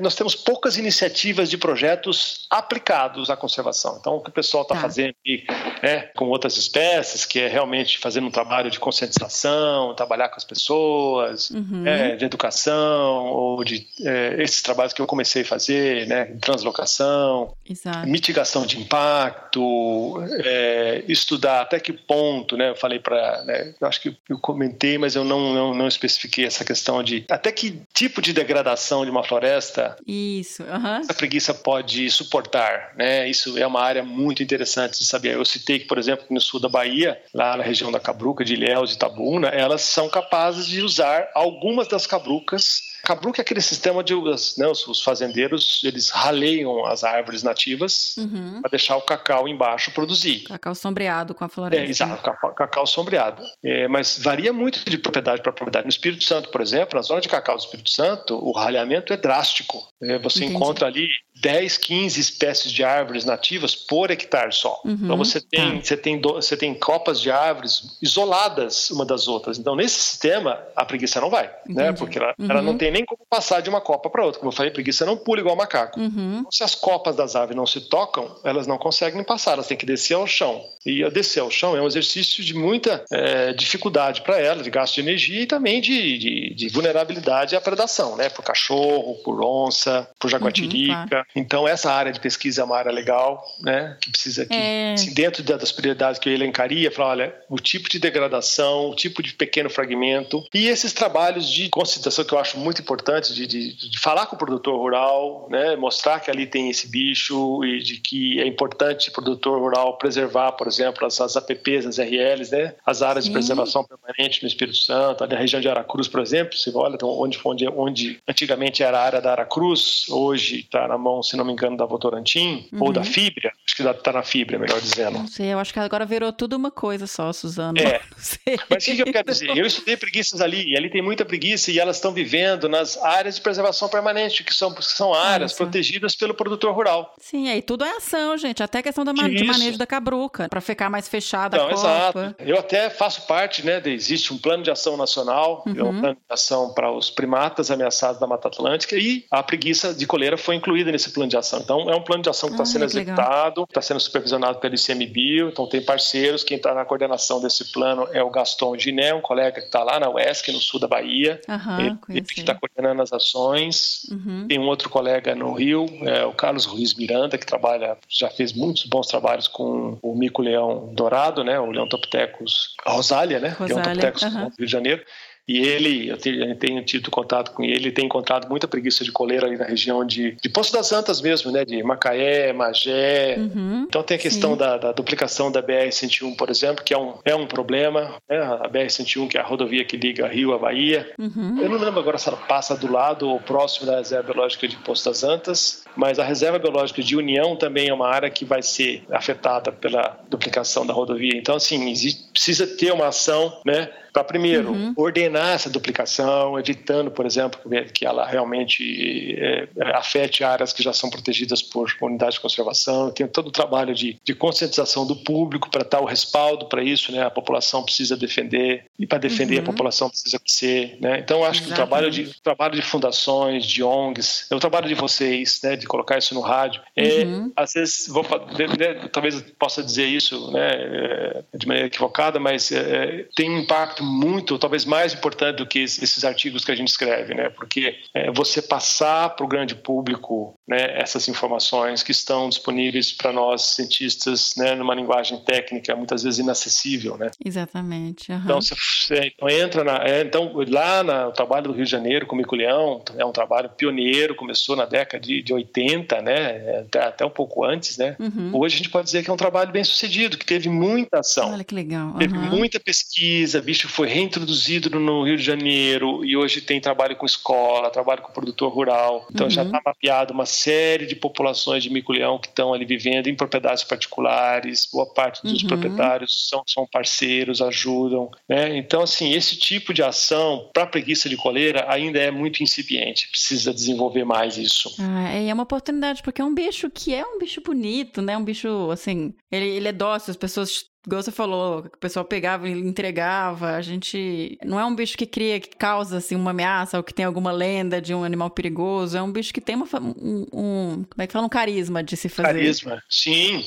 nós 0.00 0.14
temos 0.14 0.34
poucas 0.34 0.76
iniciativas 0.76 1.48
de 1.50 1.56
projetos 1.58 2.46
aplicados 2.50 3.30
à 3.30 3.36
conservação. 3.36 3.96
Então, 4.00 4.16
o 4.16 4.20
que 4.20 4.30
o 4.30 4.32
pessoal 4.32 4.62
está 4.62 4.74
Tá. 4.74 4.80
fazendo 4.82 5.14
aí, 5.26 5.44
né, 5.82 6.00
com 6.16 6.26
outras 6.26 6.56
espécies, 6.56 7.24
que 7.24 7.40
é 7.40 7.48
realmente 7.48 7.98
fazendo 7.98 8.26
um 8.26 8.30
trabalho 8.30 8.70
de 8.70 8.78
conscientização, 8.78 9.94
trabalhar 9.94 10.28
com 10.28 10.36
as 10.36 10.44
pessoas, 10.44 11.50
Uhum. 11.50 11.86
é, 11.86 12.16
de 12.16 12.24
educação, 12.24 13.26
ou 13.26 13.64
de 13.64 13.86
é, 14.04 14.36
esses 14.42 14.62
trabalhos 14.62 14.92
que 14.92 15.00
eu 15.02 15.06
comecei 15.06 15.42
a 15.42 15.44
fazer, 15.44 16.06
né, 16.06 16.26
translocação, 16.40 17.54
Exato. 17.68 18.06
mitigação 18.06 18.64
de 18.66 18.78
impacto, 18.80 20.22
é, 20.44 21.04
estudar 21.08 21.62
até 21.62 21.80
que 21.80 21.92
ponto, 21.92 22.56
né? 22.56 22.70
Eu 22.70 22.76
falei 22.76 22.98
para, 22.98 23.42
né, 23.44 23.74
eu 23.80 23.86
acho 23.88 24.00
que 24.00 24.16
eu 24.28 24.38
comentei, 24.38 24.98
mas 24.98 25.14
eu 25.16 25.24
não, 25.24 25.52
não, 25.52 25.74
não 25.74 25.88
especifiquei 25.88 26.44
essa 26.46 26.64
questão 26.64 27.02
de 27.02 27.24
até 27.30 27.50
que 27.52 27.80
tipo 27.92 28.20
de 28.22 28.32
degradação 28.32 29.04
de 29.04 29.10
uma 29.10 29.24
floresta 29.24 29.67
Isso. 30.06 30.62
aham. 30.64 31.02
a 31.08 31.14
preguiça 31.14 31.54
pode 31.54 32.10
suportar, 32.10 32.92
né? 32.96 33.28
Isso 33.28 33.56
é 33.58 33.66
uma 33.66 33.82
área 33.82 34.02
muito 34.02 34.42
interessante 34.42 34.98
de 34.98 35.06
saber. 35.06 35.34
Eu 35.34 35.44
citei 35.44 35.78
que, 35.78 35.86
por 35.86 35.98
exemplo, 35.98 36.26
no 36.30 36.40
sul 36.40 36.60
da 36.60 36.68
Bahia, 36.68 37.20
lá 37.32 37.56
na 37.56 37.62
região 37.62 37.90
da 37.90 38.00
Cabruca, 38.00 38.44
de 38.44 38.54
Ilhéus 38.54 38.94
e 38.94 38.98
Tabuna, 38.98 39.48
elas 39.48 39.82
são 39.82 40.08
capazes 40.08 40.66
de 40.66 40.82
usar 40.82 41.28
algumas 41.34 41.88
das 41.88 42.06
cabrucas. 42.06 42.87
Cabruca 43.08 43.40
é 43.40 43.42
aquele 43.42 43.60
sistema 43.62 44.04
de 44.04 44.14
os, 44.14 44.56
né, 44.58 44.66
os 44.68 44.86
os 44.86 45.02
fazendeiros 45.02 45.80
eles 45.82 46.10
raleiam 46.10 46.84
as 46.84 47.02
árvores 47.04 47.42
nativas 47.42 48.14
Uhum. 48.18 48.60
para 48.60 48.70
deixar 48.70 48.96
o 48.96 49.02
cacau 49.02 49.48
embaixo 49.48 49.90
produzir. 49.92 50.40
Cacau 50.44 50.74
sombreado 50.74 51.34
com 51.34 51.42
a 51.44 51.46
É, 51.46 51.50
floresta. 51.50 51.90
exato, 52.04 52.22
cacau, 52.22 52.52
cacau 52.54 52.86
sombreado. 52.86 53.42
É, 53.64 53.88
mas 53.88 54.18
varia 54.22 54.52
muito 54.52 54.84
de 54.88 54.98
propriedade 54.98 55.40
para 55.42 55.52
propriedade. 55.52 55.86
No 55.86 55.90
Espírito 55.90 56.24
Santo, 56.24 56.50
por 56.50 56.60
exemplo, 56.60 56.96
na 56.96 57.02
zona 57.02 57.20
de 57.20 57.28
cacau 57.28 57.56
do 57.56 57.60
Espírito 57.62 57.90
Santo, 57.90 58.34
o 58.36 58.52
ralhamento 58.52 59.12
é 59.12 59.16
drástico. 59.16 59.88
É, 60.02 60.18
você 60.18 60.40
Entendi. 60.44 60.54
encontra 60.56 60.86
ali 60.86 61.08
10, 61.40 61.78
15 61.78 62.20
espécies 62.20 62.70
de 62.70 62.84
árvores 62.84 63.24
nativas 63.24 63.74
por 63.74 64.10
hectare 64.10 64.52
só. 64.52 64.80
Uhum, 64.84 64.98
Então 65.02 65.16
você 65.16 65.40
tem, 65.40 65.78
tá. 65.78 65.84
você, 65.84 65.96
tem 65.96 66.20
do- 66.20 66.34
você 66.34 66.56
tem 66.56 66.74
copas 66.74 67.20
de 67.20 67.30
árvores 67.30 67.96
isoladas 68.02 68.90
uma 68.90 69.04
das 69.06 69.28
outras. 69.28 69.58
Então, 69.58 69.74
nesse 69.76 70.00
sistema, 70.00 70.60
a 70.76 70.84
preguiça 70.84 71.20
não 71.20 71.30
vai, 71.30 71.46
né? 71.66 71.84
Entendi. 71.84 71.98
Porque 71.98 72.18
ela, 72.18 72.34
Uhum. 72.38 72.50
ela 72.50 72.62
não 72.62 72.76
tem 72.76 72.90
nem 72.90 72.97
como 73.04 73.20
passar 73.28 73.60
de 73.60 73.68
uma 73.68 73.80
copa 73.80 74.08
para 74.10 74.24
outra. 74.24 74.38
Como 74.40 74.50
eu 74.52 74.56
falei, 74.56 74.70
preguiça 74.72 75.04
não 75.06 75.16
pula 75.16 75.40
igual 75.40 75.56
macaco. 75.56 75.98
Uhum. 76.00 76.44
Se 76.50 76.62
as 76.64 76.74
copas 76.74 77.14
das 77.16 77.34
árvores 77.36 77.56
não 77.56 77.66
se 77.66 77.80
tocam, 77.82 78.36
elas 78.44 78.66
não 78.66 78.78
conseguem 78.78 79.22
passar, 79.24 79.52
elas 79.52 79.66
têm 79.66 79.76
que 79.76 79.86
descer 79.86 80.14
ao 80.14 80.26
chão. 80.26 80.62
E 80.86 81.08
descer 81.10 81.40
ao 81.40 81.50
chão 81.50 81.76
é 81.76 81.82
um 81.82 81.86
exercício 81.86 82.42
de 82.42 82.54
muita 82.54 83.04
eh, 83.12 83.52
dificuldade 83.52 84.22
para 84.22 84.38
elas, 84.40 84.62
de 84.64 84.70
gasto 84.70 84.94
de 84.94 85.00
energia 85.00 85.42
e 85.42 85.46
também 85.46 85.80
de, 85.80 86.18
de- 86.18 86.54
de 86.54 86.68
vulnerabilidade 86.68 87.54
à 87.54 87.60
predação, 87.60 88.16
né? 88.16 88.28
Por 88.30 88.42
cachorro, 88.44 89.14
por 89.24 89.42
onça, 89.44 90.08
por 90.18 90.30
jaguatirica. 90.30 90.94
Uhum, 91.02 91.08
claro. 91.08 91.26
Então, 91.36 91.68
essa 91.68 91.92
área 91.92 92.12
de 92.12 92.20
pesquisa 92.20 92.62
é 92.62 92.64
uma 92.64 92.76
área 92.76 92.90
legal, 92.92 93.44
né? 93.60 93.96
Que 94.00 94.10
precisa 94.10 94.46
que, 94.46 94.54
É. 94.54 94.94
assim, 94.94 95.12
dentro 95.12 95.42
da- 95.42 95.56
das 95.56 95.72
prioridades 95.72 96.18
que 96.18 96.28
eu 96.28 96.32
elencaria, 96.34 96.90
falar, 96.90 97.10
olha, 97.10 97.34
o 97.50 97.56
tipo 97.56 97.88
de 97.88 97.98
degradação, 97.98 98.90
o 98.90 98.94
tipo 98.94 99.22
de 99.22 99.32
pequeno 99.34 99.68
fragmento 99.70 100.44
e 100.54 100.68
esses 100.68 100.92
trabalhos 100.92 101.50
de 101.50 101.68
conscientização 101.68 102.24
que 102.24 102.32
eu 102.32 102.38
acho 102.38 102.58
muito 102.58 102.80
importante, 102.80 102.87
de, 102.96 103.46
de- 103.46 103.90
de 103.90 103.98
falar 103.98 104.26
com 104.26 104.36
o 104.36 104.38
produtor 104.38 104.76
rural, 104.78 105.46
né? 105.50 105.76
Mostrar 105.76 106.20
que 106.20 106.30
ali 106.30 106.46
tem 106.46 106.70
esse 106.70 106.88
bicho 106.88 107.64
e 107.64 107.80
de 107.82 107.98
que 107.98 108.40
é 108.40 108.46
importante 108.46 109.08
o 109.10 109.12
produtor 109.12 109.58
rural 109.60 109.96
preservar, 109.98 110.52
por 110.52 110.66
exemplo, 110.66 111.06
as, 111.06 111.20
as 111.20 111.36
APPs, 111.36 111.86
as 111.86 111.98
RLs, 111.98 112.50
né? 112.50 112.74
As 112.84 113.02
áreas 113.02 113.24
Sim. 113.24 113.30
de 113.30 113.34
preservação 113.34 113.84
permanente 113.84 114.42
no 114.42 114.48
Espírito 114.48 114.76
Santo, 114.78 115.22
ali 115.24 115.34
na 115.34 115.40
região 115.40 115.60
de 115.60 115.68
Aracruz, 115.68 116.08
por 116.08 116.20
exemplo, 116.20 116.56
você 116.56 116.70
olha 116.74 116.94
então, 116.94 117.08
onde, 117.08 117.38
onde, 117.44 117.68
onde 117.68 118.20
antigamente 118.26 118.82
era 118.82 118.98
a 118.98 119.02
área 119.04 119.20
da 119.20 119.32
Aracruz, 119.32 120.06
hoje 120.08 120.60
está 120.60 120.86
na 120.88 120.96
mão, 120.98 121.22
se 121.22 121.36
não 121.36 121.44
me 121.44 121.52
engano, 121.52 121.76
da 121.76 121.84
Votorantim 121.84 122.68
ou 122.80 122.88
Uhum. 122.88 122.92
da 122.92 123.04
Fibra, 123.04 123.52
acho 123.66 123.76
que 123.76 123.82
está 123.82 124.12
na 124.12 124.22
Fibra, 124.22 124.58
melhor 124.58 124.80
dizendo. 124.80 125.18
Não 125.18 125.26
sei, 125.26 125.52
eu 125.52 125.58
acho 125.58 125.72
que 125.72 125.78
agora 125.78 126.04
virou 126.06 126.32
tudo 126.32 126.56
uma 126.56 126.70
coisa 126.70 127.06
só, 127.06 127.32
Suzano. 127.32 127.78
É. 127.78 128.00
Mas 128.70 128.82
o 128.82 128.86
que, 128.86 128.96
que 128.96 129.02
eu 129.02 129.12
quero 129.12 129.30
dizer? 129.30 129.56
Eu 129.56 129.66
estudei 129.66 129.96
preguiças 129.96 130.40
ali, 130.40 130.70
e 130.72 130.76
ali 130.76 130.88
tem 130.90 131.02
muita 131.02 131.24
preguiça, 131.24 131.70
e 131.70 131.78
elas 131.78 131.96
estão 131.96 132.12
vivendo 132.12 132.67
nas 132.68 132.96
áreas 133.02 133.34
de 133.36 133.40
preservação 133.40 133.88
permanente, 133.88 134.44
que 134.44 134.54
são, 134.54 134.72
que 134.72 134.84
são 134.84 135.12
áreas 135.14 135.52
protegidas 135.52 136.14
pelo 136.14 136.34
produtor 136.34 136.74
rural. 136.74 137.14
Sim, 137.18 137.48
aí 137.48 137.62
tudo 137.62 137.84
é 137.84 137.90
ação, 137.96 138.36
gente. 138.36 138.62
Até 138.62 138.82
questão 138.82 139.04
da 139.04 139.12
ma- 139.12 139.28
de 139.28 139.36
Isso. 139.36 139.46
manejo 139.46 139.78
da 139.78 139.86
cabruca, 139.86 140.48
pra 140.48 140.60
ficar 140.60 140.88
mais 140.90 141.08
fechada 141.08 141.56
Então, 141.56 141.68
a 141.68 141.72
exato. 141.72 142.12
copa. 142.18 142.36
Eu 142.38 142.58
até 142.58 142.90
faço 142.90 143.22
parte, 143.26 143.64
né? 143.64 143.80
De, 143.80 143.90
existe 143.90 144.32
um 144.32 144.38
plano 144.38 144.62
de 144.62 144.70
ação 144.70 144.96
nacional, 144.96 145.62
que 145.64 145.78
é 145.78 145.82
um 145.82 145.88
Uhum. 145.88 146.00
plano 146.00 146.14
de 146.16 146.32
ação 146.34 146.72
para 146.74 146.90
os 146.92 147.10
primatas 147.10 147.70
ameaçados 147.70 148.20
da 148.20 148.26
Mata 148.26 148.48
Atlântica, 148.48 148.96
e 148.96 149.24
a 149.30 149.42
preguiça 149.42 149.94
de 149.94 150.06
coleira 150.06 150.36
foi 150.36 150.54
incluída 150.56 150.92
nesse 150.92 151.10
plano 151.10 151.28
de 151.30 151.36
ação. 151.36 151.60
Então, 151.60 151.88
é 151.90 151.96
um 151.96 152.02
plano 152.02 152.22
de 152.22 152.28
ação 152.30 152.48
que 152.48 152.54
está 152.54 152.62
Ah, 152.62 152.66
sendo 152.66 152.84
executado, 152.84 153.64
está 153.68 153.80
sendo 153.82 154.00
supervisionado 154.00 154.58
pelo 154.58 154.74
ICMBio, 154.74 155.48
então 155.48 155.66
tem 155.68 155.82
parceiros, 155.82 156.44
quem 156.44 156.56
está 156.56 156.74
na 156.74 156.84
coordenação 156.84 157.40
desse 157.40 157.72
plano 157.72 158.08
é 158.12 158.22
o 158.22 158.30
Gaston 158.30 158.76
Giné, 158.78 159.14
um 159.14 159.20
colega 159.20 159.60
que 159.60 159.66
está 159.66 159.82
lá 159.82 159.98
na 160.00 160.08
UESC, 160.10 160.52
no 160.52 160.60
sul 160.60 160.80
da 160.80 160.88
Bahia, 160.88 161.40
Aham, 161.48 161.98
ele, 162.08 162.22
que 162.22 162.40
está 162.40 162.54
coordenando 162.58 163.02
as 163.02 163.12
ações. 163.12 164.02
Uhum. 164.10 164.46
Tem 164.48 164.58
um 164.58 164.66
outro 164.66 164.88
colega 164.90 165.34
no 165.34 165.52
Rio, 165.52 165.86
é 166.02 166.24
o 166.24 166.32
Carlos 166.32 166.64
Ruiz 166.64 166.94
Miranda, 166.94 167.38
que 167.38 167.46
trabalha, 167.46 167.96
já 168.08 168.28
fez 168.28 168.52
muitos 168.52 168.84
bons 168.84 169.06
trabalhos 169.06 169.48
com 169.48 169.98
o 170.02 170.14
mico-leão 170.14 170.92
dourado, 170.94 171.42
né, 171.44 171.58
o 171.58 171.70
Leão 171.70 171.88
Toptecus 171.88 172.74
Rosália, 172.86 173.38
né, 173.38 173.56
Leão 173.60 173.78
Rosália, 173.78 173.92
Toptecus 173.92 174.22
aham. 174.22 174.48
do 174.48 174.54
Rio 174.58 174.66
de 174.66 174.72
Janeiro. 174.72 175.02
E 175.48 175.58
ele, 175.58 176.08
eu 176.10 176.18
te- 176.18 176.38
eu 176.38 176.54
tenho 176.56 176.82
tido 176.84 177.10
contato 177.10 177.52
com 177.52 177.64
ele, 177.64 177.90
tem 177.90 178.04
encontrado 178.04 178.48
muita 178.48 178.68
preguiça 178.68 179.02
de 179.02 179.10
coleira 179.10 179.46
ali 179.46 179.56
na 179.56 179.64
região 179.64 180.04
de, 180.04 180.36
de 180.42 180.48
Poço 180.50 180.72
das 180.72 180.92
Antas 180.92 181.20
mesmo, 181.22 181.50
né, 181.50 181.64
de 181.64 181.82
Macaé, 181.82 182.52
Magé, 182.52 183.36
Uhum. 183.38 183.86
então 183.88 184.02
tem 184.02 184.16
a 184.16 184.20
questão 184.20 184.56
da, 184.56 184.76
da 184.76 184.92
duplicação 184.92 185.50
da 185.50 185.62
BR-101, 185.62 186.36
por 186.36 186.50
exemplo, 186.50 186.84
que 186.84 186.92
é 186.92 186.98
um, 186.98 187.14
é 187.24 187.34
um 187.34 187.46
problema. 187.46 188.14
Né? 188.28 188.38
A 188.38 188.68
BR-101, 188.68 189.28
que 189.28 189.38
é 189.38 189.40
a 189.40 189.44
rodovia 189.44 189.84
que 189.84 189.96
liga 189.96 190.26
Rio 190.28 190.52
a 190.52 190.58
Bahia. 190.58 191.10
Uhum. 191.18 191.58
Eu 191.60 191.68
não 191.70 191.78
lembro 191.78 192.00
agora 192.00 192.18
se 192.18 192.28
ela 192.28 192.36
passa 192.36 192.76
do 192.76 192.90
lado 192.92 193.28
ou 193.28 193.40
próximo 193.40 193.86
da 193.86 193.96
reserva 193.98 194.32
biológica 194.32 194.68
de 194.68 194.76
Poço 194.76 195.04
das 195.06 195.22
Antas, 195.24 195.82
mas 195.96 196.18
a 196.18 196.24
reserva 196.24 196.58
biológica 196.58 197.02
de 197.02 197.16
União 197.16 197.56
também 197.56 197.88
é 197.88 197.94
uma 197.94 198.08
área 198.08 198.28
que 198.28 198.44
vai 198.44 198.62
ser 198.62 199.02
afetada 199.10 199.72
pela 199.72 200.18
duplicação 200.28 200.86
da 200.86 200.92
rodovia. 200.92 201.32
Então, 201.36 201.54
assim, 201.56 201.90
existe, 201.90 202.24
precisa 202.32 202.66
ter 202.66 202.92
uma 202.92 203.06
ação, 203.08 203.60
né? 203.64 203.88
Para 204.18 204.24
primeiro 204.24 204.72
uhum. 204.72 204.94
ordenar 204.96 205.54
essa 205.54 205.70
duplicação, 205.70 206.58
evitando, 206.58 207.08
por 207.08 207.24
exemplo, 207.24 207.60
que 207.94 208.04
ela 208.04 208.26
realmente 208.26 209.36
é, 209.38 209.68
afete 209.94 210.42
áreas 210.42 210.72
que 210.72 210.82
já 210.82 210.92
são 210.92 211.08
protegidas 211.08 211.62
por 211.62 211.88
unidade 212.02 212.32
de 212.32 212.40
conservação. 212.40 213.12
Tem 213.12 213.28
todo 213.28 213.46
o 213.46 213.52
trabalho 213.52 213.94
de, 213.94 214.18
de 214.24 214.34
conscientização 214.34 215.06
do 215.06 215.14
público 215.14 215.70
para 215.70 215.84
dar 215.84 216.00
o 216.00 216.04
respaldo 216.04 216.66
para 216.66 216.82
isso, 216.82 217.12
né? 217.12 217.22
A 217.22 217.30
população 217.30 217.84
precisa 217.84 218.16
defender 218.16 218.86
e 218.98 219.06
para 219.06 219.18
defender 219.18 219.58
uhum. 219.58 219.62
a 219.62 219.66
população 219.66 220.10
precisa 220.10 220.40
ser, 220.44 220.98
né? 221.00 221.20
Então 221.20 221.44
acho 221.44 221.62
Exatamente. 221.62 221.66
que 221.66 221.72
o 221.72 221.76
trabalho 221.76 222.10
de 222.10 222.22
o 222.22 222.42
trabalho 222.42 222.74
de 222.74 222.82
fundações, 222.82 223.64
de 223.64 223.84
ONGs, 223.84 224.48
é 224.50 224.54
o 224.56 224.58
trabalho 224.58 224.88
de 224.88 224.94
vocês, 224.94 225.60
né? 225.62 225.76
De 225.76 225.86
colocar 225.86 226.18
isso 226.18 226.34
no 226.34 226.40
rádio. 226.40 226.82
É, 226.96 227.22
uhum. 227.22 227.52
Às 227.54 227.74
vezes 227.74 228.08
vou 228.08 228.24
né, 228.24 229.08
talvez 229.12 229.40
possa 229.56 229.80
dizer 229.80 230.06
isso, 230.06 230.50
né? 230.50 230.70
É, 230.72 231.42
de 231.56 231.68
maneira 231.68 231.86
equivocada, 231.86 232.40
mas 232.40 232.72
é, 232.72 233.24
tem 233.36 233.48
um 233.48 233.60
impacto 233.60 234.07
muito, 234.08 234.58
talvez 234.58 234.84
mais 234.84 235.14
importante 235.14 235.56
do 235.56 235.66
que 235.66 235.80
esses 235.80 236.24
artigos 236.24 236.64
que 236.64 236.72
a 236.72 236.76
gente 236.76 236.88
escreve, 236.88 237.34
né? 237.34 237.50
Porque 237.50 237.96
é 238.14 238.30
você 238.30 238.62
passar 238.62 239.30
para 239.30 239.44
o 239.44 239.48
grande 239.48 239.74
público, 239.74 240.54
né, 240.66 241.00
essas 241.00 241.28
informações 241.28 242.02
que 242.02 242.12
estão 242.12 242.48
disponíveis 242.48 243.12
para 243.12 243.32
nós 243.32 243.62
cientistas, 243.74 244.54
né, 244.56 244.74
numa 244.74 244.94
linguagem 244.94 245.38
técnica 245.38 245.94
muitas 245.94 246.22
vezes 246.22 246.38
inacessível, 246.38 247.16
né? 247.16 247.30
Exatamente. 247.44 248.30
Uhum. 248.30 248.40
Então 248.44 248.60
você 248.60 249.32
entra 249.50 249.84
na, 249.84 249.98
é, 250.04 250.22
então 250.22 250.52
lá 250.68 251.02
no 251.02 251.32
trabalho 251.32 251.68
do 251.68 251.72
Rio 251.72 251.84
de 251.84 251.90
Janeiro 251.90 252.26
com 252.26 252.34
o 252.34 252.38
Mico 252.38 252.56
Leão 252.56 253.02
é 253.16 253.24
um 253.24 253.32
trabalho 253.32 253.70
pioneiro, 253.70 254.34
começou 254.34 254.76
na 254.76 254.84
década 254.84 255.20
de, 255.20 255.42
de 255.42 255.52
80, 255.52 256.22
né? 256.22 256.80
Até, 256.80 257.00
até 257.00 257.26
um 257.26 257.30
pouco 257.30 257.64
antes, 257.64 257.98
né? 257.98 258.16
Uhum. 258.18 258.50
Hoje 258.54 258.76
a 258.76 258.78
gente 258.78 258.90
pode 258.90 259.06
dizer 259.06 259.24
que 259.24 259.30
é 259.30 259.32
um 259.32 259.36
trabalho 259.36 259.72
bem 259.72 259.84
sucedido, 259.84 260.38
que 260.38 260.46
teve 260.46 260.68
muita 260.68 261.20
ação. 261.20 261.52
Olha 261.52 261.64
que 261.64 261.74
legal. 261.74 262.08
Uhum. 262.08 262.18
Teve 262.18 262.38
muita 262.38 262.80
pesquisa, 262.80 263.60
bicho 263.60 263.87
foi 263.90 264.08
reintroduzido 264.08 264.98
no 264.98 265.24
Rio 265.24 265.36
de 265.36 265.42
Janeiro 265.42 266.24
e 266.24 266.36
hoje 266.36 266.60
tem 266.60 266.80
trabalho 266.80 267.16
com 267.16 267.26
escola, 267.26 267.90
trabalho 267.90 268.22
com 268.22 268.32
produtor 268.32 268.72
rural. 268.72 269.26
Então 269.32 269.46
uhum. 269.46 269.50
já 269.50 269.62
está 269.62 269.80
mapeado 269.84 270.32
uma 270.32 270.46
série 270.46 271.06
de 271.06 271.16
populações 271.16 271.82
de 271.82 271.90
mico-leão 271.90 272.38
que 272.38 272.48
estão 272.48 272.72
ali 272.72 272.84
vivendo 272.84 273.28
em 273.28 273.34
propriedades 273.34 273.84
particulares. 273.84 274.88
Boa 274.92 275.06
parte 275.12 275.42
dos 275.42 275.62
uhum. 275.62 275.68
proprietários 275.68 276.48
são, 276.48 276.62
são 276.66 276.86
parceiros, 276.86 277.60
ajudam. 277.60 278.30
Né? 278.48 278.76
Então, 278.76 279.02
assim, 279.02 279.32
esse 279.32 279.56
tipo 279.56 279.92
de 279.92 280.02
ação 280.02 280.70
para 280.72 280.86
preguiça 280.86 281.28
de 281.28 281.36
coleira 281.36 281.86
ainda 281.88 282.18
é 282.18 282.30
muito 282.30 282.62
incipiente. 282.62 283.28
Precisa 283.30 283.72
desenvolver 283.72 284.24
mais 284.24 284.56
isso. 284.56 284.94
Ah, 284.98 285.32
é 285.32 285.52
uma 285.52 285.62
oportunidade, 285.62 286.22
porque 286.22 286.40
é 286.40 286.44
um 286.44 286.54
bicho 286.54 286.90
que 286.90 287.14
é 287.14 287.24
um 287.24 287.38
bicho 287.38 287.60
bonito, 287.60 288.22
né? 288.22 288.36
Um 288.36 288.44
bicho, 288.44 288.90
assim, 288.90 289.34
ele, 289.50 289.66
ele 289.68 289.88
é 289.88 289.92
dócil, 289.92 290.30
as 290.30 290.36
pessoas 290.36 290.84
igual 291.06 291.22
você 291.22 291.30
falou, 291.32 291.80
o 291.80 291.98
pessoal 291.98 292.24
pegava 292.24 292.68
e 292.68 292.72
entregava. 292.72 293.72
A 293.72 293.82
gente. 293.82 294.58
Não 294.64 294.78
é 294.78 294.84
um 294.84 294.94
bicho 294.94 295.16
que 295.16 295.26
cria, 295.26 295.60
que 295.60 295.76
causa 295.76 296.18
assim, 296.18 296.36
uma 296.36 296.50
ameaça 296.50 296.96
ou 296.96 297.02
que 297.02 297.14
tem 297.14 297.24
alguma 297.24 297.52
lenda 297.52 298.00
de 298.00 298.14
um 298.14 298.24
animal 298.24 298.50
perigoso. 298.50 299.16
É 299.16 299.22
um 299.22 299.32
bicho 299.32 299.52
que 299.52 299.60
tem 299.60 299.76
uma, 299.76 299.86
um, 300.00 300.46
um 300.52 301.04
Como 301.08 301.22
é 301.22 301.26
que 301.26 301.32
fala? 301.32 301.46
Um 301.46 301.50
carisma 301.50 302.02
de 302.02 302.16
se 302.16 302.28
fazer. 302.28 302.48
Carisma, 302.48 303.02
sim. 303.08 303.64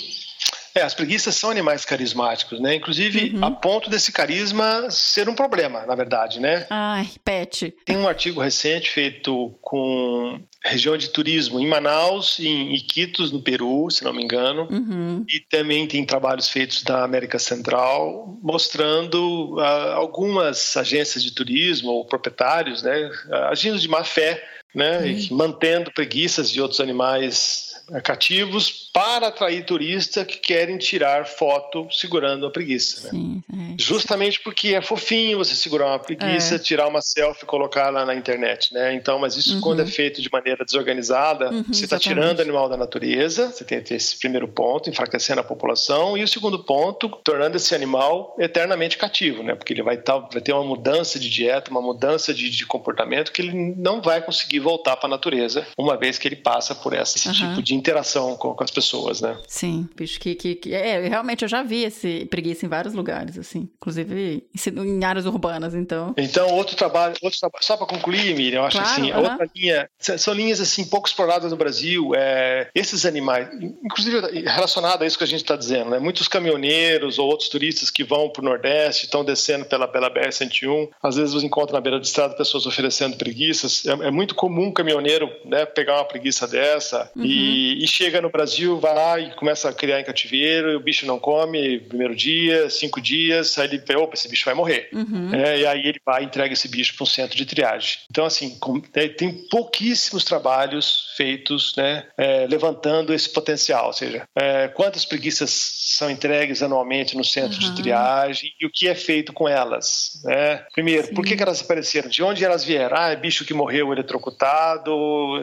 É, 0.74 0.82
as 0.82 0.93
preguiças 0.93 1.36
são 1.36 1.49
animais 1.49 1.84
carismáticos, 1.86 2.59
né? 2.59 2.76
Inclusive, 2.76 3.36
uhum. 3.36 3.45
a 3.45 3.51
ponto 3.51 3.89
desse 3.89 4.11
carisma 4.11 4.89
ser 4.89 5.28
um 5.28 5.36
problema, 5.36 5.86
na 5.86 5.95
verdade, 5.95 6.39
né? 6.39 6.65
Ai, 6.69 7.09
pet. 7.24 7.74
Tem 7.86 7.97
um 7.97 8.07
artigo 8.07 8.41
recente 8.41 8.89
feito 8.89 9.53
com 9.61 10.39
região 10.63 10.95
de 10.95 11.09
turismo 11.09 11.59
em 11.59 11.67
Manaus 11.67 12.38
e 12.39 12.47
em 12.47 12.76
Iquitos, 12.76 13.32
no 13.32 13.41
Peru, 13.41 13.89
se 13.89 14.03
não 14.03 14.13
me 14.13 14.24
engano. 14.24 14.67
Uhum. 14.69 15.26
E 15.28 15.39
também 15.39 15.88
tem 15.88 16.05
trabalhos 16.05 16.47
feitos 16.47 16.84
da 16.84 17.03
América 17.03 17.39
Central 17.39 18.39
mostrando 18.41 19.55
uh, 19.55 19.93
algumas 19.93 20.78
agências 20.78 21.24
de 21.24 21.32
turismo 21.32 21.89
ou 21.89 22.05
proprietários, 22.05 22.84
né, 22.84 23.09
agindo 23.49 23.80
de 23.80 23.88
má 23.88 24.03
fé, 24.03 24.43
né, 24.74 24.99
mantendo 25.32 25.91
preguiças 25.91 26.49
de 26.49 26.61
outros 26.61 26.80
animais 26.80 27.70
cativos 27.99 28.89
para 28.93 29.27
atrair 29.27 29.65
turistas 29.65 30.25
que 30.25 30.37
querem 30.37 30.77
tirar 30.77 31.25
foto 31.25 31.87
segurando 31.91 32.45
a 32.45 32.51
preguiça. 32.51 33.03
Né? 33.05 33.09
Sim, 33.09 33.43
é. 33.51 33.75
Justamente 33.77 34.39
porque 34.39 34.69
é 34.69 34.81
fofinho 34.81 35.37
você 35.37 35.55
segurar 35.55 35.87
uma 35.87 35.99
preguiça, 35.99 36.55
é. 36.55 36.59
tirar 36.59 36.87
uma 36.87 37.01
selfie 37.01 37.43
e 37.43 37.47
colocar 37.47 37.89
lá 37.89 38.05
na 38.05 38.15
internet. 38.15 38.73
Né? 38.73 38.93
Então, 38.93 39.19
mas 39.19 39.35
isso 39.35 39.55
uhum. 39.55 39.61
quando 39.61 39.81
é 39.81 39.85
feito 39.85 40.21
de 40.21 40.29
maneira 40.31 40.63
desorganizada, 40.63 41.51
uhum, 41.51 41.63
você 41.63 41.85
está 41.85 41.97
tirando 41.97 42.39
o 42.39 42.41
animal 42.41 42.69
da 42.69 42.77
natureza, 42.77 43.51
você 43.51 43.63
tem 43.63 43.81
esse 43.89 44.17
primeiro 44.17 44.47
ponto, 44.47 44.89
enfraquecendo 44.89 45.41
a 45.41 45.43
população, 45.43 46.17
e 46.17 46.23
o 46.23 46.27
segundo 46.27 46.63
ponto, 46.63 47.09
tornando 47.23 47.57
esse 47.57 47.73
animal 47.73 48.35
eternamente 48.39 48.97
cativo, 48.97 49.43
né? 49.43 49.55
porque 49.55 49.73
ele 49.73 49.83
vai, 49.83 49.97
tá, 49.97 50.17
vai 50.17 50.41
ter 50.41 50.53
uma 50.53 50.63
mudança 50.63 51.19
de 51.19 51.29
dieta, 51.29 51.71
uma 51.71 51.81
mudança 51.81 52.33
de, 52.33 52.49
de 52.49 52.65
comportamento 52.65 53.31
que 53.31 53.41
ele 53.41 53.75
não 53.77 54.01
vai 54.01 54.21
conseguir 54.21 54.59
voltar 54.59 54.95
para 54.97 55.07
a 55.07 55.09
natureza 55.09 55.65
uma 55.77 55.97
vez 55.97 56.17
que 56.17 56.27
ele 56.27 56.35
passa 56.35 56.75
por 56.75 56.93
esse 56.93 57.27
uhum. 57.27 57.33
tipo 57.33 57.61
de 57.61 57.75
interação 57.82 58.36
com, 58.38 58.53
com, 58.53 58.63
as 58.63 58.71
pessoas, 58.71 59.21
né? 59.21 59.38
Sim, 59.47 59.89
bicho 59.95 60.19
que, 60.19 60.36
que, 60.36 60.55
que, 60.55 60.73
é, 60.73 61.07
realmente 61.07 61.43
eu 61.43 61.49
já 61.49 61.63
vi 61.63 61.84
esse 61.84 62.25
preguiça 62.25 62.65
em 62.65 62.69
vários 62.69 62.93
lugares, 62.93 63.38
assim, 63.38 63.67
inclusive 63.75 64.47
em 64.77 65.03
áreas 65.03 65.25
urbanas, 65.25 65.73
então. 65.73 66.13
Então, 66.17 66.49
outro 66.49 66.75
trabalho, 66.75 67.15
outro 67.21 67.39
trabalho 67.39 67.63
só 67.63 67.75
para 67.75 67.88
concluir, 67.88 68.36
Miriam, 68.36 68.59
eu 68.59 68.65
acho 68.65 68.77
claro, 68.77 68.91
assim, 68.91 69.11
uh 69.11 69.15
-huh. 69.15 69.32
outra 69.32 69.49
linha, 69.55 69.89
são 69.99 70.34
linhas 70.34 70.61
assim 70.61 70.86
pouco 70.86 71.07
exploradas 71.07 71.51
no 71.51 71.57
Brasil, 71.57 72.11
é, 72.15 72.69
esses 72.73 73.05
animais, 73.05 73.49
inclusive 73.84 74.21
relacionado 74.45 75.03
a 75.03 75.07
isso 75.07 75.17
que 75.17 75.23
a 75.23 75.27
gente 75.27 75.41
está 75.41 75.55
dizendo, 75.55 75.89
né? 75.89 75.99
Muitos 75.99 76.27
caminhoneiros 76.27 77.19
ou 77.19 77.27
outros 77.27 77.49
turistas 77.49 77.89
que 77.89 78.03
vão 78.03 78.29
para 78.29 78.41
o 78.41 78.45
Nordeste, 78.45 79.05
estão 79.05 79.25
descendo 79.25 79.65
pela, 79.65 79.88
pela 79.88 80.09
BR-101, 80.09 80.89
às 81.01 81.15
vezes 81.15 81.34
você 81.34 81.45
encontra 81.45 81.73
na 81.73 81.82
beira 81.82 81.99
de 81.99 82.07
estrada 82.07 82.36
pessoas 82.36 82.65
oferecendo 82.65 83.17
preguiças, 83.17 83.86
é, 83.86 83.91
é 84.07 84.11
muito 84.11 84.36
comum 84.36 84.67
um 84.67 84.71
caminhoneiro 84.71 85.29
né, 85.45 85.65
pegar 85.65 85.95
uma 85.95 86.05
preguiça 86.05 86.47
dessa 86.47 87.09
uhum. 87.15 87.23
e 87.25 87.70
e, 87.74 87.88
chega 87.88 88.22
no 88.22 88.30
Brasil, 88.30 88.80
vai 88.80 88.93
lá 88.93 89.19
e 89.19 89.32
começa 89.36 89.69
a 89.69 89.74
criar 89.74 89.99
em 89.99 90.03
cativeiro, 90.03 90.72
e 90.72 90.76
o 90.76 90.80
bicho 90.80 91.05
não 91.05 91.19
come 91.19 91.80
primeiro 91.80 92.15
dia, 92.15 92.69
cinco 92.69 93.01
dias, 93.01 93.57
aí 93.57 93.67
ele 93.67 93.95
opa, 93.95 94.13
esse 94.13 94.30
bicho 94.30 94.45
vai 94.45 94.53
morrer. 94.53 94.89
Uhum. 94.93 95.34
É, 95.34 95.59
e 95.59 95.65
aí 95.65 95.88
ele 95.88 95.99
vai 96.05 96.24
e 96.24 96.26
entrega 96.26 96.53
esse 96.53 96.67
bicho 96.67 96.95
para 96.95 97.03
um 97.03 97.07
centro 97.07 97.36
de 97.36 97.45
triagem. 97.45 97.99
Então, 98.09 98.26
assim, 98.26 98.57
é, 98.93 99.07
tem 99.07 99.32
pouquíssimos 99.49 100.24
trabalhos 100.24 101.13
feitos 101.15 101.76
né, 101.78 102.05
é, 102.17 102.47
levantando 102.47 103.13
esse 103.13 103.30
potencial, 103.30 103.88
ou 103.88 103.93
seja, 103.93 104.24
é, 104.36 104.67
quantas 104.69 105.05
preguiças 105.05 105.51
são 105.51 106.09
entregues 106.09 106.61
anualmente 106.61 107.15
no 107.17 107.24
centro 107.24 107.61
uhum. 107.61 107.74
de 107.74 107.82
triagem 107.82 108.53
e 108.59 108.65
o 108.65 108.72
que 108.72 108.88
é 108.88 108.95
feito 108.95 109.34
com 109.34 109.47
elas. 109.47 110.22
Né? 110.24 110.65
Primeiro, 110.74 111.07
Sim. 111.07 111.13
por 111.13 111.26
que, 111.26 111.36
que, 111.36 111.43
elas 111.43 111.61
apareceram? 111.61 112.09
De 112.09 112.24
onde 112.24 112.43
elas 112.43 112.63
vieram? 112.63 112.97
Ah, 112.97 113.09
é 113.09 113.15
bicho 113.15 113.45
que 113.45 113.53
morreu 113.53 113.91
eletrocutado, 113.91 114.91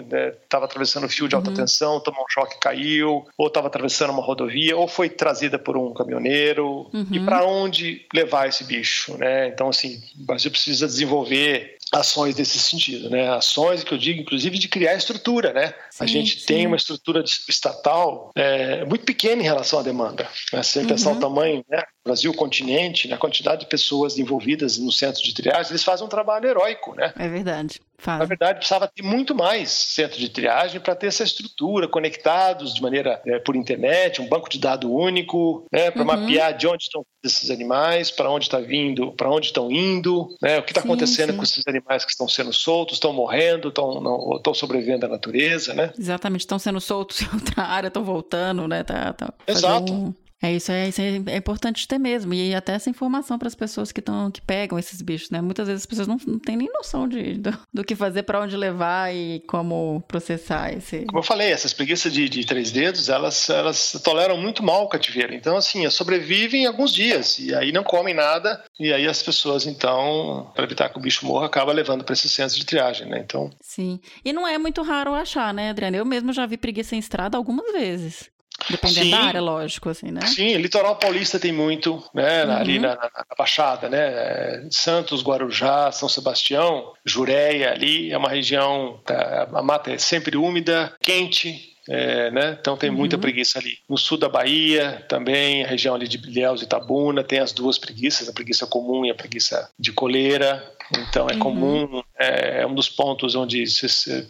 estava 0.00 0.64
né, 0.64 0.68
atravessando 0.68 1.08
fio 1.08 1.28
de 1.28 1.34
alta 1.34 1.50
uhum. 1.50 1.56
tensão, 1.56 2.00
tomou 2.00 2.17
um 2.22 2.28
choque 2.28 2.58
caiu, 2.60 3.26
ou 3.36 3.46
estava 3.46 3.66
atravessando 3.66 4.10
uma 4.10 4.22
rodovia, 4.22 4.76
ou 4.76 4.88
foi 4.88 5.08
trazida 5.08 5.58
por 5.58 5.76
um 5.76 5.92
caminhoneiro. 5.92 6.88
Uhum. 6.92 7.06
E 7.10 7.20
para 7.20 7.44
onde 7.44 8.06
levar 8.14 8.48
esse 8.48 8.64
bicho? 8.64 9.16
Né? 9.16 9.48
Então, 9.48 9.68
assim, 9.68 10.02
o 10.18 10.24
Brasil 10.24 10.50
precisa 10.50 10.86
desenvolver 10.86 11.78
ações 11.92 12.36
nesse 12.36 12.58
sentido, 12.58 13.08
né? 13.08 13.30
Ações 13.30 13.82
que 13.82 13.92
eu 13.92 13.98
digo, 13.98 14.20
inclusive, 14.20 14.58
de 14.58 14.68
criar 14.68 14.94
estrutura, 14.94 15.52
né? 15.52 15.74
Sim, 15.90 16.04
a 16.04 16.06
gente 16.06 16.40
sim. 16.40 16.46
tem 16.46 16.66
uma 16.66 16.76
estrutura 16.76 17.24
estatal 17.48 18.30
é, 18.34 18.84
muito 18.84 19.04
pequena 19.04 19.40
em 19.40 19.44
relação 19.44 19.78
à 19.78 19.82
demanda. 19.82 20.28
Né? 20.52 20.62
Se 20.62 20.72
você 20.72 20.78
uhum. 20.80 20.86
pensar 20.86 21.12
o 21.12 21.20
tamanho, 21.20 21.64
né? 21.68 21.82
Brasil 22.04 22.32
continente, 22.32 23.06
né, 23.06 23.14
a 23.14 23.18
quantidade 23.18 23.60
de 23.60 23.66
pessoas 23.66 24.18
envolvidas 24.18 24.78
no 24.78 24.90
centro 24.90 25.22
de 25.22 25.34
triagem, 25.34 25.72
eles 25.72 25.84
fazem 25.84 26.06
um 26.06 26.08
trabalho 26.08 26.48
heróico, 26.48 26.94
né? 26.94 27.12
É 27.18 27.28
verdade. 27.28 27.80
Na 28.06 28.24
verdade, 28.24 28.58
precisava 28.58 28.86
ter 28.86 29.02
muito 29.02 29.34
mais 29.34 29.70
centro 29.70 30.18
de 30.18 30.28
triagem 30.28 30.80
para 30.80 30.94
ter 30.94 31.08
essa 31.08 31.24
estrutura, 31.24 31.88
conectados 31.88 32.74
de 32.74 32.80
maneira 32.80 33.20
é, 33.26 33.38
por 33.40 33.56
internet, 33.56 34.22
um 34.22 34.28
banco 34.28 34.48
de 34.48 34.58
dados 34.58 34.88
único, 34.88 35.66
né, 35.72 35.90
para 35.90 36.02
uhum. 36.02 36.06
mapear 36.06 36.56
de 36.56 36.66
onde 36.66 36.84
estão 36.84 37.04
esses 37.24 37.50
animais, 37.50 38.10
para 38.10 38.30
onde 38.30 38.44
está 38.44 38.60
vindo, 38.60 39.12
para 39.12 39.28
onde 39.28 39.46
estão 39.46 39.70
indo, 39.70 40.28
né, 40.40 40.58
o 40.58 40.62
que 40.62 40.70
está 40.70 40.80
acontecendo 40.80 41.32
sim. 41.32 41.36
com 41.36 41.42
esses 41.42 41.66
animais 41.66 42.04
que 42.04 42.12
estão 42.12 42.28
sendo 42.28 42.52
soltos, 42.52 42.96
estão 42.96 43.12
morrendo, 43.12 43.68
estão, 43.68 44.36
estão 44.36 44.54
sobrevivendo 44.54 45.06
à 45.06 45.08
natureza, 45.08 45.74
né? 45.74 45.92
Exatamente, 45.98 46.42
estão 46.42 46.58
sendo 46.58 46.80
soltos 46.80 47.20
em 47.22 47.28
outra 47.34 47.64
área, 47.64 47.88
estão 47.88 48.04
voltando, 48.04 48.68
né? 48.68 48.84
Tá, 48.84 49.12
tá 49.12 49.34
Exato. 49.46 49.92
Um... 49.92 50.14
É 50.40 50.52
isso, 50.52 50.70
é, 50.70 50.88
isso 50.88 51.00
é, 51.00 51.20
é 51.26 51.36
importante 51.36 51.86
ter 51.88 51.98
mesmo. 51.98 52.32
E 52.32 52.54
até 52.54 52.72
essa 52.72 52.88
informação 52.88 53.38
para 53.38 53.48
as 53.48 53.54
pessoas 53.54 53.90
que, 53.90 54.00
tão, 54.00 54.30
que 54.30 54.40
pegam 54.40 54.78
esses 54.78 55.02
bichos, 55.02 55.30
né? 55.30 55.40
Muitas 55.40 55.66
vezes 55.66 55.82
as 55.82 55.86
pessoas 55.86 56.06
não, 56.06 56.16
não 56.26 56.38
têm 56.38 56.56
nem 56.56 56.68
noção 56.72 57.08
de, 57.08 57.34
do, 57.34 57.58
do 57.74 57.84
que 57.84 57.96
fazer, 57.96 58.22
para 58.22 58.40
onde 58.40 58.56
levar 58.56 59.12
e 59.14 59.40
como 59.48 60.02
processar 60.06 60.72
esse. 60.72 61.04
Como 61.06 61.18
eu 61.18 61.24
falei, 61.24 61.50
essas 61.50 61.72
preguiças 61.72 62.12
de, 62.12 62.28
de 62.28 62.46
três 62.46 62.70
dedos, 62.70 63.08
elas, 63.08 63.50
elas 63.50 64.00
toleram 64.04 64.36
muito 64.36 64.62
mal 64.62 64.84
o 64.84 64.88
cativeiro. 64.88 65.34
Então, 65.34 65.56
assim, 65.56 65.88
sobrevivem 65.90 66.66
alguns 66.66 66.92
dias 66.92 67.38
e 67.38 67.54
aí 67.54 67.72
não 67.72 67.82
comem 67.82 68.14
nada. 68.14 68.62
E 68.78 68.92
aí 68.92 69.08
as 69.08 69.22
pessoas, 69.22 69.66
então, 69.66 70.50
para 70.54 70.64
evitar 70.64 70.88
que 70.88 70.98
o 70.98 71.02
bicho 71.02 71.26
morra, 71.26 71.46
acaba 71.46 71.72
levando 71.72 72.04
para 72.04 72.12
esses 72.12 72.30
centros 72.30 72.56
de 72.56 72.64
triagem, 72.64 73.08
né? 73.08 73.18
Então. 73.18 73.50
Sim. 73.60 73.98
E 74.24 74.32
não 74.32 74.46
é 74.46 74.56
muito 74.56 74.82
raro 74.82 75.14
achar, 75.14 75.52
né, 75.52 75.70
Adriana? 75.70 75.96
Eu 75.96 76.04
mesmo 76.04 76.32
já 76.32 76.46
vi 76.46 76.56
preguiça 76.56 76.94
em 76.94 76.98
estrada 76.98 77.36
algumas 77.36 77.72
vezes. 77.72 78.30
Dependendo 78.70 79.04
Sim. 79.06 79.10
da 79.10 79.18
área, 79.20 79.40
lógico, 79.40 79.88
assim, 79.88 80.10
né? 80.10 80.26
Sim, 80.26 80.56
litoral 80.56 80.96
paulista 80.96 81.38
tem 81.38 81.52
muito, 81.52 82.02
né? 82.12 82.44
Uhum. 82.44 82.52
Ali 82.52 82.78
na, 82.78 82.88
na- 82.96 83.10
na 83.14 83.34
Baixada, 83.36 83.88
né? 83.88 84.66
Santos, 84.70 85.22
Guarujá, 85.22 85.90
São 85.92 86.08
Sebastião, 86.08 86.92
Jureia 87.04 87.70
ali 87.72 88.10
é 88.12 88.18
uma 88.18 88.28
região, 88.28 89.00
tá, 89.06 89.48
a 89.52 89.62
mata 89.62 89.92
é 89.92 89.98
sempre 89.98 90.36
úmida, 90.36 90.92
quente. 91.00 91.74
é, 91.90 92.30
né? 92.30 92.58
Então 92.60 92.76
tem 92.76 92.90
muita 92.90 93.16
Uhum. 93.16 93.22
preguiça 93.22 93.58
ali. 93.58 93.78
No 93.88 93.96
sul 93.96 94.18
da 94.18 94.28
Bahia 94.28 95.02
também, 95.08 95.64
a 95.64 95.66
região 95.66 95.94
ali 95.94 96.06
de 96.06 96.18
Ilhéus 96.18 96.60
e 96.60 96.64
Itabuna, 96.64 97.24
tem 97.24 97.38
as 97.38 97.50
duas 97.50 97.78
preguiças, 97.78 98.28
a 98.28 98.32
preguiça 98.34 98.66
comum 98.66 99.06
e 99.06 99.10
a 99.10 99.14
preguiça 99.14 99.70
de 99.78 99.90
coleira. 99.92 100.70
Então 101.08 101.26
é 101.30 101.32
Uhum. 101.32 101.38
comum, 101.38 102.02
é, 102.18 102.60
é 102.60 102.66
um 102.66 102.74
dos 102.74 102.90
pontos 102.90 103.34
onde 103.34 103.64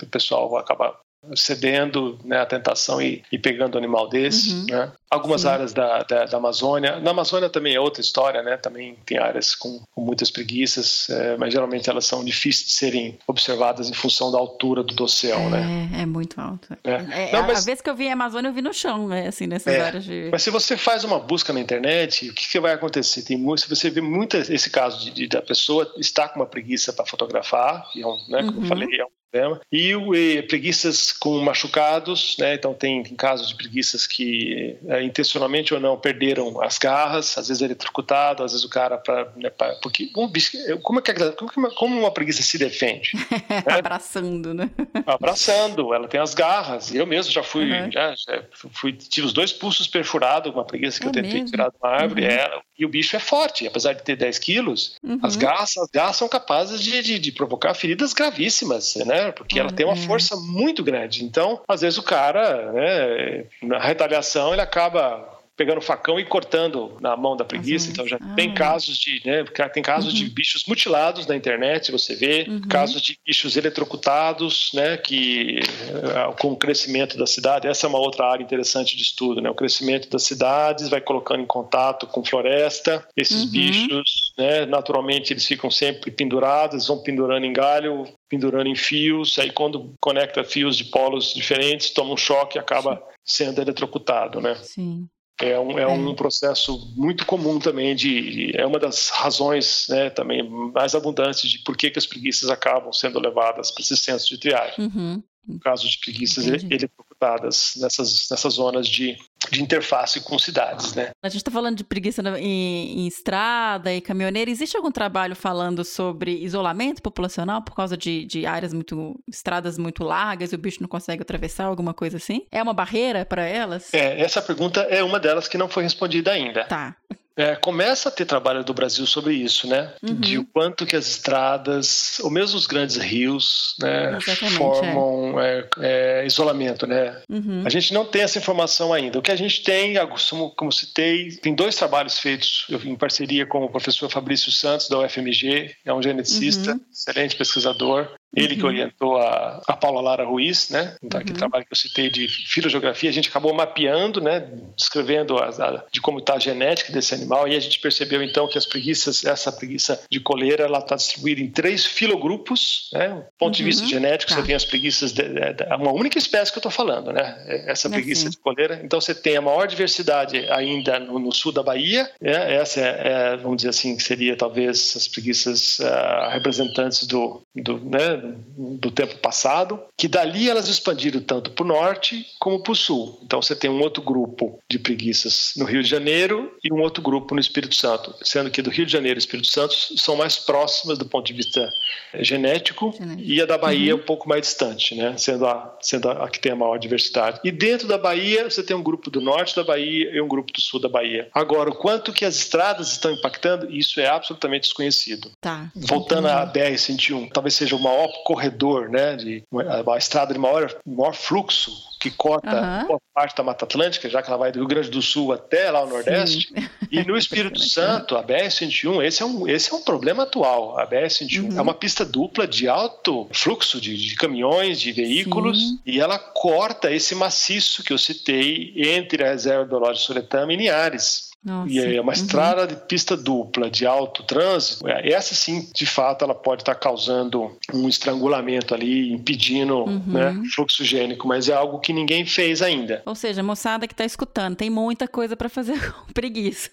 o 0.00 0.06
pessoal 0.06 0.56
acaba 0.56 0.96
cedendo 1.34 2.18
né, 2.24 2.38
à 2.40 2.46
tentação 2.46 3.00
e, 3.00 3.22
e 3.32 3.38
pegando 3.38 3.74
um 3.74 3.78
animal 3.78 4.08
desse. 4.08 4.50
Uhum. 4.54 4.66
Né? 4.70 4.92
Algumas 5.10 5.42
Sim. 5.42 5.48
áreas 5.48 5.72
da, 5.72 6.02
da, 6.02 6.24
da 6.26 6.36
Amazônia. 6.36 7.00
Na 7.00 7.10
Amazônia 7.12 7.48
também 7.48 7.74
é 7.74 7.80
outra 7.80 8.00
história, 8.00 8.42
né? 8.42 8.56
Também 8.58 8.96
tem 9.06 9.18
áreas 9.18 9.54
com, 9.54 9.80
com 9.94 10.00
muitas 10.04 10.30
preguiças, 10.30 11.08
é, 11.08 11.36
mas 11.38 11.52
geralmente 11.52 11.88
elas 11.88 12.04
são 12.04 12.22
difíceis 12.24 12.66
de 12.68 12.72
serem 12.74 13.18
observadas 13.26 13.88
em 13.88 13.94
função 13.94 14.30
da 14.30 14.38
altura 14.38 14.82
do 14.82 15.04
oceano, 15.04 15.48
né? 15.50 15.88
É, 15.96 16.02
é 16.02 16.06
muito 16.06 16.38
alto. 16.40 16.76
É. 16.84 17.28
É, 17.28 17.32
Não, 17.32 17.40
a, 17.40 17.46
mas- 17.46 17.62
a 17.62 17.64
vez 17.64 17.80
que 17.80 17.88
eu 17.88 17.94
vi 17.96 18.08
a 18.08 18.12
Amazônia, 18.12 18.48
eu 18.50 18.52
vi 18.52 18.60
no 18.62 18.74
chão, 18.74 19.08
né? 19.08 19.28
Assim, 19.28 19.46
nessas 19.46 19.72
É, 19.74 19.80
áreas 19.80 20.04
de. 20.04 20.28
Mas 20.30 20.42
se 20.42 20.50
você 20.50 20.76
faz 20.76 21.04
uma 21.04 21.18
busca 21.18 21.52
na 21.52 21.60
internet, 21.60 22.28
o 22.28 22.34
que, 22.34 22.46
que 22.48 22.60
vai 22.60 22.74
acontecer? 22.74 23.22
Tem 23.22 23.36
muito, 23.36 23.62
se 23.62 23.68
você 23.68 23.88
vê 23.88 24.00
muito 24.02 24.36
esse 24.36 24.68
caso 24.70 25.02
de, 25.04 25.10
de- 25.10 25.26
da 25.28 25.40
pessoa 25.42 25.90
estar 25.96 26.28
com 26.28 26.40
uma 26.40 26.46
preguiça 26.46 26.92
para 26.92 27.06
fotografar, 27.06 27.90
que 27.92 28.02
é 28.02 28.06
um, 28.06 28.16
né, 28.28 28.42
como 28.44 28.58
Uhum. 28.58 28.62
eu 28.62 28.68
falei, 28.68 29.00
é 29.00 29.04
um 29.04 29.08
problema, 29.30 29.60
e, 29.70 29.94
o- 29.94 30.14
e 30.14 30.42
preguiças 30.42 31.12
com 31.12 31.38
machucados, 31.40 32.36
né? 32.38 32.54
Então 32.54 32.74
tem, 32.74 33.02
tem 33.02 33.14
casos 33.16 33.48
de 33.48 33.54
preguiças 33.56 34.06
que 34.06 34.76
é, 34.88 35.02
intencionalmente 35.02 35.72
ou 35.74 35.80
não 35.80 35.96
perderam 35.98 36.60
as 36.62 36.78
garras, 36.78 37.36
às 37.36 37.48
vezes 37.48 37.62
eletrocutado, 37.62 38.42
às 38.42 38.52
vezes 38.52 38.64
o 38.64 38.70
cara 38.70 39.00
né, 39.36 39.50
pra- 39.50 39.74
porque 39.82 40.10
um 40.16 40.26
bicho, 40.28 40.56
como 40.82 40.98
é 40.98 41.02
que 41.02 41.12
como, 41.32 41.50
que 41.50 41.58
uma- 41.58 41.70
como 41.74 41.98
uma 41.98 42.10
preguiça 42.10 42.42
se 42.42 42.58
defende? 42.58 43.10
Abraçando, 43.66 44.54
né? 44.54 44.70
abraçando, 45.06 45.94
ela 45.94 46.08
tem 46.08 46.20
as 46.20 46.34
garras. 46.34 46.94
Eu 46.94 47.06
mesmo 47.06 47.32
já 47.32 47.42
fui, 47.42 47.70
Uhum. 47.70 47.90
já, 47.92 48.14
já 48.16 48.42
fui, 48.52 48.92
tive 48.92 49.26
os 49.26 49.32
dois 49.32 49.52
pulsos 49.52 49.86
perfurados, 49.86 50.52
uma 50.52 50.64
preguiça 50.64 50.98
que 51.00 51.06
É 51.06 51.08
eu 51.08 51.12
tentei 51.12 51.32
mesmo? 51.34 51.50
tirar 51.50 51.70
de 51.70 51.76
uma 51.82 51.90
árvore, 51.90 52.26
Uhum. 52.26 52.60
e 52.78 52.84
o 52.84 52.88
bicho 52.88 53.16
é 53.16 53.18
forte, 53.18 53.66
apesar 53.66 53.92
de 53.94 54.02
ter 54.02 54.16
10 54.16 54.38
quilos, 54.38 54.96
Uhum. 55.02 55.18
as 55.22 55.36
garras, 55.36 55.76
as 55.76 55.88
garras 55.90 56.16
são 56.16 56.28
capazes 56.28 56.80
de, 56.82 57.02
de, 57.02 57.18
de 57.18 57.32
provocar 57.32 57.74
feridas 57.74 58.12
gravíssimas, 58.12 58.94
né? 58.96 59.17
Porque 59.32 59.58
ela 59.58 59.72
tem 59.72 59.86
uma 59.86 59.94
é. 59.94 60.06
força 60.06 60.36
muito 60.36 60.82
grande. 60.82 61.24
Então, 61.24 61.60
às 61.68 61.80
vezes 61.80 61.98
o 61.98 62.02
cara, 62.02 62.72
né, 62.72 63.44
na 63.62 63.78
retaliação, 63.78 64.52
ele 64.52 64.62
acaba 64.62 65.37
pegando 65.58 65.80
facão 65.80 66.20
e 66.20 66.24
cortando 66.24 66.96
na 67.00 67.16
mão 67.16 67.36
da 67.36 67.44
preguiça. 67.44 67.86
As 67.88 67.92
Então 67.92 68.06
já 68.06 68.16
unhas. 68.22 68.36
tem 68.36 68.50
Ah. 68.50 68.54
casos 68.54 68.96
de, 68.96 69.20
né, 69.26 69.44
tem 69.74 69.82
casos 69.82 70.14
de 70.14 70.24
bichos 70.30 70.64
mutilados 70.66 71.26
na 71.26 71.34
internet, 71.36 71.90
você 71.90 72.14
vê, 72.14 72.46
Uhum. 72.48 72.60
casos 72.68 73.02
de 73.02 73.18
bichos 73.26 73.56
eletrocutados, 73.56 74.70
né, 74.72 74.96
que 74.96 75.58
eh, 75.58 76.34
com 76.40 76.52
o 76.52 76.56
crescimento 76.56 77.18
da 77.18 77.26
cidade, 77.26 77.66
essa 77.66 77.86
é 77.86 77.88
uma 77.88 77.98
outra 77.98 78.26
área 78.30 78.42
interessante 78.42 78.96
de 78.96 79.02
estudo, 79.02 79.40
né, 79.40 79.50
o 79.50 79.54
crescimento 79.54 80.08
das 80.08 80.22
cidades 80.22 80.88
vai 80.88 81.00
colocando 81.00 81.42
em 81.42 81.46
contato 81.46 82.06
com 82.06 82.24
floresta, 82.24 83.04
esses 83.16 83.44
Uhum. 83.44 83.50
bichos, 83.50 84.32
né, 84.38 84.64
naturalmente 84.64 85.32
eles 85.32 85.44
ficam 85.44 85.70
sempre 85.70 86.12
pendurados, 86.12 86.86
vão 86.86 87.02
pendurando 87.02 87.44
em 87.44 87.52
galho, 87.52 88.04
pendurando 88.28 88.68
em 88.68 88.76
fios, 88.76 89.36
aí 89.40 89.50
quando 89.50 89.92
conecta 90.00 90.44
fios 90.44 90.76
de 90.76 90.84
polos 90.84 91.34
diferentes, 91.34 91.90
toma 91.90 92.12
um 92.14 92.16
choque 92.16 92.56
e 92.58 92.60
acaba 92.60 93.02
sendo 93.24 93.60
eletrocutado, 93.60 94.40
né? 94.40 94.54
Sim. 94.62 95.08
É 95.40 95.58
um, 95.58 95.78
é 95.78 95.86
um 95.86 96.14
processo 96.16 96.92
muito 96.96 97.24
comum 97.24 97.60
também 97.60 97.94
de 97.94 98.50
é 98.56 98.66
uma 98.66 98.78
das 98.78 99.08
razões 99.08 99.86
né, 99.88 100.10
também 100.10 100.42
mais 100.48 100.96
abundantes 100.96 101.48
de 101.48 101.60
por 101.60 101.76
que, 101.76 101.90
que 101.90 101.98
as 101.98 102.06
preguiças 102.06 102.50
acabam 102.50 102.92
sendo 102.92 103.20
levadas 103.20 103.70
para 103.70 103.82
esses 103.82 104.00
centros 104.00 104.26
de 104.26 104.38
triagem. 104.38 104.86
Uhum. 104.86 105.22
No 105.46 105.60
caso 105.60 105.88
de 105.88 105.98
preguiças 105.98 106.46
eletrocutadas 106.46 107.74
nessas, 107.76 108.28
nessas 108.30 108.54
zonas 108.54 108.88
de, 108.88 109.16
de 109.50 109.62
interface 109.62 110.20
com 110.20 110.38
cidades, 110.38 110.94
né? 110.94 111.10
A 111.22 111.28
gente 111.28 111.38
está 111.38 111.50
falando 111.50 111.76
de 111.76 111.84
preguiça 111.84 112.22
em, 112.38 113.00
em 113.00 113.06
estrada 113.06 113.92
e 113.92 114.00
caminhoneiro. 114.00 114.50
Existe 114.50 114.76
algum 114.76 114.90
trabalho 114.90 115.34
falando 115.34 115.84
sobre 115.84 116.32
isolamento 116.42 117.02
populacional 117.02 117.62
por 117.62 117.74
causa 117.74 117.96
de, 117.96 118.24
de 118.24 118.46
áreas 118.46 118.72
muito. 118.72 119.18
estradas 119.28 119.78
muito 119.78 120.04
largas 120.04 120.52
e 120.52 120.54
o 120.54 120.58
bicho 120.58 120.78
não 120.80 120.88
consegue 120.88 121.22
atravessar, 121.22 121.64
alguma 121.64 121.94
coisa 121.94 122.16
assim? 122.16 122.46
É 122.50 122.62
uma 122.62 122.74
barreira 122.74 123.24
para 123.24 123.42
elas? 123.42 123.92
É, 123.92 124.20
essa 124.20 124.40
pergunta 124.40 124.80
é 124.82 125.02
uma 125.02 125.20
delas 125.20 125.48
que 125.48 125.58
não 125.58 125.68
foi 125.68 125.82
respondida 125.82 126.30
ainda. 126.32 126.64
Tá. 126.64 126.96
É, 127.38 127.54
começa 127.54 128.08
a 128.08 128.12
ter 128.12 128.24
trabalho 128.24 128.64
do 128.64 128.74
Brasil 128.74 129.06
sobre 129.06 129.32
isso, 129.34 129.68
né? 129.68 129.92
Uhum. 130.02 130.14
De 130.16 130.38
o 130.38 130.44
quanto 130.44 130.84
que 130.84 130.96
as 130.96 131.06
estradas, 131.06 132.18
ou 132.20 132.30
mesmo 132.30 132.58
os 132.58 132.66
grandes 132.66 132.96
rios, 132.96 133.76
né, 133.80 134.16
Exatamente, 134.16 134.56
formam 134.56 135.40
é, 135.40 135.68
é, 135.78 136.26
isolamento, 136.26 136.84
né? 136.84 137.22
Uhum. 137.30 137.62
A 137.64 137.70
gente 137.70 137.94
não 137.94 138.04
tem 138.04 138.22
essa 138.22 138.38
informação 138.38 138.92
ainda. 138.92 139.20
O 139.20 139.22
que 139.22 139.30
a 139.30 139.36
gente 139.36 139.62
tem, 139.62 139.94
como, 140.28 140.50
como 140.50 140.72
citei, 140.72 141.30
tem 141.36 141.54
dois 141.54 141.76
trabalhos 141.76 142.18
feitos 142.18 142.66
eu, 142.68 142.80
em 142.82 142.96
parceria 142.96 143.46
com 143.46 143.64
o 143.64 143.70
professor 143.70 144.10
Fabrício 144.10 144.50
Santos, 144.50 144.88
da 144.88 144.98
UFMG, 144.98 145.76
é 145.84 145.94
um 145.94 146.02
geneticista, 146.02 146.72
Uhum. 146.72 146.80
excelente 146.92 147.36
pesquisador. 147.36 148.17
Ele 148.36 148.54
que 148.56 148.62
Uhum. 148.62 148.68
orientou 148.68 149.16
a, 149.16 149.62
a 149.66 149.76
Paula 149.76 150.00
Lara 150.02 150.24
Ruiz, 150.24 150.68
né? 150.70 150.96
Então, 151.02 151.18
aquele 151.18 151.32
Uhum. 151.34 151.38
trabalho 151.38 151.64
que 151.64 151.72
eu 151.72 151.76
citei 151.76 152.10
de 152.10 152.28
filogeografia, 152.28 153.08
a 153.08 153.12
gente 153.12 153.28
acabou 153.30 153.54
mapeando, 153.54 154.20
né? 154.20 154.46
Descrevendo 154.76 155.38
a, 155.38 155.46
a- 155.48 155.84
de 155.90 156.00
como 156.00 156.18
está 156.18 156.34
a 156.34 156.38
genética 156.38 156.92
desse 156.92 157.14
animal 157.14 157.48
e 157.48 157.56
a 157.56 157.60
gente 157.60 157.78
percebeu 157.80 158.22
então 158.22 158.46
que 158.48 158.58
as 158.58 158.66
preguiças, 158.66 159.24
essa 159.24 159.50
preguiça 159.50 160.00
de 160.10 160.20
coleira, 160.20 160.64
ela 160.64 160.78
está 160.78 160.94
distribuída 160.96 161.40
em 161.40 161.48
três 161.50 161.86
filogrupos, 161.86 162.90
né? 162.92 163.08
Do 163.08 163.24
ponto 163.38 163.56
de 163.56 163.64
vista 163.64 163.82
Uhum. 163.82 163.88
genético, 163.88 164.30
Tá. 164.32 164.36
você 164.40 164.46
tem 164.46 164.54
as 164.54 164.64
preguiças, 164.64 165.12
de, 165.12 165.22
de, 165.22 165.52
de- 165.54 165.64
uma 165.76 165.92
única 165.92 166.18
espécie 166.18 166.52
que 166.52 166.58
eu 166.58 166.60
estou 166.60 166.72
falando, 166.72 167.12
né? 167.12 167.64
Essa 167.66 167.88
É, 167.88 167.90
preguiça 167.90 168.24
sim. 168.24 168.30
de 168.30 168.38
coleira. 168.38 168.80
Então 168.84 169.00
você 169.00 169.14
tem 169.14 169.36
a 169.36 169.40
maior 169.40 169.66
diversidade 169.66 170.38
ainda 170.50 170.98
no, 170.98 171.18
no 171.18 171.32
sul 171.32 171.52
da 171.52 171.62
Bahia. 171.62 172.10
né? 172.20 172.54
Essa 172.56 172.80
é, 172.80 173.08
é, 173.32 173.36
vamos 173.36 173.58
dizer 173.58 173.70
assim, 173.70 173.96
que 173.96 174.02
seria 174.02 174.36
talvez 174.36 174.94
as 174.96 175.08
preguiças 175.08 175.80
ah, 175.80 176.30
representantes 176.32 177.06
do, 177.06 177.42
do, 177.54 177.78
né, 177.78 178.16
do 178.56 178.90
tempo 178.90 179.16
passado. 179.18 179.80
Que 179.96 180.08
dali 180.08 180.48
elas 180.48 180.68
expandiram 180.68 181.20
tanto 181.20 181.50
para 181.50 181.64
o 181.64 181.68
norte 181.68 182.26
como 182.38 182.62
para 182.62 182.72
o 182.72 182.76
sul. 182.76 183.20
Então 183.22 183.40
você 183.40 183.54
tem 183.54 183.70
um 183.70 183.80
outro 183.80 184.02
grupo 184.02 184.58
de 184.70 184.78
preguiças 184.78 185.52
no 185.56 185.64
Rio 185.64 185.82
de 185.82 185.88
Janeiro 185.88 186.52
e 186.62 186.72
um 186.72 186.80
outro 186.80 187.02
grupo 187.02 187.34
no 187.34 187.40
Espírito 187.40 187.74
Santo, 187.74 188.14
sendo 188.22 188.50
que 188.50 188.62
do 188.62 188.70
Rio 188.70 188.86
de 188.86 188.92
Janeiro 188.92 189.18
e 189.18 189.20
Espírito 189.20 189.48
Santo 189.48 189.74
são 189.96 190.16
mais 190.16 190.36
próximas 190.36 190.98
do 190.98 191.06
ponto 191.06 191.26
de 191.26 191.32
vista 191.32 191.68
eh, 192.12 192.24
genético, 192.24 192.94
Genético. 192.96 193.22
e 193.28 193.40
a 193.40 193.46
da 193.46 193.58
Bahia 193.58 193.92
é 193.92 193.94
um 193.94 194.02
pouco 194.02 194.28
mais 194.28 194.42
distante, 194.42 194.94
né? 194.94 195.16
Sendo 195.16 195.46
a, 195.46 195.76
sendo 195.80 196.10
a 196.10 196.28
que 196.28 196.40
tem 196.40 196.52
a 196.52 196.56
maior 196.56 196.78
diversidade. 196.78 197.40
E 197.44 197.50
dentro 197.50 197.86
da 197.86 197.98
Bahia, 197.98 198.48
você 198.48 198.62
tem 198.62 198.76
um 198.76 198.82
grupo 198.82 199.10
do 199.10 199.20
norte 199.20 199.54
da 199.54 199.64
Bahia 199.64 200.10
e 200.12 200.20
um 200.20 200.28
grupo 200.28 200.52
do 200.52 200.60
sul 200.60 200.80
da 200.80 200.88
Bahia. 200.88 201.28
Agora, 201.34 201.70
o 201.70 201.74
quanto 201.74 202.12
que 202.12 202.24
as 202.24 202.36
estradas 202.36 202.92
estão 202.92 203.12
impactando, 203.12 203.70
isso 203.70 204.00
é 204.00 204.08
absolutamente 204.08 204.62
desconhecido. 204.62 205.30
Tá. 205.40 205.70
Voltando 205.74 206.28
à 206.28 206.46
BR-101, 206.46 207.30
talvez 207.32 207.54
seja 207.54 207.76
o 207.76 207.80
maior 207.80 208.07
corredor, 208.24 208.88
né? 208.88 209.16
De, 209.16 209.42
a 209.86 209.98
estrada 209.98 210.32
de 210.32 210.38
maior, 210.38 210.74
maior 210.86 211.14
fluxo 211.14 211.88
que 211.98 212.10
corta 212.10 212.84
boa 212.86 213.00
parte 213.12 213.36
da 213.36 213.42
Mata 213.42 213.64
Atlântica, 213.64 214.08
já 214.08 214.22
que 214.22 214.28
ela 214.28 214.38
vai 214.38 214.52
do 214.52 214.60
Rio 214.60 214.68
Grande 214.68 214.88
do 214.88 215.02
Sul 215.02 215.32
até 215.32 215.70
lá 215.70 215.82
o 215.82 215.88
Nordeste. 215.88 216.48
E 216.90 217.04
no 217.04 217.18
Espírito 217.18 217.60
Santo, 217.60 218.16
a 218.16 218.24
BR-101, 218.24 219.04
esse 219.04 219.22
é 219.22 219.26
um, 219.26 219.46
esse 219.46 219.70
é 219.70 219.76
um 219.76 219.82
problema 219.82 220.22
atual. 220.22 220.78
A 220.78 220.86
BR-101 220.86 221.52
Uhum. 221.52 221.58
é 221.58 221.60
uma 221.60 221.74
pista 221.74 222.02
dupla 222.02 222.46
de 222.46 222.66
alto 222.66 223.28
fluxo 223.30 223.78
de, 223.78 223.94
de 223.94 224.14
caminhões, 224.14 224.80
de 224.80 224.90
veículos, 224.90 225.58
Sim. 225.58 225.78
e 225.84 226.00
ela 226.00 226.18
corta 226.18 226.90
esse 226.90 227.14
maciço 227.14 227.84
que 227.84 227.92
eu 227.92 227.98
citei 227.98 228.72
entre 228.74 229.22
a 229.22 229.28
reserva 229.28 229.66
do 229.66 229.78
Lodge 229.78 230.00
Soretama 230.00 230.50
e 230.50 230.56
Linhares. 230.56 231.27
Nossa. 231.44 231.70
E 231.70 231.78
é 231.96 232.00
uma 232.00 232.08
Uhum. 232.08 232.12
estrada 232.12 232.66
de 232.66 232.76
pista 232.76 233.16
dupla 233.16 233.70
de 233.70 233.86
alto 233.86 234.22
trânsito. 234.24 234.86
é, 234.88 235.08
Essa 235.12 235.34
sim, 235.34 235.68
de 235.74 235.86
fato, 235.86 236.24
ela 236.24 236.34
pode 236.34 236.62
estar 236.62 236.74
causando 236.74 237.56
um 237.72 237.88
estrangulamento 237.88 238.74
ali, 238.74 239.12
impedindo 239.12 239.84
Uhum. 239.84 240.02
né, 240.06 240.42
fluxo 240.54 240.84
gênico, 240.84 241.26
mas 241.28 241.48
é 241.48 241.54
algo 241.54 241.78
que 241.78 241.92
ninguém 241.92 242.26
fez 242.26 242.60
ainda. 242.60 243.02
Ou 243.06 243.14
seja, 243.14 243.42
moçada 243.42 243.86
que 243.86 243.94
tá 243.94 244.04
escutando, 244.04 244.56
tem 244.56 244.68
muita 244.68 245.06
coisa 245.06 245.36
para 245.36 245.48
fazer 245.48 245.78
com 246.06 246.12
preguiça. 246.12 246.70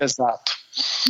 Exato. 0.00 0.52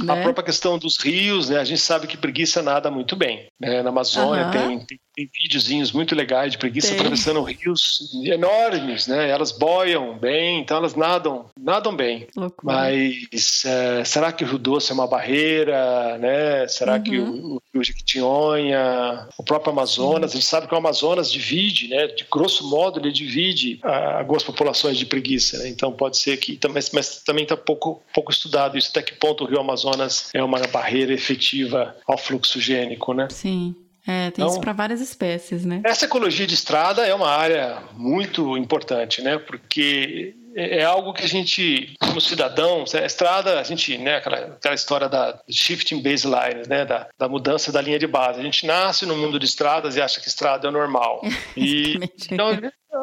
A 0.01 0.05
né? 0.05 0.23
própria 0.23 0.45
questão 0.45 0.79
dos 0.79 0.99
rios, 0.99 1.49
né? 1.49 1.59
A 1.59 1.65
gente 1.65 1.81
sabe 1.81 2.07
que 2.07 2.17
preguiça 2.17 2.63
nada 2.63 2.91
muito 2.91 3.17
bem. 3.17 3.47
né? 3.59 3.83
Na 3.83 3.91
Amazônia 3.91 4.43
Aham. 4.43 4.51
tem, 4.51 4.79
tem 4.87 4.99
tem 5.17 5.31
videozinhos 5.43 5.93
muito 5.93 6.15
legais 6.15 6.53
de 6.53 6.59
preguiça 6.59 6.89
Tem. 6.89 6.99
atravessando 6.99 7.43
rios 7.43 8.11
enormes, 8.27 9.07
né? 9.07 9.31
Elas 9.31 9.51
boiam 9.51 10.19
bem, 10.19 10.61
então 10.61 10.77
elas 10.77 10.95
nadam, 10.95 11.47
nadam 11.59 11.97
bem. 11.97 12.27
Loucura. 12.37 12.75
Mas 12.75 13.65
é, 13.65 14.05
será 14.05 14.31
que 14.31 14.45
o 14.45 14.47
Rio 14.47 14.59
Doce 14.59 14.91
é 14.91 14.95
uma 14.95 15.07
barreira, 15.07 16.19
né? 16.19 16.69
Será 16.69 17.01
que 17.01 17.19
Uhum. 17.19 17.31
o, 17.31 17.55
o 17.55 17.63
Rio 17.73 17.83
Jequitinhonha, 17.83 19.27
o 19.39 19.43
próprio 19.43 19.73
Amazonas, 19.73 20.33
a 20.33 20.35
gente 20.35 20.45
sabe 20.45 20.67
que 20.69 20.75
o 20.75 20.77
Amazonas 20.77 21.33
divide, 21.33 21.89
né? 21.89 22.09
De 22.09 22.27
grosso 22.31 22.69
modo, 22.69 23.01
ele 23.01 23.11
divide 23.11 23.81
algumas 23.83 24.43
populações 24.43 24.99
de 24.99 25.07
preguiça, 25.07 25.59
né? 25.59 25.69
Então 25.69 25.93
pode 25.93 26.19
ser 26.19 26.37
que, 26.37 26.59
mas, 26.69 26.91
mas 26.91 27.23
também 27.23 27.45
está 27.45 27.57
pouco, 27.57 28.03
pouco 28.15 28.31
estudado 28.31 28.77
isso, 28.77 28.91
até 28.91 29.03
que 29.03 29.15
ponto 29.15 29.45
o 29.45 29.47
Rio 29.47 29.56
Amazonas 29.61 30.31
é 30.35 30.43
uma 30.43 30.59
barreira 30.69 31.13
efetiva 31.13 31.97
ao 32.07 32.17
fluxo 32.19 32.61
gênico, 32.61 33.13
né? 33.13 33.29
Sim. 33.31 33.75
É, 34.07 34.31
tem 34.31 34.45
Então- 34.45 34.49
isso 34.49 34.61
para 34.61 34.73
várias 34.73 35.01
espécies, 35.01 35.65
né? 35.65 35.83
Essa 35.85 36.05
ecologia 36.05 36.47
de 36.47 36.55
estrada 36.55 37.05
é 37.05 37.13
uma 37.13 37.29
área 37.29 37.83
muito 37.95 38.57
importante, 38.57 39.21
né? 39.21 39.37
Porque 39.39 40.35
é 40.55 40.79
é 40.79 40.85
algo 40.85 41.13
que 41.13 41.23
a 41.23 41.29
gente, 41.29 41.95
como 42.01 42.19
cidadão, 42.19 42.85
a 42.95 43.05
estrada, 43.05 43.61
a 43.61 43.63
gente, 43.63 43.99
né, 43.99 44.17
aquela, 44.17 44.39
aquela 44.39 44.75
história 44.75 45.07
da 45.07 45.39
shifting 45.51 46.01
baselines, 46.03 46.67
né, 46.67 46.87
da, 46.87 47.09
da 47.19 47.29
mudança 47.29 47.71
da 47.71 47.83
linha 47.83 47.99
de 47.99 48.07
base. 48.07 48.41
A 48.41 48.43
gente 48.43 48.65
nasce 48.67 49.05
no 49.05 49.15
mundo 49.17 49.39
de 49.39 49.45
estradas 49.45 49.97
e 49.97 50.01
acha 50.01 50.19
que 50.19 50.29
estrada 50.29 50.67
é 50.67 50.71
normal. 50.71 51.21
E 51.57 51.99
então, 52.33 52.59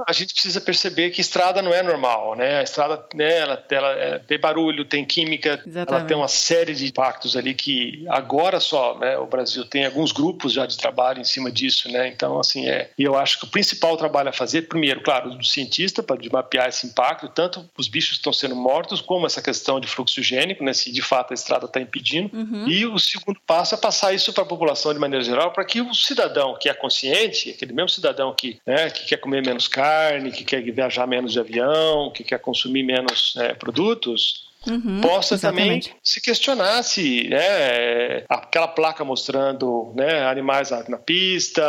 a 0.08 0.14
gente 0.14 0.34
precisa 0.34 0.60
perceber 0.62 1.12
que 1.12 1.22
estrada 1.22 1.62
não 1.62 1.74
é 1.74 1.82
normal, 1.82 2.36
né? 2.36 2.60
A 2.60 2.64
estrada, 2.64 3.06
né, 3.14 3.38
ela, 3.38 3.66
ela 3.70 3.92
é- 3.92 4.20
tem 4.20 4.40
barulho, 4.40 4.86
tem 4.86 5.06
química, 5.06 5.50
ela 5.50 5.64
Exatamente. 5.66 6.08
tem 6.08 6.18
uma 6.18 6.28
série 6.28 6.74
de 6.74 6.88
impactos 6.88 7.36
ali 7.36 7.54
que 7.54 8.06
agora 8.10 8.60
só, 8.60 8.98
né, 8.98 9.18
o 9.18 9.26
Brasil 9.26 9.66
tem 9.66 9.86
alguns 9.86 10.12
grupos 10.12 10.54
já 10.54 10.66
de 10.66 10.78
trabalho 10.78 11.22
em 11.22 11.24
cima 11.24 11.52
disso, 11.52 11.90
né? 11.90 12.08
Então, 12.08 12.40
assim, 12.40 12.68
é, 12.68 12.90
e 12.98 13.04
eu 13.04 13.16
acho 13.16 13.40
que 13.40 13.46
o 13.46 13.50
principal 13.50 13.96
trabalho 13.98 14.30
a 14.30 14.34
fazer, 14.34 14.64
primeiro, 14.64 15.02
claro, 15.02 15.32
do 15.32 15.44
cientista 15.44 16.02
para 16.02 16.18
mapear 16.32 16.70
esse 16.70 16.88
impacto, 16.88 17.28
tanto 17.28 17.70
os 17.78 17.88
bichos 17.88 18.18
estão 18.18 18.34
sendo 18.34 18.56
mortos, 18.56 19.02
como 19.02 19.26
essa 19.26 19.42
questão 19.42 19.80
de 19.80 19.88
fluxo 19.88 20.22
gênico, 20.22 20.64
né, 20.64 20.74
se 20.74 20.92
de 20.92 21.02
fato 21.02 21.32
a 21.32 21.34
estrada 21.34 21.66
está 21.66 21.80
impedindo. 21.80 22.30
Uhum. 22.36 22.68
E 22.68 22.86
o 22.86 22.98
segundo 23.00 23.40
passo 23.46 23.76
é 23.76 23.78
passar 23.78 24.14
isso 24.14 24.32
para 24.34 24.44
a 24.44 24.48
população 24.48 24.94
de 24.94 25.00
maneira 25.00 25.24
geral, 25.24 25.52
para 25.52 25.66
que 25.66 25.82
o 25.82 25.94
cidadão 25.94 26.58
que 26.60 26.70
é 26.70 26.74
consciente, 26.74 27.52
aquele 27.52 27.74
mesmo 27.74 27.90
cidadão 27.90 28.34
que, 28.34 28.60
né, 28.66 28.90
que 28.90 29.06
quer 29.06 29.18
comer 29.18 29.46
menos 29.46 29.68
carne, 29.68 29.83
que 30.32 30.44
quer 30.44 30.62
viajar 30.62 31.08
menos 31.08 31.34
de 31.34 31.40
avião, 31.40 32.12
que 32.12 32.24
quer 32.24 32.40
consumir 32.40 32.84
menos 32.84 33.34
né, 33.36 33.54
produtos, 33.54 34.44
Uhum, 34.68 35.02
possa 35.02 35.36
exatamente. 35.36 35.90
também 35.90 36.00
se 36.02 36.22
questionar 36.22 36.82
se 36.84 37.28
né, 37.28 38.24
aquela 38.30 38.68
placa 38.68 39.04
mostrando 39.04 39.92
né, 39.94 40.26
animais 40.26 40.72
na 40.88 40.98
pista, 40.98 41.62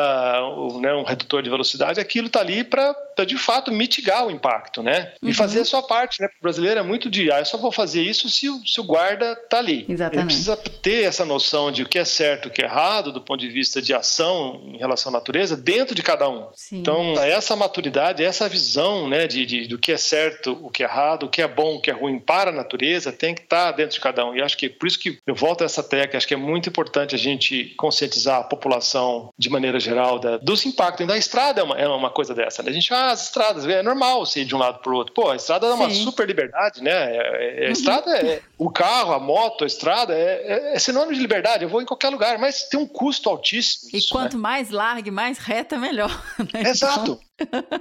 né, 0.81 0.95
um 0.95 1.03
redutor 1.03 1.43
de 1.43 1.51
velocidade, 1.51 1.99
aquilo 1.99 2.29
está 2.29 2.41
ali 2.41 2.63
para 2.63 2.95
de 3.25 3.37
fato 3.37 3.71
mitigar 3.71 4.27
o 4.27 4.31
impacto, 4.31 4.83
né? 4.83 5.13
E 5.23 5.27
Uhum. 5.29 5.35
fazer 5.35 5.61
a 5.61 5.65
sua 5.65 5.83
parte, 5.83 6.21
né? 6.21 6.29
O 6.41 6.43
brasileiro 6.43 6.81
é 6.81 6.83
muito 6.83 7.11
de, 7.11 7.31
ah, 7.31 7.39
eu 7.41 7.45
só 7.45 7.59
vou 7.59 7.71
fazer 7.71 8.03
isso 8.03 8.29
se 8.31 8.49
o, 8.49 8.67
se 8.67 8.81
o 8.81 8.85
guarda 8.85 9.33
está 9.33 9.59
ali. 9.59 9.85
Exatamente. 9.89 10.17
Ele 10.19 10.27
precisa 10.27 10.57
ter 10.57 11.05
essa 11.05 11.25
noção 11.25 11.71
de 11.71 11.83
o 11.83 11.89
que 11.89 11.99
é 11.99 12.05
certo, 12.05 12.47
o 12.47 12.51
que 12.51 12.63
é 12.63 12.65
errado, 12.65 13.13
do 13.13 13.21
ponto 13.21 13.41
de 13.41 13.49
vista 13.49 13.83
de 13.83 13.93
ação 13.93 14.63
em 14.73 14.79
relação 14.79 15.11
à 15.11 15.13
natureza, 15.13 15.57
dentro 15.57 15.95
de 15.95 16.03
cada 16.03 16.29
um. 16.29 16.49
Sim. 16.55 16.79
Então, 16.81 17.13
essa 17.23 17.55
maturidade, 17.55 18.25
essa 18.25 18.49
visão 18.49 19.09
né, 19.09 19.27
de, 19.27 19.45
de- 19.45 19.67
do 19.69 19.79
que 19.79 19.93
é 19.93 19.97
certo, 19.99 20.59
o 20.63 20.71
que 20.71 20.83
é 20.83 20.87
errado, 20.87 21.25
o 21.25 21.29
que 21.29 21.43
é 21.43 21.49
bom, 21.49 21.75
o 21.77 21.81
que 21.81 21.91
é 21.91 21.93
ruim 21.93 22.19
para 22.19 22.51
a 22.51 22.53
natureza, 22.53 23.13
tem 23.13 23.35
que 23.35 23.43
estar 23.43 23.73
dentro 23.73 23.95
de 23.95 24.01
cada 24.01 24.25
um. 24.25 24.35
E 24.35 24.41
acho 24.41 24.57
que 24.57 24.69
por 24.69 24.87
isso 24.87 24.99
que 24.99 25.19
eu 25.27 25.35
volto 25.35 25.63
a 25.63 25.65
essa 25.67 25.83
tecla, 25.83 26.17
acho 26.17 26.27
que 26.27 26.35
é 26.35 26.37
muito 26.39 26.69
importante 26.69 27.15
a 27.15 27.19
gente 27.19 27.75
conscientizar 27.77 28.41
a 28.41 28.45
população 28.45 29.31
de 29.39 29.51
maneira 29.51 29.79
geral 29.79 30.19
da- 30.19 30.37
dos 30.39 30.65
impactos. 30.65 31.07
Da 31.07 31.17
estrada 31.19 31.61
é 31.61 31.65
uma, 31.65 31.79
é 31.79 31.89
uma 31.89 32.11
coisa 32.11 32.35
dessa. 32.35 32.63
Né? 32.63 32.71
A 32.71 32.73
gente, 32.75 32.93
ah, 32.95 33.04
as 33.11 33.25
estradas, 33.25 33.67
é 33.67 33.83
normal 33.83 34.25
você 34.25 34.41
ir 34.41 34.45
de 34.45 34.55
um 34.55 34.59
lado 34.59 34.79
para 34.81 34.93
o 34.93 34.97
outro. 34.97 35.15
Pô, 35.15 35.31
a 35.31 35.37
estrada 35.37 35.69
dá 35.69 35.75
uma 35.75 35.91
Sim. 35.91 36.05
super 36.05 36.27
liberdade, 36.27 36.83
né? 36.83 37.17
É- 37.17 37.65
é- 37.65 37.69
a 37.69 37.71
estrada 37.71 38.17
é. 38.17 38.41
O 38.65 38.71
carro, 38.71 39.13
a 39.13 39.21
moto, 39.21 39.65
a 39.65 39.67
estrada 39.67 40.15
é, 40.15 40.43
é- 40.73 40.75
é 40.75 40.79
sinônimo 40.79 41.13
de 41.15 41.21
liberdade. 41.21 41.65
Eu 41.65 41.69
vou 41.69 41.83
em 41.83 41.87
qualquer 41.87 42.09
lugar, 42.11 42.39
mas 42.39 42.65
tem 42.69 42.81
um 42.81 42.87
custo 42.87 43.29
altíssimo. 43.29 43.91
E 43.93 43.99
isso, 43.99 44.09
quanto 44.11 44.39
mais 44.39 44.71
larga 44.71 45.09
e 45.09 45.13
mais 45.13 45.39
reta, 45.39 45.77
melhor. 45.77 46.11
né? 46.53 46.63
Exato. 46.71 47.21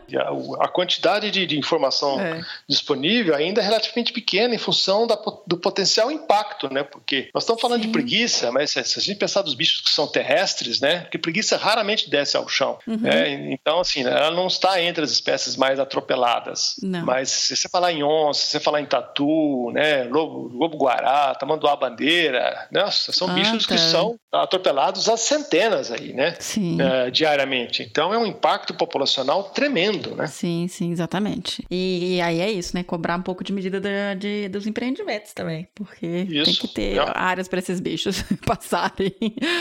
E 0.08 0.18
a, 0.18 0.30
a 0.62 0.68
quantidade 0.68 1.30
de, 1.30 1.46
de 1.46 1.60
informação 1.60 2.20
É. 2.20 2.42
disponível 2.68 3.36
ainda 3.36 3.62
é 3.62 3.64
relativamente 3.64 4.12
pequena 4.12 4.56
em 4.56 4.58
função 4.58 5.06
da 5.06 5.16
do 5.46 5.58
potencial 5.58 6.12
impacto, 6.12 6.74
né? 6.74 6.82
Porque 6.84 7.30
nós 7.36 7.44
estamos 7.44 7.62
falando 7.62 7.82
Sim. 7.82 7.88
de 7.88 7.92
preguiça, 7.94 8.52
mas 8.52 8.72
se, 8.72 8.84
se 8.84 8.98
a 9.00 9.02
gente 9.02 9.18
pensar 9.20 9.44
dos 9.44 9.54
bichos 9.54 9.82
que 9.82 9.92
são 9.92 10.08
terrestres, 10.08 10.82
né? 10.82 11.02
Porque 11.02 11.20
preguiça 11.20 11.56
raramente 11.56 12.10
desce 12.10 12.36
ao 12.36 12.48
chão. 12.50 12.80
Uhum. 12.88 12.98
né? 12.98 13.30
Então, 13.54 13.80
assim, 13.80 14.02
ela 14.04 14.32
não 14.32 14.48
está 14.48 14.82
entre 14.82 15.04
as 15.04 15.12
espécies 15.12 15.56
mais 15.56 15.80
atropeladas. 15.80 16.76
Não. 16.82 17.06
Mas 17.06 17.30
se 17.30 17.56
você 17.56 17.70
falar 17.70 17.92
em 17.94 18.04
onça, 18.04 18.42
se 18.42 18.48
você 18.54 18.60
falar 18.60 18.82
em 18.82 18.86
tatu, 18.88 19.70
né? 19.72 20.04
Lobo, 20.06 20.48
lobo 20.52 20.73
guará, 20.78 21.34
tamanduá 21.36 21.76
bandeira, 21.76 22.68
nossa, 22.72 23.12
são 23.12 23.30
Ah, 23.30 23.34
bichos 23.34 23.66
que 23.66 23.74
tá. 23.76 23.78
são 23.80 24.16
atropelados 24.32 25.08
às 25.10 25.22
centenas 25.22 25.91
aí, 25.91 26.14
né? 26.14 26.36
Sim. 26.40 26.78
eh, 26.82 27.12
diariamente. 27.12 27.84
Então 27.84 28.14
é 28.14 28.18
um 28.18 28.26
impacto 28.26 28.74
populacional 28.74 29.44
tremendo, 29.45 30.16
né? 30.16 30.28
Sim, 30.28 30.68
sim, 30.68 30.91
exatamente. 30.91 31.66
E, 31.70 32.16
e 32.18 32.22
aí 32.22 32.40
é 32.41 32.52
isso, 32.52 32.76
né? 32.76 32.84
Cobrar 32.84 33.18
um 33.18 33.22
pouco 33.22 33.44
de 33.44 33.52
medida 33.54 33.80
da- 33.80 34.14
de, 34.16 34.50
dos 34.50 34.66
empreendimentos 34.68 35.34
também. 35.34 35.68
Porque 35.76 36.26
tem 36.28 36.41
Isso. 36.41 36.62
que 36.62 36.68
ter 36.68 37.00
áreas 37.16 37.48
para 37.48 37.60
esses 37.60 37.80
bichos 37.80 38.24
passarem. 38.45 39.14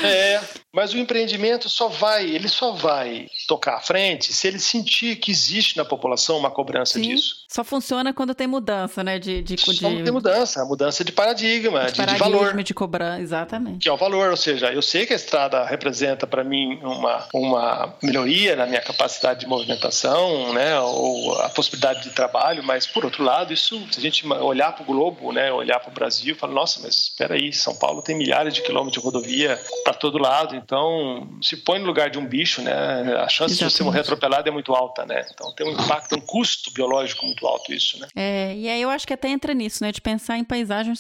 É, 0.03 0.41
mas 0.73 0.93
o 0.93 0.99
empreendimento 0.99 1.69
só 1.69 1.89
vai, 1.89 2.25
ele 2.29 2.49
só 2.49 2.73
vai 2.73 3.27
tocar 3.47 3.77
à 3.77 3.81
frente 3.81 4.33
se 4.33 4.47
ele 4.49 4.59
sentir 4.59 5.17
que 5.17 5.31
existe 5.31 5.77
na 5.77 5.85
população 5.85 6.39
uma 6.39 6.51
cobrança 6.51 6.95
Sim. 6.95 7.03
disso. 7.03 7.37
Só 7.49 7.63
funciona 7.65 8.13
quando 8.13 8.35
tem 8.35 8.47
mudança, 8.47 9.03
né? 9.05 9.19
De, 9.19 9.43
de, 9.43 9.55
de, 9.57 9.61
Só 9.63 9.89
tem 9.89 10.11
mudança, 10.11 10.63
a 10.63 10.65
mudança 10.65 10.92
de 11.05 11.13
paradigma, 11.13 11.87
de, 11.87 11.93
de 11.93 11.97
paradigma 11.97 12.31
valor. 12.31 12.63
de 12.63 12.75
cobrar. 12.75 13.21
Exatamente. 13.21 13.79
Que 13.79 13.89
é 13.89 13.93
o 13.93 13.97
valor, 13.97 14.31
ou 14.31 14.37
seja, 14.37 14.73
eu 14.73 14.83
sei 14.83 15.07
que 15.07 15.13
a 15.13 15.17
estrada 15.17 15.65
representa 15.65 16.27
para 16.27 16.45
mim 16.45 16.79
uma, 16.83 17.27
uma 17.33 17.95
melhoria 18.03 18.55
na 18.55 18.67
minha 18.67 18.81
capacidade 18.81 19.41
de 19.41 19.47
movimentação, 19.47 20.53
né, 20.53 20.79
ou 20.81 21.35
a 21.41 21.49
possibilidade 21.49 22.03
de 22.03 22.11
trabalho, 22.11 22.63
mas 22.63 22.87
por 22.87 23.05
outro 23.05 23.25
lado, 23.25 23.53
isso, 23.53 23.81
se 23.91 23.99
a 23.99 24.03
gente 24.03 24.27
olhar 24.27 24.73
para 24.73 24.83
o 24.83 24.87
globo, 24.87 25.33
né, 25.33 25.53
olhar 25.53 25.81
para 25.81 25.91
o 25.91 25.95
Brasil, 25.95 26.37
fala, 26.37 26.53
nossa, 26.53 26.81
mas 26.83 26.95
espera 26.95 27.35
aí, 27.35 27.53
São 27.53 27.75
Paulo 27.75 28.03
tem 28.03 28.17
milhares 28.17 28.55
de 28.55 28.63
quilômetros 28.63 29.01
de 29.01 29.05
rodovia 29.05 29.59
para 29.85 29.95
todo 29.95 30.19
lado, 30.19 30.55
então 30.55 31.29
se 31.41 31.57
põe 31.57 31.79
no 31.79 31.87
lugar 31.87 32.11
de 32.11 32.19
um 32.19 32.27
bicho, 32.27 32.63
né, 32.63 32.73
a 33.19 33.29
chance 33.29 33.55
de 33.55 33.59
você 33.59 33.65
Exatamente. 33.65 33.83
morrer 33.85 34.01
atropelado 34.01 34.49
é 34.49 34.53
muito 34.53 34.75
alta, 34.75 35.05
né, 35.07 35.25
então 35.33 35.53
tem 35.55 35.67
um 35.67 35.73
impacto, 35.73 36.15
um 36.15 36.21
custo 36.21 36.73
biológico 36.73 37.25
muito 37.25 37.47
alto 37.47 37.73
isso, 37.73 37.99
né. 37.99 38.07
É, 38.15 38.55
e 38.55 38.69
aí 38.69 38.83
eu 38.83 38.91
acho 38.91 39.07
que 39.07 39.13
até 39.13 39.29
entra 39.29 39.55
nisso, 39.55 39.83
né? 39.83 39.91
De 39.91 40.01
pensar 40.01 40.37
em 40.37 40.45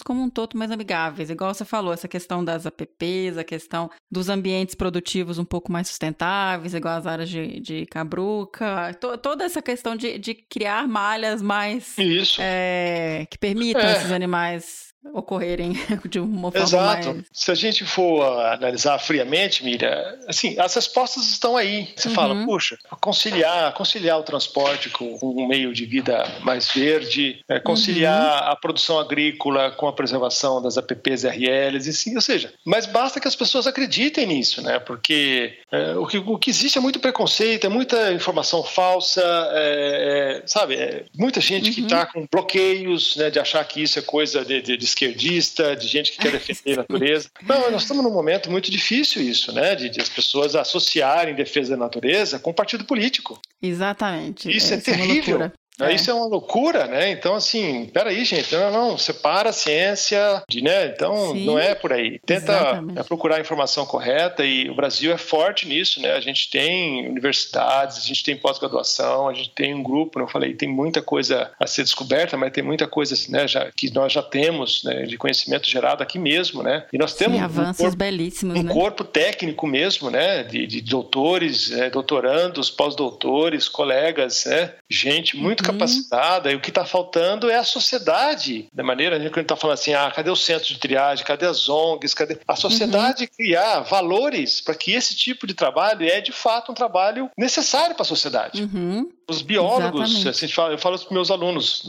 como 0.05 0.23
um 0.23 0.31
todo 0.31 0.57
mais 0.57 0.71
amigáveis. 0.71 1.31
Igual 1.31 1.53
você 1.55 1.65
falou, 1.65 1.93
essa 1.93 2.09
questão 2.09 2.45
das 2.45 2.67
APPs, 2.67 3.37
a 3.39 3.45
questão 3.45 3.91
dos 4.11 4.29
ambientes 4.29 4.75
produtivos 4.75 5.39
um 5.39 5.45
pouco 5.45 5.71
mais 5.73 5.89
sustentáveis, 5.89 6.75
igual 6.75 6.97
as 6.97 7.07
áreas 7.07 7.29
de, 7.29 7.61
de 7.61 7.87
cabruca. 7.87 8.95
To- 9.01 9.19
toda 9.19 9.45
essa 9.45 9.63
questão 9.63 9.97
de, 9.97 10.19
de 10.19 10.35
criar 10.35 10.87
malhas 10.89 11.41
mais. 11.43 11.97
Isso. 11.99 12.41
é, 12.41 13.27
que 13.31 13.39
permitam 13.39 13.83
É. 13.83 13.93
esses 13.93 14.13
animais 14.13 14.92
ocorrerem 15.15 15.73
de 16.09 16.19
uma 16.21 16.51
forma 16.53 16.65
Exato. 16.67 17.09
mais. 17.15 17.25
Se 17.33 17.51
a 17.51 17.55
gente 17.55 17.85
for 17.85 18.23
analisar 18.47 18.99
friamente, 18.99 19.65
Miriam, 19.65 20.19
assim, 20.29 20.59
as 20.59 20.75
respostas 20.75 21.25
estão 21.29 21.57
aí. 21.57 21.89
Você 21.97 22.09
Uhum. 22.09 22.15
fala, 22.15 22.45
puxa, 22.45 22.79
conciliar, 23.01 23.73
conciliar 23.75 24.19
o 24.19 24.23
transporte 24.23 24.91
com 24.91 25.19
um 25.23 25.47
meio 25.47 25.73
de 25.73 25.85
vida 25.87 26.25
mais 26.43 26.69
verde, 26.71 27.43
eh, 27.49 27.59
conciliar 27.61 28.43
Uhum. 28.45 28.53
a 28.53 28.57
produção 28.57 28.99
agrícola 28.99 29.71
com 29.73 29.87
a 29.89 29.93
preservação 29.93 30.63
das 30.63 30.79
APPs 30.79 31.25
e 31.25 31.29
RLs, 31.29 31.89
e 31.89 31.93
sim, 31.93 32.15
ou 32.15 32.21
seja, 32.21 32.53
mas 32.65 32.87
basta 32.87 33.21
que 33.21 33.29
as 33.29 33.35
pessoas 33.37 33.67
acreditem 33.67 34.27
nisso, 34.27 34.63
né? 34.63 34.79
Porque 34.79 35.59
eh, 35.71 35.95
o, 35.97 36.07
que, 36.07 36.19
o 36.19 36.39
que 36.39 36.51
existe 36.51 36.79
é 36.79 36.81
muito 36.81 37.01
preconceito, 37.01 37.67
é 37.67 37.69
muita 37.69 38.13
informação 38.13 38.63
falsa, 38.63 39.23
é, 39.53 40.41
é, 40.43 40.47
sabe? 40.47 40.75
É, 40.77 41.05
muita 41.17 41.41
gente 41.41 41.69
Uhum. 41.69 41.75
que 41.75 41.81
está 41.83 42.07
com 42.07 42.27
bloqueios, 42.31 43.17
né, 43.17 43.31
de 43.31 43.39
achar 43.39 43.65
que 43.65 43.83
isso 43.83 43.99
é 43.99 44.03
coisa 44.03 44.45
de, 44.45 44.61
de- 44.63 44.77
de 44.77 44.92
esquerdista, 44.93 45.75
de 45.75 45.87
gente 45.87 46.13
que 46.13 46.19
quer 46.19 46.33
defender 46.33 46.75
a 46.75 46.77
natureza. 46.77 47.29
Não, 47.43 47.71
nós 47.71 47.83
estamos 47.83 48.03
num 48.03 48.13
momento 48.13 48.51
muito 48.51 48.71
difícil 48.71 49.23
isso, 49.23 49.53
né? 49.53 49.75
De, 49.75 49.89
de 49.89 50.01
as 50.01 50.09
pessoas 50.09 50.55
associarem 50.55 51.35
defesa 51.35 51.71
da 51.71 51.77
natureza 51.77 52.39
com 52.39 52.53
partido 52.53 52.85
político. 52.85 53.41
Exatamente. 53.61 54.55
Isso 54.55 54.73
é 54.73 54.77
uma 54.77 54.83
terrível. 54.83 55.53
É. 55.81 55.95
Isso 55.95 56.11
é 56.11 56.15
uma 56.15 56.27
loucura, 56.27 56.87
né? 56.87 57.11
Então, 57.11 57.35
assim, 57.35 57.87
peraí, 57.93 58.25
gente, 58.25 58.55
não, 58.55 58.71
não, 58.71 58.99
separa 58.99 59.51
a 59.51 59.53
ciência 59.53 60.43
de, 60.49 60.63
né? 60.63 60.87
Então, 60.87 61.33
Sim, 61.33 61.45
não 61.45 61.59
é 61.59 61.75
por 61.75 61.93
aí. 61.93 62.19
Tenta 62.25 62.83
é, 62.97 63.03
procurar 63.03 63.37
a 63.37 63.41
informação 63.41 63.87
correta 63.87 64.45
e 64.45 64.69
o 64.69 64.75
Brasil 64.75 65.13
é 65.13 65.19
forte 65.19 65.67
nisso, 65.67 66.01
né? 66.01 66.13
A 66.13 66.21
gente 66.21 66.51
tem 66.51 67.09
universidades, 67.09 67.99
a 67.99 68.01
gente 68.01 68.23
tem 68.23 68.37
pós-graduação, 68.37 69.29
a 69.29 69.35
gente 69.35 69.51
tem 69.51 69.75
um 69.75 69.83
grupo, 69.83 70.21
eu 70.21 70.29
falei, 70.29 70.55
tem 70.55 70.69
muita 70.69 71.01
coisa 71.03 71.51
a 71.59 71.67
ser 71.67 71.83
descoberta, 71.83 72.37
mas 72.37 72.53
tem 72.53 72.63
muita 72.63 72.87
coisa, 72.87 73.15
né, 73.31 73.49
já, 73.49 73.71
que 73.71 73.91
nós 73.93 74.13
já 74.13 74.23
temos, 74.23 74.83
né, 74.85 75.03
de 75.03 75.17
conhecimento 75.17 75.69
gerado 75.69 76.03
aqui 76.03 76.19
mesmo, 76.19 76.63
né? 76.63 76.85
E 76.93 76.99
nós 76.99 77.15
temos 77.15 77.39
Sim, 77.39 77.45
avanços 77.45 77.81
um 77.81 77.85
corpo, 77.85 77.97
belíssimos, 77.97 78.59
um 78.59 78.63
né? 78.63 78.73
corpo 78.73 79.05
técnico 79.05 79.67
mesmo, 79.67 80.11
né? 80.11 80.43
De, 80.43 80.67
de 80.67 80.81
doutores, 80.81 81.73
é, 81.73 81.91
doutorandos, 81.91 82.71
pós-doutores, 82.71 83.69
colegas, 83.69 84.45
né? 84.47 84.73
Gente 84.89 85.37
muito 85.37 85.61
uhum. 85.61 85.72
Capacitada. 85.73 86.53
E 86.53 86.55
o 86.55 86.61
que 86.61 86.71
está 86.71 86.85
faltando 86.85 87.51
é 87.51 87.57
a 87.57 87.65
sociedade, 87.65 88.69
da 88.73 88.83
maneira 88.83 89.17
que 89.17 89.23
a 89.23 89.29
gente 89.29 89.41
está 89.41 89.57
falando 89.57 89.75
assim, 89.75 89.95
ah, 89.95 90.11
cadê 90.15 90.31
o 90.31 90.37
centro 90.37 90.69
de 90.69 90.79
triagem, 90.79 91.25
cadê 91.25 91.47
as 91.47 91.69
ONGs, 91.69 92.15
cadê 92.15 92.39
a 92.47 92.57
sociedade 92.57 93.25
uhum. 93.25 93.29
criar 93.37 93.81
valores 93.81 94.61
para 94.61 94.75
que 94.75 94.93
esse 94.93 95.15
tipo 95.15 95.47
de 95.47 95.55
trabalho 95.55 96.07
é 96.07 96.21
de 96.21 96.33
fato 96.33 96.73
um 96.73 96.75
trabalho 96.75 97.31
necessário 97.37 97.95
para 97.95 98.03
a 98.03 98.07
sociedade. 98.07 98.63
Uhum. 98.63 99.11
Os 99.29 99.43
biólogos, 99.43 100.27
assim, 100.27 100.47
eu 100.47 100.79
falo 100.79 100.99
para 100.99 101.07
os 101.07 101.09
meus 101.11 101.31
alunos, 101.31 101.85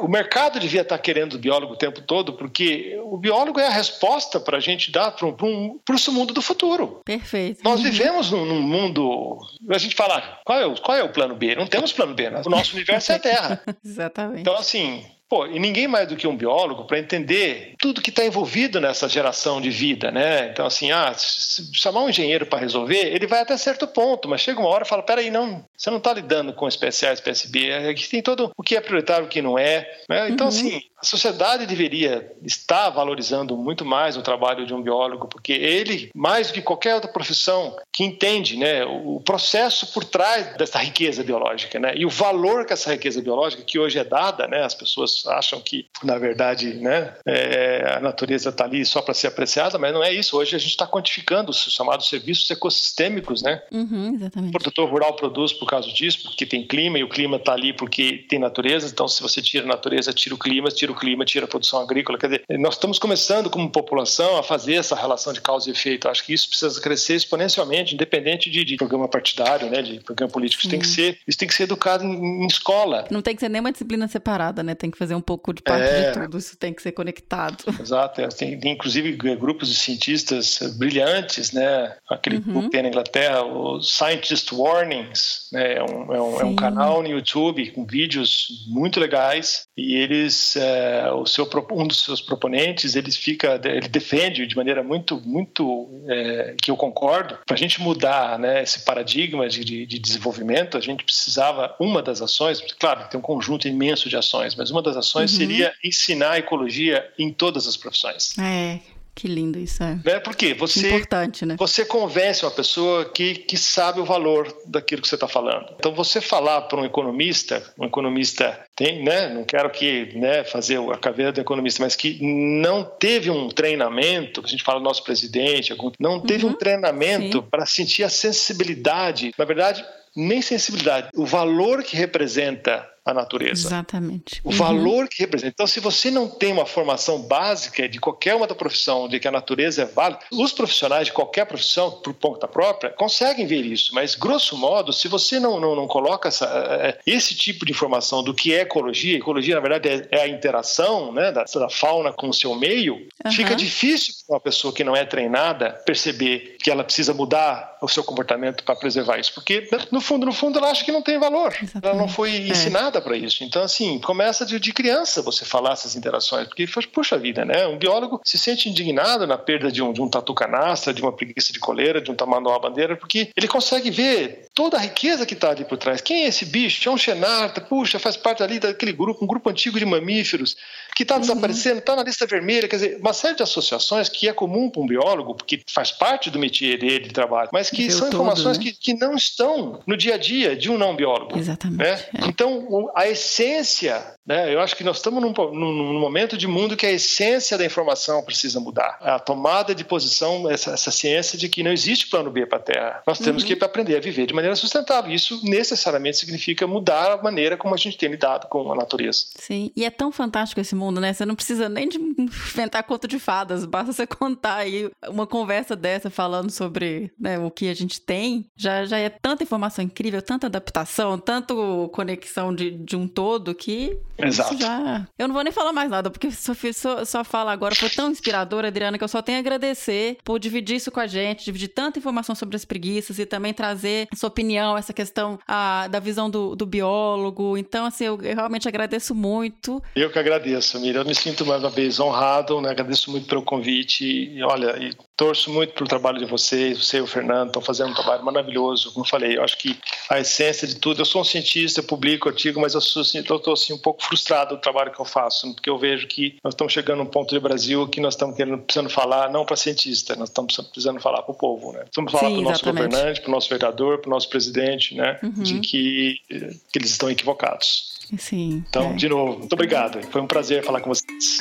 o 0.00 0.08
mercado 0.08 0.58
devia 0.58 0.82
estar 0.82 0.98
querendo 0.98 1.34
o 1.34 1.38
biólogo 1.38 1.74
o 1.74 1.76
tempo 1.76 2.02
todo, 2.02 2.32
porque 2.34 2.98
o 3.04 3.16
biólogo 3.16 3.60
é 3.60 3.66
a 3.66 3.70
resposta 3.70 4.40
para 4.40 4.58
a 4.58 4.60
gente 4.60 4.90
dar 4.90 5.12
para 5.12 5.26
um, 5.26 5.34
o 5.78 6.12
mundo 6.12 6.34
do 6.34 6.42
futuro. 6.42 7.00
Perfeito. 7.04 7.62
Nós 7.64 7.80
vivemos 7.80 8.30
num, 8.30 8.44
num, 8.44 8.62
mundo. 8.62 9.38
A 9.70 9.78
gente 9.78 9.94
fala, 9.94 10.40
qual 10.44 10.58
é, 10.58 10.66
o, 10.66 10.74
qual 10.74 10.96
é 10.96 11.02
o 11.02 11.12
plano 11.12 11.34
B? 11.34 11.54
Não 11.54 11.66
temos 11.66 11.92
plano 11.92 12.14
B. 12.14 12.30
Né? 12.30 12.42
O 12.44 12.50
nosso 12.50 12.74
universo 12.74 13.12
é 13.12 13.14
a 13.16 13.18
Terra. 13.18 13.62
Exatamente. 13.84 14.40
Então, 14.40 14.56
assim, 14.56 15.04
Pô, 15.32 15.46
e 15.46 15.58
ninguém 15.58 15.88
mais 15.88 16.06
do 16.06 16.14
que 16.14 16.26
um 16.26 16.36
biólogo 16.36 16.84
para 16.84 16.98
entender 16.98 17.72
tudo 17.78 18.02
que 18.02 18.10
está 18.10 18.22
envolvido 18.22 18.78
nessa 18.78 19.08
geração 19.08 19.62
de 19.62 19.70
vida, 19.70 20.10
né? 20.10 20.50
Então, 20.50 20.66
assim, 20.66 20.92
ah, 20.92 21.14
se 21.14 21.70
chamar 21.72 22.02
um 22.02 22.10
engenheiro 22.10 22.44
para 22.44 22.58
resolver, 22.58 23.14
ele 23.14 23.26
vai 23.26 23.40
até 23.40 23.56
certo 23.56 23.86
ponto, 23.86 24.28
mas 24.28 24.42
chega 24.42 24.60
uma 24.60 24.68
hora 24.68 24.84
e 24.84 24.86
fala: 24.86 25.02
peraí, 25.02 25.30
não, 25.30 25.64
você 25.74 25.88
não 25.88 25.96
está 25.96 26.12
lidando 26.12 26.52
com 26.52 26.68
espécie 26.68 27.06
A, 27.06 27.14
espécie 27.14 27.50
B, 27.50 27.72
aqui 27.72 28.06
tem 28.10 28.20
todo 28.20 28.50
o 28.54 28.62
que 28.62 28.76
é 28.76 28.80
prioritário 28.82 29.24
o 29.24 29.28
que 29.30 29.40
não 29.40 29.58
é. 29.58 29.90
Né? 30.06 30.28
Então, 30.28 30.48
uhum. 30.48 30.52
assim, 30.52 30.82
a 31.02 31.04
sociedade 31.04 31.66
deveria 31.66 32.30
estar 32.44 32.88
valorizando 32.90 33.56
muito 33.56 33.84
mais 33.84 34.16
o 34.16 34.22
trabalho 34.22 34.64
de 34.64 34.72
um 34.72 34.80
biólogo, 34.80 35.26
porque 35.26 35.52
ele, 35.52 36.10
mais 36.14 36.46
do 36.46 36.54
que 36.54 36.62
qualquer 36.62 36.94
outra 36.94 37.10
profissão, 37.10 37.76
que 37.92 38.04
entende 38.04 38.56
né, 38.56 38.84
o 38.84 39.20
processo 39.20 39.92
por 39.92 40.04
trás 40.04 40.56
dessa 40.56 40.78
riqueza 40.78 41.24
biológica 41.24 41.80
né, 41.80 41.94
e 41.96 42.06
o 42.06 42.08
valor 42.08 42.64
que 42.64 42.72
essa 42.72 42.92
riqueza 42.92 43.20
biológica, 43.20 43.64
que 43.64 43.80
hoje 43.80 43.98
é 43.98 44.04
dada, 44.04 44.46
né, 44.46 44.62
as 44.62 44.74
pessoas 44.74 45.21
acham 45.26 45.60
que, 45.60 45.86
na 46.02 46.18
verdade, 46.18 46.74
né, 46.74 47.14
é, 47.26 47.94
a 47.96 48.00
natureza 48.00 48.50
está 48.50 48.64
ali 48.64 48.84
só 48.84 49.00
para 49.00 49.14
ser 49.14 49.28
apreciada, 49.28 49.78
mas 49.78 49.92
não 49.92 50.02
é 50.02 50.12
isso. 50.12 50.36
Hoje 50.36 50.56
a 50.56 50.58
gente 50.58 50.70
está 50.70 50.86
quantificando 50.86 51.50
os 51.50 51.58
chamados 51.72 52.08
serviços 52.08 52.50
ecossistêmicos. 52.50 53.42
Né? 53.42 53.62
Uhum, 53.72 54.18
o 54.36 54.50
produtor 54.50 54.88
rural 54.88 55.14
produz 55.14 55.52
por 55.52 55.66
causa 55.66 55.88
disso, 55.88 56.22
porque 56.22 56.46
tem 56.46 56.66
clima, 56.66 56.98
e 56.98 57.04
o 57.04 57.08
clima 57.08 57.36
está 57.36 57.52
ali 57.52 57.72
porque 57.72 58.24
tem 58.28 58.38
natureza. 58.38 58.88
Então, 58.88 59.08
se 59.08 59.22
você 59.22 59.40
tira 59.40 59.64
a 59.64 59.68
natureza, 59.68 60.12
tira 60.12 60.34
o 60.34 60.38
clima, 60.38 60.68
tira 60.68 60.92
o 60.92 60.94
clima, 60.94 61.24
tira 61.24 61.44
a 61.44 61.48
produção 61.48 61.80
agrícola. 61.80 62.18
Quer 62.18 62.26
dizer, 62.26 62.44
nós 62.58 62.74
estamos 62.74 62.98
começando 62.98 63.50
como 63.50 63.70
população 63.70 64.36
a 64.36 64.42
fazer 64.42 64.74
essa 64.74 64.94
relação 64.94 65.32
de 65.32 65.40
causa 65.40 65.68
e 65.68 65.72
efeito. 65.72 66.08
Acho 66.08 66.24
que 66.24 66.32
isso 66.32 66.48
precisa 66.48 66.80
crescer 66.80 67.14
exponencialmente, 67.14 67.94
independente 67.94 68.50
de, 68.50 68.64
de 68.64 68.76
programa 68.76 69.08
partidário, 69.08 69.70
né, 69.70 69.82
de 69.82 70.00
programa 70.00 70.32
político. 70.32 70.60
Isso 70.60 70.70
tem 70.70 70.80
que 70.80 70.86
ser, 70.86 71.18
isso 71.26 71.38
tem 71.38 71.48
que 71.48 71.54
ser 71.54 71.64
educado 71.64 72.04
em, 72.04 72.44
em, 72.44 72.46
escola. 72.46 73.06
Não 73.10 73.22
tem 73.22 73.34
que 73.34 73.40
ser 73.40 73.48
nenhuma 73.48 73.72
disciplina 73.72 74.06
separada, 74.08 74.62
né? 74.62 74.74
Tem 74.74 74.90
que 74.90 74.98
fazer 74.98 75.11
um 75.16 75.20
pouco 75.20 75.52
de 75.52 75.62
parte 75.62 75.84
é... 75.84 76.10
de 76.10 76.20
tudo. 76.20 76.38
Isso 76.38 76.56
tem 76.56 76.72
que 76.72 76.82
ser 76.82 76.92
conectado. 76.92 77.64
Exato. 77.80 78.20
É, 78.20 78.28
tem, 78.28 78.58
tem, 78.58 78.72
inclusive 78.72 79.12
grupos 79.12 79.68
de 79.68 79.74
cientistas 79.74 80.58
brilhantes, 80.76 81.52
né? 81.52 81.96
Aquele 82.08 82.36
uhum. 82.36 82.42
grupo 82.42 82.62
que 82.62 82.70
tem 82.70 82.82
na 82.82 82.88
Inglaterra, 82.88 83.42
o 83.42 83.80
Scientist 83.80 84.52
Warnings, 84.52 85.48
né? 85.52 85.74
É 85.74 85.82
um, 85.82 86.14
é 86.14 86.22
um, 86.22 86.40
é 86.40 86.44
um 86.44 86.56
canal 86.56 87.02
no 87.02 87.08
YouTube 87.08 87.70
com 87.70 87.86
vídeos 87.86 88.66
muito 88.68 89.00
legais 89.00 89.66
e 89.76 89.96
eles 89.96 90.56
é, 90.56 91.10
o 91.12 91.26
seu, 91.26 91.48
um 91.72 91.86
dos 91.86 92.04
seus 92.04 92.20
proponentes, 92.20 92.94
ele 92.94 93.10
fica, 93.10 93.60
ele 93.64 93.88
defende 93.88 94.46
de 94.46 94.56
maneira 94.56 94.82
muito, 94.82 95.20
muito 95.24 96.04
é, 96.08 96.54
que 96.60 96.70
eu 96.70 96.76
concordo, 96.76 97.38
para 97.46 97.54
a 97.54 97.58
gente 97.58 97.80
mudar 97.80 98.38
né, 98.38 98.62
esse 98.62 98.84
paradigma 98.84 99.48
de, 99.48 99.64
de, 99.64 99.86
de, 99.86 99.98
desenvolvimento, 99.98 100.76
a 100.76 100.80
gente 100.80 101.04
precisava, 101.04 101.74
uma 101.78 102.02
das 102.02 102.20
ações, 102.22 102.60
claro, 102.78 103.08
tem 103.08 103.18
um 103.18 103.22
conjunto 103.22 103.68
imenso 103.68 104.08
de 104.08 104.16
ações, 104.16 104.54
mas 104.54 104.70
uma 104.70 104.82
das 104.82 104.91
ações 104.96 105.32
uhum. 105.32 105.38
seria 105.38 105.72
ensinar 105.82 106.38
ecologia 106.38 107.08
em 107.18 107.32
todas 107.32 107.66
as 107.66 107.76
profissões. 107.76 108.36
É, 108.38 108.80
que 109.14 109.28
lindo 109.28 109.58
isso 109.58 109.82
é. 109.82 110.00
é 110.06 110.20
porque 110.20 110.54
você 110.54 110.88
importante, 110.88 111.44
né? 111.44 111.56
Você 111.58 111.84
convence 111.84 112.44
uma 112.44 112.50
pessoa 112.50 113.04
que, 113.04 113.34
que 113.34 113.58
sabe 113.58 114.00
o 114.00 114.04
valor 114.06 114.48
daquilo 114.66 115.02
que 115.02 115.08
você 115.08 115.16
está 115.16 115.28
falando. 115.28 115.74
Então 115.78 115.94
você 115.94 116.20
falar 116.20 116.62
para 116.62 116.80
um 116.80 116.84
economista, 116.84 117.62
um 117.78 117.84
economista 117.84 118.58
tem, 118.74 119.04
né? 119.04 119.28
Não 119.28 119.44
quero 119.44 119.68
que, 119.70 120.16
né, 120.16 120.44
fazer 120.44 120.80
a 120.90 120.96
caveira 120.96 121.30
do 121.30 121.40
economista, 121.40 121.82
mas 121.82 121.94
que 121.94 122.18
não 122.22 122.84
teve 122.84 123.30
um 123.30 123.48
treinamento. 123.48 124.40
A 124.42 124.48
gente 124.48 124.62
fala 124.62 124.78
do 124.78 124.84
nosso 124.84 125.04
presidente, 125.04 125.76
não 126.00 126.18
teve 126.20 126.46
uhum, 126.46 126.52
um 126.52 126.54
treinamento 126.54 127.42
para 127.42 127.66
sentir 127.66 128.04
a 128.04 128.08
sensibilidade. 128.08 129.34
Na 129.36 129.44
verdade, 129.44 129.84
nem 130.16 130.40
sensibilidade, 130.40 131.08
o 131.14 131.24
valor 131.24 131.82
que 131.82 131.96
representa 131.96 132.88
a 133.04 133.12
natureza. 133.12 133.68
Exatamente. 133.68 134.40
O 134.44 134.50
uhum. 134.50 134.56
valor 134.56 135.08
que 135.08 135.22
representa. 135.22 135.52
Então, 135.52 135.66
se 135.66 135.80
você 135.80 136.10
não 136.10 136.28
tem 136.28 136.52
uma 136.52 136.66
formação 136.66 137.20
básica 137.20 137.88
de 137.88 137.98
qualquer 137.98 138.34
uma 138.34 138.46
da 138.46 138.54
profissão, 138.54 139.08
de 139.08 139.18
que 139.18 139.26
a 139.26 139.30
natureza 139.30 139.82
é 139.82 139.84
válida, 139.84 140.20
os 140.30 140.52
profissionais 140.52 141.06
de 141.06 141.12
qualquer 141.12 141.44
profissão, 141.46 141.90
por 141.90 142.14
conta 142.14 142.46
própria, 142.46 142.90
conseguem 142.90 143.46
ver 143.46 143.64
isso. 143.64 143.92
Mas, 143.94 144.14
grosso 144.14 144.56
modo, 144.56 144.92
se 144.92 145.08
você 145.08 145.40
não, 145.40 145.58
não, 145.58 145.74
não 145.74 145.88
coloca 145.88 146.28
essa, 146.28 146.46
é, 146.80 146.98
esse 147.04 147.34
tipo 147.34 147.66
de 147.66 147.72
informação 147.72 148.22
do 148.22 148.32
que 148.32 148.54
é 148.54 148.60
ecologia, 148.60 149.16
ecologia, 149.16 149.56
na 149.56 149.60
verdade, 149.60 149.88
é, 149.88 150.08
é 150.18 150.22
a 150.22 150.28
interação 150.28 151.12
né, 151.12 151.32
da, 151.32 151.44
da, 151.44 151.68
fauna 151.68 152.12
com 152.12 152.28
o 152.28 152.34
seu 152.34 152.54
meio, 152.54 153.06
uhum. 153.24 153.32
fica 153.32 153.56
difícil 153.56 154.14
para 154.26 154.36
uma 154.36 154.40
pessoa 154.40 154.72
que 154.72 154.84
não 154.84 154.94
é 154.94 155.04
treinada 155.04 155.70
perceber 155.84 156.56
que 156.62 156.70
ela 156.70 156.84
precisa 156.84 157.12
mudar 157.12 157.76
o 157.82 157.88
seu 157.88 158.04
comportamento 158.04 158.62
para 158.62 158.76
preservar 158.76 159.18
isso. 159.18 159.34
Porque, 159.34 159.68
no 159.90 160.00
fundo, 160.00 160.24
no 160.24 160.32
fundo, 160.32 160.58
ela 160.58 160.70
acha 160.70 160.84
que 160.84 160.92
não 160.92 161.02
tem 161.02 161.18
valor. 161.18 161.52
Exatamente. 161.60 161.84
Ela 161.84 161.94
não 161.94 162.08
foi 162.08 162.30
é. 162.30 162.46
Ensinada 162.92 163.00
para 163.00 163.16
isso. 163.16 163.42
Então, 163.42 163.62
assim, 163.62 163.98
começa 163.98 164.44
de, 164.44 164.58
de, 164.60 164.72
criança 164.72 165.22
você 165.22 165.44
falar 165.44 165.72
essas 165.72 165.96
interações, 165.96 166.46
porque, 166.46 166.66
puxa 166.92 167.16
vida, 167.16 167.44
né? 167.44 167.66
Um 167.66 167.78
biólogo 167.78 168.20
se 168.24 168.38
sente 168.38 168.68
indignado 168.68 169.26
na 169.26 169.38
perda 169.38 169.72
de 169.72 169.82
um, 169.82 169.92
de 169.92 170.02
um 170.02 170.08
tatu 170.08 170.34
canastra, 170.34 170.92
de 170.92 171.00
uma 171.00 171.12
preguiça 171.12 171.52
de 171.52 171.58
coleira, 171.58 172.00
de 172.00 172.10
um 172.10 172.14
tamanduá 172.14 172.58
bandeira, 172.58 172.96
porque 172.96 173.30
ele 173.36 173.48
consegue 173.48 173.90
ver 173.90 174.48
toda 174.54 174.76
a 174.76 174.80
riqueza 174.80 175.24
que 175.24 175.34
está 175.34 175.50
ali 175.50 175.64
por 175.64 175.78
trás. 175.78 176.00
Quem 176.00 176.24
é 176.24 176.28
esse 176.28 176.44
bicho? 176.44 176.88
É 176.88 176.92
um 176.92 176.98
xenarta, 176.98 177.60
puxa, 177.60 177.98
faz 177.98 178.16
parte 178.16 178.42
ali 178.42 178.58
daquele 178.58 178.92
grupo, 178.92 179.24
um 179.24 179.28
grupo 179.28 179.48
antigo 179.48 179.78
de 179.78 179.86
mamíferos 179.86 180.56
que 180.94 181.02
está 181.02 181.14
uhum. 181.14 181.20
desaparecendo, 181.20 181.78
está 181.78 181.96
na 181.96 182.02
lista 182.02 182.26
vermelha, 182.26 182.68
quer 182.68 182.76
dizer, 182.76 182.98
uma 183.00 183.12
série 183.12 183.36
de 183.36 183.42
associações 183.42 184.08
que 184.08 184.28
é 184.28 184.32
comum 184.32 184.70
para 184.70 184.82
um 184.82 184.86
biólogo, 184.86 185.34
porque 185.34 185.62
faz 185.72 185.90
parte 185.90 186.30
do 186.30 186.38
métier 186.38 186.78
dele 186.78 187.06
de 187.06 187.10
trabalho, 187.10 187.48
mas 187.52 187.70
que 187.70 187.90
são 187.90 188.10
todo, 188.10 188.14
informações 188.14 188.58
né? 188.58 188.64
que, 188.64 188.72
que 188.72 188.94
não 188.94 189.14
estão 189.14 189.80
no 189.86 189.96
dia 189.96 190.14
a 190.14 190.18
dia 190.18 190.56
de 190.56 190.70
um 190.70 190.76
não 190.76 190.94
biólogo. 190.94 191.38
Exatamente. 191.38 191.82
Né? 191.82 191.92
É. 191.92 192.26
Então, 192.28 192.90
a 192.94 193.08
essência, 193.08 194.02
né? 194.26 194.54
eu 194.54 194.60
acho 194.60 194.76
que 194.76 194.84
nós 194.84 194.96
estamos 194.96 195.22
num, 195.22 195.32
num, 195.32 196.00
momento 196.00 196.36
de 196.36 196.46
mundo 196.46 196.76
que 196.76 196.86
a 196.86 196.92
essência 196.92 197.56
da 197.56 197.64
informação 197.64 198.22
precisa 198.22 198.60
mudar. 198.60 198.98
A 199.00 199.18
tomada 199.18 199.74
de 199.74 199.84
posição, 199.84 200.50
essa, 200.50 200.72
essa 200.72 200.90
ciência 200.90 201.38
de 201.38 201.48
que 201.48 201.62
não 201.62 201.72
existe 201.72 202.08
plano 202.08 202.30
B 202.30 202.46
para 202.46 202.58
a 202.58 202.62
Terra. 202.62 203.02
Nós 203.06 203.18
temos 203.18 203.42
uhum. 203.42 203.48
que 203.48 203.64
aprender 203.64 203.96
a 203.96 204.00
viver 204.00 204.26
de 204.26 204.34
maneira 204.34 204.56
sustentável. 204.56 205.12
Isso 205.12 205.40
necessariamente 205.44 206.18
significa 206.18 206.66
mudar 206.66 207.12
a 207.12 207.22
maneira 207.22 207.56
como 207.56 207.74
a 207.74 207.78
gente 207.78 207.96
tem 207.96 208.10
lidado 208.10 208.48
com 208.48 208.72
a 208.72 208.76
natureza. 208.76 209.26
Sim, 209.36 209.70
e 209.74 209.84
é 209.84 209.90
tão 209.90 210.12
fantástico 210.12 210.60
esse 210.60 210.74
mundo, 210.82 211.00
né? 211.00 211.12
Você 211.12 211.24
não 211.24 211.34
precisa 211.34 211.68
nem 211.68 211.88
de 211.88 211.98
inventar 211.98 212.82
conto 212.82 213.06
de 213.06 213.18
fadas, 213.18 213.64
basta 213.64 213.92
você 213.92 214.06
contar 214.06 214.56
aí 214.56 214.90
uma 215.08 215.26
conversa 215.26 215.76
dessa 215.76 216.10
falando 216.10 216.50
sobre 216.50 217.12
né, 217.18 217.38
o 217.38 217.50
que 217.50 217.68
a 217.68 217.74
gente 217.74 218.00
tem. 218.00 218.46
Já, 218.56 218.84
já 218.84 218.98
é 218.98 219.08
tanta 219.08 219.42
informação 219.42 219.84
incrível, 219.84 220.20
tanta 220.20 220.46
adaptação, 220.46 221.18
tanto 221.18 221.88
conexão 221.92 222.54
de, 222.54 222.70
de 222.70 222.96
um 222.96 223.06
todo 223.06 223.54
que. 223.54 223.98
Exato. 224.18 224.56
Já... 224.58 225.06
Eu 225.18 225.28
não 225.28 225.34
vou 225.34 225.42
nem 225.42 225.52
falar 225.52 225.72
mais 225.72 225.90
nada, 225.90 226.10
porque 226.10 226.30
só, 226.30 226.52
só, 226.72 227.04
só 227.04 227.24
fala 227.24 227.52
agora. 227.52 227.74
Foi 227.74 227.90
tão 227.90 228.10
inspiradora, 228.10 228.68
Adriana, 228.68 228.98
que 228.98 229.04
eu 229.04 229.08
só 229.08 229.22
tenho 229.22 229.38
a 229.38 229.40
agradecer 229.40 230.18
por 230.24 230.38
dividir 230.38 230.76
isso 230.76 230.90
com 230.90 231.00
a 231.00 231.06
gente, 231.06 231.44
dividir 231.44 231.68
tanta 231.68 231.98
informação 231.98 232.34
sobre 232.34 232.56
as 232.56 232.64
preguiças 232.64 233.18
e 233.18 233.26
também 233.26 233.52
trazer 233.52 234.08
sua 234.14 234.28
opinião, 234.28 234.76
essa 234.76 234.92
questão 234.92 235.38
a, 235.46 235.88
da 235.88 236.00
visão 236.00 236.30
do, 236.30 236.54
do 236.54 236.66
biólogo. 236.66 237.56
Então, 237.56 237.86
assim, 237.86 238.04
eu, 238.04 238.20
eu 238.22 238.34
realmente 238.34 238.68
agradeço 238.68 239.14
muito. 239.14 239.82
Eu 239.94 240.10
que 240.10 240.18
agradeço, 240.18 240.71
Miriam. 240.78 241.02
Eu 241.02 241.06
me 241.06 241.14
sinto 241.14 241.44
mais 241.44 241.62
uma 241.62 241.70
vez 241.70 241.98
honrado, 242.00 242.60
né? 242.60 242.70
agradeço 242.70 243.10
muito 243.10 243.26
pelo 243.26 243.42
convite. 243.42 244.04
E 244.04 244.42
olha, 244.42 244.74
torço 245.16 245.50
muito 245.50 245.72
pelo 245.74 245.88
trabalho 245.88 246.18
de 246.18 246.24
vocês, 246.24 246.78
você 246.78 246.98
e 246.98 247.00
o 247.00 247.06
Fernando 247.06 247.48
estão 247.48 247.62
fazendo 247.62 247.90
um 247.90 247.94
trabalho 247.94 248.24
maravilhoso. 248.24 248.92
Como 248.92 249.04
eu 249.04 249.08
falei, 249.08 249.36
eu 249.36 249.44
acho 249.44 249.56
que 249.58 249.78
a 250.08 250.18
essência 250.18 250.66
de 250.66 250.76
tudo, 250.76 251.00
eu 251.00 251.04
sou 251.04 251.20
um 251.20 251.24
cientista, 251.24 251.80
eu 251.80 251.84
publico 251.84 252.28
artigo, 252.28 252.60
mas 252.60 252.74
eu 252.74 252.80
estou 252.80 253.52
assim, 253.52 253.72
um 253.72 253.78
pouco 253.78 254.02
frustrado 254.02 254.56
do 254.56 254.60
trabalho 254.60 254.92
que 254.92 255.00
eu 255.00 255.04
faço, 255.04 255.52
porque 255.54 255.70
eu 255.70 255.78
vejo 255.78 256.06
que 256.06 256.36
nós 256.42 256.54
estamos 256.54 256.72
chegando 256.72 257.00
a 257.00 257.02
um 257.02 257.06
ponto 257.06 257.32
de 257.32 257.40
Brasil 257.40 257.86
que 257.86 258.00
nós 258.00 258.14
estamos 258.14 258.36
querendo, 258.36 258.58
precisando 258.58 258.90
falar 258.90 259.30
não 259.30 259.44
para 259.44 259.56
cientista, 259.56 260.16
nós 260.16 260.28
estamos 260.28 260.56
precisando 260.56 261.00
falar 261.00 261.22
para 261.22 261.32
o 261.32 261.36
povo, 261.36 261.72
né? 261.72 261.84
Estamos 261.84 262.10
falar 262.10 262.30
para 262.30 262.38
o 262.38 262.42
nosso 262.42 262.64
governante, 262.64 263.20
para 263.20 263.28
o 263.28 263.32
nosso 263.32 263.48
vereador, 263.48 263.98
para 263.98 264.08
o 264.08 264.10
nosso 264.10 264.28
presidente, 264.28 264.94
né? 264.94 265.18
Uhum. 265.22 265.30
De 265.30 265.60
que, 265.60 266.20
que 266.28 266.78
eles 266.78 266.90
estão 266.90 267.10
equivocados. 267.10 267.91
Sim. 268.18 268.64
Então, 268.68 268.92
é. 268.92 268.94
de 268.94 269.08
novo, 269.08 269.38
muito 269.38 269.52
obrigado. 269.52 270.02
Foi 270.10 270.20
um 270.20 270.26
prazer 270.26 270.62
falar 270.62 270.80
com 270.80 270.90
vocês. 270.90 271.38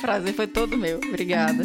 Prazer 0.00 0.34
foi 0.34 0.46
todo 0.46 0.76
meu. 0.76 0.98
Obrigada. 0.98 1.64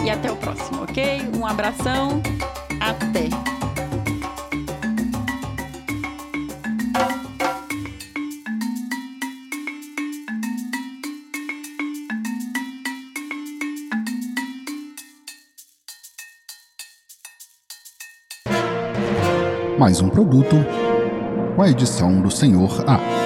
E 0.04 0.10
até 0.10 0.32
o 0.32 0.36
próximo, 0.38 0.84
ok? 0.84 1.22
Um 1.38 1.46
abração, 1.46 2.22
até! 2.80 3.28
Mais 19.78 20.02
um 20.02 20.10
produto 20.10 20.56
com 21.56 21.62
a 21.62 21.70
edição 21.70 22.22
do 22.22 22.32
Senhor 22.32 22.86
A. 22.88 23.19